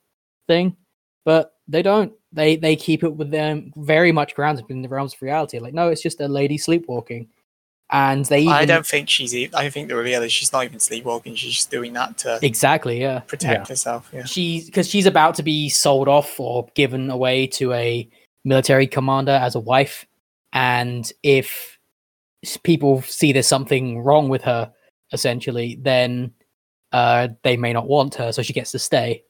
thing 0.46 0.76
but 1.24 1.54
they 1.70 1.82
don't. 1.82 2.12
They 2.32 2.56
they 2.56 2.74
keep 2.76 3.04
it 3.04 3.14
with 3.14 3.30
them 3.30 3.72
very 3.76 4.12
much 4.12 4.34
grounded 4.34 4.64
in 4.70 4.80
the 4.82 4.88
realms 4.88 5.12
of 5.14 5.20
reality. 5.22 5.58
Like 5.58 5.74
no 5.74 5.88
it's 5.88 6.00
just 6.02 6.20
a 6.20 6.28
lady 6.28 6.56
sleepwalking 6.58 7.28
and 7.90 8.24
they 8.26 8.40
even, 8.40 8.52
I 8.52 8.64
don't 8.66 8.86
think 8.86 9.08
she's. 9.08 9.34
e- 9.34 9.50
I 9.54 9.70
think 9.70 9.88
the 9.88 9.96
reveal 9.96 10.22
is 10.22 10.32
she's 10.32 10.52
not 10.52 10.64
even 10.64 10.78
sleepwalking. 10.78 11.34
She's 11.34 11.54
just 11.54 11.70
doing 11.70 11.92
that 11.94 12.18
to 12.18 12.38
exactly 12.42 13.00
yeah 13.00 13.20
protect 13.20 13.60
Yeah. 13.66 13.68
herself. 13.68 14.10
Yeah. 14.12 14.24
she's 14.24 14.66
because 14.66 14.88
she's 14.88 15.06
about 15.06 15.34
to 15.36 15.42
be 15.42 15.68
sold 15.68 16.08
off 16.08 16.38
or 16.38 16.68
given 16.74 17.10
away 17.10 17.46
to 17.48 17.72
a 17.72 18.08
military 18.44 18.86
commander 18.86 19.32
as 19.32 19.54
a 19.54 19.60
wife 19.60 20.06
and 20.52 21.10
if 21.22 21.78
people 22.62 23.02
see 23.02 23.32
there's 23.32 23.46
something 23.46 24.00
wrong 24.00 24.28
with 24.28 24.42
her 24.42 24.72
essentially 25.12 25.78
then 25.82 26.30
uh 26.92 27.28
they 27.42 27.56
may 27.56 27.72
not 27.72 27.86
want 27.88 28.14
her 28.14 28.32
so 28.32 28.40
she 28.42 28.52
gets 28.52 28.70
to 28.70 28.78
stay 28.78 29.22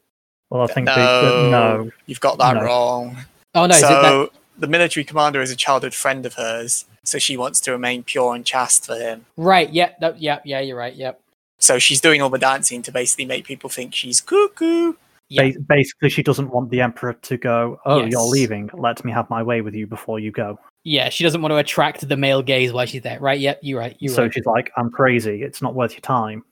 Well, 0.50 0.62
I 0.62 0.66
think 0.72 0.86
no, 0.86 0.94
they, 0.94 1.50
no. 1.50 1.90
you've 2.06 2.20
got 2.20 2.38
that 2.38 2.54
No. 2.56 2.62
wrong. 2.62 3.16
oh 3.54 3.66
no 3.66 3.74
is 3.74 3.82
it 3.82 3.86
so 3.86 4.02
that, 4.02 4.38
the 4.59 4.66
military 4.66 5.04
commander 5.04 5.40
is 5.40 5.50
a 5.50 5.56
childhood 5.56 5.94
friend 5.94 6.26
of 6.26 6.34
hers, 6.34 6.84
so 7.04 7.18
she 7.18 7.36
wants 7.36 7.61
to 7.62 7.72
remain 7.72 8.02
pure 8.02 8.34
and 8.34 8.44
chaste 8.44 8.86
for 8.86 8.96
him. 8.96 9.24
right 9.36 9.72
yeah 9.72 9.92
no, 10.00 10.14
yeah 10.18 10.40
yeah 10.44 10.61
you're 10.61 10.76
right 10.76 10.94
yep 10.94 11.20
So 11.59 11.78
she's 11.78 12.00
doing 12.00 12.22
all 12.22 12.30
the 12.30 12.38
dancing 12.38 12.82
to 12.82 12.92
basically 12.92 13.24
make 13.24 13.44
people 13.46 13.70
think 13.70 13.94
she's 13.94 14.20
cuckoo. 14.20 14.92
yeah 15.28 15.50
Ba- 15.52 15.61
basically, 15.68 16.11
she 16.11 16.22
doesn't 16.22 16.50
want 16.50 16.70
the 16.70 16.80
emperor 16.80 17.14
to 17.14 17.36
go. 17.36 17.80
Oh, 17.86 18.04
you're 18.04 18.20
leaving. 18.22 18.70
Let 18.74 19.04
me 19.04 19.12
have 19.12 19.28
my 19.30 19.42
way 19.42 19.61
with 19.61 19.74
you 19.74 19.86
before 19.86 20.18
you 20.20 20.30
go. 20.30 20.59
yeah 20.84 21.09
she 21.09 21.24
doesn't 21.24 21.42
want 21.42 21.52
to 21.52 21.56
attract 21.59 22.06
the 22.09 22.16
male 22.16 22.42
gaze 22.42 22.72
while 22.72 22.86
she's 22.86 23.02
there 23.02 23.18
right 23.20 23.40
yep 23.40 23.59
you're 23.62 23.78
right 23.80 23.96
you're 23.98 24.14
so 24.14 24.22
right 24.22 24.34
she's 24.34 24.46
like, 24.46 24.70
"I'm 24.76 24.90
crazy. 24.90 25.42
It's 25.42 25.61
not 25.62 25.74
worth 25.74 25.92
your 25.92 26.00
time." 26.02 26.42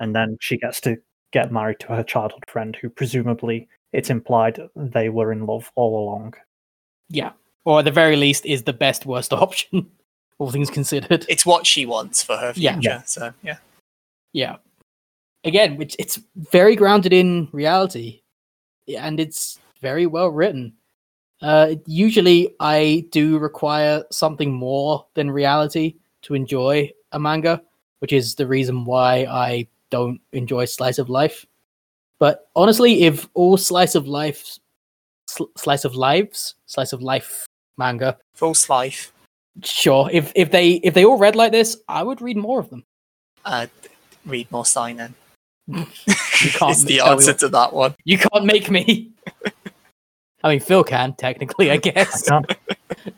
And 0.00 0.14
then 0.14 0.36
she 0.40 0.58
gets 0.58 0.80
to 0.82 0.96
get 1.32 1.50
married 1.52 1.80
to 1.80 1.88
her 1.88 2.02
childhood 2.04 2.44
friend, 2.48 2.76
who 2.80 2.88
presumably 2.90 3.68
it's 3.92 4.10
implied 4.10 4.60
they 4.76 5.08
were 5.08 5.32
in 5.32 5.46
love 5.46 5.70
all 5.74 5.92
along. 6.04 6.34
Yeah 7.08 7.32
or 7.64 7.80
at 7.80 7.84
the 7.84 7.90
very 7.90 8.16
least 8.16 8.46
is 8.46 8.62
the 8.62 8.72
best 8.72 9.06
worst 9.06 9.32
option 9.32 9.88
all 10.38 10.50
things 10.50 10.68
considered 10.70 11.24
It's 11.28 11.46
what 11.46 11.66
she 11.66 11.86
wants 11.86 12.22
for 12.22 12.36
her 12.36 12.52
Yeah. 12.56 12.74
future. 12.74 13.02
So 13.06 13.32
yeah. 13.42 13.56
yeah 14.32 14.56
again 15.44 15.76
which 15.76 15.96
it's 15.98 16.20
very 16.36 16.76
grounded 16.76 17.12
in 17.12 17.48
reality 17.52 18.20
and 18.88 19.18
it's 19.20 19.58
very 19.80 20.06
well 20.06 20.28
written 20.28 20.72
uh 21.42 21.74
usually 21.86 22.54
i 22.60 23.04
do 23.12 23.38
require 23.38 24.02
something 24.10 24.52
more 24.52 25.06
than 25.14 25.30
reality 25.30 25.94
to 26.22 26.34
enjoy 26.34 26.90
a 27.12 27.18
manga 27.18 27.62
which 28.00 28.12
is 28.12 28.34
the 28.34 28.46
reason 28.46 28.84
why 28.84 29.24
i 29.30 29.66
don't 29.90 30.20
enjoy 30.32 30.64
slice 30.64 30.98
of 30.98 31.08
life 31.10 31.44
but 32.18 32.48
honestly 32.56 33.02
if 33.02 33.28
all 33.34 33.56
slice 33.56 33.94
of 33.94 34.08
life 34.08 34.58
sl- 35.36 35.52
slice 35.56 35.84
of 35.84 35.94
lives 35.94 36.54
slice 36.66 36.92
of 36.92 37.02
life 37.02 37.46
manga 37.78 38.16
False 38.34 38.68
life. 38.70 39.12
sure 39.64 40.08
if 40.12 40.32
if 40.34 40.50
they 40.50 40.72
if 40.82 40.94
they 40.94 41.04
all 41.04 41.18
read 41.18 41.36
like 41.36 41.52
this 41.52 41.76
i 41.88 42.02
would 42.02 42.20
read 42.20 42.36
more 42.36 42.60
of 42.60 42.68
them 42.70 42.82
Uh, 43.44 43.66
read 44.26 44.50
more 44.50 44.64
seinen. 44.66 45.14
can't 45.72 45.88
it's 46.72 46.84
the 46.84 46.96
tell 46.98 47.06
me 47.06 47.12
answer 47.12 47.32
to 47.34 47.48
that 47.48 47.72
one. 47.72 47.94
You 48.04 48.18
can't 48.18 48.44
make 48.44 48.70
me. 48.70 49.10
I 50.42 50.50
mean, 50.50 50.60
Phil 50.60 50.82
can 50.84 51.14
technically, 51.14 51.70
I 51.70 51.74
I 51.74 51.76
guess. 51.78 52.22
can't. 52.28 52.46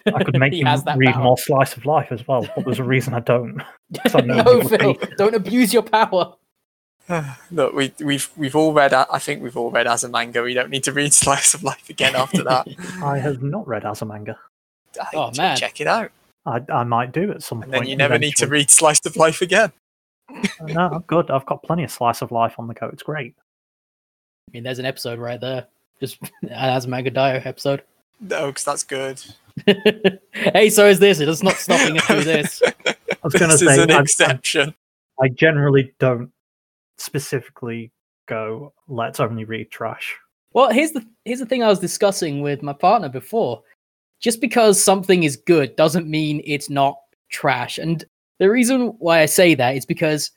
I 0.07 0.23
could 0.25 0.39
make 0.45 0.53
He 0.53 0.59
you 0.61 0.65
that 0.65 0.97
read 0.99 1.15
power. 1.15 1.25
more 1.25 1.39
slice 1.39 1.77
of 1.77 1.85
life 1.87 2.13
as 2.13 2.27
well, 2.29 2.47
but 2.55 2.65
there's 2.65 2.79
a 2.79 2.85
reason 2.85 3.15
I 3.15 3.21
don't. 3.21 3.63
So 4.11 4.19
no, 4.21 4.43
no, 4.43 4.53
it 4.61 4.65
would 4.71 4.81
Phil, 4.81 4.95
be- 4.95 5.07
don't 5.17 5.35
abuse 5.35 5.73
your 5.73 5.83
power. 5.83 6.35
Look, 7.51 7.73
we, 7.75 7.93
we've 8.01 8.31
we've 8.37 8.57
all 8.57 8.73
read. 8.73 8.93
A- 8.93 9.07
I 9.11 9.19
think 9.19 9.43
we've 9.43 9.57
all 9.57 9.71
read 9.71 9.87
Azumanga. 9.87 10.43
We 10.45 10.55
don't 10.55 10.71
need 10.71 10.85
to 10.85 10.93
read 10.93 11.13
Slice 11.25 11.55
of 11.55 11.63
Life 11.63 11.89
again 11.91 12.15
after 12.15 12.43
that. 12.45 12.67
I 13.03 13.19
have 13.19 13.43
not 13.43 13.67
read 13.67 13.83
Azumanga. 13.85 14.37
I- 15.01 15.07
Oh, 15.15 15.31
man. 15.37 15.57
check 15.57 15.81
it 15.81 15.87
out, 15.87 16.11
I, 16.47 16.61
I 16.73 16.83
might 16.85 17.13
do 17.13 17.31
at 17.31 17.43
some 17.43 17.63
and 17.63 17.71
point. 17.73 17.83
then 17.85 17.91
you 17.91 17.97
never 17.97 18.19
need 18.19 18.37
to 18.37 18.47
read 18.47 18.71
Slice 18.71 19.05
of 19.07 19.17
Life 19.17 19.43
again. 19.43 19.73
No, 20.63 20.81
I'm 20.93 21.01
good. 21.07 21.31
I've 21.31 21.47
got 21.47 21.63
plenty 21.63 21.85
of 21.85 21.91
slice 21.91 22.21
of 22.21 22.31
life 22.31 22.59
on 22.59 22.67
the 22.69 22.75
go. 22.75 22.89
It's 22.93 23.03
great. 23.03 23.35
I 23.39 24.51
mean, 24.53 24.63
there's 24.63 24.79
an 24.79 24.85
episode 24.85 25.19
right 25.19 25.41
there. 25.41 25.67
Just 26.01 26.19
Azumanga 26.45 27.11
Daioh 27.15 27.47
episode. 27.47 27.83
No, 28.21 28.49
because 28.49 28.65
that's 28.65 28.85
good. 28.85 29.23
hey, 30.35 30.69
so 30.69 30.87
is 30.87 30.99
this. 30.99 31.21
It's 31.21 31.43
not 31.43 31.55
stopping 31.55 31.97
us 31.97 32.05
through 32.05 32.25
this. 32.25 32.61
I 32.67 32.95
was 33.23 33.33
going 33.35 33.51
to 33.51 33.57
this 33.57 33.63
is 33.63 33.75
say, 33.77 33.83
an 33.83 33.91
I, 33.91 33.97
I- 33.97 34.01
exception. 34.03 34.75
I 35.21 35.29
generally 35.31 35.95
don't 35.99 36.31
specifically 36.99 37.91
go, 38.27 38.73
let's 38.89 39.21
only 39.21 39.45
read 39.45 39.71
trash. 39.71 40.17
Well, 40.53 40.71
here's 40.71 40.93
the 40.93 41.07
here's 41.25 41.39
the 41.41 41.47
thing 41.47 41.63
I 41.63 41.69
was 41.69 41.81
discussing 41.81 42.41
with 42.41 42.63
my 42.63 42.73
partner 42.73 43.09
before. 43.09 43.63
Just 44.21 44.41
because 44.41 44.83
something 44.83 45.23
is 45.23 45.37
good 45.37 45.77
doesn't 45.77 46.09
mean 46.09 46.43
it's 46.45 46.69
not 46.69 46.97
trash. 47.31 47.79
And 47.79 48.05
the 48.39 48.51
reason 48.51 48.89
why 48.99 49.21
I 49.21 49.27
say 49.27 49.55
that 49.55 49.77
is 49.77 49.87
because 49.87 50.31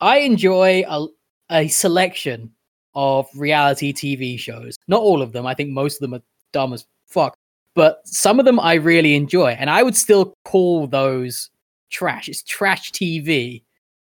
I 0.00 0.18
enjoy 0.18 0.82
a, 0.88 1.06
a 1.50 1.68
selection 1.68 2.50
of 2.94 3.28
reality 3.36 3.92
TV 3.92 4.38
shows. 4.38 4.76
Not 4.88 5.02
all 5.02 5.22
of 5.22 5.32
them. 5.32 5.46
I 5.46 5.54
think 5.54 5.70
most 5.70 5.96
of 5.96 6.00
them 6.00 6.14
are 6.14 6.22
dumb 6.52 6.72
as 6.72 6.86
fuck. 7.06 7.34
But 7.74 8.00
some 8.04 8.40
of 8.40 8.46
them 8.46 8.58
I 8.58 8.74
really 8.74 9.14
enjoy. 9.14 9.50
And 9.52 9.70
I 9.70 9.82
would 9.82 9.96
still 9.96 10.34
call 10.44 10.86
those 10.86 11.50
trash. 11.90 12.28
It's 12.28 12.42
trash 12.42 12.90
TV. 12.92 13.62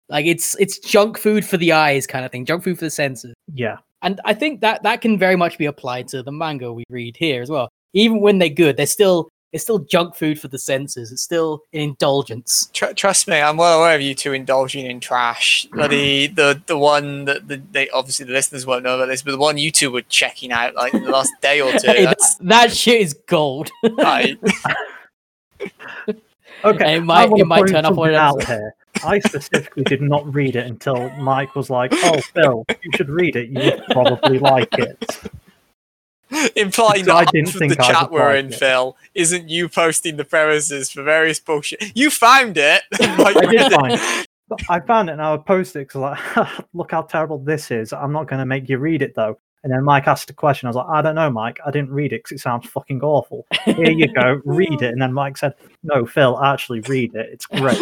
Like 0.08 0.26
it's 0.26 0.54
it's 0.60 0.78
junk 0.78 1.16
food 1.18 1.44
for 1.44 1.56
the 1.56 1.72
eyes 1.72 2.06
kind 2.06 2.24
of 2.24 2.30
thing, 2.32 2.44
junk 2.44 2.64
food 2.64 2.78
for 2.78 2.84
the 2.84 2.90
senses. 2.90 3.34
Yeah. 3.54 3.78
And 4.02 4.20
I 4.24 4.34
think 4.34 4.60
that 4.62 4.82
that 4.82 5.00
can 5.00 5.16
very 5.18 5.36
much 5.36 5.58
be 5.58 5.66
applied 5.66 6.08
to 6.08 6.22
the 6.22 6.32
manga 6.32 6.72
we 6.72 6.84
read 6.90 7.16
here 7.16 7.40
as 7.40 7.50
well. 7.50 7.68
Even 7.94 8.20
when 8.20 8.38
they're 8.38 8.48
good, 8.48 8.76
they're 8.76 8.86
still 8.86 9.28
it's 9.52 9.62
still 9.64 9.80
junk 9.80 10.14
food 10.16 10.40
for 10.40 10.48
the 10.48 10.58
senses. 10.58 11.12
It's 11.12 11.20
still 11.22 11.60
an 11.74 11.80
indulgence. 11.80 12.70
Tr- 12.72 12.92
trust 12.96 13.28
me, 13.28 13.38
I'm 13.38 13.58
well 13.58 13.80
aware 13.80 13.94
of 13.94 14.00
you 14.00 14.14
two 14.14 14.32
indulging 14.32 14.86
in 14.86 14.98
trash. 14.98 15.66
Bloody 15.72 16.26
the 16.26 16.60
the 16.66 16.76
one 16.78 17.26
that 17.26 17.46
the, 17.48 17.62
they 17.70 17.88
obviously 17.90 18.26
the 18.26 18.32
listeners 18.32 18.66
won't 18.66 18.82
know 18.82 18.96
about 18.96 19.06
this, 19.06 19.22
but 19.22 19.30
the 19.32 19.38
one 19.38 19.56
you 19.58 19.70
two 19.70 19.90
were 19.90 20.02
checking 20.02 20.52
out 20.52 20.74
like 20.74 20.94
in 20.94 21.04
the 21.04 21.10
last 21.10 21.32
day 21.40 21.60
or 21.60 21.70
two. 21.72 21.78
Hey, 21.86 22.04
that, 22.04 22.18
That's 22.18 22.36
that 22.36 22.72
shit 22.72 23.00
is 23.02 23.14
gold. 23.26 23.70
right. 23.98 24.36
Okay. 26.64 26.96
It 26.96 27.00
might- 27.04 27.30
it 27.32 27.44
might 27.46 27.66
turn 27.66 27.84
off 27.84 27.96
one 27.96 28.12
something 28.12 28.14
out 28.14 28.44
here. 28.44 28.74
I 29.04 29.18
specifically 29.20 29.84
did 29.84 30.02
not 30.02 30.32
read 30.32 30.56
it 30.56 30.66
until 30.66 31.10
Mike 31.10 31.54
was 31.54 31.70
like, 31.70 31.92
"Oh, 31.94 32.20
Phil, 32.34 32.64
you 32.82 32.90
should 32.94 33.08
read 33.08 33.36
it. 33.36 33.48
You 33.48 33.60
would 33.60 33.84
probably 33.90 34.38
like 34.38 34.72
it." 34.78 35.20
Implying 36.56 37.04
So 37.04 37.14
I 37.14 37.24
didn't 37.26 37.50
think 37.50 37.76
the 37.76 37.82
I 37.82 37.86
chat 37.86 38.10
we're 38.10 38.34
in, 38.34 38.46
it. 38.46 38.54
Phil, 38.54 38.96
isn't 39.14 39.48
you 39.48 39.68
posting 39.68 40.16
the 40.16 40.24
premises 40.24 40.90
for 40.90 41.02
various 41.02 41.38
bullshit. 41.40 41.92
You 41.94 42.10
found 42.10 42.56
it. 42.56 42.82
I 42.92 43.46
did 43.50 43.72
find 43.72 43.94
it. 43.94 44.26
I 44.68 44.80
found 44.80 45.08
it 45.08 45.12
and 45.12 45.22
I 45.22 45.32
would 45.32 45.46
post 45.46 45.76
it 45.76 45.88
because 45.88 45.96
like, 46.36 46.64
look 46.74 46.90
how 46.90 47.02
terrible 47.02 47.38
this 47.38 47.70
is. 47.70 47.92
I'm 47.92 48.12
not 48.12 48.28
going 48.28 48.40
to 48.40 48.46
make 48.46 48.68
you 48.68 48.78
read 48.78 49.02
it 49.02 49.14
though. 49.14 49.38
And 49.62 49.72
then 49.72 49.84
Mike 49.84 50.08
asked 50.08 50.28
a 50.28 50.32
question. 50.34 50.66
I 50.66 50.70
was 50.70 50.76
like, 50.76 50.88
I 50.88 51.02
don't 51.02 51.14
know, 51.14 51.30
Mike. 51.30 51.60
I 51.64 51.70
didn't 51.70 51.90
read 51.90 52.12
it 52.12 52.24
because 52.24 52.32
it 52.32 52.42
sounds 52.42 52.66
fucking 52.66 53.00
awful. 53.02 53.46
Here 53.64 53.90
you 53.90 54.12
go, 54.12 54.40
read 54.44 54.82
it. 54.82 54.90
And 54.90 55.00
then 55.00 55.12
Mike 55.12 55.36
said, 55.36 55.54
No, 55.84 56.04
Phil, 56.04 56.42
actually 56.42 56.80
read 56.80 57.14
it. 57.14 57.28
It's 57.32 57.46
great. 57.46 57.78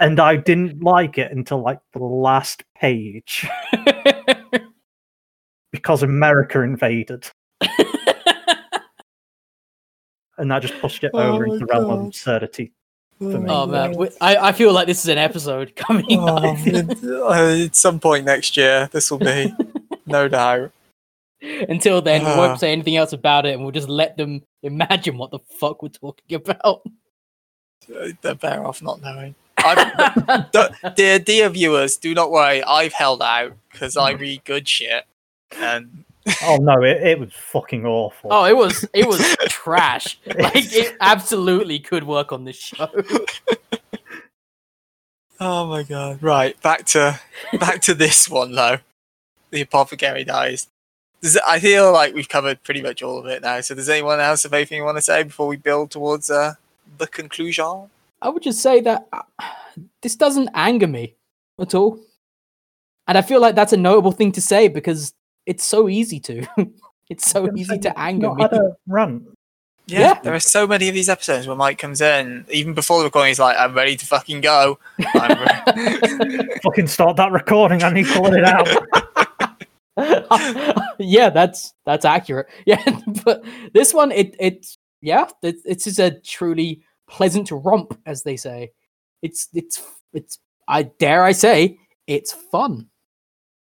And 0.00 0.20
I 0.20 0.36
didn't 0.36 0.82
like 0.82 1.18
it 1.18 1.32
until 1.32 1.62
like 1.62 1.80
the 1.92 1.98
last 2.04 2.62
page 2.76 3.46
because 5.72 6.02
America 6.02 6.62
invaded. 6.62 7.28
And 10.40 10.52
that 10.52 10.62
just 10.62 10.78
pushed 10.80 11.02
it 11.02 11.10
Oh 11.14 11.34
over 11.34 11.46
into 11.46 11.58
the 11.58 11.66
realm 11.66 11.90
of 11.90 12.06
absurdity. 12.06 12.70
for 13.18 13.24
me. 13.40 13.46
oh 13.50 13.66
man, 13.66 13.92
I, 14.20 14.36
I 14.36 14.52
feel 14.52 14.72
like 14.72 14.86
this 14.86 15.00
is 15.02 15.08
an 15.08 15.18
episode 15.18 15.74
coming 15.76 16.06
Oh, 16.10 16.36
up. 16.36 16.58
uh, 17.04 17.64
at 17.64 17.74
some 17.74 17.98
point 17.98 18.24
next 18.24 18.56
year, 18.56 18.88
this 18.92 19.10
will 19.10 19.18
be, 19.18 19.52
no 20.06 20.28
doubt. 20.28 20.70
Until 21.42 22.00
then, 22.02 22.22
we 22.22 22.28
Ah. 22.30 22.36
won't 22.38 22.60
say 22.60 22.70
anything 22.70 22.94
else 22.96 23.12
about 23.12 23.46
it, 23.46 23.54
and 23.54 23.62
we'll 23.64 23.72
just 23.72 23.88
let 23.88 24.16
them 24.16 24.44
imagine 24.62 25.18
what 25.18 25.32
the 25.32 25.40
fuck 25.58 25.82
we're 25.82 25.88
talking 25.88 26.36
about. 26.36 26.82
Uh, 27.92 28.10
They're 28.22 28.36
better 28.36 28.64
off 28.64 28.80
not 28.80 29.02
knowing. 29.02 29.34
I've, 29.76 30.50
d- 30.52 30.90
dear, 30.96 31.18
dear 31.18 31.48
viewers, 31.48 31.96
do 31.96 32.14
not 32.14 32.30
worry. 32.30 32.62
I've 32.62 32.92
held 32.92 33.22
out 33.22 33.54
because 33.72 33.96
I 33.96 34.12
read 34.12 34.44
good 34.44 34.68
shit. 34.68 35.04
And 35.58 36.04
Oh 36.42 36.58
no, 36.60 36.82
it, 36.82 37.02
it 37.02 37.18
was 37.18 37.32
fucking 37.32 37.86
awful. 37.86 38.30
oh, 38.32 38.44
it 38.44 38.56
was 38.56 38.84
it 38.92 39.06
was 39.06 39.20
trash. 39.48 40.18
Like 40.26 40.72
it 40.74 40.96
absolutely 41.00 41.78
could 41.78 42.04
work 42.04 42.32
on 42.32 42.44
this 42.44 42.56
show. 42.56 42.88
oh 45.40 45.66
my 45.66 45.82
god! 45.82 46.22
Right, 46.22 46.60
back 46.62 46.84
to 46.86 47.20
back 47.58 47.80
to 47.82 47.94
this 47.94 48.28
one 48.28 48.54
though. 48.54 48.78
The 49.50 49.62
apothecary 49.62 50.24
dies. 50.24 50.68
Does 51.22 51.36
it, 51.36 51.42
I 51.46 51.58
feel 51.58 51.92
like 51.92 52.14
we've 52.14 52.28
covered 52.28 52.62
pretty 52.62 52.82
much 52.82 53.02
all 53.02 53.18
of 53.18 53.26
it 53.26 53.42
now. 53.42 53.60
So, 53.62 53.74
does 53.74 53.88
anyone 53.88 54.20
else 54.20 54.42
have 54.44 54.52
anything 54.52 54.78
you 54.78 54.84
want 54.84 54.98
to 54.98 55.02
say 55.02 55.22
before 55.22 55.48
we 55.48 55.56
build 55.56 55.90
towards 55.90 56.30
uh, 56.30 56.54
the 56.98 57.06
conclusion? 57.06 57.88
I 58.22 58.28
would 58.28 58.42
just 58.42 58.60
say 58.60 58.80
that 58.80 59.06
uh, 59.12 59.22
this 60.02 60.16
doesn't 60.16 60.50
anger 60.54 60.86
me 60.88 61.14
at 61.60 61.74
all. 61.74 61.98
And 63.06 63.16
I 63.16 63.22
feel 63.22 63.40
like 63.40 63.54
that's 63.54 63.72
a 63.72 63.76
notable 63.76 64.12
thing 64.12 64.32
to 64.32 64.40
say 64.40 64.68
because 64.68 65.14
it's 65.46 65.64
so 65.64 65.88
easy 65.88 66.20
to. 66.20 66.46
it's 67.08 67.30
so 67.30 67.48
easy 67.56 67.78
to 67.78 67.98
anger 67.98 68.34
me. 68.34 68.42
had 68.42 68.52
a 68.52 68.76
rant. 68.86 69.22
Yeah, 69.86 70.00
Yeah. 70.00 70.20
there 70.20 70.34
are 70.34 70.40
so 70.40 70.66
many 70.66 70.88
of 70.88 70.94
these 70.94 71.08
episodes 71.08 71.46
where 71.46 71.56
Mike 71.56 71.78
comes 71.78 72.02
in, 72.02 72.44
even 72.50 72.74
before 72.74 72.98
the 72.98 73.04
recording, 73.04 73.28
he's 73.30 73.38
like, 73.38 73.56
"I'm 73.58 73.72
ready 73.72 73.96
to 73.96 74.04
fucking 74.04 74.42
go." 74.42 74.78
I'm 75.14 75.38
re- 75.40 76.48
Fucking 76.62 76.88
start 76.88 77.16
that 77.16 77.32
recording. 77.32 77.82
I 77.82 77.90
need 77.90 78.06
to 78.08 78.20
let 78.20 78.34
it 78.34 78.44
out. 78.44 78.68
yeah, 80.98 81.30
that's 81.30 81.72
that's 81.86 82.04
accurate. 82.04 82.48
Yeah, 82.66 82.82
but 83.24 83.42
this 83.72 83.94
one, 83.94 84.12
it 84.12 84.36
it's 84.38 84.76
yeah, 85.00 85.26
it, 85.42 85.56
it's 85.64 85.84
just 85.84 85.98
a 85.98 86.10
truly 86.20 86.82
pleasant 87.08 87.50
romp, 87.50 87.98
as 88.06 88.22
they 88.22 88.36
say. 88.36 88.72
It's 89.22 89.48
it's 89.52 89.82
it's 90.12 90.38
I 90.68 90.84
dare 90.84 91.24
I 91.24 91.32
say 91.32 91.78
it's 92.06 92.32
fun. 92.32 92.88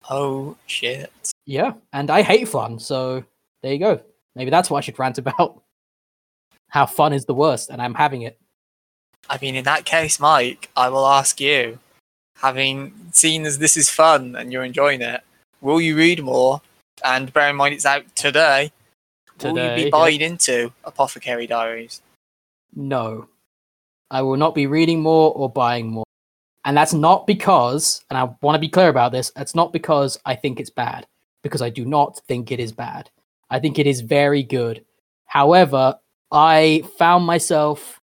oh 0.09 0.55
shit! 0.67 1.11
Yeah, 1.45 1.73
and 1.93 2.09
I 2.09 2.21
hate 2.21 2.47
fun, 2.47 2.79
so 2.79 3.23
there 3.63 3.73
you 3.73 3.79
go. 3.79 4.01
Maybe 4.35 4.51
that's 4.51 4.69
what 4.69 4.77
I 4.77 4.81
should 4.81 4.99
rant 4.99 5.17
about. 5.17 5.61
How 6.69 6.85
fun 6.85 7.13
is 7.13 7.25
the 7.25 7.33
worst, 7.33 7.69
and 7.69 7.81
I'm 7.81 7.95
having 7.95 8.21
it. 8.21 8.39
I 9.29 9.39
mean, 9.41 9.55
in 9.55 9.63
that 9.65 9.85
case, 9.85 10.19
Mike, 10.19 10.69
I 10.75 10.89
will 10.89 11.07
ask 11.07 11.41
you, 11.41 11.79
having 12.37 12.93
seen 13.11 13.45
as 13.45 13.57
this 13.57 13.75
is 13.75 13.89
fun 13.89 14.35
and 14.35 14.51
you're 14.51 14.63
enjoying 14.63 15.01
it, 15.01 15.21
will 15.61 15.81
you 15.81 15.95
read 15.95 16.23
more? 16.23 16.61
And 17.03 17.31
bear 17.33 17.49
in 17.49 17.55
mind, 17.55 17.73
it's 17.73 17.85
out 17.85 18.03
today. 18.15 18.71
today 19.37 19.51
will 19.51 19.69
you 19.69 19.75
be 19.75 19.83
yeah. 19.83 19.89
buying 19.89 20.21
into 20.21 20.71
Apothecary 20.83 21.47
Diaries? 21.47 22.01
No, 22.75 23.27
I 24.11 24.21
will 24.21 24.37
not 24.37 24.55
be 24.55 24.67
reading 24.67 25.01
more 25.01 25.33
or 25.33 25.49
buying 25.49 25.89
more. 25.89 26.05
And 26.65 26.75
that's 26.75 26.93
not 26.93 27.25
because, 27.25 28.03
and 28.09 28.17
I 28.17 28.29
want 28.41 28.55
to 28.55 28.59
be 28.59 28.69
clear 28.69 28.89
about 28.89 29.11
this, 29.11 29.31
it's 29.35 29.55
not 29.55 29.73
because 29.73 30.19
I 30.25 30.35
think 30.35 30.59
it's 30.59 30.69
bad, 30.69 31.07
because 31.41 31.61
I 31.61 31.69
do 31.69 31.85
not 31.85 32.19
think 32.27 32.51
it 32.51 32.59
is 32.59 32.71
bad. 32.71 33.09
I 33.49 33.59
think 33.59 33.79
it 33.79 33.87
is 33.87 34.01
very 34.01 34.43
good. 34.43 34.85
However, 35.25 35.97
I 36.31 36.83
found 36.97 37.25
myself 37.25 37.99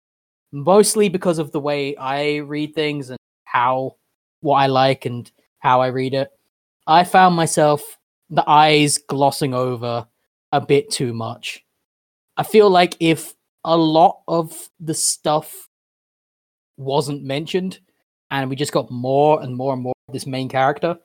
mostly 0.53 1.09
because 1.09 1.39
of 1.39 1.51
the 1.53 1.61
way 1.61 1.97
I 1.97 2.37
read 2.39 2.75
things 2.75 3.11
and 3.11 3.19
how 3.45 3.97
what 4.41 4.57
I 4.57 4.67
like 4.67 5.05
and 5.05 5.31
how 5.59 5.81
I 5.81 5.89
read 5.89 6.15
it. 6.15 6.31
I 6.87 7.05
found 7.05 7.35
myself 7.35 7.99
the 8.31 8.49
eyes 8.49 8.99
glossing 8.99 9.53
over 9.53 10.07
a 10.53 10.61
bit 10.61 10.91
too 10.91 11.13
much. 11.13 11.65
I 12.37 12.43
feel 12.43 12.71
like 12.71 12.97
if 13.01 13.35
a 13.65 13.77
lot 13.77 14.21
of 14.29 14.69
the 14.81 14.95
stuff 14.95 15.69
wasn't 16.77 17.23
mentioned 17.23 17.81
and 18.31 18.51
we 18.51 18.57
just 18.57 18.73
got 18.73 18.91
more 18.91 19.43
and 19.43 19.55
more 19.55 19.73
and 19.73 19.83
more 19.83 19.95
of 20.09 20.13
this 20.13 20.27
main 20.27 20.49
character, 20.49 20.97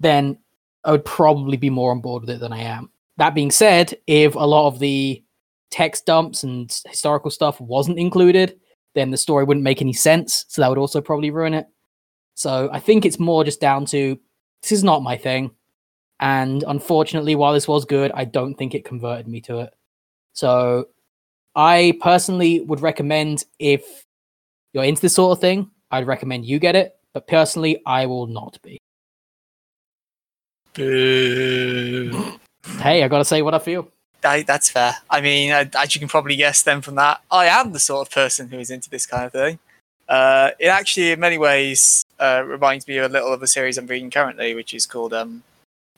then 0.00 0.38
I 0.84 0.90
would 0.90 1.04
probably 1.04 1.56
be 1.56 1.70
more 1.70 1.92
on 1.92 2.00
board 2.00 2.22
with 2.22 2.30
it 2.30 2.40
than 2.40 2.52
I 2.52 2.60
am. 2.62 2.90
That 3.18 3.34
being 3.34 3.50
said, 3.50 3.96
if 4.06 4.34
a 4.34 4.38
lot 4.40 4.68
of 4.68 4.78
the 4.78 5.22
text 5.70 6.06
dumps 6.06 6.42
and 6.42 6.74
historical 6.86 7.30
stuff 7.30 7.60
wasn't 7.60 7.98
included, 7.98 8.58
then 8.94 9.10
the 9.10 9.16
story 9.16 9.44
wouldn't 9.44 9.64
make 9.64 9.80
any 9.80 9.92
sense. 9.92 10.44
So 10.48 10.60
that 10.60 10.68
would 10.68 10.78
also 10.78 11.00
probably 11.00 11.30
ruin 11.30 11.54
it. 11.54 11.66
So 12.34 12.68
I 12.72 12.80
think 12.80 13.04
it's 13.04 13.18
more 13.18 13.44
just 13.44 13.60
down 13.60 13.86
to 13.86 14.18
this 14.62 14.72
is 14.72 14.84
not 14.84 15.02
my 15.02 15.16
thing. 15.16 15.52
And 16.20 16.64
unfortunately, 16.66 17.34
while 17.34 17.52
this 17.52 17.68
was 17.68 17.84
good, 17.84 18.12
I 18.14 18.24
don't 18.24 18.54
think 18.54 18.74
it 18.74 18.84
converted 18.84 19.28
me 19.28 19.40
to 19.42 19.60
it. 19.60 19.74
So 20.32 20.86
I 21.54 21.98
personally 22.00 22.60
would 22.60 22.80
recommend 22.80 23.44
if 23.58 24.04
you're 24.72 24.84
into 24.84 25.02
this 25.02 25.14
sort 25.14 25.36
of 25.36 25.40
thing, 25.40 25.70
I'd 25.90 26.06
recommend 26.06 26.46
you 26.46 26.58
get 26.58 26.76
it. 26.76 26.96
But 27.12 27.26
personally, 27.26 27.82
I 27.84 28.06
will 28.06 28.26
not 28.26 28.58
be. 28.62 28.78
Boo. 30.72 32.38
Hey, 32.78 33.02
I 33.02 33.08
gotta 33.08 33.24
say 33.24 33.42
what 33.42 33.54
I 33.54 33.58
feel. 33.58 33.88
I, 34.24 34.42
that's 34.42 34.70
fair. 34.70 34.94
I 35.10 35.20
mean, 35.20 35.52
uh, 35.52 35.64
as 35.78 35.94
you 35.94 35.98
can 35.98 36.08
probably 36.08 36.36
guess 36.36 36.62
then 36.62 36.80
from 36.80 36.94
that, 36.94 37.20
I 37.30 37.46
am 37.46 37.72
the 37.72 37.80
sort 37.80 38.06
of 38.06 38.14
person 38.14 38.48
who 38.48 38.58
is 38.58 38.70
into 38.70 38.88
this 38.88 39.04
kind 39.04 39.26
of 39.26 39.32
thing. 39.32 39.58
Uh, 40.08 40.50
it 40.58 40.68
actually, 40.68 41.10
in 41.10 41.20
many 41.20 41.38
ways, 41.38 42.04
uh, 42.18 42.42
reminds 42.46 42.86
me 42.86 42.98
of 42.98 43.10
a 43.10 43.12
little 43.12 43.32
of 43.32 43.42
a 43.42 43.46
series 43.46 43.78
I'm 43.78 43.86
reading 43.86 44.10
currently, 44.10 44.54
which 44.54 44.74
is 44.74 44.86
called 44.86 45.12
um, 45.12 45.42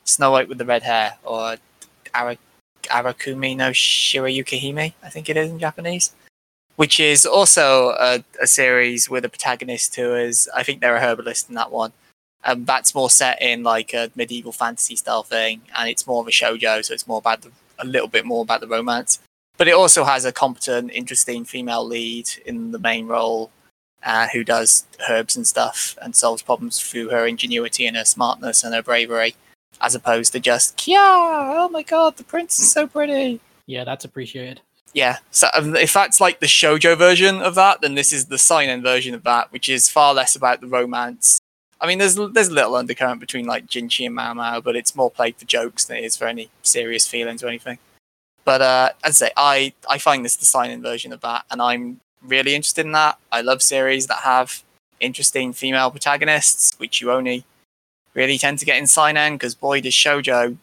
Snow 0.04 0.32
White 0.32 0.48
with 0.48 0.58
the 0.58 0.64
Red 0.64 0.82
Hair, 0.82 1.18
or 1.22 1.56
Ara- 2.14 2.38
Akagami 2.88 3.56
no 3.56 3.70
Shirayuki 3.70 4.60
Hime, 4.60 4.92
I 5.02 5.08
think 5.08 5.28
it 5.28 5.36
is 5.36 5.50
in 5.50 5.58
Japanese, 5.58 6.14
which 6.76 7.00
is 7.00 7.26
also 7.26 7.90
a, 7.90 8.24
a 8.40 8.46
series 8.46 9.08
with 9.08 9.24
a 9.24 9.28
protagonist 9.28 9.96
who 9.96 10.14
is, 10.14 10.48
I 10.54 10.62
think 10.62 10.80
they're 10.80 10.96
a 10.96 11.00
herbalist 11.00 11.48
in 11.48 11.54
that 11.54 11.70
one. 11.70 11.92
Um, 12.44 12.64
that's 12.64 12.94
more 12.94 13.08
set 13.08 13.40
in 13.40 13.62
like 13.62 13.94
a 13.94 14.10
medieval 14.14 14.52
fantasy 14.52 14.96
style 14.96 15.22
thing, 15.22 15.62
and 15.76 15.88
it's 15.88 16.06
more 16.06 16.20
of 16.20 16.28
a 16.28 16.30
shoujo, 16.30 16.84
so 16.84 16.92
it's 16.92 17.06
more 17.06 17.18
about 17.18 17.42
the 17.42 17.50
a 17.78 17.84
little 17.84 18.08
bit 18.08 18.24
more 18.24 18.42
about 18.42 18.60
the 18.60 18.66
romance. 18.66 19.18
But 19.56 19.68
it 19.68 19.74
also 19.74 20.04
has 20.04 20.24
a 20.24 20.32
competent, 20.32 20.90
interesting 20.92 21.44
female 21.44 21.84
lead 21.84 22.28
in 22.44 22.72
the 22.72 22.78
main 22.78 23.06
role 23.06 23.50
uh, 24.02 24.28
who 24.32 24.44
does 24.44 24.84
herbs 25.08 25.36
and 25.36 25.46
stuff 25.46 25.96
and 26.02 26.14
solves 26.14 26.42
problems 26.42 26.80
through 26.80 27.10
her 27.10 27.26
ingenuity 27.26 27.86
and 27.86 27.96
her 27.96 28.04
smartness 28.04 28.64
and 28.64 28.74
her 28.74 28.82
bravery, 28.82 29.36
as 29.80 29.94
opposed 29.94 30.32
to 30.32 30.40
just, 30.40 30.76
Kia! 30.76 30.98
Oh 30.98 31.68
my 31.70 31.82
god, 31.82 32.16
the 32.16 32.24
prince 32.24 32.58
is 32.58 32.70
so 32.70 32.86
pretty! 32.86 33.40
Yeah, 33.66 33.84
that's 33.84 34.04
appreciated. 34.04 34.60
yeah, 34.92 35.18
so 35.30 35.48
um, 35.54 35.74
if 35.76 35.92
that's 35.92 36.20
like 36.20 36.40
the 36.40 36.46
shojo 36.46 36.96
version 36.96 37.40
of 37.42 37.54
that, 37.56 37.80
then 37.80 37.94
this 37.94 38.12
is 38.12 38.26
the 38.26 38.38
seinen 38.38 38.82
version 38.82 39.14
of 39.14 39.22
that, 39.24 39.50
which 39.52 39.68
is 39.68 39.88
far 39.90 40.14
less 40.14 40.36
about 40.36 40.60
the 40.60 40.66
romance. 40.66 41.40
I 41.80 41.86
mean, 41.86 41.98
there's 41.98 42.14
there's 42.14 42.48
a 42.48 42.54
little 42.54 42.76
undercurrent 42.76 43.20
between 43.20 43.46
like 43.46 43.66
Jinshi 43.66 44.06
and 44.06 44.14
Mao 44.14 44.32
Mao, 44.34 44.60
but 44.60 44.76
it's 44.76 44.94
more 44.94 45.10
played 45.10 45.36
for 45.36 45.44
jokes 45.44 45.84
than 45.84 45.96
it 45.98 46.04
is 46.04 46.16
for 46.16 46.26
any 46.26 46.48
serious 46.62 47.06
feelings 47.06 47.42
or 47.42 47.48
anything. 47.48 47.78
But 48.44 48.62
uh, 48.62 48.90
as 49.02 49.20
I 49.20 49.26
say, 49.26 49.32
I 49.36 49.72
I 49.88 49.98
find 49.98 50.24
this 50.24 50.36
the 50.36 50.44
seinen 50.46 50.82
version 50.82 51.12
of 51.12 51.20
that, 51.22 51.44
and 51.50 51.60
I'm 51.60 52.00
really 52.22 52.54
interested 52.54 52.86
in 52.86 52.92
that. 52.92 53.18
I 53.32 53.40
love 53.40 53.60
series 53.62 54.06
that 54.06 54.20
have 54.20 54.62
interesting 55.00 55.52
female 55.52 55.90
protagonists, 55.90 56.78
which 56.78 57.00
you 57.00 57.10
only 57.10 57.44
really 58.14 58.38
tend 58.38 58.58
to 58.58 58.64
get 58.64 58.78
in 58.78 58.86
seinen 58.86 59.34
because 59.34 59.54
boy 59.54 59.80
does 59.80 59.92
Shoujo 59.92 60.56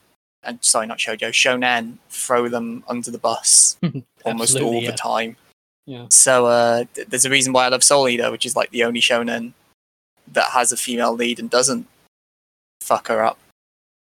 and 0.44 0.58
sorry 0.62 0.88
not 0.88 0.98
shojo 0.98 1.30
shonen 1.30 1.98
throw 2.10 2.48
them 2.50 2.84
under 2.88 3.12
the 3.12 3.18
bus 3.18 3.78
almost 4.26 4.60
all 4.60 4.82
yeah. 4.82 4.92
the 4.92 4.98
time 4.98 5.36
Yeah. 5.86 6.06
so 6.10 6.46
uh, 6.46 6.86
th- 6.94 7.08
there's 7.08 7.26
a 7.26 7.30
reason 7.30 7.54
why 7.54 7.66
i 7.66 7.70
love 7.70 7.84
soul 7.84 8.08
eater 8.08 8.32
which 8.32 8.46
is 8.46 8.56
like 8.56 8.72
the 8.72 8.84
only 8.84 9.02
shonen 9.02 9.54
that 10.32 10.52
has 10.52 10.72
a 10.72 10.78
female 10.78 11.14
lead 11.14 11.40
and 11.40 11.50
doesn't 11.50 11.86
fuck 12.82 13.08
her 13.08 13.24
up 13.24 13.38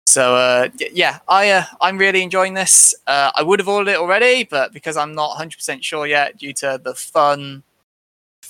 so 0.08 0.36
uh, 0.36 0.70
yeah 0.94 1.20
i 1.28 1.50
uh, 1.50 1.64
i'm 1.82 1.98
really 1.98 2.22
enjoying 2.22 2.54
this 2.54 2.96
uh, 3.08 3.32
i 3.36 3.44
would 3.44 3.60
have 3.60 3.68
ordered 3.68 3.92
it 3.92 3.98
already 3.98 4.44
but 4.44 4.74
because 4.74 4.98
i'm 4.98 5.14
not 5.14 5.38
100% 5.38 5.84
sure 5.84 6.08
yet 6.08 6.38
due 6.38 6.54
to 6.54 6.80
the 6.84 6.96
fun 6.96 7.64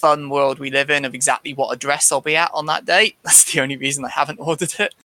fun 0.02 0.30
world 0.30 0.60
we 0.60 0.72
live 0.72 0.90
in 0.90 1.06
of 1.06 1.14
exactly 1.14 1.54
what 1.54 1.74
address 1.74 2.12
i'll 2.12 2.22
be 2.22 2.36
at 2.36 2.52
on 2.54 2.66
that 2.66 2.86
date 2.86 3.16
that's 3.24 3.52
the 3.52 3.62
only 3.62 3.78
reason 3.78 4.04
i 4.04 4.10
haven't 4.10 4.40
ordered 4.40 4.74
it 4.80 4.96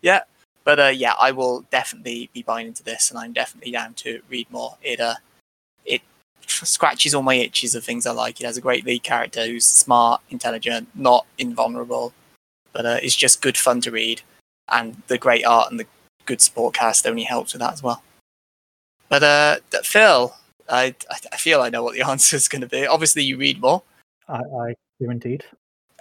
yet 0.00 0.28
but 0.64 0.80
uh, 0.80 0.86
yeah, 0.86 1.14
I 1.20 1.30
will 1.30 1.60
definitely 1.70 2.30
be 2.32 2.42
buying 2.42 2.66
into 2.66 2.82
this, 2.82 3.10
and 3.10 3.18
I'm 3.18 3.34
definitely 3.34 3.70
down 3.70 3.94
to 3.94 4.22
read 4.30 4.50
more. 4.50 4.76
It 4.82 4.98
uh, 4.98 5.16
it 5.84 6.00
scratches 6.46 7.14
all 7.14 7.22
my 7.22 7.34
itches 7.34 7.74
of 7.74 7.84
things 7.84 8.06
I 8.06 8.12
like. 8.12 8.40
It 8.40 8.46
has 8.46 8.56
a 8.56 8.62
great 8.62 8.86
lead 8.86 9.02
character 9.02 9.46
who's 9.46 9.66
smart, 9.66 10.22
intelligent, 10.30 10.88
not 10.94 11.26
invulnerable, 11.38 12.14
but 12.72 12.86
uh, 12.86 12.98
it's 13.02 13.14
just 13.14 13.42
good 13.42 13.58
fun 13.58 13.82
to 13.82 13.90
read, 13.90 14.22
and 14.70 15.02
the 15.08 15.18
great 15.18 15.44
art 15.44 15.70
and 15.70 15.78
the 15.78 15.86
good 16.24 16.40
support 16.40 16.74
cast 16.74 17.06
only 17.06 17.24
helps 17.24 17.52
with 17.52 17.60
that 17.60 17.74
as 17.74 17.82
well. 17.82 18.02
But 19.10 19.22
uh, 19.22 19.56
Phil, 19.82 20.34
I 20.68 20.94
I 21.30 21.36
feel 21.36 21.60
I 21.60 21.68
know 21.68 21.82
what 21.84 21.94
the 21.94 22.02
answer 22.08 22.36
is 22.36 22.48
going 22.48 22.62
to 22.62 22.68
be. 22.68 22.86
Obviously, 22.86 23.22
you 23.22 23.36
read 23.36 23.60
more, 23.60 23.82
I, 24.28 24.38
I 24.38 24.74
do 25.00 25.10
indeed. 25.10 25.44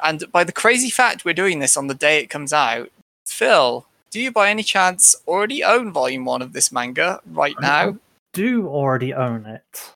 and 0.03 0.23
by 0.31 0.43
the 0.43 0.51
crazy 0.51 0.89
fact 0.89 1.25
we're 1.25 1.33
doing 1.33 1.59
this 1.59 1.77
on 1.77 1.87
the 1.87 1.93
day 1.95 2.19
it 2.19 2.29
comes 2.29 2.53
out, 2.53 2.89
Phil, 3.25 3.85
do 4.11 4.19
you 4.19 4.31
by 4.31 4.49
any 4.49 4.63
chance 4.63 5.15
already 5.27 5.63
own 5.63 5.91
volume 5.91 6.25
one 6.25 6.41
of 6.41 6.53
this 6.53 6.71
manga 6.71 7.19
right 7.27 7.55
now? 7.61 7.97
Do 8.33 8.67
already 8.67 9.13
own 9.13 9.45
it. 9.45 9.93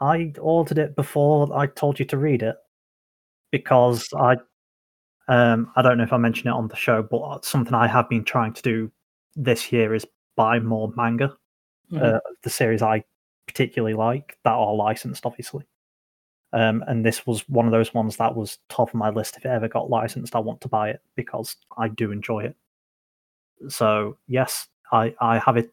I 0.00 0.32
ordered 0.40 0.78
it 0.78 0.96
before 0.96 1.54
I 1.56 1.66
told 1.66 1.98
you 1.98 2.04
to 2.06 2.16
read 2.18 2.42
it 2.42 2.56
because 3.52 4.08
I 4.16 4.36
um 5.28 5.70
I 5.76 5.82
don't 5.82 5.98
know 5.98 6.04
if 6.04 6.12
I 6.12 6.16
mentioned 6.16 6.46
it 6.46 6.56
on 6.56 6.68
the 6.68 6.76
show, 6.76 7.02
but 7.02 7.44
something 7.44 7.74
I 7.74 7.86
have 7.86 8.08
been 8.08 8.24
trying 8.24 8.52
to 8.54 8.62
do 8.62 8.90
this 9.36 9.70
year 9.72 9.94
is 9.94 10.06
buy 10.36 10.58
more 10.58 10.92
manga. 10.96 11.36
Mhm. 11.92 12.02
Uh, 12.02 12.20
the 12.42 12.50
series 12.50 12.82
I 12.82 13.04
particularly 13.46 13.94
like 13.94 14.38
that 14.44 14.52
are 14.52 14.74
licensed, 14.74 15.26
obviously. 15.26 15.64
Um, 16.52 16.82
and 16.88 17.04
this 17.06 17.26
was 17.26 17.48
one 17.48 17.66
of 17.66 17.72
those 17.72 17.94
ones 17.94 18.16
that 18.16 18.34
was 18.34 18.58
top 18.68 18.88
of 18.88 18.94
my 18.94 19.10
list. 19.10 19.36
If 19.36 19.44
it 19.44 19.48
ever 19.50 19.68
got 19.68 19.88
licensed, 19.90 20.34
I 20.34 20.40
want 20.40 20.60
to 20.62 20.68
buy 20.68 20.90
it 20.90 21.00
because 21.14 21.56
I 21.78 21.88
do 21.88 22.10
enjoy 22.10 22.40
it. 22.44 22.56
So 23.68 24.16
yes, 24.26 24.66
I, 24.92 25.14
I 25.20 25.38
have 25.38 25.56
it 25.56 25.70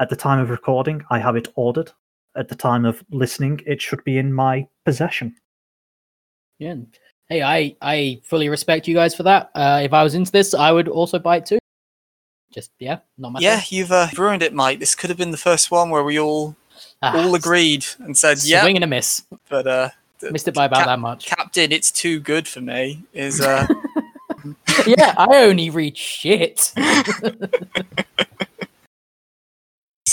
at 0.00 0.10
the 0.10 0.16
time 0.16 0.40
of 0.40 0.50
recording. 0.50 1.02
I 1.10 1.18
have 1.18 1.36
it 1.36 1.48
ordered. 1.54 1.90
At 2.36 2.48
the 2.48 2.56
time 2.56 2.84
of 2.84 3.02
listening, 3.10 3.60
it 3.64 3.80
should 3.80 4.02
be 4.04 4.18
in 4.18 4.32
my 4.32 4.66
possession. 4.84 5.36
Yeah. 6.58 6.74
Hey, 7.28 7.42
I 7.42 7.76
I 7.80 8.20
fully 8.24 8.48
respect 8.48 8.86
you 8.88 8.94
guys 8.94 9.14
for 9.14 9.22
that. 9.22 9.50
Uh, 9.54 9.80
if 9.84 9.92
I 9.92 10.02
was 10.02 10.14
into 10.14 10.32
this, 10.32 10.52
I 10.52 10.72
would 10.72 10.88
also 10.88 11.18
buy 11.18 11.36
it 11.36 11.46
too. 11.46 11.58
Just 12.52 12.72
yeah, 12.78 12.98
not 13.16 13.32
my 13.32 13.40
Yeah, 13.40 13.60
thing. 13.60 13.78
you've 13.78 13.92
uh, 13.92 14.08
ruined 14.16 14.42
it, 14.42 14.52
Mike. 14.52 14.80
This 14.80 14.94
could 14.94 15.10
have 15.10 15.16
been 15.16 15.30
the 15.30 15.36
first 15.36 15.70
one 15.70 15.90
where 15.90 16.04
we 16.04 16.18
all 16.20 16.56
Ah, 17.04 17.24
all 17.24 17.34
agreed 17.34 17.84
and 17.98 18.16
said, 18.16 18.38
"Yeah, 18.44 18.62
swing 18.62 18.76
and 18.76 18.84
a 18.84 18.88
miss. 18.88 19.22
but 19.48 19.66
uh, 19.66 19.90
Missed 20.22 20.48
it 20.48 20.54
by 20.54 20.64
about 20.64 20.78
Cap- 20.78 20.86
that 20.86 20.98
much. 21.00 21.26
Captain, 21.26 21.70
it's 21.72 21.90
too 21.90 22.18
good 22.20 22.48
for 22.48 22.60
me. 22.60 23.04
Is 23.12 23.40
uh, 23.40 23.66
yeah, 24.86 25.14
I 25.16 25.36
only 25.36 25.70
read 25.70 25.96
shit. 25.96 26.72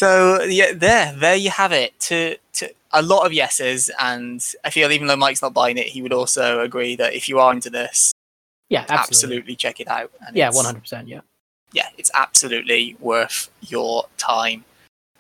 So 0.01 0.41
yeah, 0.41 0.72
there, 0.73 1.13
there 1.15 1.35
you 1.35 1.51
have 1.51 1.72
it. 1.72 1.99
To 2.09 2.35
to 2.53 2.73
a 2.91 3.03
lot 3.03 3.27
of 3.27 3.34
yeses, 3.34 3.91
and 3.99 4.43
I 4.63 4.72
feel 4.72 4.91
even 4.91 5.05
though 5.05 5.15
Mike's 5.15 5.43
not 5.43 5.53
buying 5.53 5.77
it, 5.77 5.85
he 5.85 6.01
would 6.01 6.11
also 6.11 6.61
agree 6.61 6.95
that 6.95 7.13
if 7.13 7.30
you 7.30 7.38
are 7.38 7.53
into 7.53 7.69
this, 7.69 8.11
yeah, 8.68 8.80
absolutely. 8.89 8.97
absolutely, 8.97 9.55
check 9.57 9.80
it 9.80 9.88
out. 9.88 10.11
And 10.26 10.35
Yeah, 10.35 10.49
one 10.49 10.65
hundred 10.65 10.81
percent. 10.81 11.07
Yeah. 11.07 11.22
Yeah, 11.73 11.88
it's 11.99 12.09
absolutely 12.15 12.97
worth 12.99 13.51
your 13.61 14.05
time. 14.18 14.65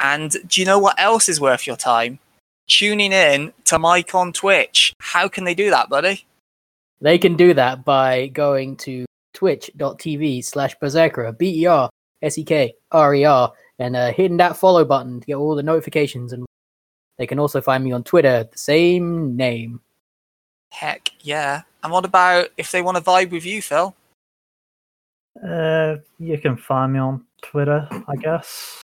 And 0.01 0.35
do 0.47 0.59
you 0.59 0.65
know 0.65 0.79
what 0.79 0.99
else 0.99 1.29
is 1.29 1.39
worth 1.39 1.67
your 1.67 1.77
time? 1.77 2.19
Tuning 2.67 3.11
in 3.11 3.53
to 3.65 3.77
Mike 3.77 4.15
on 4.15 4.33
Twitch. 4.33 4.93
How 4.99 5.27
can 5.27 5.43
they 5.43 5.53
do 5.53 5.69
that, 5.69 5.89
buddy? 5.89 6.25
They 6.99 7.17
can 7.17 7.35
do 7.35 7.53
that 7.53 7.85
by 7.85 8.27
going 8.27 8.77
to 8.77 9.05
twitch.tv 9.33 10.43
slash 10.43 10.75
berserker, 10.79 11.31
B 11.31 11.61
E 11.61 11.65
R 11.65 11.89
S 12.21 12.37
E 12.37 12.43
K 12.43 12.73
R 12.91 13.15
E 13.15 13.25
R, 13.25 13.53
and 13.79 13.95
uh, 13.95 14.11
hitting 14.11 14.37
that 14.37 14.57
follow 14.57 14.83
button 14.83 15.19
to 15.19 15.25
get 15.25 15.35
all 15.35 15.55
the 15.55 15.63
notifications. 15.63 16.33
And 16.33 16.45
they 17.17 17.27
can 17.27 17.39
also 17.39 17.61
find 17.61 17.83
me 17.83 17.91
on 17.91 18.03
Twitter, 18.03 18.43
the 18.51 18.57
same 18.57 19.35
name. 19.35 19.81
Heck 20.71 21.09
yeah. 21.21 21.61
And 21.83 21.91
what 21.91 22.05
about 22.05 22.49
if 22.57 22.71
they 22.71 22.81
want 22.81 22.97
to 22.97 23.03
vibe 23.03 23.31
with 23.31 23.45
you, 23.45 23.61
Phil? 23.61 23.95
Uh, 25.43 25.97
you 26.19 26.37
can 26.37 26.57
find 26.57 26.93
me 26.93 26.99
on 26.99 27.25
Twitter, 27.41 27.87
I 28.07 28.15
guess. 28.15 28.81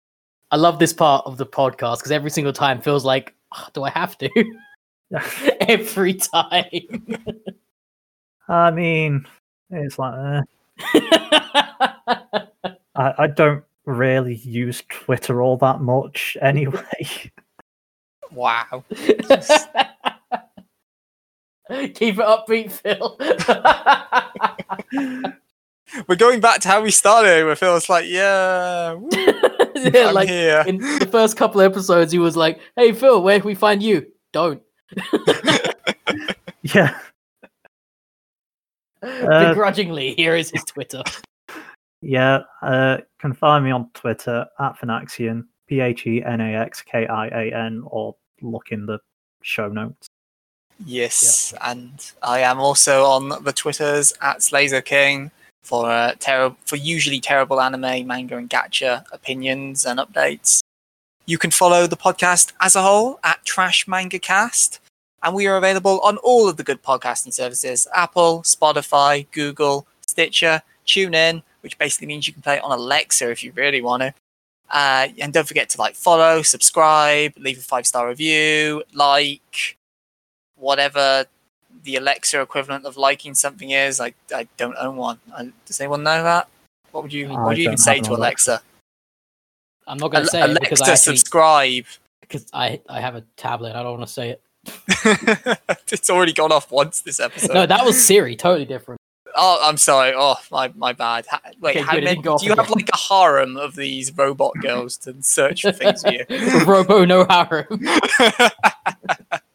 I 0.50 0.56
love 0.56 0.78
this 0.78 0.92
part 0.92 1.26
of 1.26 1.38
the 1.38 1.46
podcast 1.46 1.98
because 1.98 2.12
every 2.12 2.30
single 2.30 2.52
time 2.52 2.80
feels 2.80 3.04
like, 3.04 3.34
"Ah, 3.52 3.68
do 3.72 3.84
I 3.84 3.90
have 3.90 4.16
to? 4.18 4.30
every 5.60 6.14
time. 6.14 6.64
I 8.48 8.70
mean, 8.70 9.26
it's 9.70 9.98
like 9.98 10.14
uh, 10.14 10.42
I, 12.94 13.14
I 13.18 13.26
don't 13.26 13.64
really 13.84 14.36
use 14.36 14.82
Twitter 14.88 15.42
all 15.42 15.56
that 15.58 15.80
much 15.80 16.36
anyway. 16.40 16.82
Wow. 18.32 18.84
Keep 18.90 19.30
it 21.70 22.18
upbeat, 22.18 22.70
Phil. 22.70 23.18
We're 26.08 26.16
going 26.16 26.40
back 26.40 26.60
to 26.60 26.68
how 26.68 26.82
we 26.82 26.90
started, 26.90 27.44
where 27.44 27.56
Phil's 27.56 27.88
like, 27.88 28.06
yeah, 28.08 28.92
woo, 28.92 29.08
Yeah, 29.76 30.08
I'm 30.08 30.14
like 30.14 30.28
here. 30.28 30.64
in 30.66 30.78
the 30.78 31.08
first 31.10 31.36
couple 31.36 31.60
episodes, 31.60 32.10
he 32.12 32.18
was 32.18 32.36
like, 32.36 32.58
"Hey 32.76 32.92
Phil, 32.92 33.22
where 33.22 33.38
can 33.38 33.46
we 33.46 33.54
find 33.54 33.82
you?" 33.82 34.06
Don't. 34.32 34.62
yeah, 36.62 36.98
Uh, 39.02 39.48
Begrudgingly, 39.50 40.14
here 40.14 40.34
is 40.34 40.50
his 40.50 40.64
Twitter. 40.64 41.02
yeah. 42.00 42.40
Uh, 42.62 42.98
can 43.20 43.32
find 43.32 43.64
me 43.64 43.70
on 43.70 43.90
Twitter 43.94 44.46
at 44.58 44.78
Phenaxkian, 44.78 45.44
P 45.68 45.80
H 45.80 46.06
E 46.06 46.22
N 46.24 46.40
A 46.40 46.54
X 46.54 46.82
K 46.82 47.06
I 47.06 47.26
A 47.28 47.52
N, 47.54 47.82
or 47.86 48.16
look 48.42 48.68
in 48.72 48.86
the 48.86 48.98
show 49.42 49.68
notes. 49.68 50.08
Yes, 50.84 51.54
and 51.62 52.12
I 52.22 52.40
am 52.40 52.58
also 52.58 53.04
on 53.04 53.42
the 53.44 53.52
Twitters 53.52 54.12
at 54.20 54.42
Slazer 54.42 54.80
King 54.82 55.30
for 55.66 55.90
uh, 55.90 56.12
terrible 56.20 56.56
for 56.64 56.76
usually 56.76 57.20
terrible 57.20 57.60
anime, 57.60 58.06
manga, 58.06 58.36
and 58.36 58.48
gacha 58.48 59.04
opinions 59.12 59.84
and 59.84 59.98
updates. 59.98 60.60
You 61.26 61.38
can 61.38 61.50
follow 61.50 61.86
the 61.88 61.96
podcast 61.96 62.52
as 62.60 62.76
a 62.76 62.82
whole 62.82 63.18
at 63.24 63.44
Trash 63.44 63.88
Manga 63.88 64.20
Cast, 64.20 64.78
and 65.24 65.34
we 65.34 65.48
are 65.48 65.56
available 65.56 65.98
on 66.00 66.18
all 66.18 66.48
of 66.48 66.56
the 66.56 66.62
good 66.62 66.82
podcasting 66.82 67.32
services: 67.32 67.88
Apple, 67.94 68.42
Spotify, 68.42 69.26
Google, 69.32 69.86
Stitcher, 70.06 70.62
TuneIn, 70.86 71.42
which 71.62 71.76
basically 71.78 72.06
means 72.06 72.28
you 72.28 72.32
can 72.32 72.42
play 72.42 72.56
it 72.56 72.64
on 72.64 72.78
Alexa 72.78 73.28
if 73.30 73.42
you 73.42 73.50
really 73.56 73.82
want 73.82 74.02
to. 74.02 74.14
Uh, 74.70 75.08
and 75.20 75.32
don't 75.32 75.48
forget 75.48 75.68
to 75.70 75.78
like 75.78 75.96
follow, 75.96 76.42
subscribe, 76.42 77.32
leave 77.36 77.58
a 77.58 77.60
five 77.60 77.86
star 77.86 78.08
review, 78.08 78.84
like 78.94 79.76
whatever 80.54 81.26
the 81.86 81.96
Alexa 81.96 82.40
equivalent 82.40 82.84
of 82.84 82.96
liking 82.96 83.32
something 83.34 83.70
is. 83.70 84.00
I, 84.00 84.12
I 84.34 84.46
don't 84.58 84.76
own 84.78 84.96
one. 84.96 85.18
I, 85.34 85.50
does 85.64 85.80
anyone 85.80 86.02
know 86.02 86.22
that? 86.22 86.48
What 86.90 87.04
would 87.04 87.12
you 87.12 87.28
I 87.28 87.32
What 87.32 87.44
would 87.46 87.58
you 87.58 87.64
even 87.64 87.78
say 87.78 88.00
to 88.00 88.10
Alexa. 88.12 88.50
Alexa? 88.50 88.62
I'm 89.86 89.98
not 89.98 90.10
going 90.10 90.24
to 90.24 90.30
say 90.30 90.40
Al- 90.40 90.50
it 90.50 90.60
because 90.60 90.82
I 90.82 90.86
Alexa, 90.86 91.00
actually 91.10 91.16
subscribe. 91.16 91.84
because 92.20 92.46
I 92.52 92.80
I 92.88 93.00
have 93.00 93.14
a 93.14 93.22
tablet. 93.36 93.74
I 93.74 93.82
don't 93.82 93.98
want 93.98 94.08
to 94.08 94.12
say 94.12 94.30
it. 94.30 94.42
it's 95.92 96.10
already 96.10 96.32
gone 96.32 96.50
off 96.52 96.72
once 96.72 97.00
this 97.00 97.20
episode. 97.20 97.54
No, 97.54 97.66
that 97.66 97.84
was 97.84 98.04
Siri. 98.04 98.34
Totally 98.34 98.64
different. 98.64 99.00
oh, 99.36 99.60
I'm 99.62 99.76
sorry. 99.76 100.12
Oh, 100.16 100.34
my 100.50 100.72
my 100.74 100.92
bad. 100.92 101.26
Ha- 101.26 101.40
wait, 101.60 101.76
Okay, 101.76 101.80
how 101.84 101.92
good, 101.92 102.02
many, 102.02 102.16
didn't 102.16 102.24
go 102.24 102.34
off 102.34 102.40
do 102.40 102.46
you 102.46 102.54
have 102.56 102.68
like 102.70 102.90
a 102.92 102.96
harem 102.96 103.56
of 103.56 103.76
these 103.76 104.12
robot 104.16 104.54
girls 104.60 104.96
to 104.98 105.14
search 105.22 105.62
for 105.62 105.70
things 105.70 106.02
for 106.02 106.10
you? 106.10 106.24
Robo 106.66 107.04
no 107.04 107.24
harem. 107.30 107.68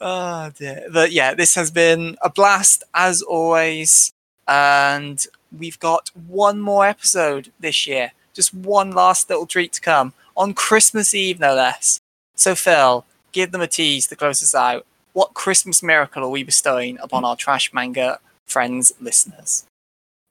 Oh 0.00 0.50
dear. 0.56 0.86
But 0.92 1.12
yeah, 1.12 1.34
this 1.34 1.54
has 1.54 1.70
been 1.70 2.16
a 2.22 2.30
blast 2.30 2.84
as 2.94 3.22
always. 3.22 4.12
And 4.46 5.24
we've 5.56 5.78
got 5.78 6.10
one 6.26 6.60
more 6.60 6.86
episode 6.86 7.52
this 7.60 7.86
year. 7.86 8.12
Just 8.32 8.52
one 8.52 8.90
last 8.90 9.30
little 9.30 9.46
treat 9.46 9.72
to 9.74 9.80
come 9.80 10.12
on 10.36 10.54
Christmas 10.54 11.14
Eve, 11.14 11.38
no 11.40 11.54
less. 11.54 12.00
So, 12.34 12.54
Phil, 12.54 13.04
give 13.32 13.52
them 13.52 13.60
a 13.60 13.66
tease 13.66 14.06
to 14.08 14.16
close 14.16 14.42
us 14.42 14.54
out. 14.54 14.84
What 15.12 15.34
Christmas 15.34 15.82
miracle 15.82 16.24
are 16.24 16.28
we 16.28 16.42
bestowing 16.42 16.98
upon 16.98 17.24
our 17.24 17.36
trash 17.36 17.72
manga 17.72 18.18
friends, 18.46 18.92
listeners? 19.00 19.64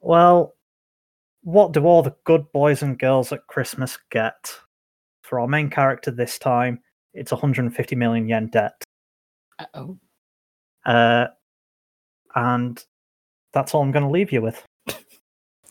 Well, 0.01 0.53
what 1.43 1.71
do 1.71 1.85
all 1.85 2.03
the 2.03 2.15
good 2.25 2.51
boys 2.51 2.83
and 2.83 2.99
girls 2.99 3.31
at 3.31 3.47
Christmas 3.47 3.97
get? 4.11 4.53
For 5.21 5.39
our 5.39 5.47
main 5.47 5.69
character 5.69 6.11
this 6.11 6.37
time, 6.37 6.81
it's 7.13 7.31
150 7.31 7.95
million 7.95 8.27
yen 8.27 8.47
debt. 8.47 8.83
Uh-oh. 9.59 9.97
Uh, 10.85 11.27
and 12.35 12.83
that's 13.53 13.73
all 13.73 13.81
I'm 13.81 13.91
going 13.91 14.05
to 14.05 14.09
leave 14.09 14.31
you 14.31 14.41
with. 14.41 14.63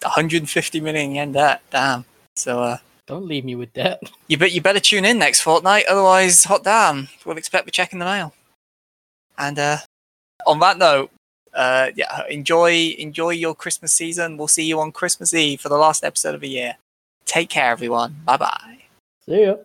150 0.03 0.81
million 0.81 1.15
yen 1.15 1.33
debt. 1.33 1.63
Damn. 1.71 2.05
So, 2.37 2.61
uh, 2.61 2.79
Don't 3.07 3.27
leave 3.27 3.45
me 3.45 3.55
with 3.55 3.73
that. 3.75 4.01
you 4.29 4.37
bet 4.37 4.53
you 4.53 4.61
better 4.61 4.81
tune 4.81 5.05
in 5.05 5.19
next 5.19 5.41
fortnight, 5.41 5.85
otherwise, 5.89 6.45
hot 6.45 6.65
damn, 6.65 7.09
we'll 7.25 7.37
expect 7.37 7.67
we're 7.67 7.71
checking 7.71 7.99
the 7.99 8.05
mail. 8.05 8.33
And 9.39 9.59
uh, 9.59 9.79
on 10.47 10.61
that 10.61 10.79
note, 10.79 11.11
uh, 11.55 11.91
yeah, 11.95 12.27
enjoy 12.29 12.95
enjoy 12.99 13.31
your 13.31 13.55
Christmas 13.55 13.93
season. 13.93 14.37
We'll 14.37 14.49
see 14.49 14.65
you 14.65 14.81
on 14.81 14.93
Christmas 14.93 15.35
Eve 15.35 15.61
for 15.61 15.69
the 15.69 15.77
last 15.77 16.05
episode 16.05 16.35
of 16.35 16.41
the 16.41 16.49
year. 16.49 16.77
Take 17.27 17.51
care, 17.51 17.71
everyone. 17.71 18.17
Bye 18.25 18.37
bye. 18.39 18.79
See 19.27 19.43
ya. 19.43 19.57